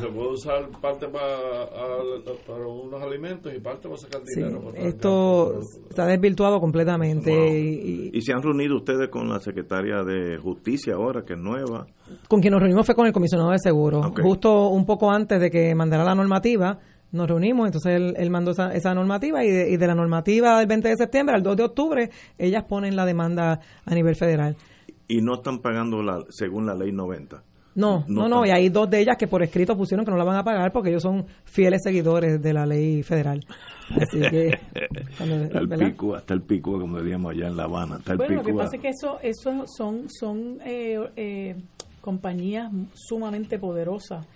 Se 0.00 0.08
puede 0.08 0.28
usar 0.30 0.68
parte 0.80 1.06
para, 1.06 1.38
para, 2.46 2.66
unos 2.66 3.00
alimentos 3.00 3.54
y 3.54 3.60
parte 3.60 3.88
para 3.88 3.96
sacar 3.96 4.22
dinero. 4.24 4.72
esto 4.74 5.60
se 5.94 6.02
ha 6.02 6.06
desvirtuado 6.06 6.58
completamente. 6.58 7.30
Y, 7.32 8.10
y, 8.12 8.20
se 8.22 8.32
han 8.32 8.42
reunido 8.42 8.76
ustedes 8.76 9.08
con 9.08 9.28
la 9.28 9.38
secretaria 9.38 10.02
de 10.02 10.38
Justicia 10.38 10.94
ahora, 10.94 11.22
que 11.24 11.34
es 11.34 11.38
nueva? 11.38 11.86
Con 12.26 12.40
quien 12.40 12.50
nos 12.52 12.60
reunimos 12.60 12.84
fue 12.84 12.96
con 12.96 13.06
el 13.06 13.12
comisionado 13.12 13.52
de 13.52 13.58
seguros, 13.58 14.04
justo 14.20 14.68
un 14.70 14.84
poco 14.84 15.12
antes 15.12 15.40
de 15.40 15.48
que 15.48 15.74
mandara 15.76 16.02
la 16.02 16.14
normativa 16.16 16.80
nos 17.12 17.28
reunimos, 17.28 17.66
entonces 17.66 18.14
él, 18.16 18.30
mandó 18.30 18.50
esa, 18.50 18.74
esa 18.74 18.94
normativa 18.94 19.44
y 19.44 19.50
de, 19.50 19.70
y 19.70 19.76
de, 19.76 19.86
la 19.86 19.94
normativa 19.94 20.58
del 20.58 20.66
20 20.66 20.88
de 20.88 20.96
septiembre 20.96 21.34
al 21.34 21.42
2 21.42 21.56
de 21.56 21.62
octubre, 21.62 22.10
ellas 22.38 22.64
ponen 22.64 22.96
la 22.96 23.06
demanda 23.06 23.60
a 23.84 23.94
nivel 23.94 24.16
federal. 24.16 24.56
Y 25.08 25.22
no 25.22 25.34
están 25.34 25.60
pagando 25.60 26.02
la, 26.02 26.24
según 26.30 26.66
la 26.66 26.74
ley 26.74 26.92
90. 26.92 27.42
No, 27.76 28.06
no, 28.08 28.26
no, 28.26 28.46
y 28.46 28.50
hay 28.50 28.70
dos 28.70 28.88
de 28.88 29.00
ellas 29.00 29.18
que 29.18 29.26
por 29.26 29.42
escrito 29.42 29.76
pusieron 29.76 30.06
que 30.06 30.10
no 30.10 30.16
la 30.16 30.24
van 30.24 30.38
a 30.38 30.42
pagar 30.42 30.72
porque 30.72 30.88
ellos 30.88 31.02
son 31.02 31.26
fieles 31.44 31.82
seguidores 31.84 32.40
de 32.40 32.52
la 32.54 32.64
ley 32.64 33.02
federal. 33.02 33.44
Así 33.90 34.18
que. 34.18 34.58
hasta 35.12 35.58
el 35.60 35.68
pico, 35.68 36.14
hasta 36.14 36.32
el 36.32 36.40
pico, 36.40 36.80
como 36.80 36.98
diríamos 37.00 37.32
allá 37.32 37.48
en 37.48 37.56
La 37.56 37.64
Habana. 37.64 38.00
bueno, 38.16 38.36
lo 38.36 38.42
que 38.42 38.54
pasa 38.54 38.76
es 38.76 38.82
que 38.82 38.88
eso, 38.88 39.18
eso 39.22 39.64
son, 39.66 40.06
son 40.08 40.58
eh, 40.64 40.98
eh, 41.16 41.56
compañías 42.00 42.72
sumamente 42.94 43.58
poderosas 43.58 44.26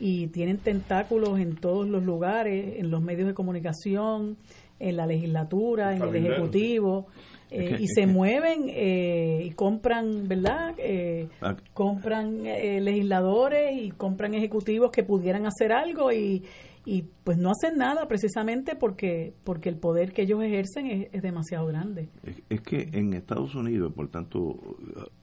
y 0.00 0.28
tienen 0.28 0.58
tentáculos 0.58 1.38
en 1.38 1.54
todos 1.56 1.86
los 1.86 2.02
lugares, 2.02 2.78
en 2.78 2.90
los 2.90 3.02
medios 3.02 3.28
de 3.28 3.34
comunicación, 3.34 4.38
en 4.80 4.96
la 4.96 5.06
legislatura, 5.06 5.94
en 5.94 6.02
el 6.02 6.16
ejecutivo. 6.16 7.06
Eh, 7.50 7.78
y 7.80 7.88
se 7.88 8.06
mueven 8.06 8.66
eh, 8.68 9.42
y 9.44 9.50
compran, 9.50 10.28
¿verdad? 10.28 10.74
Eh, 10.78 11.28
ah. 11.42 11.56
compran 11.74 12.44
legisladores 12.44 13.76
y 13.76 13.90
compran 13.90 14.34
ejecutivos 14.34 14.92
que 14.92 15.02
pudieran 15.02 15.46
hacer 15.46 15.72
algo 15.72 16.12
y, 16.12 16.44
y 16.84 17.02
pues 17.24 17.38
no 17.38 17.50
hacen 17.50 17.76
nada 17.76 18.06
precisamente 18.06 18.76
porque 18.76 19.34
porque 19.42 19.68
el 19.68 19.76
poder 19.76 20.12
que 20.12 20.22
ellos 20.22 20.42
ejercen 20.44 21.08
es, 21.12 21.22
demasiado 21.22 21.66
grande. 21.66 22.08
Es, 22.48 22.60
que 22.60 22.88
en 22.92 23.14
Estados 23.14 23.54
Unidos, 23.56 23.92
por 23.92 24.08
tanto, 24.08 24.56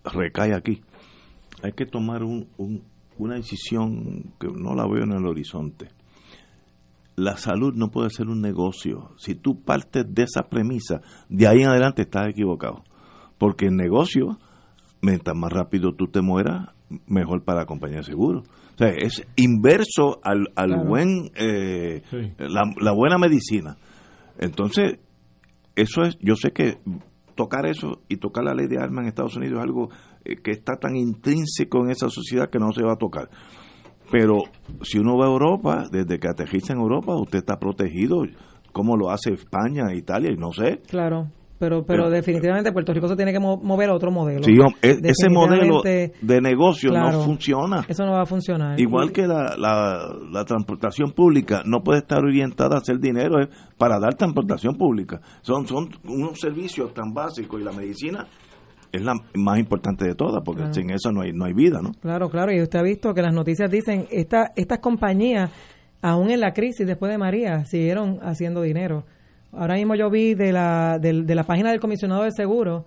recae 0.03 0.53
aquí. 0.53 0.81
Hay 1.63 1.71
que 1.71 1.85
tomar 1.85 2.23
un, 2.23 2.47
una 3.17 3.35
decisión 3.35 4.33
que 4.39 4.47
no 4.47 4.75
la 4.75 4.87
veo 4.87 5.03
en 5.03 5.13
el 5.13 5.25
horizonte. 5.25 5.89
La 7.15 7.37
salud 7.37 7.73
no 7.75 7.89
puede 7.89 8.09
ser 8.09 8.27
un 8.27 8.41
negocio. 8.41 9.11
Si 9.17 9.35
tú 9.35 9.63
partes 9.63 10.05
de 10.07 10.23
esa 10.23 10.49
premisa, 10.49 11.01
de 11.29 11.47
ahí 11.47 11.61
en 11.61 11.69
adelante 11.69 12.03
estás 12.03 12.27
equivocado. 12.29 12.83
Porque 13.37 13.67
el 13.67 13.75
negocio, 13.75 14.37
mientras 15.01 15.35
más 15.35 15.51
rápido 15.51 15.93
tú 15.93 16.07
te 16.07 16.21
mueras, 16.21 16.69
mejor 17.07 17.43
para 17.43 17.61
la 17.61 17.65
compañía 17.65 17.97
de 17.97 18.03
seguro. 18.03 18.43
O 18.75 18.77
sea, 18.77 18.89
es 18.89 19.25
inverso 19.35 20.19
al, 20.23 20.49
al 20.55 20.85
buen, 20.85 21.31
eh, 21.35 22.03
la, 22.37 22.91
buena 22.91 23.17
medicina. 23.17 23.77
Entonces, 24.37 24.99
eso 25.75 26.03
es, 26.03 26.17
yo 26.19 26.35
sé 26.35 26.51
que 26.51 26.77
tocar 27.35 27.65
eso 27.65 28.01
y 28.07 28.17
tocar 28.17 28.43
la 28.43 28.53
ley 28.53 28.67
de 28.67 28.77
armas 28.77 29.03
en 29.03 29.09
Estados 29.09 29.35
Unidos 29.35 29.57
es 29.57 29.63
algo 29.63 29.89
que 30.35 30.51
está 30.51 30.75
tan 30.75 30.95
intrínseco 30.95 31.83
en 31.83 31.91
esa 31.91 32.09
sociedad 32.09 32.49
que 32.49 32.59
no 32.59 32.71
se 32.71 32.83
va 32.83 32.93
a 32.93 32.97
tocar. 32.97 33.29
Pero 34.11 34.43
si 34.83 34.99
uno 34.99 35.17
va 35.17 35.25
a 35.25 35.29
Europa, 35.29 35.83
desde 35.91 36.19
que 36.19 36.27
aterriza 36.27 36.73
en 36.73 36.79
Europa, 36.79 37.15
usted 37.15 37.39
está 37.39 37.57
protegido, 37.57 38.23
como 38.71 38.95
lo 38.95 39.09
hace 39.09 39.33
España, 39.33 39.93
Italia, 39.93 40.31
y 40.31 40.37
no 40.37 40.51
sé. 40.51 40.81
Claro. 40.87 41.27
Pero, 41.59 41.83
pero, 41.83 42.09
definitivamente 42.11 42.71
Puerto 42.71 42.93
Rico 42.93 43.07
se 43.07 43.15
tiene 43.15 43.33
que 43.33 43.39
mover 43.39 43.89
a 43.89 43.95
otro 43.95 44.11
modelo. 44.11 44.43
Sí, 44.43 44.53
e, 44.81 44.99
ese 45.03 45.27
modelo 45.27 45.81
de 45.81 46.41
negocio 46.41 46.91
no 46.91 47.23
funciona. 47.23 47.83
Eso 47.87 48.05
no 48.05 48.11
va 48.11 48.21
a 48.21 48.25
funcionar. 48.27 48.79
Igual 48.79 49.11
que 49.11 49.25
la, 49.25 49.55
la, 49.57 50.45
transportación 50.45 51.13
pública 51.13 51.63
no 51.65 51.81
puede 51.81 52.01
estar 52.01 52.19
orientada 52.19 52.75
a 52.75 52.79
hacer 52.79 52.99
dinero 52.99 53.37
para 53.75 53.99
dar 53.99 54.13
transportación 54.13 54.75
pública. 54.75 55.19
Son, 55.41 55.65
son 55.65 55.89
unos 56.05 56.39
servicios 56.39 56.93
tan 56.93 57.11
básicos 57.11 57.59
y 57.59 57.63
la 57.63 57.71
medicina 57.71 58.27
es 58.97 59.03
la 59.03 59.13
más 59.35 59.59
importante 59.59 60.05
de 60.05 60.15
todas, 60.15 60.41
porque 60.43 60.63
sin 60.71 60.89
eso 60.89 61.11
no 61.11 61.21
hay, 61.21 61.31
no 61.33 61.45
hay 61.45 61.53
vida, 61.53 61.79
¿no? 61.81 61.91
Claro, 62.01 62.29
claro, 62.29 62.51
y 62.51 62.61
usted 62.61 62.79
ha 62.79 62.83
visto 62.83 63.13
que 63.13 63.21
las 63.21 63.33
noticias 63.33 63.69
dicen, 63.71 64.05
esta, 64.11 64.51
estas 64.55 64.79
compañías, 64.79 65.51
aún 66.01 66.29
en 66.29 66.39
la 66.39 66.53
crisis 66.53 66.85
después 66.85 67.11
de 67.11 67.17
María, 67.17 67.65
siguieron 67.65 68.19
haciendo 68.21 68.61
dinero. 68.61 69.05
Ahora 69.51 69.75
mismo 69.75 69.95
yo 69.95 70.09
vi 70.09 70.35
de 70.35 70.51
la, 70.51 70.99
de, 70.99 71.13
la 71.13 71.43
página 71.43 71.71
del 71.71 71.79
comisionado 71.79 72.23
de 72.23 72.31
seguro 72.31 72.85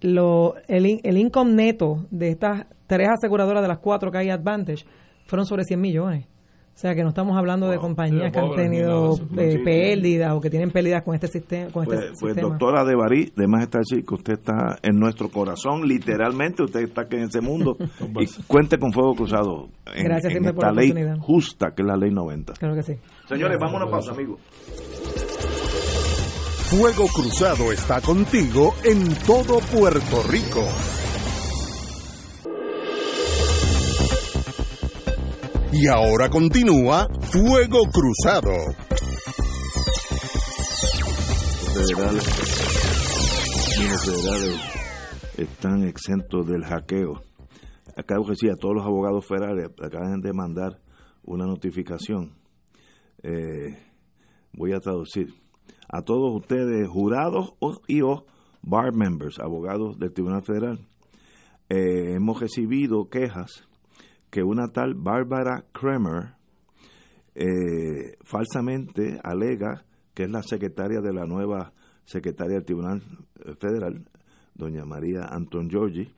lo, 0.00 0.54
el, 0.66 1.00
el 1.02 1.16
income 1.18 1.52
neto 1.52 2.06
de 2.10 2.30
estas 2.30 2.66
tres 2.86 3.08
aseguradoras 3.08 3.62
de 3.62 3.68
las 3.68 3.78
cuatro 3.78 4.10
que 4.10 4.18
hay 4.18 4.30
Advantage 4.30 4.84
fueron 5.26 5.46
sobre 5.46 5.64
100 5.64 5.80
millones. 5.80 6.26
O 6.80 6.82
sea 6.82 6.94
que 6.94 7.02
no 7.02 7.10
estamos 7.10 7.36
hablando 7.36 7.68
de 7.68 7.76
compañías 7.76 8.32
que 8.32 8.38
han 8.38 8.54
tenido 8.54 9.14
eh, 9.36 9.60
pérdidas 9.62 10.32
o 10.32 10.40
que 10.40 10.48
tienen 10.48 10.70
pérdidas 10.70 11.02
con 11.02 11.14
este, 11.14 11.28
sistema, 11.28 11.70
con 11.70 11.84
pues, 11.84 12.00
este 12.00 12.14
pues 12.18 12.36
doctora 12.36 12.86
de 12.86 12.94
Barí, 12.94 13.30
de 13.36 13.46
más 13.46 13.64
estar 13.64 13.82
que 13.84 14.14
usted 14.14 14.32
está 14.32 14.78
en 14.80 14.98
nuestro 14.98 15.28
corazón, 15.28 15.86
literalmente 15.86 16.62
usted 16.62 16.80
está 16.80 17.02
aquí 17.02 17.16
en 17.16 17.24
ese 17.24 17.42
mundo 17.42 17.76
y 18.18 18.26
cuente 18.44 18.78
con 18.78 18.94
Fuego 18.94 19.14
Cruzado 19.14 19.68
en, 19.94 20.04
Gracias 20.04 20.34
en 20.34 20.46
esta 20.46 20.72
ley 20.72 20.94
justa 21.20 21.74
que 21.76 21.82
es 21.82 21.86
la 21.86 21.98
ley 21.98 22.12
90. 22.12 22.54
Claro 22.54 22.74
que 22.74 22.82
sí. 22.82 22.94
Señores, 23.28 23.58
vámonos 23.60 23.88
a 23.88 23.90
pausa, 23.90 24.12
amigos. 24.12 24.40
Fuego 26.70 27.08
Cruzado 27.14 27.72
está 27.72 28.00
contigo 28.00 28.72
en 28.84 29.06
todo 29.26 29.58
Puerto 29.70 30.22
Rico. 30.30 30.64
Y 35.72 35.86
ahora 35.86 36.28
continúa 36.28 37.06
Fuego 37.32 37.82
Cruzado. 37.92 38.50
Federales, 41.72 42.24
federales 44.04 44.60
están 45.36 45.84
exentos 45.84 46.46
del 46.48 46.64
hackeo. 46.64 47.22
Acabo 47.96 48.26
que 48.26 48.34
sí, 48.34 48.48
a 48.48 48.56
todos 48.56 48.74
los 48.74 48.84
abogados 48.84 49.24
federales 49.26 49.70
acaban 49.80 50.20
de 50.20 50.32
mandar 50.32 50.80
una 51.22 51.46
notificación. 51.46 52.34
Eh, 53.22 53.78
voy 54.52 54.72
a 54.72 54.80
traducir 54.80 55.34
a 55.88 56.02
todos 56.02 56.34
ustedes, 56.34 56.88
jurados 56.88 57.54
y 57.86 58.02
o 58.02 58.26
bar 58.62 58.92
members, 58.92 59.38
abogados 59.38 59.98
del 59.98 60.12
Tribunal 60.12 60.42
Federal, 60.42 60.80
eh, 61.68 62.14
hemos 62.14 62.40
recibido 62.40 63.08
quejas 63.08 63.68
que 64.30 64.42
una 64.42 64.68
tal 64.68 64.94
Bárbara 64.94 65.64
Kremer 65.72 66.34
eh, 67.34 68.16
falsamente 68.22 69.20
alega 69.22 69.84
que 70.14 70.24
es 70.24 70.30
la 70.30 70.42
secretaria 70.42 71.00
de 71.00 71.12
la 71.12 71.26
nueva 71.26 71.72
secretaria 72.04 72.56
del 72.56 72.64
Tribunal 72.64 73.02
Federal, 73.60 74.04
doña 74.54 74.84
María 74.84 75.22
Anton 75.30 75.68
Giorgi, 75.68 76.08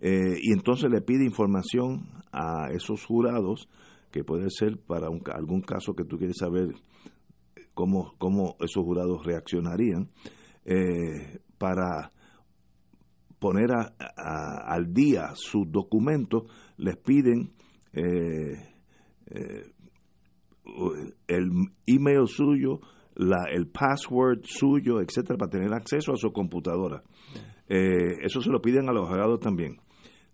eh, 0.00 0.38
y 0.40 0.52
entonces 0.52 0.90
le 0.90 1.00
pide 1.00 1.24
información 1.24 2.08
a 2.32 2.70
esos 2.72 3.04
jurados, 3.04 3.68
que 4.10 4.24
puede 4.24 4.50
ser 4.50 4.78
para 4.78 5.06
algún 5.06 5.60
caso 5.60 5.94
que 5.94 6.04
tú 6.04 6.16
quieres 6.16 6.36
saber 6.38 6.68
cómo, 7.74 8.14
cómo 8.18 8.56
esos 8.60 8.82
jurados 8.84 9.24
reaccionarían, 9.24 10.10
eh, 10.64 11.40
para 11.58 12.12
poner 13.46 13.70
al 13.70 14.92
día 14.92 15.30
sus 15.34 15.70
documentos, 15.70 16.42
les 16.78 16.96
piden 16.96 17.52
eh, 17.92 18.54
eh, 19.26 19.62
el 21.28 21.50
email 21.86 22.26
suyo, 22.26 22.80
la, 23.14 23.44
el 23.52 23.68
password 23.68 24.40
suyo, 24.42 25.00
etcétera, 25.00 25.38
para 25.38 25.50
tener 25.50 25.72
acceso 25.72 26.12
a 26.12 26.16
su 26.16 26.32
computadora. 26.32 27.04
eso 27.68 28.40
se 28.40 28.50
lo 28.50 28.60
piden 28.60 28.88
a 28.88 28.92
los 28.92 29.08
abogados 29.08 29.38
también. 29.38 29.76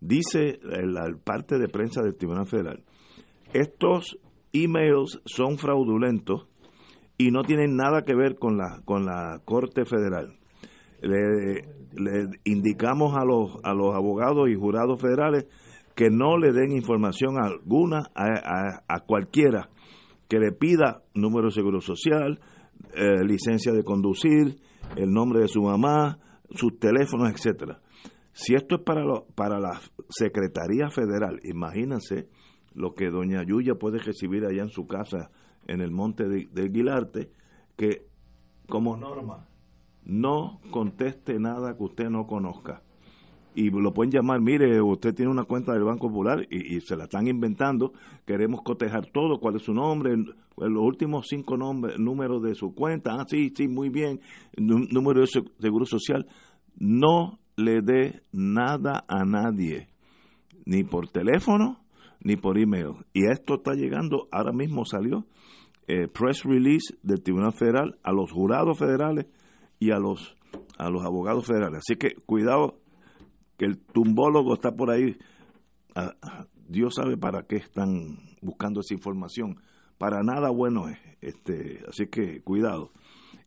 Dice 0.00 0.58
la 0.62 1.04
parte 1.22 1.58
de 1.58 1.68
prensa 1.68 2.02
del 2.02 2.16
Tribunal 2.16 2.46
Federal, 2.46 2.82
estos 3.52 4.18
emails 4.54 5.20
son 5.26 5.58
fraudulentos 5.58 6.48
y 7.18 7.30
no 7.30 7.42
tienen 7.42 7.76
nada 7.76 8.02
que 8.02 8.14
ver 8.14 8.36
con 8.36 8.56
la, 8.56 8.80
con 8.86 9.04
la 9.04 9.40
Corte 9.44 9.84
Federal. 9.84 10.38
Le, 11.02 11.64
indicamos 12.44 13.14
a 13.16 13.24
los, 13.24 13.58
a 13.64 13.74
los 13.74 13.94
abogados 13.94 14.48
y 14.48 14.54
jurados 14.54 15.00
federales 15.00 15.46
que 15.94 16.08
no 16.10 16.38
le 16.38 16.52
den 16.52 16.72
información 16.72 17.36
alguna 17.38 18.04
a, 18.14 19.00
cualquiera 19.00 19.68
que 20.28 20.38
le 20.38 20.52
pida 20.52 21.02
número 21.14 21.48
de 21.48 21.54
seguro 21.54 21.80
social, 21.80 22.40
eh, 22.94 23.22
licencia 23.24 23.72
de 23.72 23.84
conducir, 23.84 24.56
el 24.96 25.10
nombre 25.10 25.40
de 25.40 25.48
su 25.48 25.62
mamá, 25.62 26.18
sus 26.50 26.78
teléfonos, 26.78 27.30
etcétera. 27.30 27.80
Si 28.32 28.54
esto 28.54 28.76
es 28.76 28.82
para, 28.82 29.02
lo, 29.02 29.26
para 29.34 29.60
la 29.60 29.78
Secretaría 30.08 30.88
Federal, 30.88 31.38
imagínense 31.44 32.28
lo 32.74 32.94
que 32.94 33.10
doña 33.10 33.42
Yuya 33.44 33.74
puede 33.74 33.98
recibir 33.98 34.46
allá 34.46 34.62
en 34.62 34.70
su 34.70 34.86
casa 34.86 35.30
en 35.66 35.82
el 35.82 35.90
monte 35.90 36.26
de, 36.26 36.48
del 36.50 36.72
Guilarte, 36.72 37.30
que 37.76 38.06
como 38.66 38.96
norma 38.96 39.48
no 40.04 40.60
conteste 40.70 41.38
nada 41.38 41.76
que 41.76 41.84
usted 41.84 42.10
no 42.10 42.26
conozca. 42.26 42.82
Y 43.54 43.70
lo 43.70 43.92
pueden 43.92 44.10
llamar, 44.10 44.40
mire, 44.40 44.80
usted 44.80 45.14
tiene 45.14 45.30
una 45.30 45.44
cuenta 45.44 45.74
del 45.74 45.84
Banco 45.84 46.08
Popular 46.08 46.46
y, 46.50 46.80
se 46.80 46.96
la 46.96 47.04
están 47.04 47.28
inventando, 47.28 47.92
queremos 48.24 48.62
cotejar 48.62 49.06
todo, 49.12 49.38
cuál 49.40 49.56
es 49.56 49.62
su 49.62 49.74
nombre, 49.74 50.16
los 50.16 50.82
últimos 50.82 51.26
cinco 51.28 51.58
nombres, 51.58 51.98
números 51.98 52.42
de 52.42 52.54
su 52.54 52.74
cuenta, 52.74 53.14
ah, 53.14 53.26
sí, 53.28 53.52
sí, 53.54 53.68
muy 53.68 53.90
bien, 53.90 54.20
número 54.56 55.20
de 55.20 55.26
seguro 55.58 55.84
social. 55.84 56.26
No 56.78 57.38
le 57.56 57.82
dé 57.82 58.22
nada 58.32 59.04
a 59.06 59.26
nadie, 59.26 59.88
ni 60.64 60.82
por 60.82 61.08
teléfono, 61.08 61.84
ni 62.20 62.36
por 62.36 62.58
email. 62.58 62.94
Y 63.12 63.26
esto 63.30 63.56
está 63.56 63.74
llegando, 63.74 64.28
ahora 64.32 64.52
mismo 64.52 64.86
salió 64.86 65.26
eh, 65.88 66.08
press 66.08 66.44
release 66.44 66.94
del 67.02 67.22
Tribunal 67.22 67.52
Federal 67.52 67.98
a 68.02 68.12
los 68.12 68.30
jurados 68.30 68.78
federales 68.78 69.26
y 69.86 69.90
a 69.90 69.98
los 69.98 70.36
a 70.78 70.90
los 70.90 71.04
abogados 71.04 71.46
federales. 71.46 71.80
Así 71.86 71.96
que 71.96 72.14
cuidado 72.26 72.80
que 73.56 73.64
el 73.64 73.78
tumbólogo 73.78 74.54
está 74.54 74.72
por 74.72 74.90
ahí. 74.90 75.16
Ah, 75.94 76.14
Dios 76.68 76.94
sabe 76.96 77.16
para 77.16 77.46
qué 77.46 77.56
están 77.56 78.18
buscando 78.40 78.80
esa 78.80 78.94
información. 78.94 79.60
Para 79.98 80.22
nada 80.22 80.50
bueno 80.50 80.88
es. 80.88 80.98
Este, 81.20 81.80
así 81.88 82.06
que 82.06 82.42
cuidado. 82.42 82.90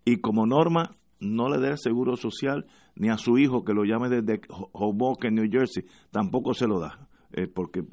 Y 0.06 0.18
como 0.18 0.46
norma, 0.46 0.96
no 1.20 1.50
le 1.50 1.60
dé 1.60 1.72
el 1.72 1.78
seguro 1.78 2.16
social 2.16 2.66
ni 2.96 3.10
a 3.10 3.18
su 3.18 3.38
hijo 3.38 3.64
que 3.66 3.74
lo 3.74 3.84
llame 3.84 4.10
desde 4.10 4.42
Hoboken, 4.50 5.36
New 5.36 5.50
Jersey. 5.52 5.84
Tampoco 6.12 6.54
se 6.54 6.68
lo 6.68 6.80
da. 6.80 7.10
Eh, 7.34 7.48
porque 7.48 7.84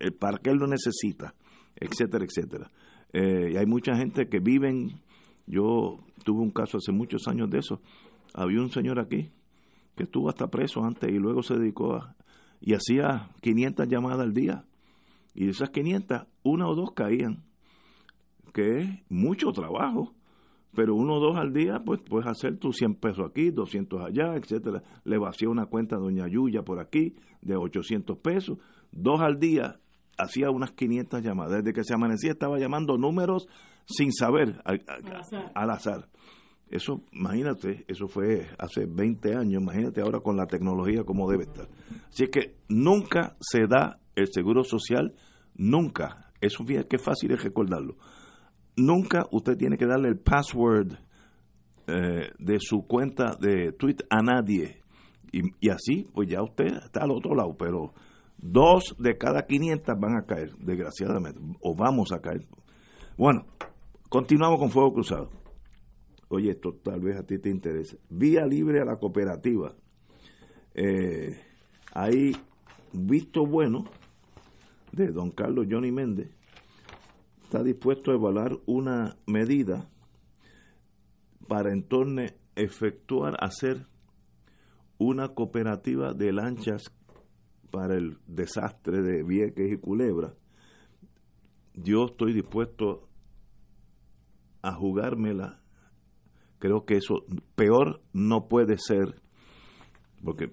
eh, 0.00 0.10
para 0.10 0.38
qué 0.38 0.50
él 0.50 0.56
lo 0.56 0.66
necesita 0.66 1.34
etcétera, 1.76 2.24
etcétera. 2.24 2.70
Eh, 3.12 3.52
y 3.52 3.56
hay 3.56 3.66
mucha 3.66 3.94
gente 3.96 4.28
que 4.28 4.40
viven, 4.40 5.00
yo 5.46 5.98
tuve 6.24 6.42
un 6.42 6.50
caso 6.50 6.78
hace 6.78 6.92
muchos 6.92 7.28
años 7.28 7.50
de 7.50 7.58
eso, 7.58 7.80
había 8.34 8.60
un 8.60 8.70
señor 8.70 8.98
aquí 8.98 9.30
que 9.96 10.04
estuvo 10.04 10.28
hasta 10.28 10.48
preso 10.48 10.84
antes 10.84 11.10
y 11.10 11.18
luego 11.18 11.42
se 11.42 11.54
dedicó 11.54 11.94
a, 11.94 12.16
y 12.60 12.74
hacía 12.74 13.30
500 13.40 13.88
llamadas 13.88 14.20
al 14.20 14.34
día. 14.34 14.64
Y 15.34 15.44
de 15.44 15.50
esas 15.50 15.70
500, 15.70 16.26
una 16.42 16.68
o 16.68 16.74
dos 16.74 16.92
caían, 16.92 17.44
que 18.52 18.78
es 18.78 18.88
mucho 19.08 19.52
trabajo 19.52 20.16
pero 20.76 20.94
uno 20.94 21.14
o 21.14 21.20
dos 21.20 21.36
al 21.36 21.54
día, 21.54 21.80
pues 21.84 22.00
puedes 22.02 22.28
hacer 22.28 22.58
tus 22.58 22.76
100 22.76 22.96
pesos 22.96 23.26
aquí, 23.30 23.50
200 23.50 23.98
allá, 24.02 24.36
etcétera. 24.36 24.82
Le 25.04 25.16
vacía 25.16 25.48
una 25.48 25.64
cuenta 25.66 25.96
a 25.96 25.98
Doña 25.98 26.28
Yuya 26.28 26.62
por 26.62 26.78
aquí 26.80 27.16
de 27.40 27.56
800 27.56 28.18
pesos. 28.18 28.58
Dos 28.92 29.20
al 29.22 29.40
día, 29.40 29.80
hacía 30.18 30.50
unas 30.50 30.72
500 30.72 31.22
llamadas. 31.22 31.64
Desde 31.64 31.72
que 31.72 31.82
se 31.82 31.94
amanecía 31.94 32.32
estaba 32.32 32.58
llamando 32.58 32.98
números 32.98 33.48
sin 33.86 34.12
saber, 34.12 34.60
al, 34.64 35.70
azar. 35.70 36.08
Eso, 36.68 37.02
imagínate, 37.12 37.84
eso 37.86 38.08
fue 38.08 38.48
hace 38.58 38.86
20 38.86 39.36
años, 39.36 39.62
imagínate 39.62 40.00
ahora 40.00 40.20
con 40.20 40.36
la 40.36 40.46
tecnología 40.46 41.04
como 41.04 41.30
debe 41.30 41.44
estar. 41.44 41.68
Así 42.08 42.26
que 42.28 42.56
nunca 42.68 43.36
se 43.40 43.66
da 43.68 44.00
el 44.16 44.28
seguro 44.32 44.64
social, 44.64 45.14
nunca. 45.54 46.32
Eso 46.40 46.64
fíjate 46.64 46.88
qué 46.88 46.98
fácil 46.98 47.32
es 47.32 47.42
recordarlo 47.42 47.96
nunca 48.76 49.26
usted 49.32 49.56
tiene 49.56 49.76
que 49.76 49.86
darle 49.86 50.08
el 50.08 50.18
password 50.18 50.92
eh, 51.86 52.30
de 52.38 52.58
su 52.60 52.86
cuenta 52.86 53.36
de 53.40 53.72
tweet 53.72 53.96
a 54.10 54.22
nadie. 54.22 54.82
Y, 55.32 55.68
así, 55.68 56.08
pues 56.14 56.28
ya 56.28 56.42
usted 56.42 56.66
está 56.66 57.02
al 57.02 57.10
otro 57.10 57.34
lado, 57.34 57.54
pero 57.58 57.92
dos 58.38 58.96
de 58.98 59.18
cada 59.18 59.42
500 59.42 59.94
van 60.00 60.16
a 60.16 60.24
caer, 60.24 60.56
desgraciadamente, 60.58 61.38
o 61.60 61.74
vamos 61.76 62.10
a 62.12 62.20
caer. 62.20 62.46
Bueno, 63.18 63.44
continuamos 64.08 64.58
con 64.58 64.70
Fuego 64.70 64.94
Cruzado. 64.94 65.30
Oye, 66.28 66.50
esto 66.50 66.74
tal 66.74 67.00
vez 67.00 67.16
a 67.16 67.26
ti 67.26 67.38
te 67.38 67.50
interese. 67.50 67.98
Vía 68.08 68.46
libre 68.46 68.80
a 68.80 68.84
la 68.84 68.96
cooperativa. 68.96 69.74
Eh, 70.74 71.40
hay 71.92 72.36
visto 72.92 73.46
bueno 73.46 73.84
de 74.92 75.08
don 75.08 75.30
Carlos 75.30 75.66
Johnny 75.70 75.92
Méndez 75.92 76.36
está 77.46 77.62
dispuesto 77.62 78.10
a 78.10 78.14
evaluar 78.14 78.58
una 78.66 79.16
medida 79.24 79.88
para 81.46 81.72
entonces 81.72 82.34
efectuar, 82.56 83.36
hacer 83.38 83.86
una 84.98 85.28
cooperativa 85.28 86.12
de 86.12 86.32
lanchas 86.32 86.92
para 87.70 87.96
el 87.96 88.18
desastre 88.26 89.00
de 89.00 89.22
Vieques 89.22 89.72
y 89.72 89.76
Culebra. 89.76 90.34
Yo 91.74 92.06
estoy 92.06 92.32
dispuesto 92.32 93.05
a 94.68 94.74
jugármela. 94.74 95.60
Creo 96.58 96.84
que 96.84 96.96
eso 96.96 97.24
peor 97.54 98.00
no 98.12 98.48
puede 98.48 98.78
ser, 98.78 99.20
porque 100.24 100.52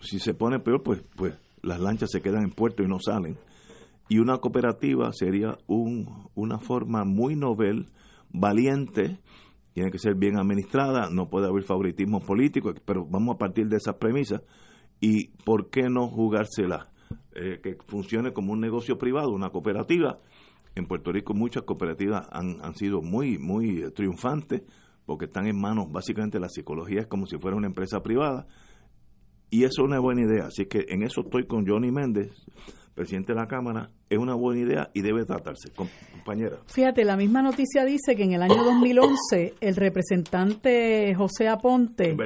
si 0.00 0.18
se 0.18 0.34
pone 0.34 0.60
peor, 0.60 0.82
pues, 0.82 1.02
pues 1.16 1.34
las 1.62 1.80
lanchas 1.80 2.10
se 2.12 2.22
quedan 2.22 2.44
en 2.44 2.50
puerto 2.50 2.82
y 2.82 2.88
no 2.88 2.98
salen 3.00 3.36
y 4.08 4.18
una 4.18 4.38
cooperativa 4.38 5.12
sería 5.12 5.58
un, 5.66 6.28
una 6.34 6.58
forma 6.58 7.04
muy 7.04 7.34
novel, 7.34 7.86
valiente, 8.30 9.18
tiene 9.72 9.90
que 9.90 9.98
ser 9.98 10.14
bien 10.14 10.38
administrada, 10.38 11.10
no 11.10 11.28
puede 11.28 11.48
haber 11.48 11.64
favoritismo 11.64 12.20
político, 12.20 12.72
pero 12.84 13.04
vamos 13.06 13.34
a 13.34 13.38
partir 13.38 13.66
de 13.66 13.76
esas 13.76 13.96
premisas. 13.96 14.42
¿Y 15.00 15.28
por 15.44 15.68
qué 15.70 15.90
no 15.90 16.08
jugársela? 16.08 16.88
Eh, 17.34 17.60
que 17.62 17.76
funcione 17.86 18.32
como 18.32 18.52
un 18.52 18.60
negocio 18.60 18.96
privado, 18.96 19.30
una 19.30 19.50
cooperativa. 19.50 20.18
En 20.76 20.86
Puerto 20.86 21.10
Rico 21.10 21.34
muchas 21.34 21.64
cooperativas 21.64 22.28
han, 22.30 22.58
han 22.62 22.76
sido 22.76 23.02
muy, 23.02 23.38
muy 23.38 23.90
triunfantes 23.92 24.62
porque 25.04 25.24
están 25.24 25.46
en 25.46 25.60
manos, 25.60 25.90
básicamente 25.90 26.38
la 26.38 26.48
psicología 26.48 27.00
es 27.00 27.06
como 27.06 27.26
si 27.26 27.38
fuera 27.38 27.56
una 27.56 27.66
empresa 27.66 28.02
privada. 28.02 28.46
Y 29.50 29.64
eso 29.64 29.82
es 29.82 29.88
una 29.88 30.00
buena 30.00 30.22
idea. 30.22 30.46
Así 30.46 30.66
que 30.66 30.86
en 30.88 31.02
eso 31.02 31.22
estoy 31.22 31.46
con 31.46 31.66
Johnny 31.66 31.92
Méndez 31.92 32.32
presidente 32.96 33.34
de 33.34 33.38
la 33.38 33.46
Cámara, 33.46 33.90
es 34.08 34.18
una 34.18 34.34
buena 34.34 34.62
idea 34.62 34.90
y 34.94 35.02
debe 35.02 35.24
tratarse. 35.26 35.70
Compañera. 35.70 36.56
Fíjate, 36.66 37.04
la 37.04 37.16
misma 37.16 37.42
noticia 37.42 37.84
dice 37.84 38.16
que 38.16 38.24
en 38.24 38.32
el 38.32 38.42
año 38.42 38.64
2011 38.64 39.54
el 39.60 39.76
representante 39.76 41.14
José 41.14 41.46
Aponte, 41.46 42.16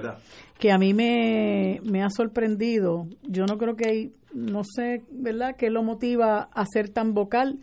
que 0.58 0.70
a 0.70 0.78
mí 0.78 0.94
me, 0.94 1.80
me, 1.82 2.02
ha 2.04 2.08
sorprendido, 2.08 3.08
yo 3.22 3.46
no 3.46 3.58
creo 3.58 3.74
que, 3.74 4.12
no 4.32 4.62
sé, 4.64 5.02
¿verdad?, 5.10 5.56
qué 5.58 5.70
lo 5.70 5.82
motiva 5.82 6.48
a 6.54 6.64
ser 6.72 6.88
tan 6.88 7.14
vocal 7.14 7.58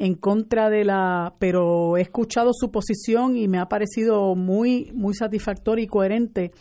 en 0.00 0.14
contra 0.14 0.70
de 0.70 0.82
la, 0.82 1.34
pero 1.38 1.98
he 1.98 2.00
escuchado 2.00 2.52
su 2.54 2.70
posición 2.70 3.36
y 3.36 3.48
me 3.48 3.58
ha 3.58 3.66
parecido 3.66 4.34
muy, 4.34 4.90
muy 4.94 5.14
satisfactoria 5.14 5.84
y 5.84 5.88
coherente 5.88 6.52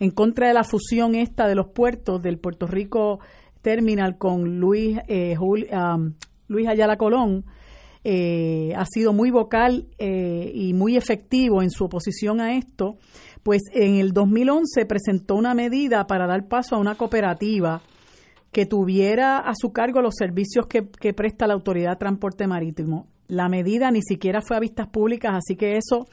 en 0.00 0.10
contra 0.10 0.48
de 0.48 0.54
la 0.54 0.64
fusión 0.64 1.14
esta 1.14 1.46
de 1.46 1.54
los 1.54 1.68
puertos 1.68 2.22
del 2.22 2.38
Puerto 2.38 2.66
Rico 2.66 3.20
Terminal 3.60 4.16
con 4.16 4.58
Luis, 4.58 4.96
eh, 5.08 5.36
Luis 6.48 6.68
Ayala 6.68 6.96
Colón, 6.96 7.44
eh, 8.02 8.72
ha 8.74 8.86
sido 8.86 9.12
muy 9.12 9.30
vocal 9.30 9.88
eh, 9.98 10.50
y 10.54 10.72
muy 10.72 10.96
efectivo 10.96 11.62
en 11.62 11.70
su 11.70 11.84
oposición 11.84 12.40
a 12.40 12.56
esto, 12.56 12.96
pues 13.42 13.60
en 13.74 13.96
el 13.96 14.12
2011 14.12 14.86
presentó 14.86 15.34
una 15.34 15.52
medida 15.52 16.06
para 16.06 16.26
dar 16.26 16.48
paso 16.48 16.76
a 16.76 16.78
una 16.78 16.94
cooperativa 16.94 17.82
que 18.56 18.64
tuviera 18.64 19.36
a 19.36 19.52
su 19.54 19.70
cargo 19.70 20.00
los 20.00 20.14
servicios 20.16 20.66
que, 20.66 21.12
presta 21.12 21.46
la 21.46 21.52
Autoridad 21.52 21.90
de 21.90 21.96
Transporte 21.96 22.46
Marítimo. 22.46 23.06
La 23.28 23.50
medida 23.50 23.90
ni 23.90 24.00
siquiera 24.00 24.40
fue 24.40 24.56
a 24.56 24.60
vistas 24.60 24.88
públicas, 24.88 25.34
así 25.34 25.56
que 25.56 25.76
eso 25.76 26.06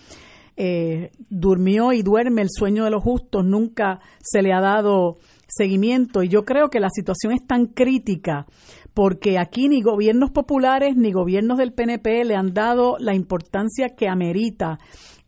durmió 1.29 1.93
y 1.93 2.01
duerme 2.01 2.41
el 2.41 2.49
sueño 2.51 2.83
de 2.83 2.89
los 2.89 3.01
justos, 3.01 3.45
nunca 3.45 4.01
se 4.21 4.41
le 4.41 4.51
ha 4.51 4.59
dado 4.59 5.19
seguimiento 5.47 6.21
y 6.21 6.27
yo 6.27 6.43
creo 6.43 6.69
que 6.69 6.81
la 6.81 6.89
situación 6.89 7.31
es 7.31 7.47
tan 7.47 7.67
crítica 7.67 8.45
porque 8.93 9.39
aquí 9.39 9.69
ni 9.69 9.81
gobiernos 9.81 10.31
populares 10.31 10.97
ni 10.97 11.13
gobiernos 11.13 11.57
del 11.57 11.71
PNP 11.71 12.25
le 12.25 12.35
han 12.35 12.53
dado 12.53 12.97
la 12.99 13.15
importancia 13.15 13.95
que 13.95 14.09
amerita 14.09 14.79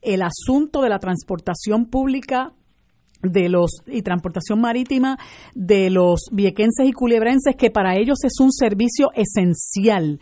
el 0.02 0.22
asunto 0.22 0.82
de 0.82 0.90
la 0.90 1.00
transportación 1.00 1.86
pública 1.86 2.52
de 3.32 3.50
los 3.50 3.82
y 3.88 4.02
transportación 4.02 4.62
marítima 4.62 5.18
de 5.54 5.90
los 5.90 6.30
viequenses 6.32 6.88
y 6.88 6.94
culebrenses 6.94 7.56
que 7.56 7.72
para 7.72 7.96
ellos 7.98 8.20
es 8.24 8.40
un 8.40 8.52
servicio 8.52 9.12
esencial 9.14 10.20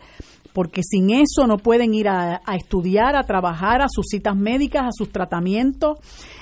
porque 0.54 0.82
sin 0.88 1.10
eso 1.10 1.48
no 1.48 1.58
pueden 1.58 1.94
ir 1.94 2.08
a, 2.08 2.40
estudiar, 2.56 3.16
a 3.16 3.24
trabajar, 3.24 3.82
a 3.82 3.88
sus 3.88 4.06
citas 4.08 4.36
médicas, 4.36 4.84
a 4.84 4.92
sus 4.92 5.10
tratamientos, 5.10 5.98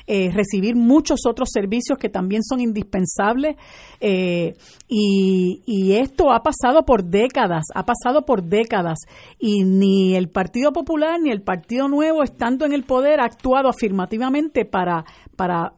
eh, 0.07 0.31
recibir 0.31 0.77
muchos 0.77 1.21
otros 1.27 1.49
servicios 1.51 1.99
que 1.99 2.11
también 2.11 2.43
son 2.45 2.61
indispensables. 2.61 3.57
Eh, 4.01 4.55
y, 4.87 5.63
y 5.65 5.93
esto 5.93 6.31
ha 6.31 6.43
pasado 6.43 6.85
por 6.85 7.05
décadas, 7.05 7.65
ha 7.75 7.87
pasado 7.87 8.27
por 8.27 8.43
décadas. 8.43 8.99
Y 9.39 9.65
ni 9.65 10.15
el 10.15 10.29
Partido 10.29 10.75
Popular 10.75 11.19
ni 11.19 11.31
el 11.31 11.41
Partido 11.41 11.89
Nuevo, 11.89 12.23
estando 12.23 12.67
en 12.67 12.75
el 12.75 12.85
poder, 12.85 13.19
ha 13.19 13.25
actuado 13.25 13.71
afirmativamente 13.71 14.67
para, 14.67 15.07
para 15.37 15.73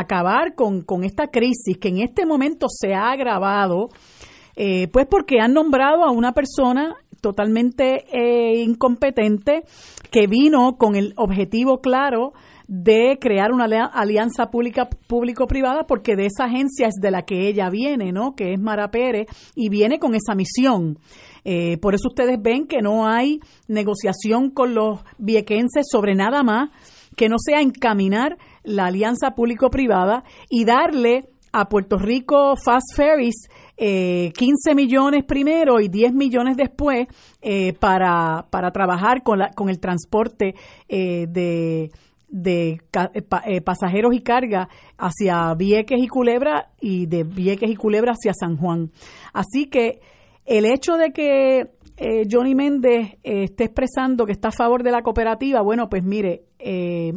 acabar 0.00 0.54
con, 0.54 0.82
con 0.82 1.04
esta 1.04 1.28
crisis 1.28 1.78
que 1.78 1.88
en 1.88 1.98
este 1.98 2.26
momento 2.26 2.66
se 2.68 2.94
ha 2.94 3.10
agravado. 3.10 3.88
Eh, 4.58 4.88
pues 4.88 5.06
porque 5.06 5.38
han 5.38 5.52
nombrado 5.52 6.02
a 6.04 6.10
una 6.10 6.32
persona 6.32 6.96
totalmente 7.20 8.04
eh, 8.10 8.62
incompetente 8.62 9.64
que 10.10 10.26
vino 10.26 10.76
con 10.78 10.96
el 10.96 11.12
objetivo 11.16 11.80
claro 11.80 12.32
de 12.68 13.18
crear 13.20 13.52
una 13.52 13.64
alianza 13.64 14.50
pública 14.50 14.88
público-privada 15.06 15.86
porque 15.86 16.16
de 16.16 16.26
esa 16.26 16.44
agencia 16.44 16.88
es 16.88 16.94
de 17.00 17.10
la 17.10 17.22
que 17.22 17.48
ella 17.48 17.70
viene, 17.70 18.12
¿no? 18.12 18.34
Que 18.34 18.54
es 18.54 18.60
Mara 18.60 18.90
Pérez 18.90 19.26
y 19.54 19.68
viene 19.68 19.98
con 19.98 20.14
esa 20.14 20.34
misión. 20.34 20.98
Eh, 21.44 21.78
por 21.78 21.94
eso 21.94 22.08
ustedes 22.08 22.40
ven 22.42 22.66
que 22.66 22.82
no 22.82 23.06
hay 23.06 23.40
negociación 23.68 24.50
con 24.50 24.74
los 24.74 25.00
viequenses 25.18 25.86
sobre 25.88 26.14
nada 26.14 26.42
más 26.42 26.70
que 27.16 27.28
no 27.28 27.36
sea 27.38 27.60
encaminar 27.60 28.36
la 28.66 28.86
alianza 28.86 29.30
público-privada 29.34 30.24
y 30.50 30.64
darle 30.64 31.28
a 31.52 31.68
Puerto 31.68 31.96
Rico 31.98 32.54
Fast 32.62 32.94
Ferries 32.94 33.48
eh, 33.78 34.32
15 34.36 34.74
millones 34.74 35.24
primero 35.24 35.80
y 35.80 35.88
10 35.88 36.12
millones 36.12 36.56
después 36.56 37.06
eh, 37.40 37.72
para, 37.72 38.46
para 38.50 38.70
trabajar 38.70 39.22
con, 39.22 39.38
la, 39.38 39.50
con 39.50 39.70
el 39.70 39.80
transporte 39.80 40.54
eh, 40.88 41.26
de, 41.28 41.90
de 42.28 42.80
eh, 43.46 43.60
pasajeros 43.62 44.14
y 44.14 44.20
carga 44.20 44.68
hacia 44.98 45.54
Vieques 45.54 45.98
y 45.98 46.08
Culebra 46.08 46.70
y 46.80 47.06
de 47.06 47.24
Vieques 47.24 47.70
y 47.70 47.76
Culebra 47.76 48.12
hacia 48.12 48.32
San 48.34 48.56
Juan. 48.56 48.90
Así 49.32 49.66
que 49.66 50.00
el 50.44 50.64
hecho 50.64 50.96
de 50.96 51.12
que 51.12 51.70
Johnny 52.30 52.54
Méndez 52.54 53.16
esté 53.22 53.64
expresando 53.64 54.26
que 54.26 54.32
está 54.32 54.48
a 54.48 54.52
favor 54.52 54.82
de 54.82 54.90
la 54.90 55.02
cooperativa, 55.02 55.62
bueno, 55.62 55.88
pues 55.88 56.02
mire, 56.04 56.44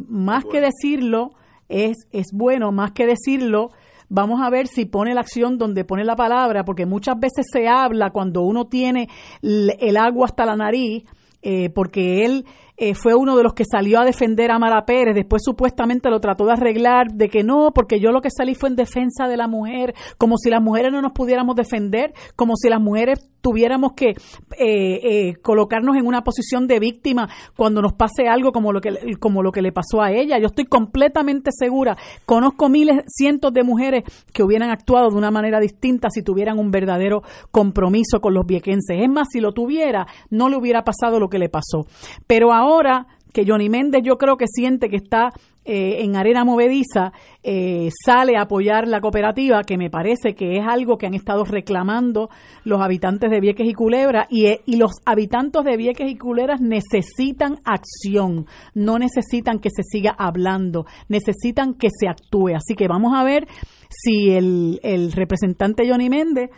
más 0.08 0.46
que 0.46 0.62
decirlo, 0.62 1.32
es, 1.68 1.98
es 2.12 2.28
bueno, 2.34 2.72
más 2.72 2.92
que 2.92 3.06
decirlo, 3.06 3.72
Vamos 4.12 4.42
a 4.42 4.50
ver 4.50 4.66
si 4.66 4.86
pone 4.86 5.14
la 5.14 5.22
acción 5.22 5.60
donde 5.60 5.86
pone 5.86 6.04
la 6.04 6.16
palabra, 6.16 6.66
porque 6.66 6.88
muchas 6.88 7.20
veces 7.20 7.46
se 7.54 7.68
habla 7.68 8.10
cuando 8.10 8.42
uno 8.42 8.66
tiene 8.66 9.08
el 9.44 9.98
agua 9.98 10.26
hasta 10.26 10.48
la 10.48 10.56
nariz 10.56 11.04
eh, 11.42 11.70
porque 11.70 12.26
él 12.26 12.46
eh, 12.82 12.96
fue 12.96 13.14
uno 13.14 13.36
de 13.36 13.44
los 13.44 13.54
que 13.54 13.66
salió 13.70 14.00
a 14.00 14.06
defender 14.06 14.52
a 14.52 14.58
Mara 14.58 14.86
Pérez, 14.86 15.14
después 15.14 15.42
supuestamente 15.44 16.10
lo 16.10 16.22
trató 16.22 16.46
de 16.46 16.54
arreglar, 16.54 17.08
de 17.12 17.28
que 17.28 17.44
no, 17.44 17.72
porque 17.76 18.00
yo 18.00 18.14
lo 18.14 18.22
que 18.22 18.30
salí 18.32 18.56
fue 18.56 18.70
en 18.70 18.78
defensa 18.78 19.28
de 19.28 19.36
la 19.36 19.50
mujer, 19.50 19.94
como 20.18 20.38
si 20.38 20.50
las 20.50 20.62
mujeres 20.62 20.94
no 20.94 21.02
nos 21.02 21.12
pudiéramos 21.12 21.58
defender, 21.58 22.14
como 22.38 22.56
si 22.56 22.70
las 22.70 22.80
mujeres 22.80 23.20
tuviéramos 23.42 23.94
que 23.94 24.10
eh, 24.10 24.16
eh, 24.60 25.36
colocarnos 25.42 25.98
en 25.98 26.06
una 26.06 26.24
posición 26.24 26.68
de 26.68 26.80
víctima 26.80 27.30
cuando 27.56 27.82
nos 27.82 27.94
pase 27.94 28.28
algo 28.30 28.52
como 28.52 28.74
lo 28.74 28.82
que 28.82 28.90
como 29.20 29.44
lo 29.44 29.52
que 29.52 29.62
le 29.62 29.72
pasó 29.72 30.02
a 30.02 30.12
ella. 30.12 30.38
Yo 30.40 30.48
estoy 30.48 30.66
completamente 30.66 31.52
segura, 31.54 31.98
conozco 32.26 32.70
miles, 32.70 33.04
cientos 33.08 33.54
de 33.54 33.64
mujeres 33.64 34.04
que 34.34 34.44
hubieran 34.44 34.70
actuado 34.72 35.10
de 35.10 35.18
una 35.18 35.32
manera 35.32 35.60
distinta 35.60 36.10
si 36.10 36.22
tuvieran 36.22 36.60
un 36.60 36.72
verdadero 36.72 37.24
compromiso 37.52 38.20
con 38.22 38.34
los 38.34 38.46
viequenses. 38.46 39.02
Es 39.02 39.10
más, 39.10 39.28
si 39.32 39.40
lo 39.40 39.52
tuviera, 39.54 40.08
no 40.30 40.50
le 40.50 40.58
hubiera 40.58 40.84
pasado 40.84 41.20
lo 41.20 41.30
que 41.30 41.40
le 41.40 41.50
pasó. 41.50 41.86
Pero 42.28 42.54
ahora 42.54 42.69
ahora 42.70 43.08
que 43.34 43.46
Johnny 43.46 43.70
Méndez 43.70 44.02
yo 44.04 44.18
creo 44.18 44.38
que 44.38 44.46
siente 44.48 44.90
que 44.90 44.96
está 44.96 45.30
eh, 45.66 46.04
en 46.04 46.16
arena 46.16 46.44
movediza, 46.44 47.12
eh, 47.44 47.90
sale 48.04 48.38
a 48.38 48.44
apoyar 48.44 48.88
la 48.88 49.02
cooperativa, 49.02 49.62
que 49.64 49.78
me 49.78 49.90
parece 49.90 50.34
que 50.34 50.58
es 50.58 50.66
algo 50.66 50.98
que 50.98 51.06
han 51.06 51.14
estado 51.14 51.44
reclamando 51.44 52.30
los 52.64 52.82
habitantes 52.82 53.30
de 53.30 53.40
Vieques 53.40 53.68
y 53.68 53.74
Culebra, 53.74 54.26
y, 54.32 54.46
eh, 54.48 54.62
y 54.66 54.78
los 54.78 54.94
habitantes 55.06 55.64
de 55.64 55.78
Vieques 55.78 56.10
y 56.10 56.18
Culebras 56.18 56.60
necesitan 56.60 57.60
acción, 57.66 58.48
no 58.74 58.98
necesitan 58.98 59.60
que 59.60 59.70
se 59.70 59.84
siga 59.84 60.16
hablando, 60.18 60.86
necesitan 61.08 61.76
que 61.76 61.90
se 61.92 62.08
actúe. 62.08 62.56
Así 62.56 62.74
que 62.74 62.88
vamos 62.88 63.14
a 63.16 63.24
ver 63.24 63.48
si 63.90 64.32
el, 64.32 64.80
el 64.82 65.12
representante 65.12 65.88
Johnny 65.88 66.10
Méndez 66.10 66.50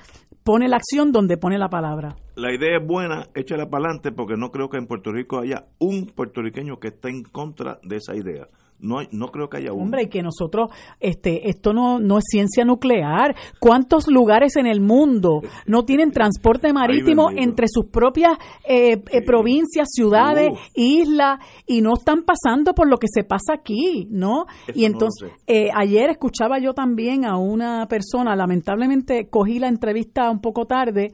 pone 0.43 0.67
la 0.69 0.77
acción 0.77 1.11
donde 1.11 1.37
pone 1.37 1.57
la 1.57 1.69
palabra. 1.69 2.15
La 2.35 2.53
idea 2.53 2.77
es 2.77 2.87
buena, 2.87 3.27
échala 3.35 3.69
para 3.69 3.85
adelante 3.85 4.11
porque 4.13 4.37
no 4.37 4.51
creo 4.51 4.69
que 4.69 4.77
en 4.77 4.87
Puerto 4.87 5.11
Rico 5.11 5.39
haya 5.39 5.65
un 5.79 6.05
puertorriqueño 6.05 6.79
que 6.79 6.89
esté 6.89 7.09
en 7.09 7.23
contra 7.23 7.79
de 7.83 7.97
esa 7.97 8.15
idea. 8.15 8.47
No, 8.81 8.97
no 9.11 9.27
creo 9.27 9.47
que 9.47 9.57
haya 9.57 9.73
uno. 9.73 9.83
Hombre, 9.83 10.03
y 10.03 10.07
que 10.07 10.23
nosotros, 10.23 10.71
este, 10.99 11.49
esto 11.49 11.71
no, 11.71 11.99
no 11.99 12.17
es 12.17 12.23
ciencia 12.27 12.65
nuclear. 12.65 13.35
¿Cuántos 13.59 14.07
lugares 14.07 14.55
en 14.55 14.65
el 14.65 14.81
mundo 14.81 15.41
no 15.67 15.85
tienen 15.85 16.11
transporte 16.11 16.73
marítimo 16.73 17.29
entre 17.29 17.67
sus 17.69 17.85
propias 17.85 18.37
eh, 18.67 19.03
eh, 19.11 19.21
provincias, 19.23 19.89
ciudades, 19.91 20.53
islas, 20.73 21.39
y 21.67 21.81
no 21.81 21.93
están 21.93 22.23
pasando 22.23 22.73
por 22.73 22.87
lo 22.87 22.97
que 22.97 23.07
se 23.07 23.23
pasa 23.23 23.53
aquí, 23.53 24.07
¿no? 24.09 24.45
y 24.73 24.85
entonces, 24.85 25.31
eh, 25.45 25.69
ayer 25.75 26.09
escuchaba 26.09 26.57
yo 26.59 26.73
también 26.73 27.25
a 27.25 27.37
una 27.37 27.85
persona, 27.87 28.35
lamentablemente 28.35 29.29
cogí 29.29 29.59
la 29.59 29.67
entrevista 29.67 30.31
un 30.31 30.41
poco 30.41 30.65
tarde, 30.65 31.11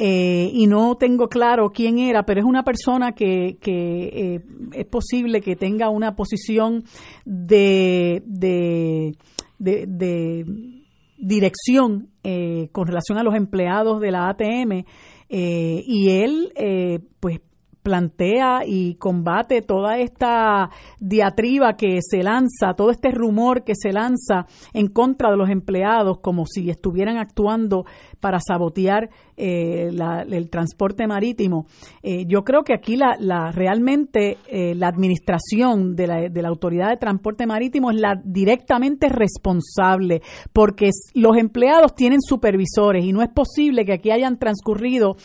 eh, 0.00 0.50
y 0.52 0.68
no 0.68 0.96
tengo 0.96 1.28
claro 1.28 1.70
quién 1.70 1.98
era, 1.98 2.24
pero 2.24 2.40
es 2.40 2.46
una 2.46 2.62
persona 2.62 3.16
que, 3.16 3.58
que 3.60 4.04
eh, 4.04 4.44
es 4.72 4.86
posible 4.86 5.40
que 5.40 5.56
tenga 5.56 5.88
una 5.88 6.14
posición 6.14 6.84
de, 7.24 8.22
de, 8.24 9.16
de, 9.58 10.44
dirección 11.18 12.10
eh, 12.22 12.68
con 12.70 12.86
relación 12.86 13.18
a 13.18 13.24
los 13.24 13.34
empleados 13.34 14.00
de 14.00 14.12
la 14.12 14.28
ATM 14.28 14.84
y 15.28 16.10
él 16.10 16.52
pues 17.18 17.40
plantea 17.82 18.60
y 18.66 18.94
combate 18.96 19.62
toda 19.62 19.98
esta 19.98 20.70
diatriba 21.00 21.76
que 21.76 22.00
se 22.02 22.22
lanza, 22.22 22.74
todo 22.76 22.90
este 22.90 23.10
rumor 23.10 23.64
que 23.64 23.74
se 23.74 23.92
lanza 23.92 24.46
en 24.72 24.88
contra 24.88 25.30
de 25.30 25.36
los 25.36 25.50
empleados 25.50 26.18
como 26.20 26.44
si 26.46 26.70
estuvieran 26.70 27.16
actuando 27.16 27.84
para 28.20 28.40
sabotear 28.40 29.10
eh, 29.36 29.90
el 30.28 30.50
transporte 30.50 31.06
marítimo. 31.06 31.66
Eh, 32.02 32.24
yo 32.26 32.42
creo 32.44 32.62
que 32.62 32.74
aquí 32.74 32.96
la, 32.96 33.16
la 33.18 33.52
realmente 33.52 34.38
eh, 34.48 34.74
la 34.74 34.88
administración 34.88 35.94
de 35.94 36.06
la, 36.06 36.28
de 36.28 36.42
la 36.42 36.48
Autoridad 36.48 36.90
de 36.90 36.96
Transporte 36.96 37.46
Marítimo 37.46 37.90
es 37.90 38.00
la 38.00 38.20
directamente 38.24 39.08
responsable 39.08 40.22
porque 40.52 40.90
los 41.14 41.36
empleados 41.36 41.94
tienen 41.94 42.20
supervisores 42.20 43.04
y 43.04 43.12
no 43.12 43.22
es 43.22 43.28
posible 43.28 43.84
que 43.84 43.92
aquí 43.92 44.10
hayan 44.10 44.38
transcurrido 44.38 45.16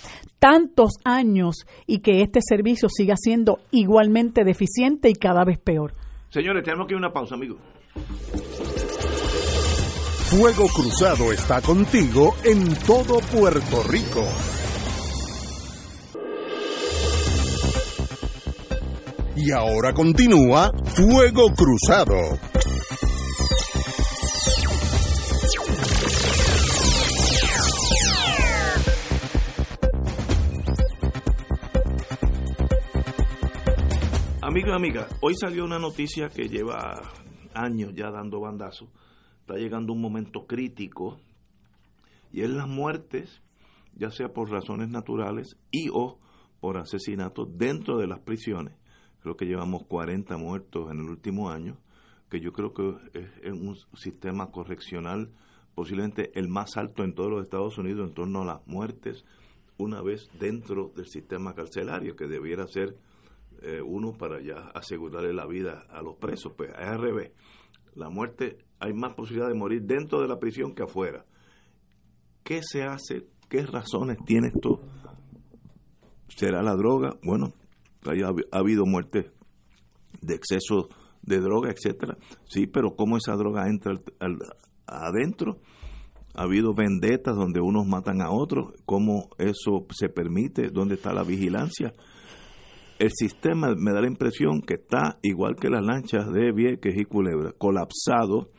tantos 0.44 0.96
años 1.06 1.66
y 1.88 2.00
que 2.00 2.22
este 2.22 2.42
servicio 2.46 2.90
siga 2.90 3.16
siendo 3.16 3.60
igualmente 3.72 4.44
deficiente 4.44 5.10
y 5.10 5.14
cada 5.14 5.46
vez 5.46 5.58
peor. 5.58 5.94
Señores, 6.32 6.66
tenemos 6.66 6.86
que 6.86 6.96
ir 6.96 6.98
a 6.98 7.00
una 7.00 7.14
pausa, 7.14 7.36
amigos. 7.36 7.60
Fuego 10.26 10.68
Cruzado 10.68 11.32
está 11.32 11.62
contigo 11.62 12.36
en 12.44 12.76
todo 12.86 13.20
Puerto 13.20 13.84
Rico. 13.84 14.28
Y 19.38 19.50
ahora 19.52 19.94
continúa 19.94 20.74
Fuego 20.94 21.54
Cruzado. 21.56 22.53
Amigo 34.54 34.68
y 34.68 34.72
amiga, 34.72 35.08
hoy 35.22 35.34
salió 35.34 35.66
una 35.66 35.80
noticia 35.80 36.30
que 36.30 36.48
lleva 36.48 37.02
años 37.56 37.92
ya 37.96 38.12
dando 38.12 38.40
bandazos. 38.40 38.88
Está 39.40 39.56
llegando 39.56 39.94
un 39.94 40.00
momento 40.00 40.46
crítico 40.46 41.18
y 42.32 42.42
es 42.42 42.52
las 42.52 42.68
muertes, 42.68 43.42
ya 43.96 44.12
sea 44.12 44.28
por 44.30 44.52
razones 44.52 44.90
naturales 44.90 45.58
y 45.72 45.90
o 45.92 46.20
por 46.60 46.78
asesinatos 46.78 47.48
dentro 47.58 47.98
de 47.98 48.06
las 48.06 48.20
prisiones. 48.20 48.76
Creo 49.24 49.36
que 49.36 49.48
llevamos 49.48 49.88
40 49.88 50.38
muertos 50.38 50.92
en 50.92 51.00
el 51.00 51.10
último 51.10 51.50
año, 51.50 51.80
que 52.30 52.40
yo 52.40 52.54
creo 52.54 52.76
que 52.76 52.94
es 53.42 53.54
un 53.54 53.76
sistema 53.96 54.52
correccional 54.52 55.32
posiblemente 55.74 56.30
el 56.38 56.48
más 56.48 56.78
alto 56.78 57.04
en 57.04 57.16
todos 57.16 57.32
los 57.32 57.42
Estados 57.42 57.80
Unidos 57.80 58.08
en 58.08 58.14
torno 58.14 58.44
a 58.44 58.46
las 58.46 58.68
muertes 58.68 59.26
una 59.80 60.04
vez 60.04 60.30
dentro 60.40 60.92
del 60.96 61.08
sistema 61.08 61.56
carcelario, 61.56 62.16
que 62.16 62.28
debiera 62.28 62.68
ser 62.68 62.96
eh, 63.64 63.82
uno 63.82 64.12
para 64.12 64.42
ya 64.42 64.72
asegurarle 64.74 65.34
la 65.34 65.48
vida 65.48 65.86
a 65.90 66.02
los 66.02 66.18
presos. 66.18 66.52
Pues 66.56 66.72
es 66.72 66.86
al 66.86 67.00
revés. 67.00 67.32
La 67.96 68.10
muerte, 68.10 68.58
hay 68.80 68.94
más 68.94 69.14
posibilidad 69.14 69.48
de 69.48 69.56
morir 69.56 69.84
dentro 69.84 70.22
de 70.22 70.28
la 70.28 70.38
prisión 70.38 70.76
que 70.76 70.84
afuera. 70.84 71.26
¿Qué 72.44 72.62
se 72.62 72.84
hace? 72.84 73.28
¿Qué 73.50 73.66
razones 73.66 74.18
tiene 74.26 74.50
esto? 74.54 74.82
¿Será 76.28 76.62
la 76.62 76.76
droga? 76.76 77.16
Bueno, 77.24 77.54
ha 78.52 78.58
habido 78.58 78.86
muertes 78.86 79.32
de 80.22 80.36
exceso 80.36 80.90
de 81.22 81.40
droga, 81.40 81.72
etcétera. 81.72 82.18
Sí, 82.46 82.68
pero 82.68 82.96
¿cómo 82.96 83.18
esa 83.18 83.36
droga 83.36 83.70
entra 83.70 83.94
adentro? 84.88 85.60
Ha 86.36 86.44
habido 86.44 86.74
vendetas 86.74 87.36
donde 87.36 87.62
unos 87.62 87.86
matan 87.88 88.22
a 88.22 88.32
otros. 88.32 88.74
¿Cómo 88.86 89.30
eso 89.38 89.86
se 89.92 90.10
permite? 90.10 90.70
¿Dónde 90.70 90.96
está 90.96 91.14
la 91.14 91.24
vigilancia? 91.24 91.94
El 93.04 93.12
sistema 93.12 93.76
me 93.76 93.92
da 93.92 94.00
la 94.00 94.08
impresión 94.08 94.62
que 94.62 94.76
está 94.76 95.20
igual 95.24 95.58
que 95.58 95.70
las 95.70 95.84
lanchas 95.84 96.32
de 96.32 96.54
Vieques 96.54 96.96
y 96.96 97.04
Culebra, 97.04 97.52
colapsado. 97.52 98.50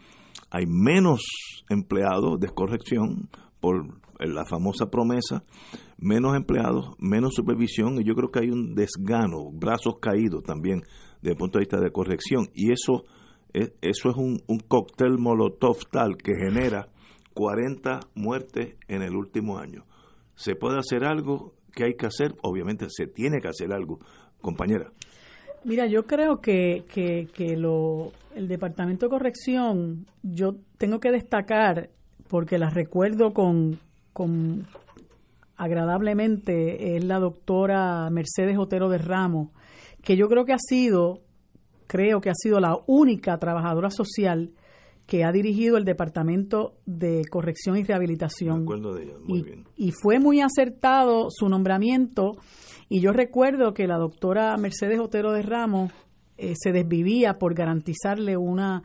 Hay 0.50 0.66
menos 0.66 1.22
empleados 1.70 2.38
de 2.40 2.50
corrección 2.50 3.30
por 3.58 3.86
la 4.20 4.44
famosa 4.44 4.90
promesa, 4.90 5.44
menos 5.96 6.36
empleados, 6.36 6.90
menos 6.98 7.32
supervisión 7.34 7.98
y 7.98 8.04
yo 8.04 8.14
creo 8.14 8.30
que 8.30 8.40
hay 8.40 8.50
un 8.50 8.74
desgano, 8.74 9.50
brazos 9.50 9.94
caídos 9.98 10.42
también 10.42 10.82
desde 11.22 11.32
el 11.32 11.38
punto 11.38 11.58
de 11.58 11.62
vista 11.62 11.80
de 11.80 11.90
corrección 11.90 12.50
y 12.52 12.70
eso 12.70 13.04
es, 13.54 13.72
eso 13.80 14.10
es 14.10 14.16
un, 14.16 14.42
un 14.46 14.58
cóctel 14.58 15.16
molotov 15.16 15.78
tal 15.90 16.18
que 16.18 16.34
genera 16.36 16.88
40 17.32 18.00
muertes 18.14 18.76
en 18.88 19.00
el 19.00 19.16
último 19.16 19.56
año. 19.56 19.86
¿Se 20.34 20.54
puede 20.54 20.78
hacer 20.78 21.04
algo? 21.04 21.54
que 21.74 21.84
hay 21.84 21.94
que 21.94 22.06
hacer? 22.06 22.34
Obviamente 22.42 22.86
se 22.88 23.06
tiene 23.06 23.40
que 23.40 23.48
hacer 23.48 23.72
algo, 23.72 23.98
compañera. 24.44 24.92
Mira, 25.64 25.86
yo 25.86 26.06
creo 26.06 26.40
que, 26.40 26.84
que, 26.92 27.56
lo, 27.56 28.12
el 28.36 28.46
Departamento 28.46 29.06
de 29.06 29.10
Corrección, 29.10 30.06
yo 30.22 30.56
tengo 30.78 31.00
que 31.00 31.10
destacar, 31.10 31.88
porque 32.28 32.58
la 32.58 32.68
recuerdo 32.68 33.32
con, 33.32 33.80
con 34.12 34.66
agradablemente, 35.56 36.96
es 36.96 37.04
la 37.04 37.18
doctora 37.18 38.08
Mercedes 38.10 38.58
Otero 38.58 38.90
de 38.90 38.98
Ramos, 38.98 39.48
que 40.02 40.16
yo 40.16 40.28
creo 40.28 40.44
que 40.44 40.52
ha 40.52 40.58
sido, 40.58 41.22
creo 41.86 42.20
que 42.20 42.28
ha 42.28 42.34
sido 42.34 42.60
la 42.60 42.78
única 42.86 43.38
trabajadora 43.38 43.90
social 43.90 44.50
que 45.06 45.24
ha 45.24 45.32
dirigido 45.32 45.76
el 45.76 45.84
Departamento 45.84 46.74
de 46.86 47.22
Corrección 47.30 47.76
y 47.76 47.84
Rehabilitación. 47.84 48.64
de 48.64 49.02
ella, 49.02 49.12
muy 49.22 49.38
y, 49.38 49.42
bien. 49.42 49.64
y 49.76 49.92
fue 49.92 50.18
muy 50.18 50.40
acertado 50.40 51.28
su 51.30 51.48
nombramiento 51.48 52.36
y 52.88 53.00
yo 53.00 53.12
recuerdo 53.12 53.74
que 53.74 53.86
la 53.86 53.96
doctora 53.96 54.56
Mercedes 54.56 55.00
Otero 55.00 55.32
de 55.32 55.42
Ramos 55.42 55.92
eh, 56.38 56.54
se 56.56 56.72
desvivía 56.72 57.38
por 57.38 57.54
garantizarle 57.54 58.36
una 58.36 58.82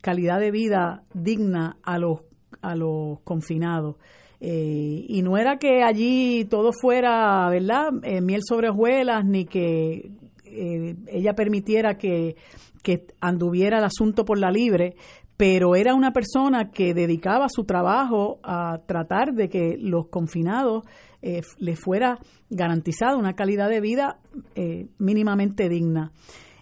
calidad 0.00 0.40
de 0.40 0.50
vida 0.50 1.04
digna 1.14 1.76
a 1.82 1.98
los, 1.98 2.20
a 2.62 2.74
los 2.74 3.20
confinados. 3.20 3.96
y 4.40 5.20
no 5.22 5.36
era 5.36 5.58
que 5.58 5.82
allí 5.82 6.46
todo 6.46 6.72
fuera, 6.72 7.48
¿verdad?, 7.50 7.92
miel 8.22 8.40
sobre 8.42 8.70
hojuelas, 8.70 9.24
ni 9.24 9.44
que 9.44 10.10
ella 10.46 11.34
permitiera 11.34 11.98
que, 11.98 12.36
que 12.82 13.06
anduviera 13.20 13.78
el 13.78 13.84
asunto 13.84 14.24
por 14.24 14.38
la 14.38 14.50
libre, 14.50 14.96
pero 15.40 15.74
era 15.74 15.94
una 15.94 16.12
persona 16.12 16.70
que 16.70 16.92
dedicaba 16.92 17.48
su 17.48 17.64
trabajo 17.64 18.40
a 18.42 18.82
tratar 18.86 19.32
de 19.32 19.48
que 19.48 19.78
los 19.80 20.08
confinados 20.08 20.84
eh, 21.22 21.40
les 21.56 21.80
fuera 21.80 22.18
garantizada 22.50 23.16
una 23.16 23.32
calidad 23.32 23.70
de 23.70 23.80
vida 23.80 24.20
eh, 24.54 24.88
mínimamente 24.98 25.70
digna. 25.70 26.12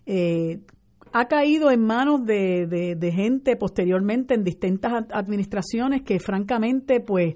Eh, 0.07 0.61
ha 1.13 1.27
caído 1.27 1.73
en 1.73 1.85
manos 1.85 2.25
de, 2.25 3.13
gente 3.13 3.57
posteriormente 3.57 4.35
en 4.35 4.45
distintas 4.45 4.93
administraciones 5.11 6.03
que 6.03 6.21
francamente 6.21 7.01
pues 7.01 7.35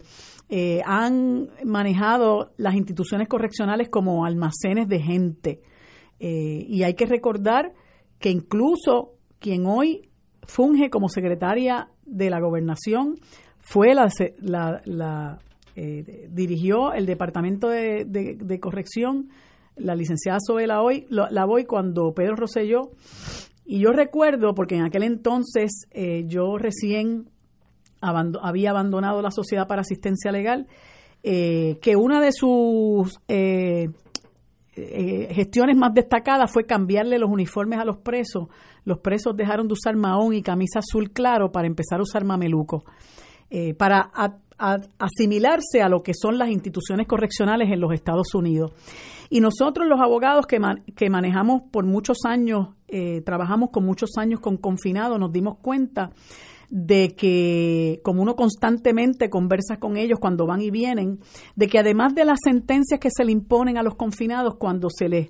han 0.85 1.49
manejado 1.65 2.53
las 2.57 2.77
instituciones 2.77 3.27
correccionales 3.27 3.89
como 3.89 4.25
almacenes 4.25 4.87
de 4.87 5.01
gente. 5.01 5.61
y 6.21 6.85
hay 6.85 6.95
que 6.95 7.07
recordar 7.07 7.73
que 8.21 8.31
incluso 8.31 9.15
quien 9.41 9.67
hoy 9.67 10.12
funge 10.47 10.91
como 10.91 11.09
secretaria 11.09 11.89
de 12.05 12.31
la 12.31 12.41
gobernación, 12.41 13.17
fue 13.61 13.95
la, 13.95 14.11
la, 14.85 15.39
eh, 15.77 16.29
dirigió 16.31 16.93
el 16.93 17.07
departamento 17.07 17.69
de, 17.69 18.59
corrección, 18.61 19.31
la 19.77 19.95
licenciada 19.95 20.39
Sobela 20.45 20.83
hoy, 20.83 21.07
la 21.09 21.45
voy 21.45 21.65
cuando 21.65 22.13
Pedro 22.13 22.37
Rosselló, 22.37 22.91
y 23.65 23.79
yo 23.81 23.93
recuerdo, 23.93 24.55
porque 24.55 24.75
en 24.75 24.83
aquel 24.83 25.05
entonces 25.05 25.87
eh, 25.93 26.25
yo 26.27 26.59
recién 26.59 27.31
había 28.01 28.71
abandonado 28.71 29.23
la 29.23 29.31
Sociedad 29.31 29.69
para 29.69 29.83
Asistencia 29.83 30.33
Legal, 30.33 30.67
eh, 31.23 31.79
que 31.81 31.95
una 31.95 32.21
de 32.21 32.33
sus 32.33 33.21
eh, 34.75 35.29
gestiones 35.33 35.77
más 35.77 35.93
destacadas 35.93 36.51
fue 36.51 36.65
cambiarle 36.65 37.19
los 37.19 37.31
uniformes 37.31 37.79
a 37.79 37.85
los 37.85 37.99
presos. 37.99 38.49
Los 38.85 38.99
presos 38.99 39.37
dejaron 39.37 39.69
de 39.69 39.75
usar 39.75 39.97
mahón 39.97 40.33
y 40.33 40.43
camisa 40.43 40.79
azul 40.79 41.11
claro 41.11 41.53
para 41.53 41.67
empezar 41.67 42.01
a 42.01 42.03
usar 42.03 42.25
mameluco, 42.25 42.85
eh, 43.51 43.75
para 43.75 44.11
asimilarse 44.99 45.83
a 45.83 45.89
lo 45.89 46.03
que 46.03 46.15
son 46.15 46.39
las 46.39 46.49
instituciones 46.49 47.07
correccionales 47.07 47.71
en 47.71 47.81
los 47.81 47.93
Estados 47.93 48.35
Unidos. 48.35 48.73
Y 49.29 49.41
nosotros 49.41 49.87
los 49.89 50.01
abogados 50.01 50.47
que, 50.47 50.59
que 50.95 51.11
manejamos 51.11 51.63
por 51.71 51.85
muchos 51.85 52.19
años, 52.27 52.69
eh, 52.89 53.23
trabajamos 53.23 53.71
con 53.71 53.85
muchos 53.85 54.11
años 54.17 54.41
con 54.41 54.57
confinados, 54.57 55.19
nos 55.19 55.33
dimos 55.33 55.59
cuenta 55.59 56.11
de 56.75 57.15
que, 57.15 58.01
como 58.03 58.23
uno 58.23 58.35
constantemente 58.35 59.29
conversa 59.29 59.77
con 59.79 59.99
ellos 59.99 60.19
cuando 60.19 60.47
van 60.47 60.63
y 60.63 60.71
vienen, 60.71 61.21
de 61.55 61.69
que 61.69 61.79
además 61.79 62.15
de 62.15 62.25
las 62.25 62.39
sentencias 62.43 62.99
que 62.99 63.11
se 63.15 63.27
le 63.27 63.33
imponen 63.33 63.77
a 63.77 63.83
los 63.83 63.95
confinados 63.95 64.55
cuando 64.55 64.89
se 64.89 65.11
les 65.11 65.29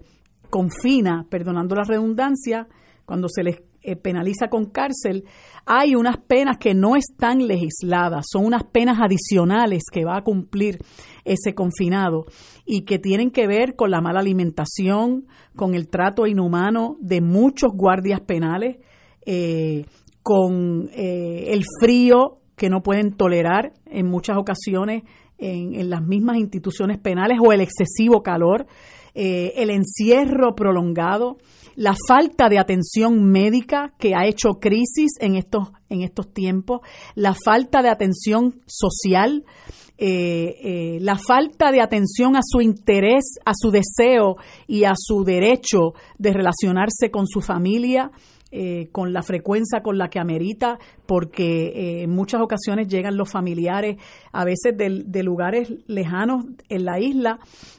confina, 0.50 1.26
perdonando 1.28 1.74
la 1.74 1.82
redundancia, 1.82 2.68
cuando 3.04 3.26
se 3.28 3.42
les 3.42 3.60
eh, 3.82 3.96
penaliza 3.96 4.46
con 4.50 4.66
cárcel, 4.66 5.24
hay 5.66 5.96
unas 5.96 6.16
penas 6.16 6.58
que 6.58 6.74
no 6.74 6.94
están 6.94 7.44
legisladas, 7.48 8.26
son 8.30 8.44
unas 8.44 8.62
penas 8.62 9.00
adicionales 9.00 9.82
que 9.90 10.04
va 10.04 10.18
a 10.18 10.22
cumplir 10.22 10.78
ese 11.24 11.56
confinado 11.56 12.26
y 12.64 12.82
que 12.82 13.00
tienen 13.00 13.32
que 13.32 13.48
ver 13.48 13.74
con 13.74 13.90
la 13.90 14.00
mala 14.00 14.20
alimentación, 14.20 15.26
con 15.56 15.74
el 15.74 15.88
trato 15.88 16.28
inhumano 16.28 16.98
de 17.00 17.20
muchos 17.20 17.72
guardias 17.72 18.20
penales, 18.20 18.76
eh, 19.26 19.86
con 20.22 20.88
eh, 20.92 21.48
el 21.48 21.64
frío 21.80 22.38
que 22.56 22.70
no 22.70 22.82
pueden 22.82 23.12
tolerar 23.16 23.72
en 23.86 24.06
muchas 24.06 24.36
ocasiones 24.38 25.02
en, 25.38 25.90
las 25.90 26.02
mismas 26.02 26.36
instituciones 26.36 26.98
penales 26.98 27.38
o 27.44 27.52
el 27.52 27.60
excesivo 27.60 28.22
calor, 28.22 28.66
eh, 29.14 29.52
el 29.56 29.70
encierro 29.70 30.54
prolongado, 30.54 31.38
la 31.74 31.94
falta 32.06 32.48
de 32.48 32.58
atención 32.58 33.24
médica 33.24 33.92
que 33.98 34.14
ha 34.14 34.26
hecho 34.26 34.60
crisis 34.60 35.12
en 35.20 35.34
estos, 35.34 35.72
en 35.88 36.02
estos 36.02 36.32
tiempos, 36.32 36.80
la 37.16 37.34
falta 37.34 37.82
de 37.82 37.88
atención 37.88 38.60
social, 38.66 39.44
eh, 39.98 40.98
la 41.00 41.16
falta 41.16 41.72
de 41.72 41.80
atención 41.80 42.36
a 42.36 42.40
su 42.42 42.60
interés, 42.60 43.38
a 43.44 43.52
su 43.54 43.70
deseo 43.70 44.36
y 44.66 44.84
a 44.84 44.92
su 44.96 45.24
derecho 45.24 45.94
de 46.18 46.32
relacionarse 46.32 47.10
con 47.10 47.26
su 47.26 47.40
familia, 47.40 48.10
eh, 48.54 48.90
con 48.92 49.14
la 49.14 49.22
frecuencia 49.22 49.82
con 49.82 49.96
la 49.96 50.10
que 50.10 50.20
amerita, 50.20 50.78
porque 51.06 51.68
eh, 51.68 52.02
en 52.02 52.10
muchas 52.10 52.42
ocasiones 52.42 52.86
llegan 52.86 53.16
los 53.16 53.30
familiares, 53.30 53.96
a 54.30 54.44
veces 54.44 54.76
de, 54.76 55.22
lugares 55.22 55.72
lejanos 55.86 56.44
en 56.68 56.84
la 56.84 57.00
isla, 57.00 57.38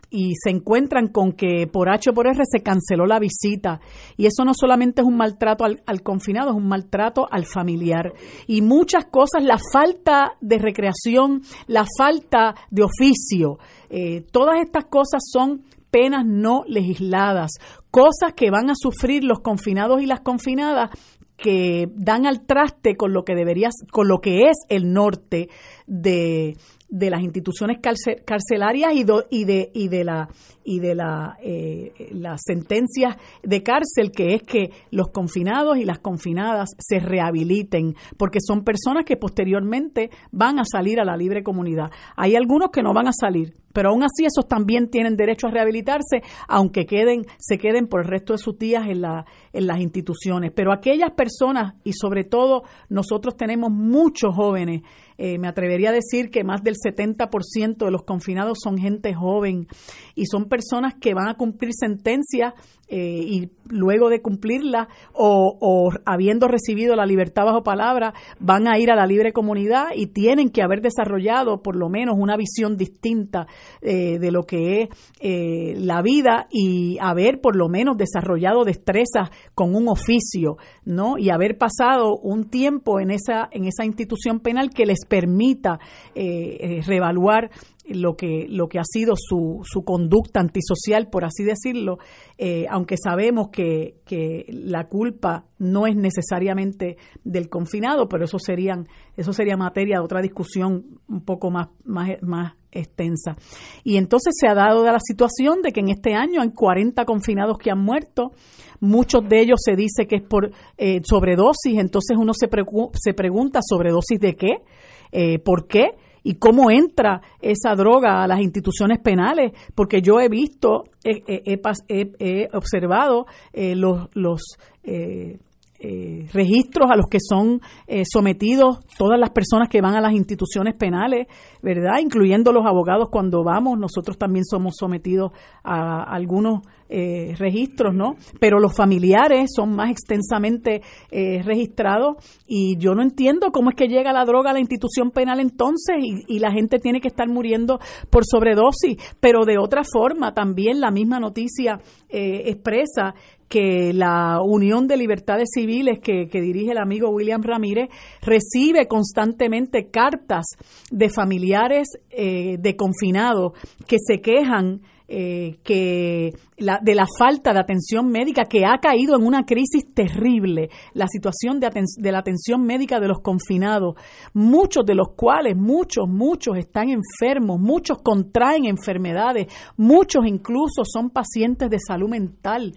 y 0.09 0.33
se 0.35 0.49
encuentran 0.49 1.09
con 1.09 1.33
que 1.33 1.67
por 1.67 1.89
H 1.89 2.09
o 2.09 2.13
por 2.15 2.25
R 2.25 2.41
se 2.49 2.63
canceló 2.63 3.05
la 3.05 3.19
visita. 3.19 3.81
Y 4.17 4.25
eso 4.25 4.43
no 4.45 4.53
solamente 4.55 5.01
es 5.01 5.07
un 5.07 5.15
maltrato 5.15 5.63
al, 5.63 6.01
confinado, 6.01 6.49
es 6.49 6.57
un 6.57 6.67
maltrato 6.67 7.27
al 7.29 7.45
familiar. 7.45 8.11
Y 8.47 8.63
muchas 8.63 9.05
cosas, 9.05 9.43
la 9.43 9.59
falta 9.71 10.37
de 10.41 10.57
recreación, 10.57 11.43
la 11.67 11.85
falta 11.99 12.55
de 12.71 12.81
oficio, 12.81 13.59
eh, 13.91 14.21
todas 14.31 14.55
estas 14.59 14.85
cosas 14.85 15.21
son 15.31 15.61
penas 15.91 16.25
no 16.25 16.63
legisladas, 16.67 17.51
cosas 17.93 18.33
que 18.35 18.49
van 18.49 18.71
a 18.71 18.73
sufrir 18.75 19.23
los 19.23 19.41
confinados 19.41 20.01
y 20.01 20.07
las 20.07 20.21
confinadas 20.21 20.89
que 21.37 21.87
dan 21.93 22.25
al 22.25 22.43
traste 22.43 22.95
con 22.95 23.13
lo 23.13 23.23
que 23.23 23.35
deberías, 23.35 23.75
con 23.91 24.07
lo 24.07 24.19
que 24.19 24.45
es 24.49 24.57
el 24.67 24.93
norte 24.93 25.49
de, 25.85 26.57
de 26.89 27.09
las 27.11 27.21
instituciones 27.21 27.77
carcelarias 28.25 28.93
y, 28.95 29.05
y, 29.29 29.45
de 29.45 29.69
y 29.75 29.89
de 29.89 30.03
la 30.05 30.27
y 30.63 30.79
de 30.79 30.95
la 30.95 31.37
eh, 31.43 31.91
las 32.13 32.41
sentencias 32.43 33.15
de 33.43 33.61
cárcel 33.61 34.11
que 34.11 34.33
es 34.33 34.41
que 34.41 34.71
los 34.89 35.09
confinados 35.09 35.77
y 35.77 35.85
las 35.85 35.99
confinadas 35.99 36.69
se 36.79 36.99
rehabiliten 36.99 37.95
porque 38.17 38.39
son 38.41 38.63
personas 38.63 39.05
que 39.05 39.17
posteriormente 39.17 40.09
van 40.31 40.57
a 40.57 40.63
salir 40.65 40.99
a 40.99 41.05
la 41.05 41.15
libre 41.15 41.43
comunidad. 41.43 41.91
Hay 42.15 42.35
algunos 42.35 42.71
que 42.71 42.81
no 42.81 42.91
van 42.91 43.07
a 43.07 43.13
salir 43.13 43.53
pero 43.73 43.89
aún 43.89 44.03
así 44.03 44.25
esos 44.25 44.47
también 44.47 44.89
tienen 44.89 45.17
derecho 45.17 45.47
a 45.47 45.51
rehabilitarse 45.51 46.21
aunque 46.47 46.85
queden 46.85 47.25
se 47.37 47.57
queden 47.57 47.87
por 47.87 48.01
el 48.01 48.07
resto 48.07 48.33
de 48.33 48.39
sus 48.39 48.57
días 48.57 48.87
en 48.87 49.01
la 49.01 49.25
en 49.51 49.67
las 49.67 49.79
instituciones. 49.79 50.51
Pero 50.55 50.71
aquellas 50.71 51.11
personas 51.11 51.75
y 51.83 51.93
sobre 51.93 52.23
todo 52.23 52.63
nosotros 52.89 53.35
tenemos 53.35 53.71
muchos 53.71 54.35
jóvenes 54.35 54.83
eh, 55.17 55.37
me 55.37 55.47
atrevería 55.47 55.89
a 55.89 55.93
decir 55.93 56.31
que 56.31 56.43
más 56.43 56.63
del 56.63 56.75
70% 56.75 57.85
de 57.85 57.91
los 57.91 58.03
confinados 58.03 58.57
son 58.63 58.77
gente 58.77 59.13
joven 59.13 59.67
y 60.15 60.25
son 60.25 60.45
personas 60.45 60.95
que 60.99 61.13
van 61.13 61.27
a 61.27 61.35
cumplir 61.35 61.71
sentencia 61.73 62.55
eh, 62.95 63.23
y 63.25 63.49
luego 63.69 64.09
de 64.09 64.21
cumplirla 64.21 64.87
o, 65.13 65.91
habiendo 66.05 66.47
recibido 66.47 66.95
la 66.95 67.07
libertad 67.07 67.45
bajo 67.45 67.63
palabra 67.63 68.13
van 68.39 68.67
a 68.67 68.77
ir 68.77 68.91
a 68.91 68.95
la 68.95 69.07
libre 69.07 69.33
comunidad 69.33 69.87
y 69.95 70.07
tienen 70.07 70.51
que 70.51 70.61
haber 70.61 70.81
desarrollado 70.81 71.63
por 71.63 71.75
lo 71.75 71.89
menos 71.89 72.15
una 72.19 72.37
visión 72.37 72.77
distinta 72.77 73.47
eh, 73.81 74.19
de 74.19 74.31
lo 74.31 74.43
que 74.43 74.83
es 74.83 75.79
la 75.81 76.03
vida 76.03 76.47
y 76.51 76.99
haber 77.01 77.41
por 77.41 77.55
lo 77.55 77.67
menos 77.67 77.97
desarrollado 77.97 78.63
destrezas 78.63 79.31
con 79.55 79.75
un 79.75 79.87
oficio, 79.87 80.57
¿no? 80.85 81.17
Y 81.17 81.31
haber 81.31 81.57
pasado 81.57 82.15
un 82.17 82.49
tiempo 82.51 82.99
en 82.99 83.09
esa 83.09 83.49
en 83.51 83.65
esa 83.65 83.85
institución 83.85 84.39
penal 84.39 84.69
que 84.69 84.85
les 84.85 85.05
permita 85.07 85.79
eh, 86.13 86.57
eh, 86.59 86.81
reevaluar 86.85 87.49
lo 87.85 88.15
que, 88.15 88.47
lo 88.49 88.67
que 88.67 88.79
ha 88.79 88.83
sido 88.85 89.15
su, 89.17 89.61
su 89.63 89.83
conducta 89.83 90.39
antisocial, 90.39 91.09
por 91.09 91.25
así 91.25 91.43
decirlo, 91.43 91.97
eh, 92.37 92.65
aunque 92.69 92.95
sabemos 92.97 93.49
que, 93.49 93.95
que, 94.05 94.45
la 94.49 94.87
culpa 94.87 95.45
no 95.59 95.85
es 95.87 95.95
necesariamente 95.95 96.97
del 97.23 97.49
confinado, 97.49 98.07
pero 98.07 98.25
eso 98.25 98.39
serían, 98.39 98.87
eso 99.17 99.33
sería 99.33 99.57
materia 99.57 99.97
de 99.97 100.03
otra 100.03 100.21
discusión 100.21 100.99
un 101.07 101.21
poco 101.21 101.51
más, 101.51 101.69
más, 101.83 102.09
más 102.21 102.53
extensa. 102.71 103.35
Y 103.83 103.97
entonces 103.97 104.33
se 104.39 104.47
ha 104.47 104.55
dado 104.55 104.83
la 104.85 104.99
situación 104.99 105.61
de 105.61 105.71
que 105.71 105.81
en 105.81 105.89
este 105.89 106.15
año 106.15 106.41
hay 106.41 106.51
40 106.51 107.05
confinados 107.05 107.57
que 107.57 107.71
han 107.71 107.79
muerto, 107.79 108.31
muchos 108.79 109.27
de 109.27 109.41
ellos 109.41 109.59
se 109.63 109.75
dice 109.75 110.07
que 110.07 110.17
es 110.17 110.23
por 110.23 110.51
eh, 110.77 111.01
sobredosis, 111.03 111.77
entonces 111.77 112.17
uno 112.17 112.33
se, 112.33 112.49
se 112.95 113.13
pregunta 113.13 113.59
sobredosis 113.61 114.19
de 114.19 114.35
qué, 114.35 114.63
eh, 115.11 115.39
por 115.39 115.67
qué 115.67 115.91
y 116.23 116.35
cómo 116.35 116.71
entra 116.71 117.21
esa 117.41 117.75
droga 117.75 118.23
a 118.23 118.27
las 118.27 118.39
instituciones 118.39 118.99
penales, 118.99 119.51
porque 119.75 120.01
yo 120.01 120.19
he 120.19 120.29
visto, 120.29 120.85
he, 121.03 121.21
he, 121.27 122.47
observado 122.53 123.25
eh, 123.51 123.75
los, 123.75 124.07
los 124.13 124.41
eh, 124.83 125.37
eh, 125.83 126.27
registros 126.33 126.89
a 126.89 126.95
los 126.95 127.07
que 127.07 127.19
son 127.19 127.61
sometidos 128.09 128.79
todas 128.97 129.19
las 129.19 129.31
personas 129.31 129.69
que 129.69 129.81
van 129.81 129.95
a 129.95 130.01
las 130.01 130.13
instituciones 130.13 130.75
penales, 130.75 131.27
¿verdad? 131.61 131.99
Incluyendo 132.01 132.51
los 132.51 132.65
abogados 132.65 133.09
cuando 133.09 133.43
vamos, 133.43 133.77
nosotros 133.77 134.17
también 134.17 134.45
somos 134.45 134.75
sometidos 134.79 135.31
a 135.63 136.03
algunos 136.03 136.61
eh, 136.95 137.33
registros, 137.39 137.95
¿no? 137.95 138.17
Pero 138.39 138.59
los 138.59 138.75
familiares 138.75 139.49
son 139.55 139.75
más 139.75 139.89
extensamente 139.89 140.83
eh, 141.09 141.41
registrados 141.41 142.17
y 142.45 142.77
yo 142.77 142.93
no 142.93 143.01
entiendo 143.01 143.51
cómo 143.51 143.71
es 143.71 143.75
que 143.75 143.87
llega 143.87 144.13
la 144.13 144.25
droga 144.25 144.51
a 144.51 144.53
la 144.53 144.59
institución 144.59 145.09
penal 145.09 145.39
entonces 145.39 145.95
y, 145.99 146.23
y, 146.27 146.37
la 146.37 146.51
gente 146.51 146.77
tiene 146.77 147.01
que 147.01 147.07
estar 147.07 147.27
muriendo 147.27 147.79
por 148.11 148.25
sobredosis, 148.25 148.97
pero 149.19 149.43
de 149.43 149.57
otra 149.57 149.81
forma 149.83 150.35
también 150.35 150.81
la 150.81 150.91
misma 150.91 151.19
noticia 151.19 151.79
eh, 152.15 152.51
expresa 152.51 153.15
que 153.53 153.93
la 153.93 154.41
Unión 154.41 154.87
de 154.87 154.97
Libertades 154.97 155.49
Civiles 155.53 155.99
que, 155.99 156.25
dirige 156.25 156.71
el 156.71 156.79
amigo 156.79 157.09
William 157.09 157.43
Ramírez 157.43 157.87
recibe 158.19 158.87
constantemente 158.87 159.91
cartas 159.91 160.45
de 160.89 161.09
familiares 161.09 161.87
eh, 162.09 162.57
de 162.57 162.75
confinados 162.75 163.51
que 163.85 163.97
se 163.99 164.21
quejan 164.21 164.81
eh, 165.15 165.59
que 165.63 166.31
la, 166.57 166.79
de 166.81 166.95
la 166.95 167.05
falta 167.19 167.53
de 167.53 167.59
atención 167.59 168.07
médica 168.07 168.45
que 168.45 168.65
ha 168.65 168.79
caído 168.79 169.15
en 169.15 169.23
una 169.23 169.45
crisis 169.45 169.93
terrible, 169.93 170.69
la 170.95 171.07
situación 171.07 171.59
de, 171.59 171.69
de, 171.97 172.11
la 172.11 172.17
atención 172.17 172.63
médica 172.63 172.99
de 172.99 173.09
los 173.09 173.19
confinados, 173.19 173.93
muchos 174.33 174.83
de 174.83 174.95
los 174.95 175.09
cuales, 175.15 175.55
muchos, 175.55 176.09
muchos 176.09 176.57
están 176.57 176.89
enfermos, 176.89 177.59
muchos 177.59 177.99
contraen 178.01 178.65
enfermedades, 178.65 179.53
muchos 179.77 180.25
incluso 180.25 180.83
son 180.83 181.11
pacientes 181.11 181.69
de 181.69 181.77
salud 181.77 182.09
mental 182.09 182.73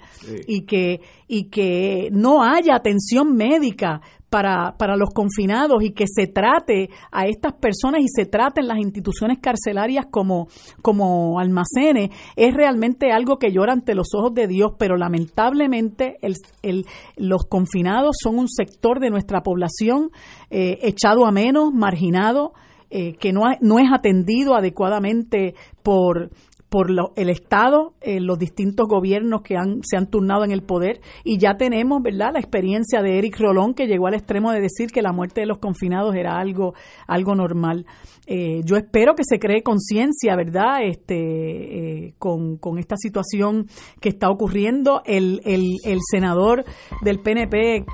y, 0.46 0.66
que, 0.66 1.00
y 1.26 1.44
que 1.44 2.10
no 2.12 2.42
haya 2.42 2.74
atención 2.74 3.34
médica 3.34 4.02
para, 4.30 4.76
para 4.76 4.96
los 4.96 5.10
confinados 5.10 5.82
y 5.82 5.90
que 5.92 6.04
se 6.06 6.26
trate 6.26 6.90
a 7.12 7.26
estas 7.26 7.54
personas 7.54 8.00
y 8.00 8.08
se 8.08 8.26
traten 8.26 8.66
las 8.66 8.78
instituciones 8.78 9.38
carcelarias 9.40 10.06
como, 10.10 10.48
como 10.82 11.38
almacenes, 11.38 12.10
es 12.34 12.54
realmente 12.54 13.12
algo 13.12 13.38
que 13.38 13.52
llora 13.52 13.72
ante 13.72 13.94
los 13.94 14.08
ojos 14.14 14.34
de 14.34 14.48
Dios, 14.48 14.72
pero 14.78 14.96
lamentablemente 14.96 16.16
el, 16.22 16.34
el, 16.62 16.86
los 17.16 17.44
confinados 17.46 18.16
son 18.20 18.38
un 18.38 18.48
sector 18.48 19.00
de 19.00 19.10
nuestra 19.10 19.42
población 19.42 20.10
eh, 20.50 20.78
echado 20.82 21.26
a 21.26 21.30
menos, 21.30 21.72
marginado, 21.72 22.52
eh, 22.90 23.14
que 23.14 23.32
no, 23.32 23.42
no 23.60 23.78
es 23.78 23.92
atendido 23.92 24.54
adecuadamente 24.54 25.54
por 25.82 26.30
por 26.76 26.90
el 26.90 27.30
Estado, 27.30 27.94
eh, 28.02 28.20
los 28.20 28.38
distintos 28.38 28.86
gobiernos 28.86 29.40
que 29.40 29.56
han, 29.56 29.80
se 29.82 29.96
han 29.96 30.10
turnado 30.10 30.44
en 30.44 30.50
el 30.50 30.62
poder 30.62 31.00
y 31.24 31.38
ya 31.38 31.56
tenemos, 31.56 32.02
¿verdad?, 32.02 32.32
la 32.34 32.38
experiencia 32.38 33.00
de 33.00 33.16
Eric 33.16 33.40
Rolón 33.40 33.72
que 33.72 33.86
llegó 33.86 34.08
al 34.08 34.12
extremo 34.12 34.52
de 34.52 34.60
decir 34.60 34.90
que 34.90 35.00
la 35.00 35.12
muerte 35.12 35.40
de 35.40 35.46
los 35.46 35.56
confinados 35.56 36.14
era 36.14 36.38
algo, 36.38 36.74
algo 37.06 37.34
normal. 37.34 37.86
Eh, 38.26 38.60
yo 38.66 38.76
espero 38.76 39.14
que 39.14 39.22
se 39.24 39.38
cree 39.38 39.62
conciencia, 39.62 40.36
¿verdad?, 40.36 40.82
este, 40.82 42.08
eh, 42.08 42.14
con, 42.18 42.58
esta 42.78 42.96
situación 42.98 43.68
que 44.02 44.10
está 44.10 44.28
ocurriendo. 44.28 45.00
El, 45.06 45.40
el, 45.46 45.76
el 45.82 46.00
senador 46.10 46.66
del 47.00 47.20
PNP, 47.20 47.86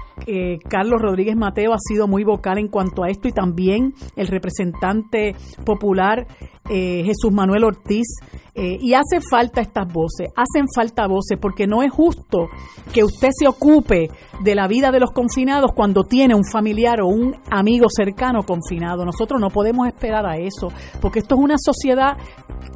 Carlos 0.69 1.01
Rodríguez 1.01 1.37
Mateo, 1.37 1.73
ha 1.73 1.79
sido 1.79 2.09
muy 2.09 2.25
vocal 2.25 2.59
en 2.59 2.67
cuanto 2.67 3.05
a 3.05 3.11
esto 3.11 3.29
y 3.29 3.33
también 3.33 3.95
el 4.17 4.27
representante 4.27 5.37
popular 5.65 6.27
Jesús 6.69 7.33
Manuel 7.33 7.65
Ortiz 7.65 8.07
eh, 8.55 8.77
y 8.81 8.93
hace 8.93 9.21
falta 9.21 9.63
estas 9.63 9.91
voces, 9.91 10.29
hacen 10.37 10.67
falta 10.75 11.07
voces, 11.07 11.39
porque 11.41 11.67
no 11.67 11.83
es 11.83 11.91
justo 11.91 12.49
que 12.93 13.03
usted 13.03 13.31
se 13.33 13.49
ocupe 13.49 14.11
de 14.43 14.55
la 14.55 14.69
vida 14.69 14.91
de 14.91 15.01
los 15.01 15.11
confinados 15.11 15.73
cuando 15.75 16.05
tiene 16.05 16.35
un 16.35 16.45
familiar 16.45 17.01
o 17.01 17.07
un 17.07 17.35
amigo 17.51 17.87
cercano 17.89 18.43
confinado. 18.43 19.07
Nosotros 19.07 19.41
no 19.41 19.49
podemos 19.49 19.87
esperar 19.87 20.27
a 20.27 20.37
eso, 20.37 20.69
porque 21.01 21.21
esto 21.21 21.37
es 21.37 21.41
una 21.41 21.57
sociedad 21.57 22.19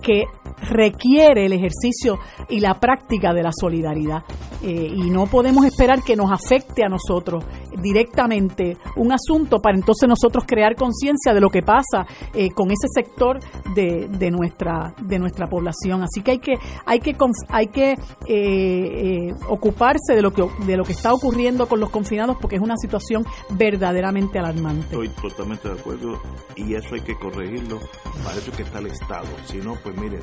que 0.01 0.25
requiere 0.63 1.47
el 1.47 1.53
ejercicio 1.53 2.19
y 2.49 2.61
la 2.61 2.75
práctica 2.75 3.33
de 3.33 3.43
la 3.43 3.51
solidaridad. 3.53 4.23
Eh, 4.63 4.93
y 4.95 5.11
no 5.11 5.27
podemos 5.27 5.65
esperar 5.65 6.03
que 6.03 6.17
nos 6.17 6.31
afecte 6.33 6.85
a 6.85 6.89
nosotros 6.89 7.45
directamente 7.81 8.77
un 8.97 9.13
asunto 9.13 9.59
para 9.59 9.77
entonces 9.77 10.09
nosotros 10.09 10.45
crear 10.47 10.77
conciencia 10.77 11.35
de 11.35 11.41
lo 11.41 11.51
que 11.51 11.63
pasa 11.63 12.07
eh, 12.35 12.51
con 12.51 12.71
ese 12.71 12.89
sector 12.93 13.39
de, 13.75 14.09
de, 14.09 14.31
nuestra, 14.31 14.95
de 15.01 15.19
nuestra 15.19 15.47
población. 15.47 16.03
Así 16.03 16.23
que 16.23 16.33
hay 16.33 16.39
que, 16.39 16.59
hay 16.85 17.01
que, 17.01 17.17
hay 17.49 17.67
que 17.69 17.93
eh, 17.93 17.97
eh, 18.29 19.31
ocuparse 19.49 20.15
de 20.15 20.23
lo, 20.23 20.33
que, 20.33 20.45
de 20.67 20.77
lo 20.77 20.85
que 20.85 20.93
está 20.93 21.13
ocurriendo 21.13 21.67
con 21.67 21.81
los 21.81 21.91
confinados 21.91 22.37
porque 22.41 22.57
es 22.57 22.63
una 22.63 22.77
situación 22.77 23.25
verdaderamente 23.51 24.39
alarmante. 24.39 24.87
Estoy 24.87 25.09
totalmente 25.11 25.69
de 25.69 25.79
acuerdo 25.79 26.21
y 26.57 26.75
eso 26.75 26.95
hay 26.95 27.01
que 27.01 27.17
corregirlo. 27.17 27.81
Para 28.25 28.39
eso 28.39 28.51
que 28.53 28.63
está 28.63 28.79
el 28.79 28.87
Estado. 28.87 29.27
Si 29.45 29.59
no, 29.59 29.75
pues 29.83 29.97
mire, 29.99 30.23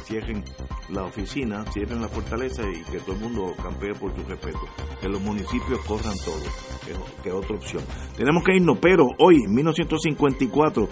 la 0.90 1.04
oficina, 1.04 1.64
cierren 1.72 2.02
la 2.02 2.08
fortaleza 2.08 2.64
y 2.64 2.82
que 2.91 2.98
todo 3.00 3.14
el 3.14 3.22
mundo 3.22 3.54
campee 3.62 3.94
por 3.94 4.12
su 4.16 4.24
respeto. 4.24 4.62
Que 5.02 5.10
los 5.10 5.22
municipios 5.22 5.80
corran 5.86 6.16
todo, 6.24 6.41
que, 6.86 6.94
que 7.24 7.32
otra 7.32 7.56
opción. 7.56 7.84
Tenemos 8.16 8.44
que 8.44 8.56
irnos, 8.56 8.78
pero 8.80 9.08
hoy, 9.20 9.45
1954, 9.48 10.88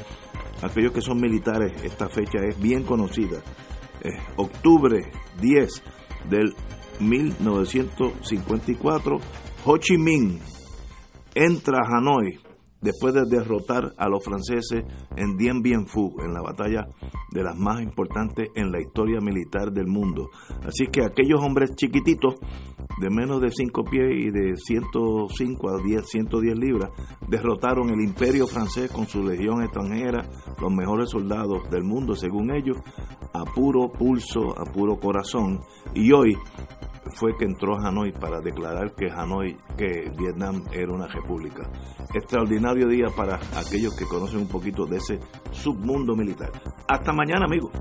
aquellos 0.61 0.91
que 0.91 1.01
son 1.01 1.19
militares, 1.19 1.73
esta 1.83 2.07
fecha 2.09 2.39
es 2.47 2.59
bien 2.59 2.83
conocida. 2.83 3.41
Eh, 4.03 4.11
octubre 4.37 5.11
10 5.39 5.83
del 6.29 6.55
1954, 6.99 9.19
Ho 9.65 9.77
Chi 9.77 9.97
Minh 9.97 10.39
entra 11.33 11.79
a 11.79 11.97
Hanoi 11.97 12.50
después 12.81 13.13
de 13.13 13.25
derrotar 13.25 13.93
a 13.97 14.09
los 14.09 14.23
franceses 14.23 14.83
en 15.15 15.37
Dien 15.37 15.61
Bien 15.61 15.85
Phu, 15.85 16.15
en 16.23 16.33
la 16.33 16.41
batalla 16.41 16.87
de 17.31 17.43
las 17.43 17.55
más 17.57 17.81
importantes 17.81 18.49
en 18.55 18.71
la 18.71 18.81
historia 18.81 19.19
militar 19.21 19.71
del 19.71 19.87
mundo. 19.87 20.29
Así 20.65 20.87
que 20.87 21.03
aquellos 21.03 21.41
hombres 21.41 21.75
chiquititos, 21.75 22.35
de 22.99 23.09
menos 23.09 23.41
de 23.41 23.51
5 23.51 23.83
pies 23.85 24.09
y 24.11 24.31
de 24.31 24.57
105 24.57 25.69
a 25.69 25.81
10, 25.81 26.09
110 26.09 26.57
libras, 26.57 26.91
derrotaron 27.27 27.89
el 27.89 28.01
imperio 28.01 28.47
francés 28.47 28.91
con 28.91 29.07
su 29.07 29.23
legión 29.23 29.63
extranjera, 29.63 30.29
los 30.59 30.71
mejores 30.71 31.09
soldados 31.09 31.69
del 31.69 31.83
mundo, 31.83 32.15
según 32.15 32.51
ellos, 32.51 32.77
a 33.33 33.45
puro 33.45 33.89
pulso, 33.91 34.59
a 34.59 34.65
puro 34.65 34.99
corazón. 34.99 35.61
Y 35.93 36.11
hoy 36.11 36.35
fue 37.15 37.37
que 37.37 37.45
entró 37.45 37.75
a 37.75 37.87
Hanoi 37.87 38.11
para 38.11 38.41
declarar 38.41 38.93
que 38.95 39.09
Hanoi, 39.09 39.57
que 39.77 40.11
Vietnam 40.17 40.63
era 40.71 40.93
una 40.93 41.07
república. 41.07 41.69
Extraordinario 42.13 42.87
día 42.87 43.07
para 43.15 43.35
aquellos 43.55 43.95
que 43.95 44.05
conocen 44.05 44.39
un 44.39 44.47
poquito 44.47 44.85
de 44.85 44.97
ese 44.97 45.19
submundo 45.51 46.15
militar. 46.15 46.51
Hasta 46.87 47.11
mañana, 47.13 47.45
amigos. 47.45 47.71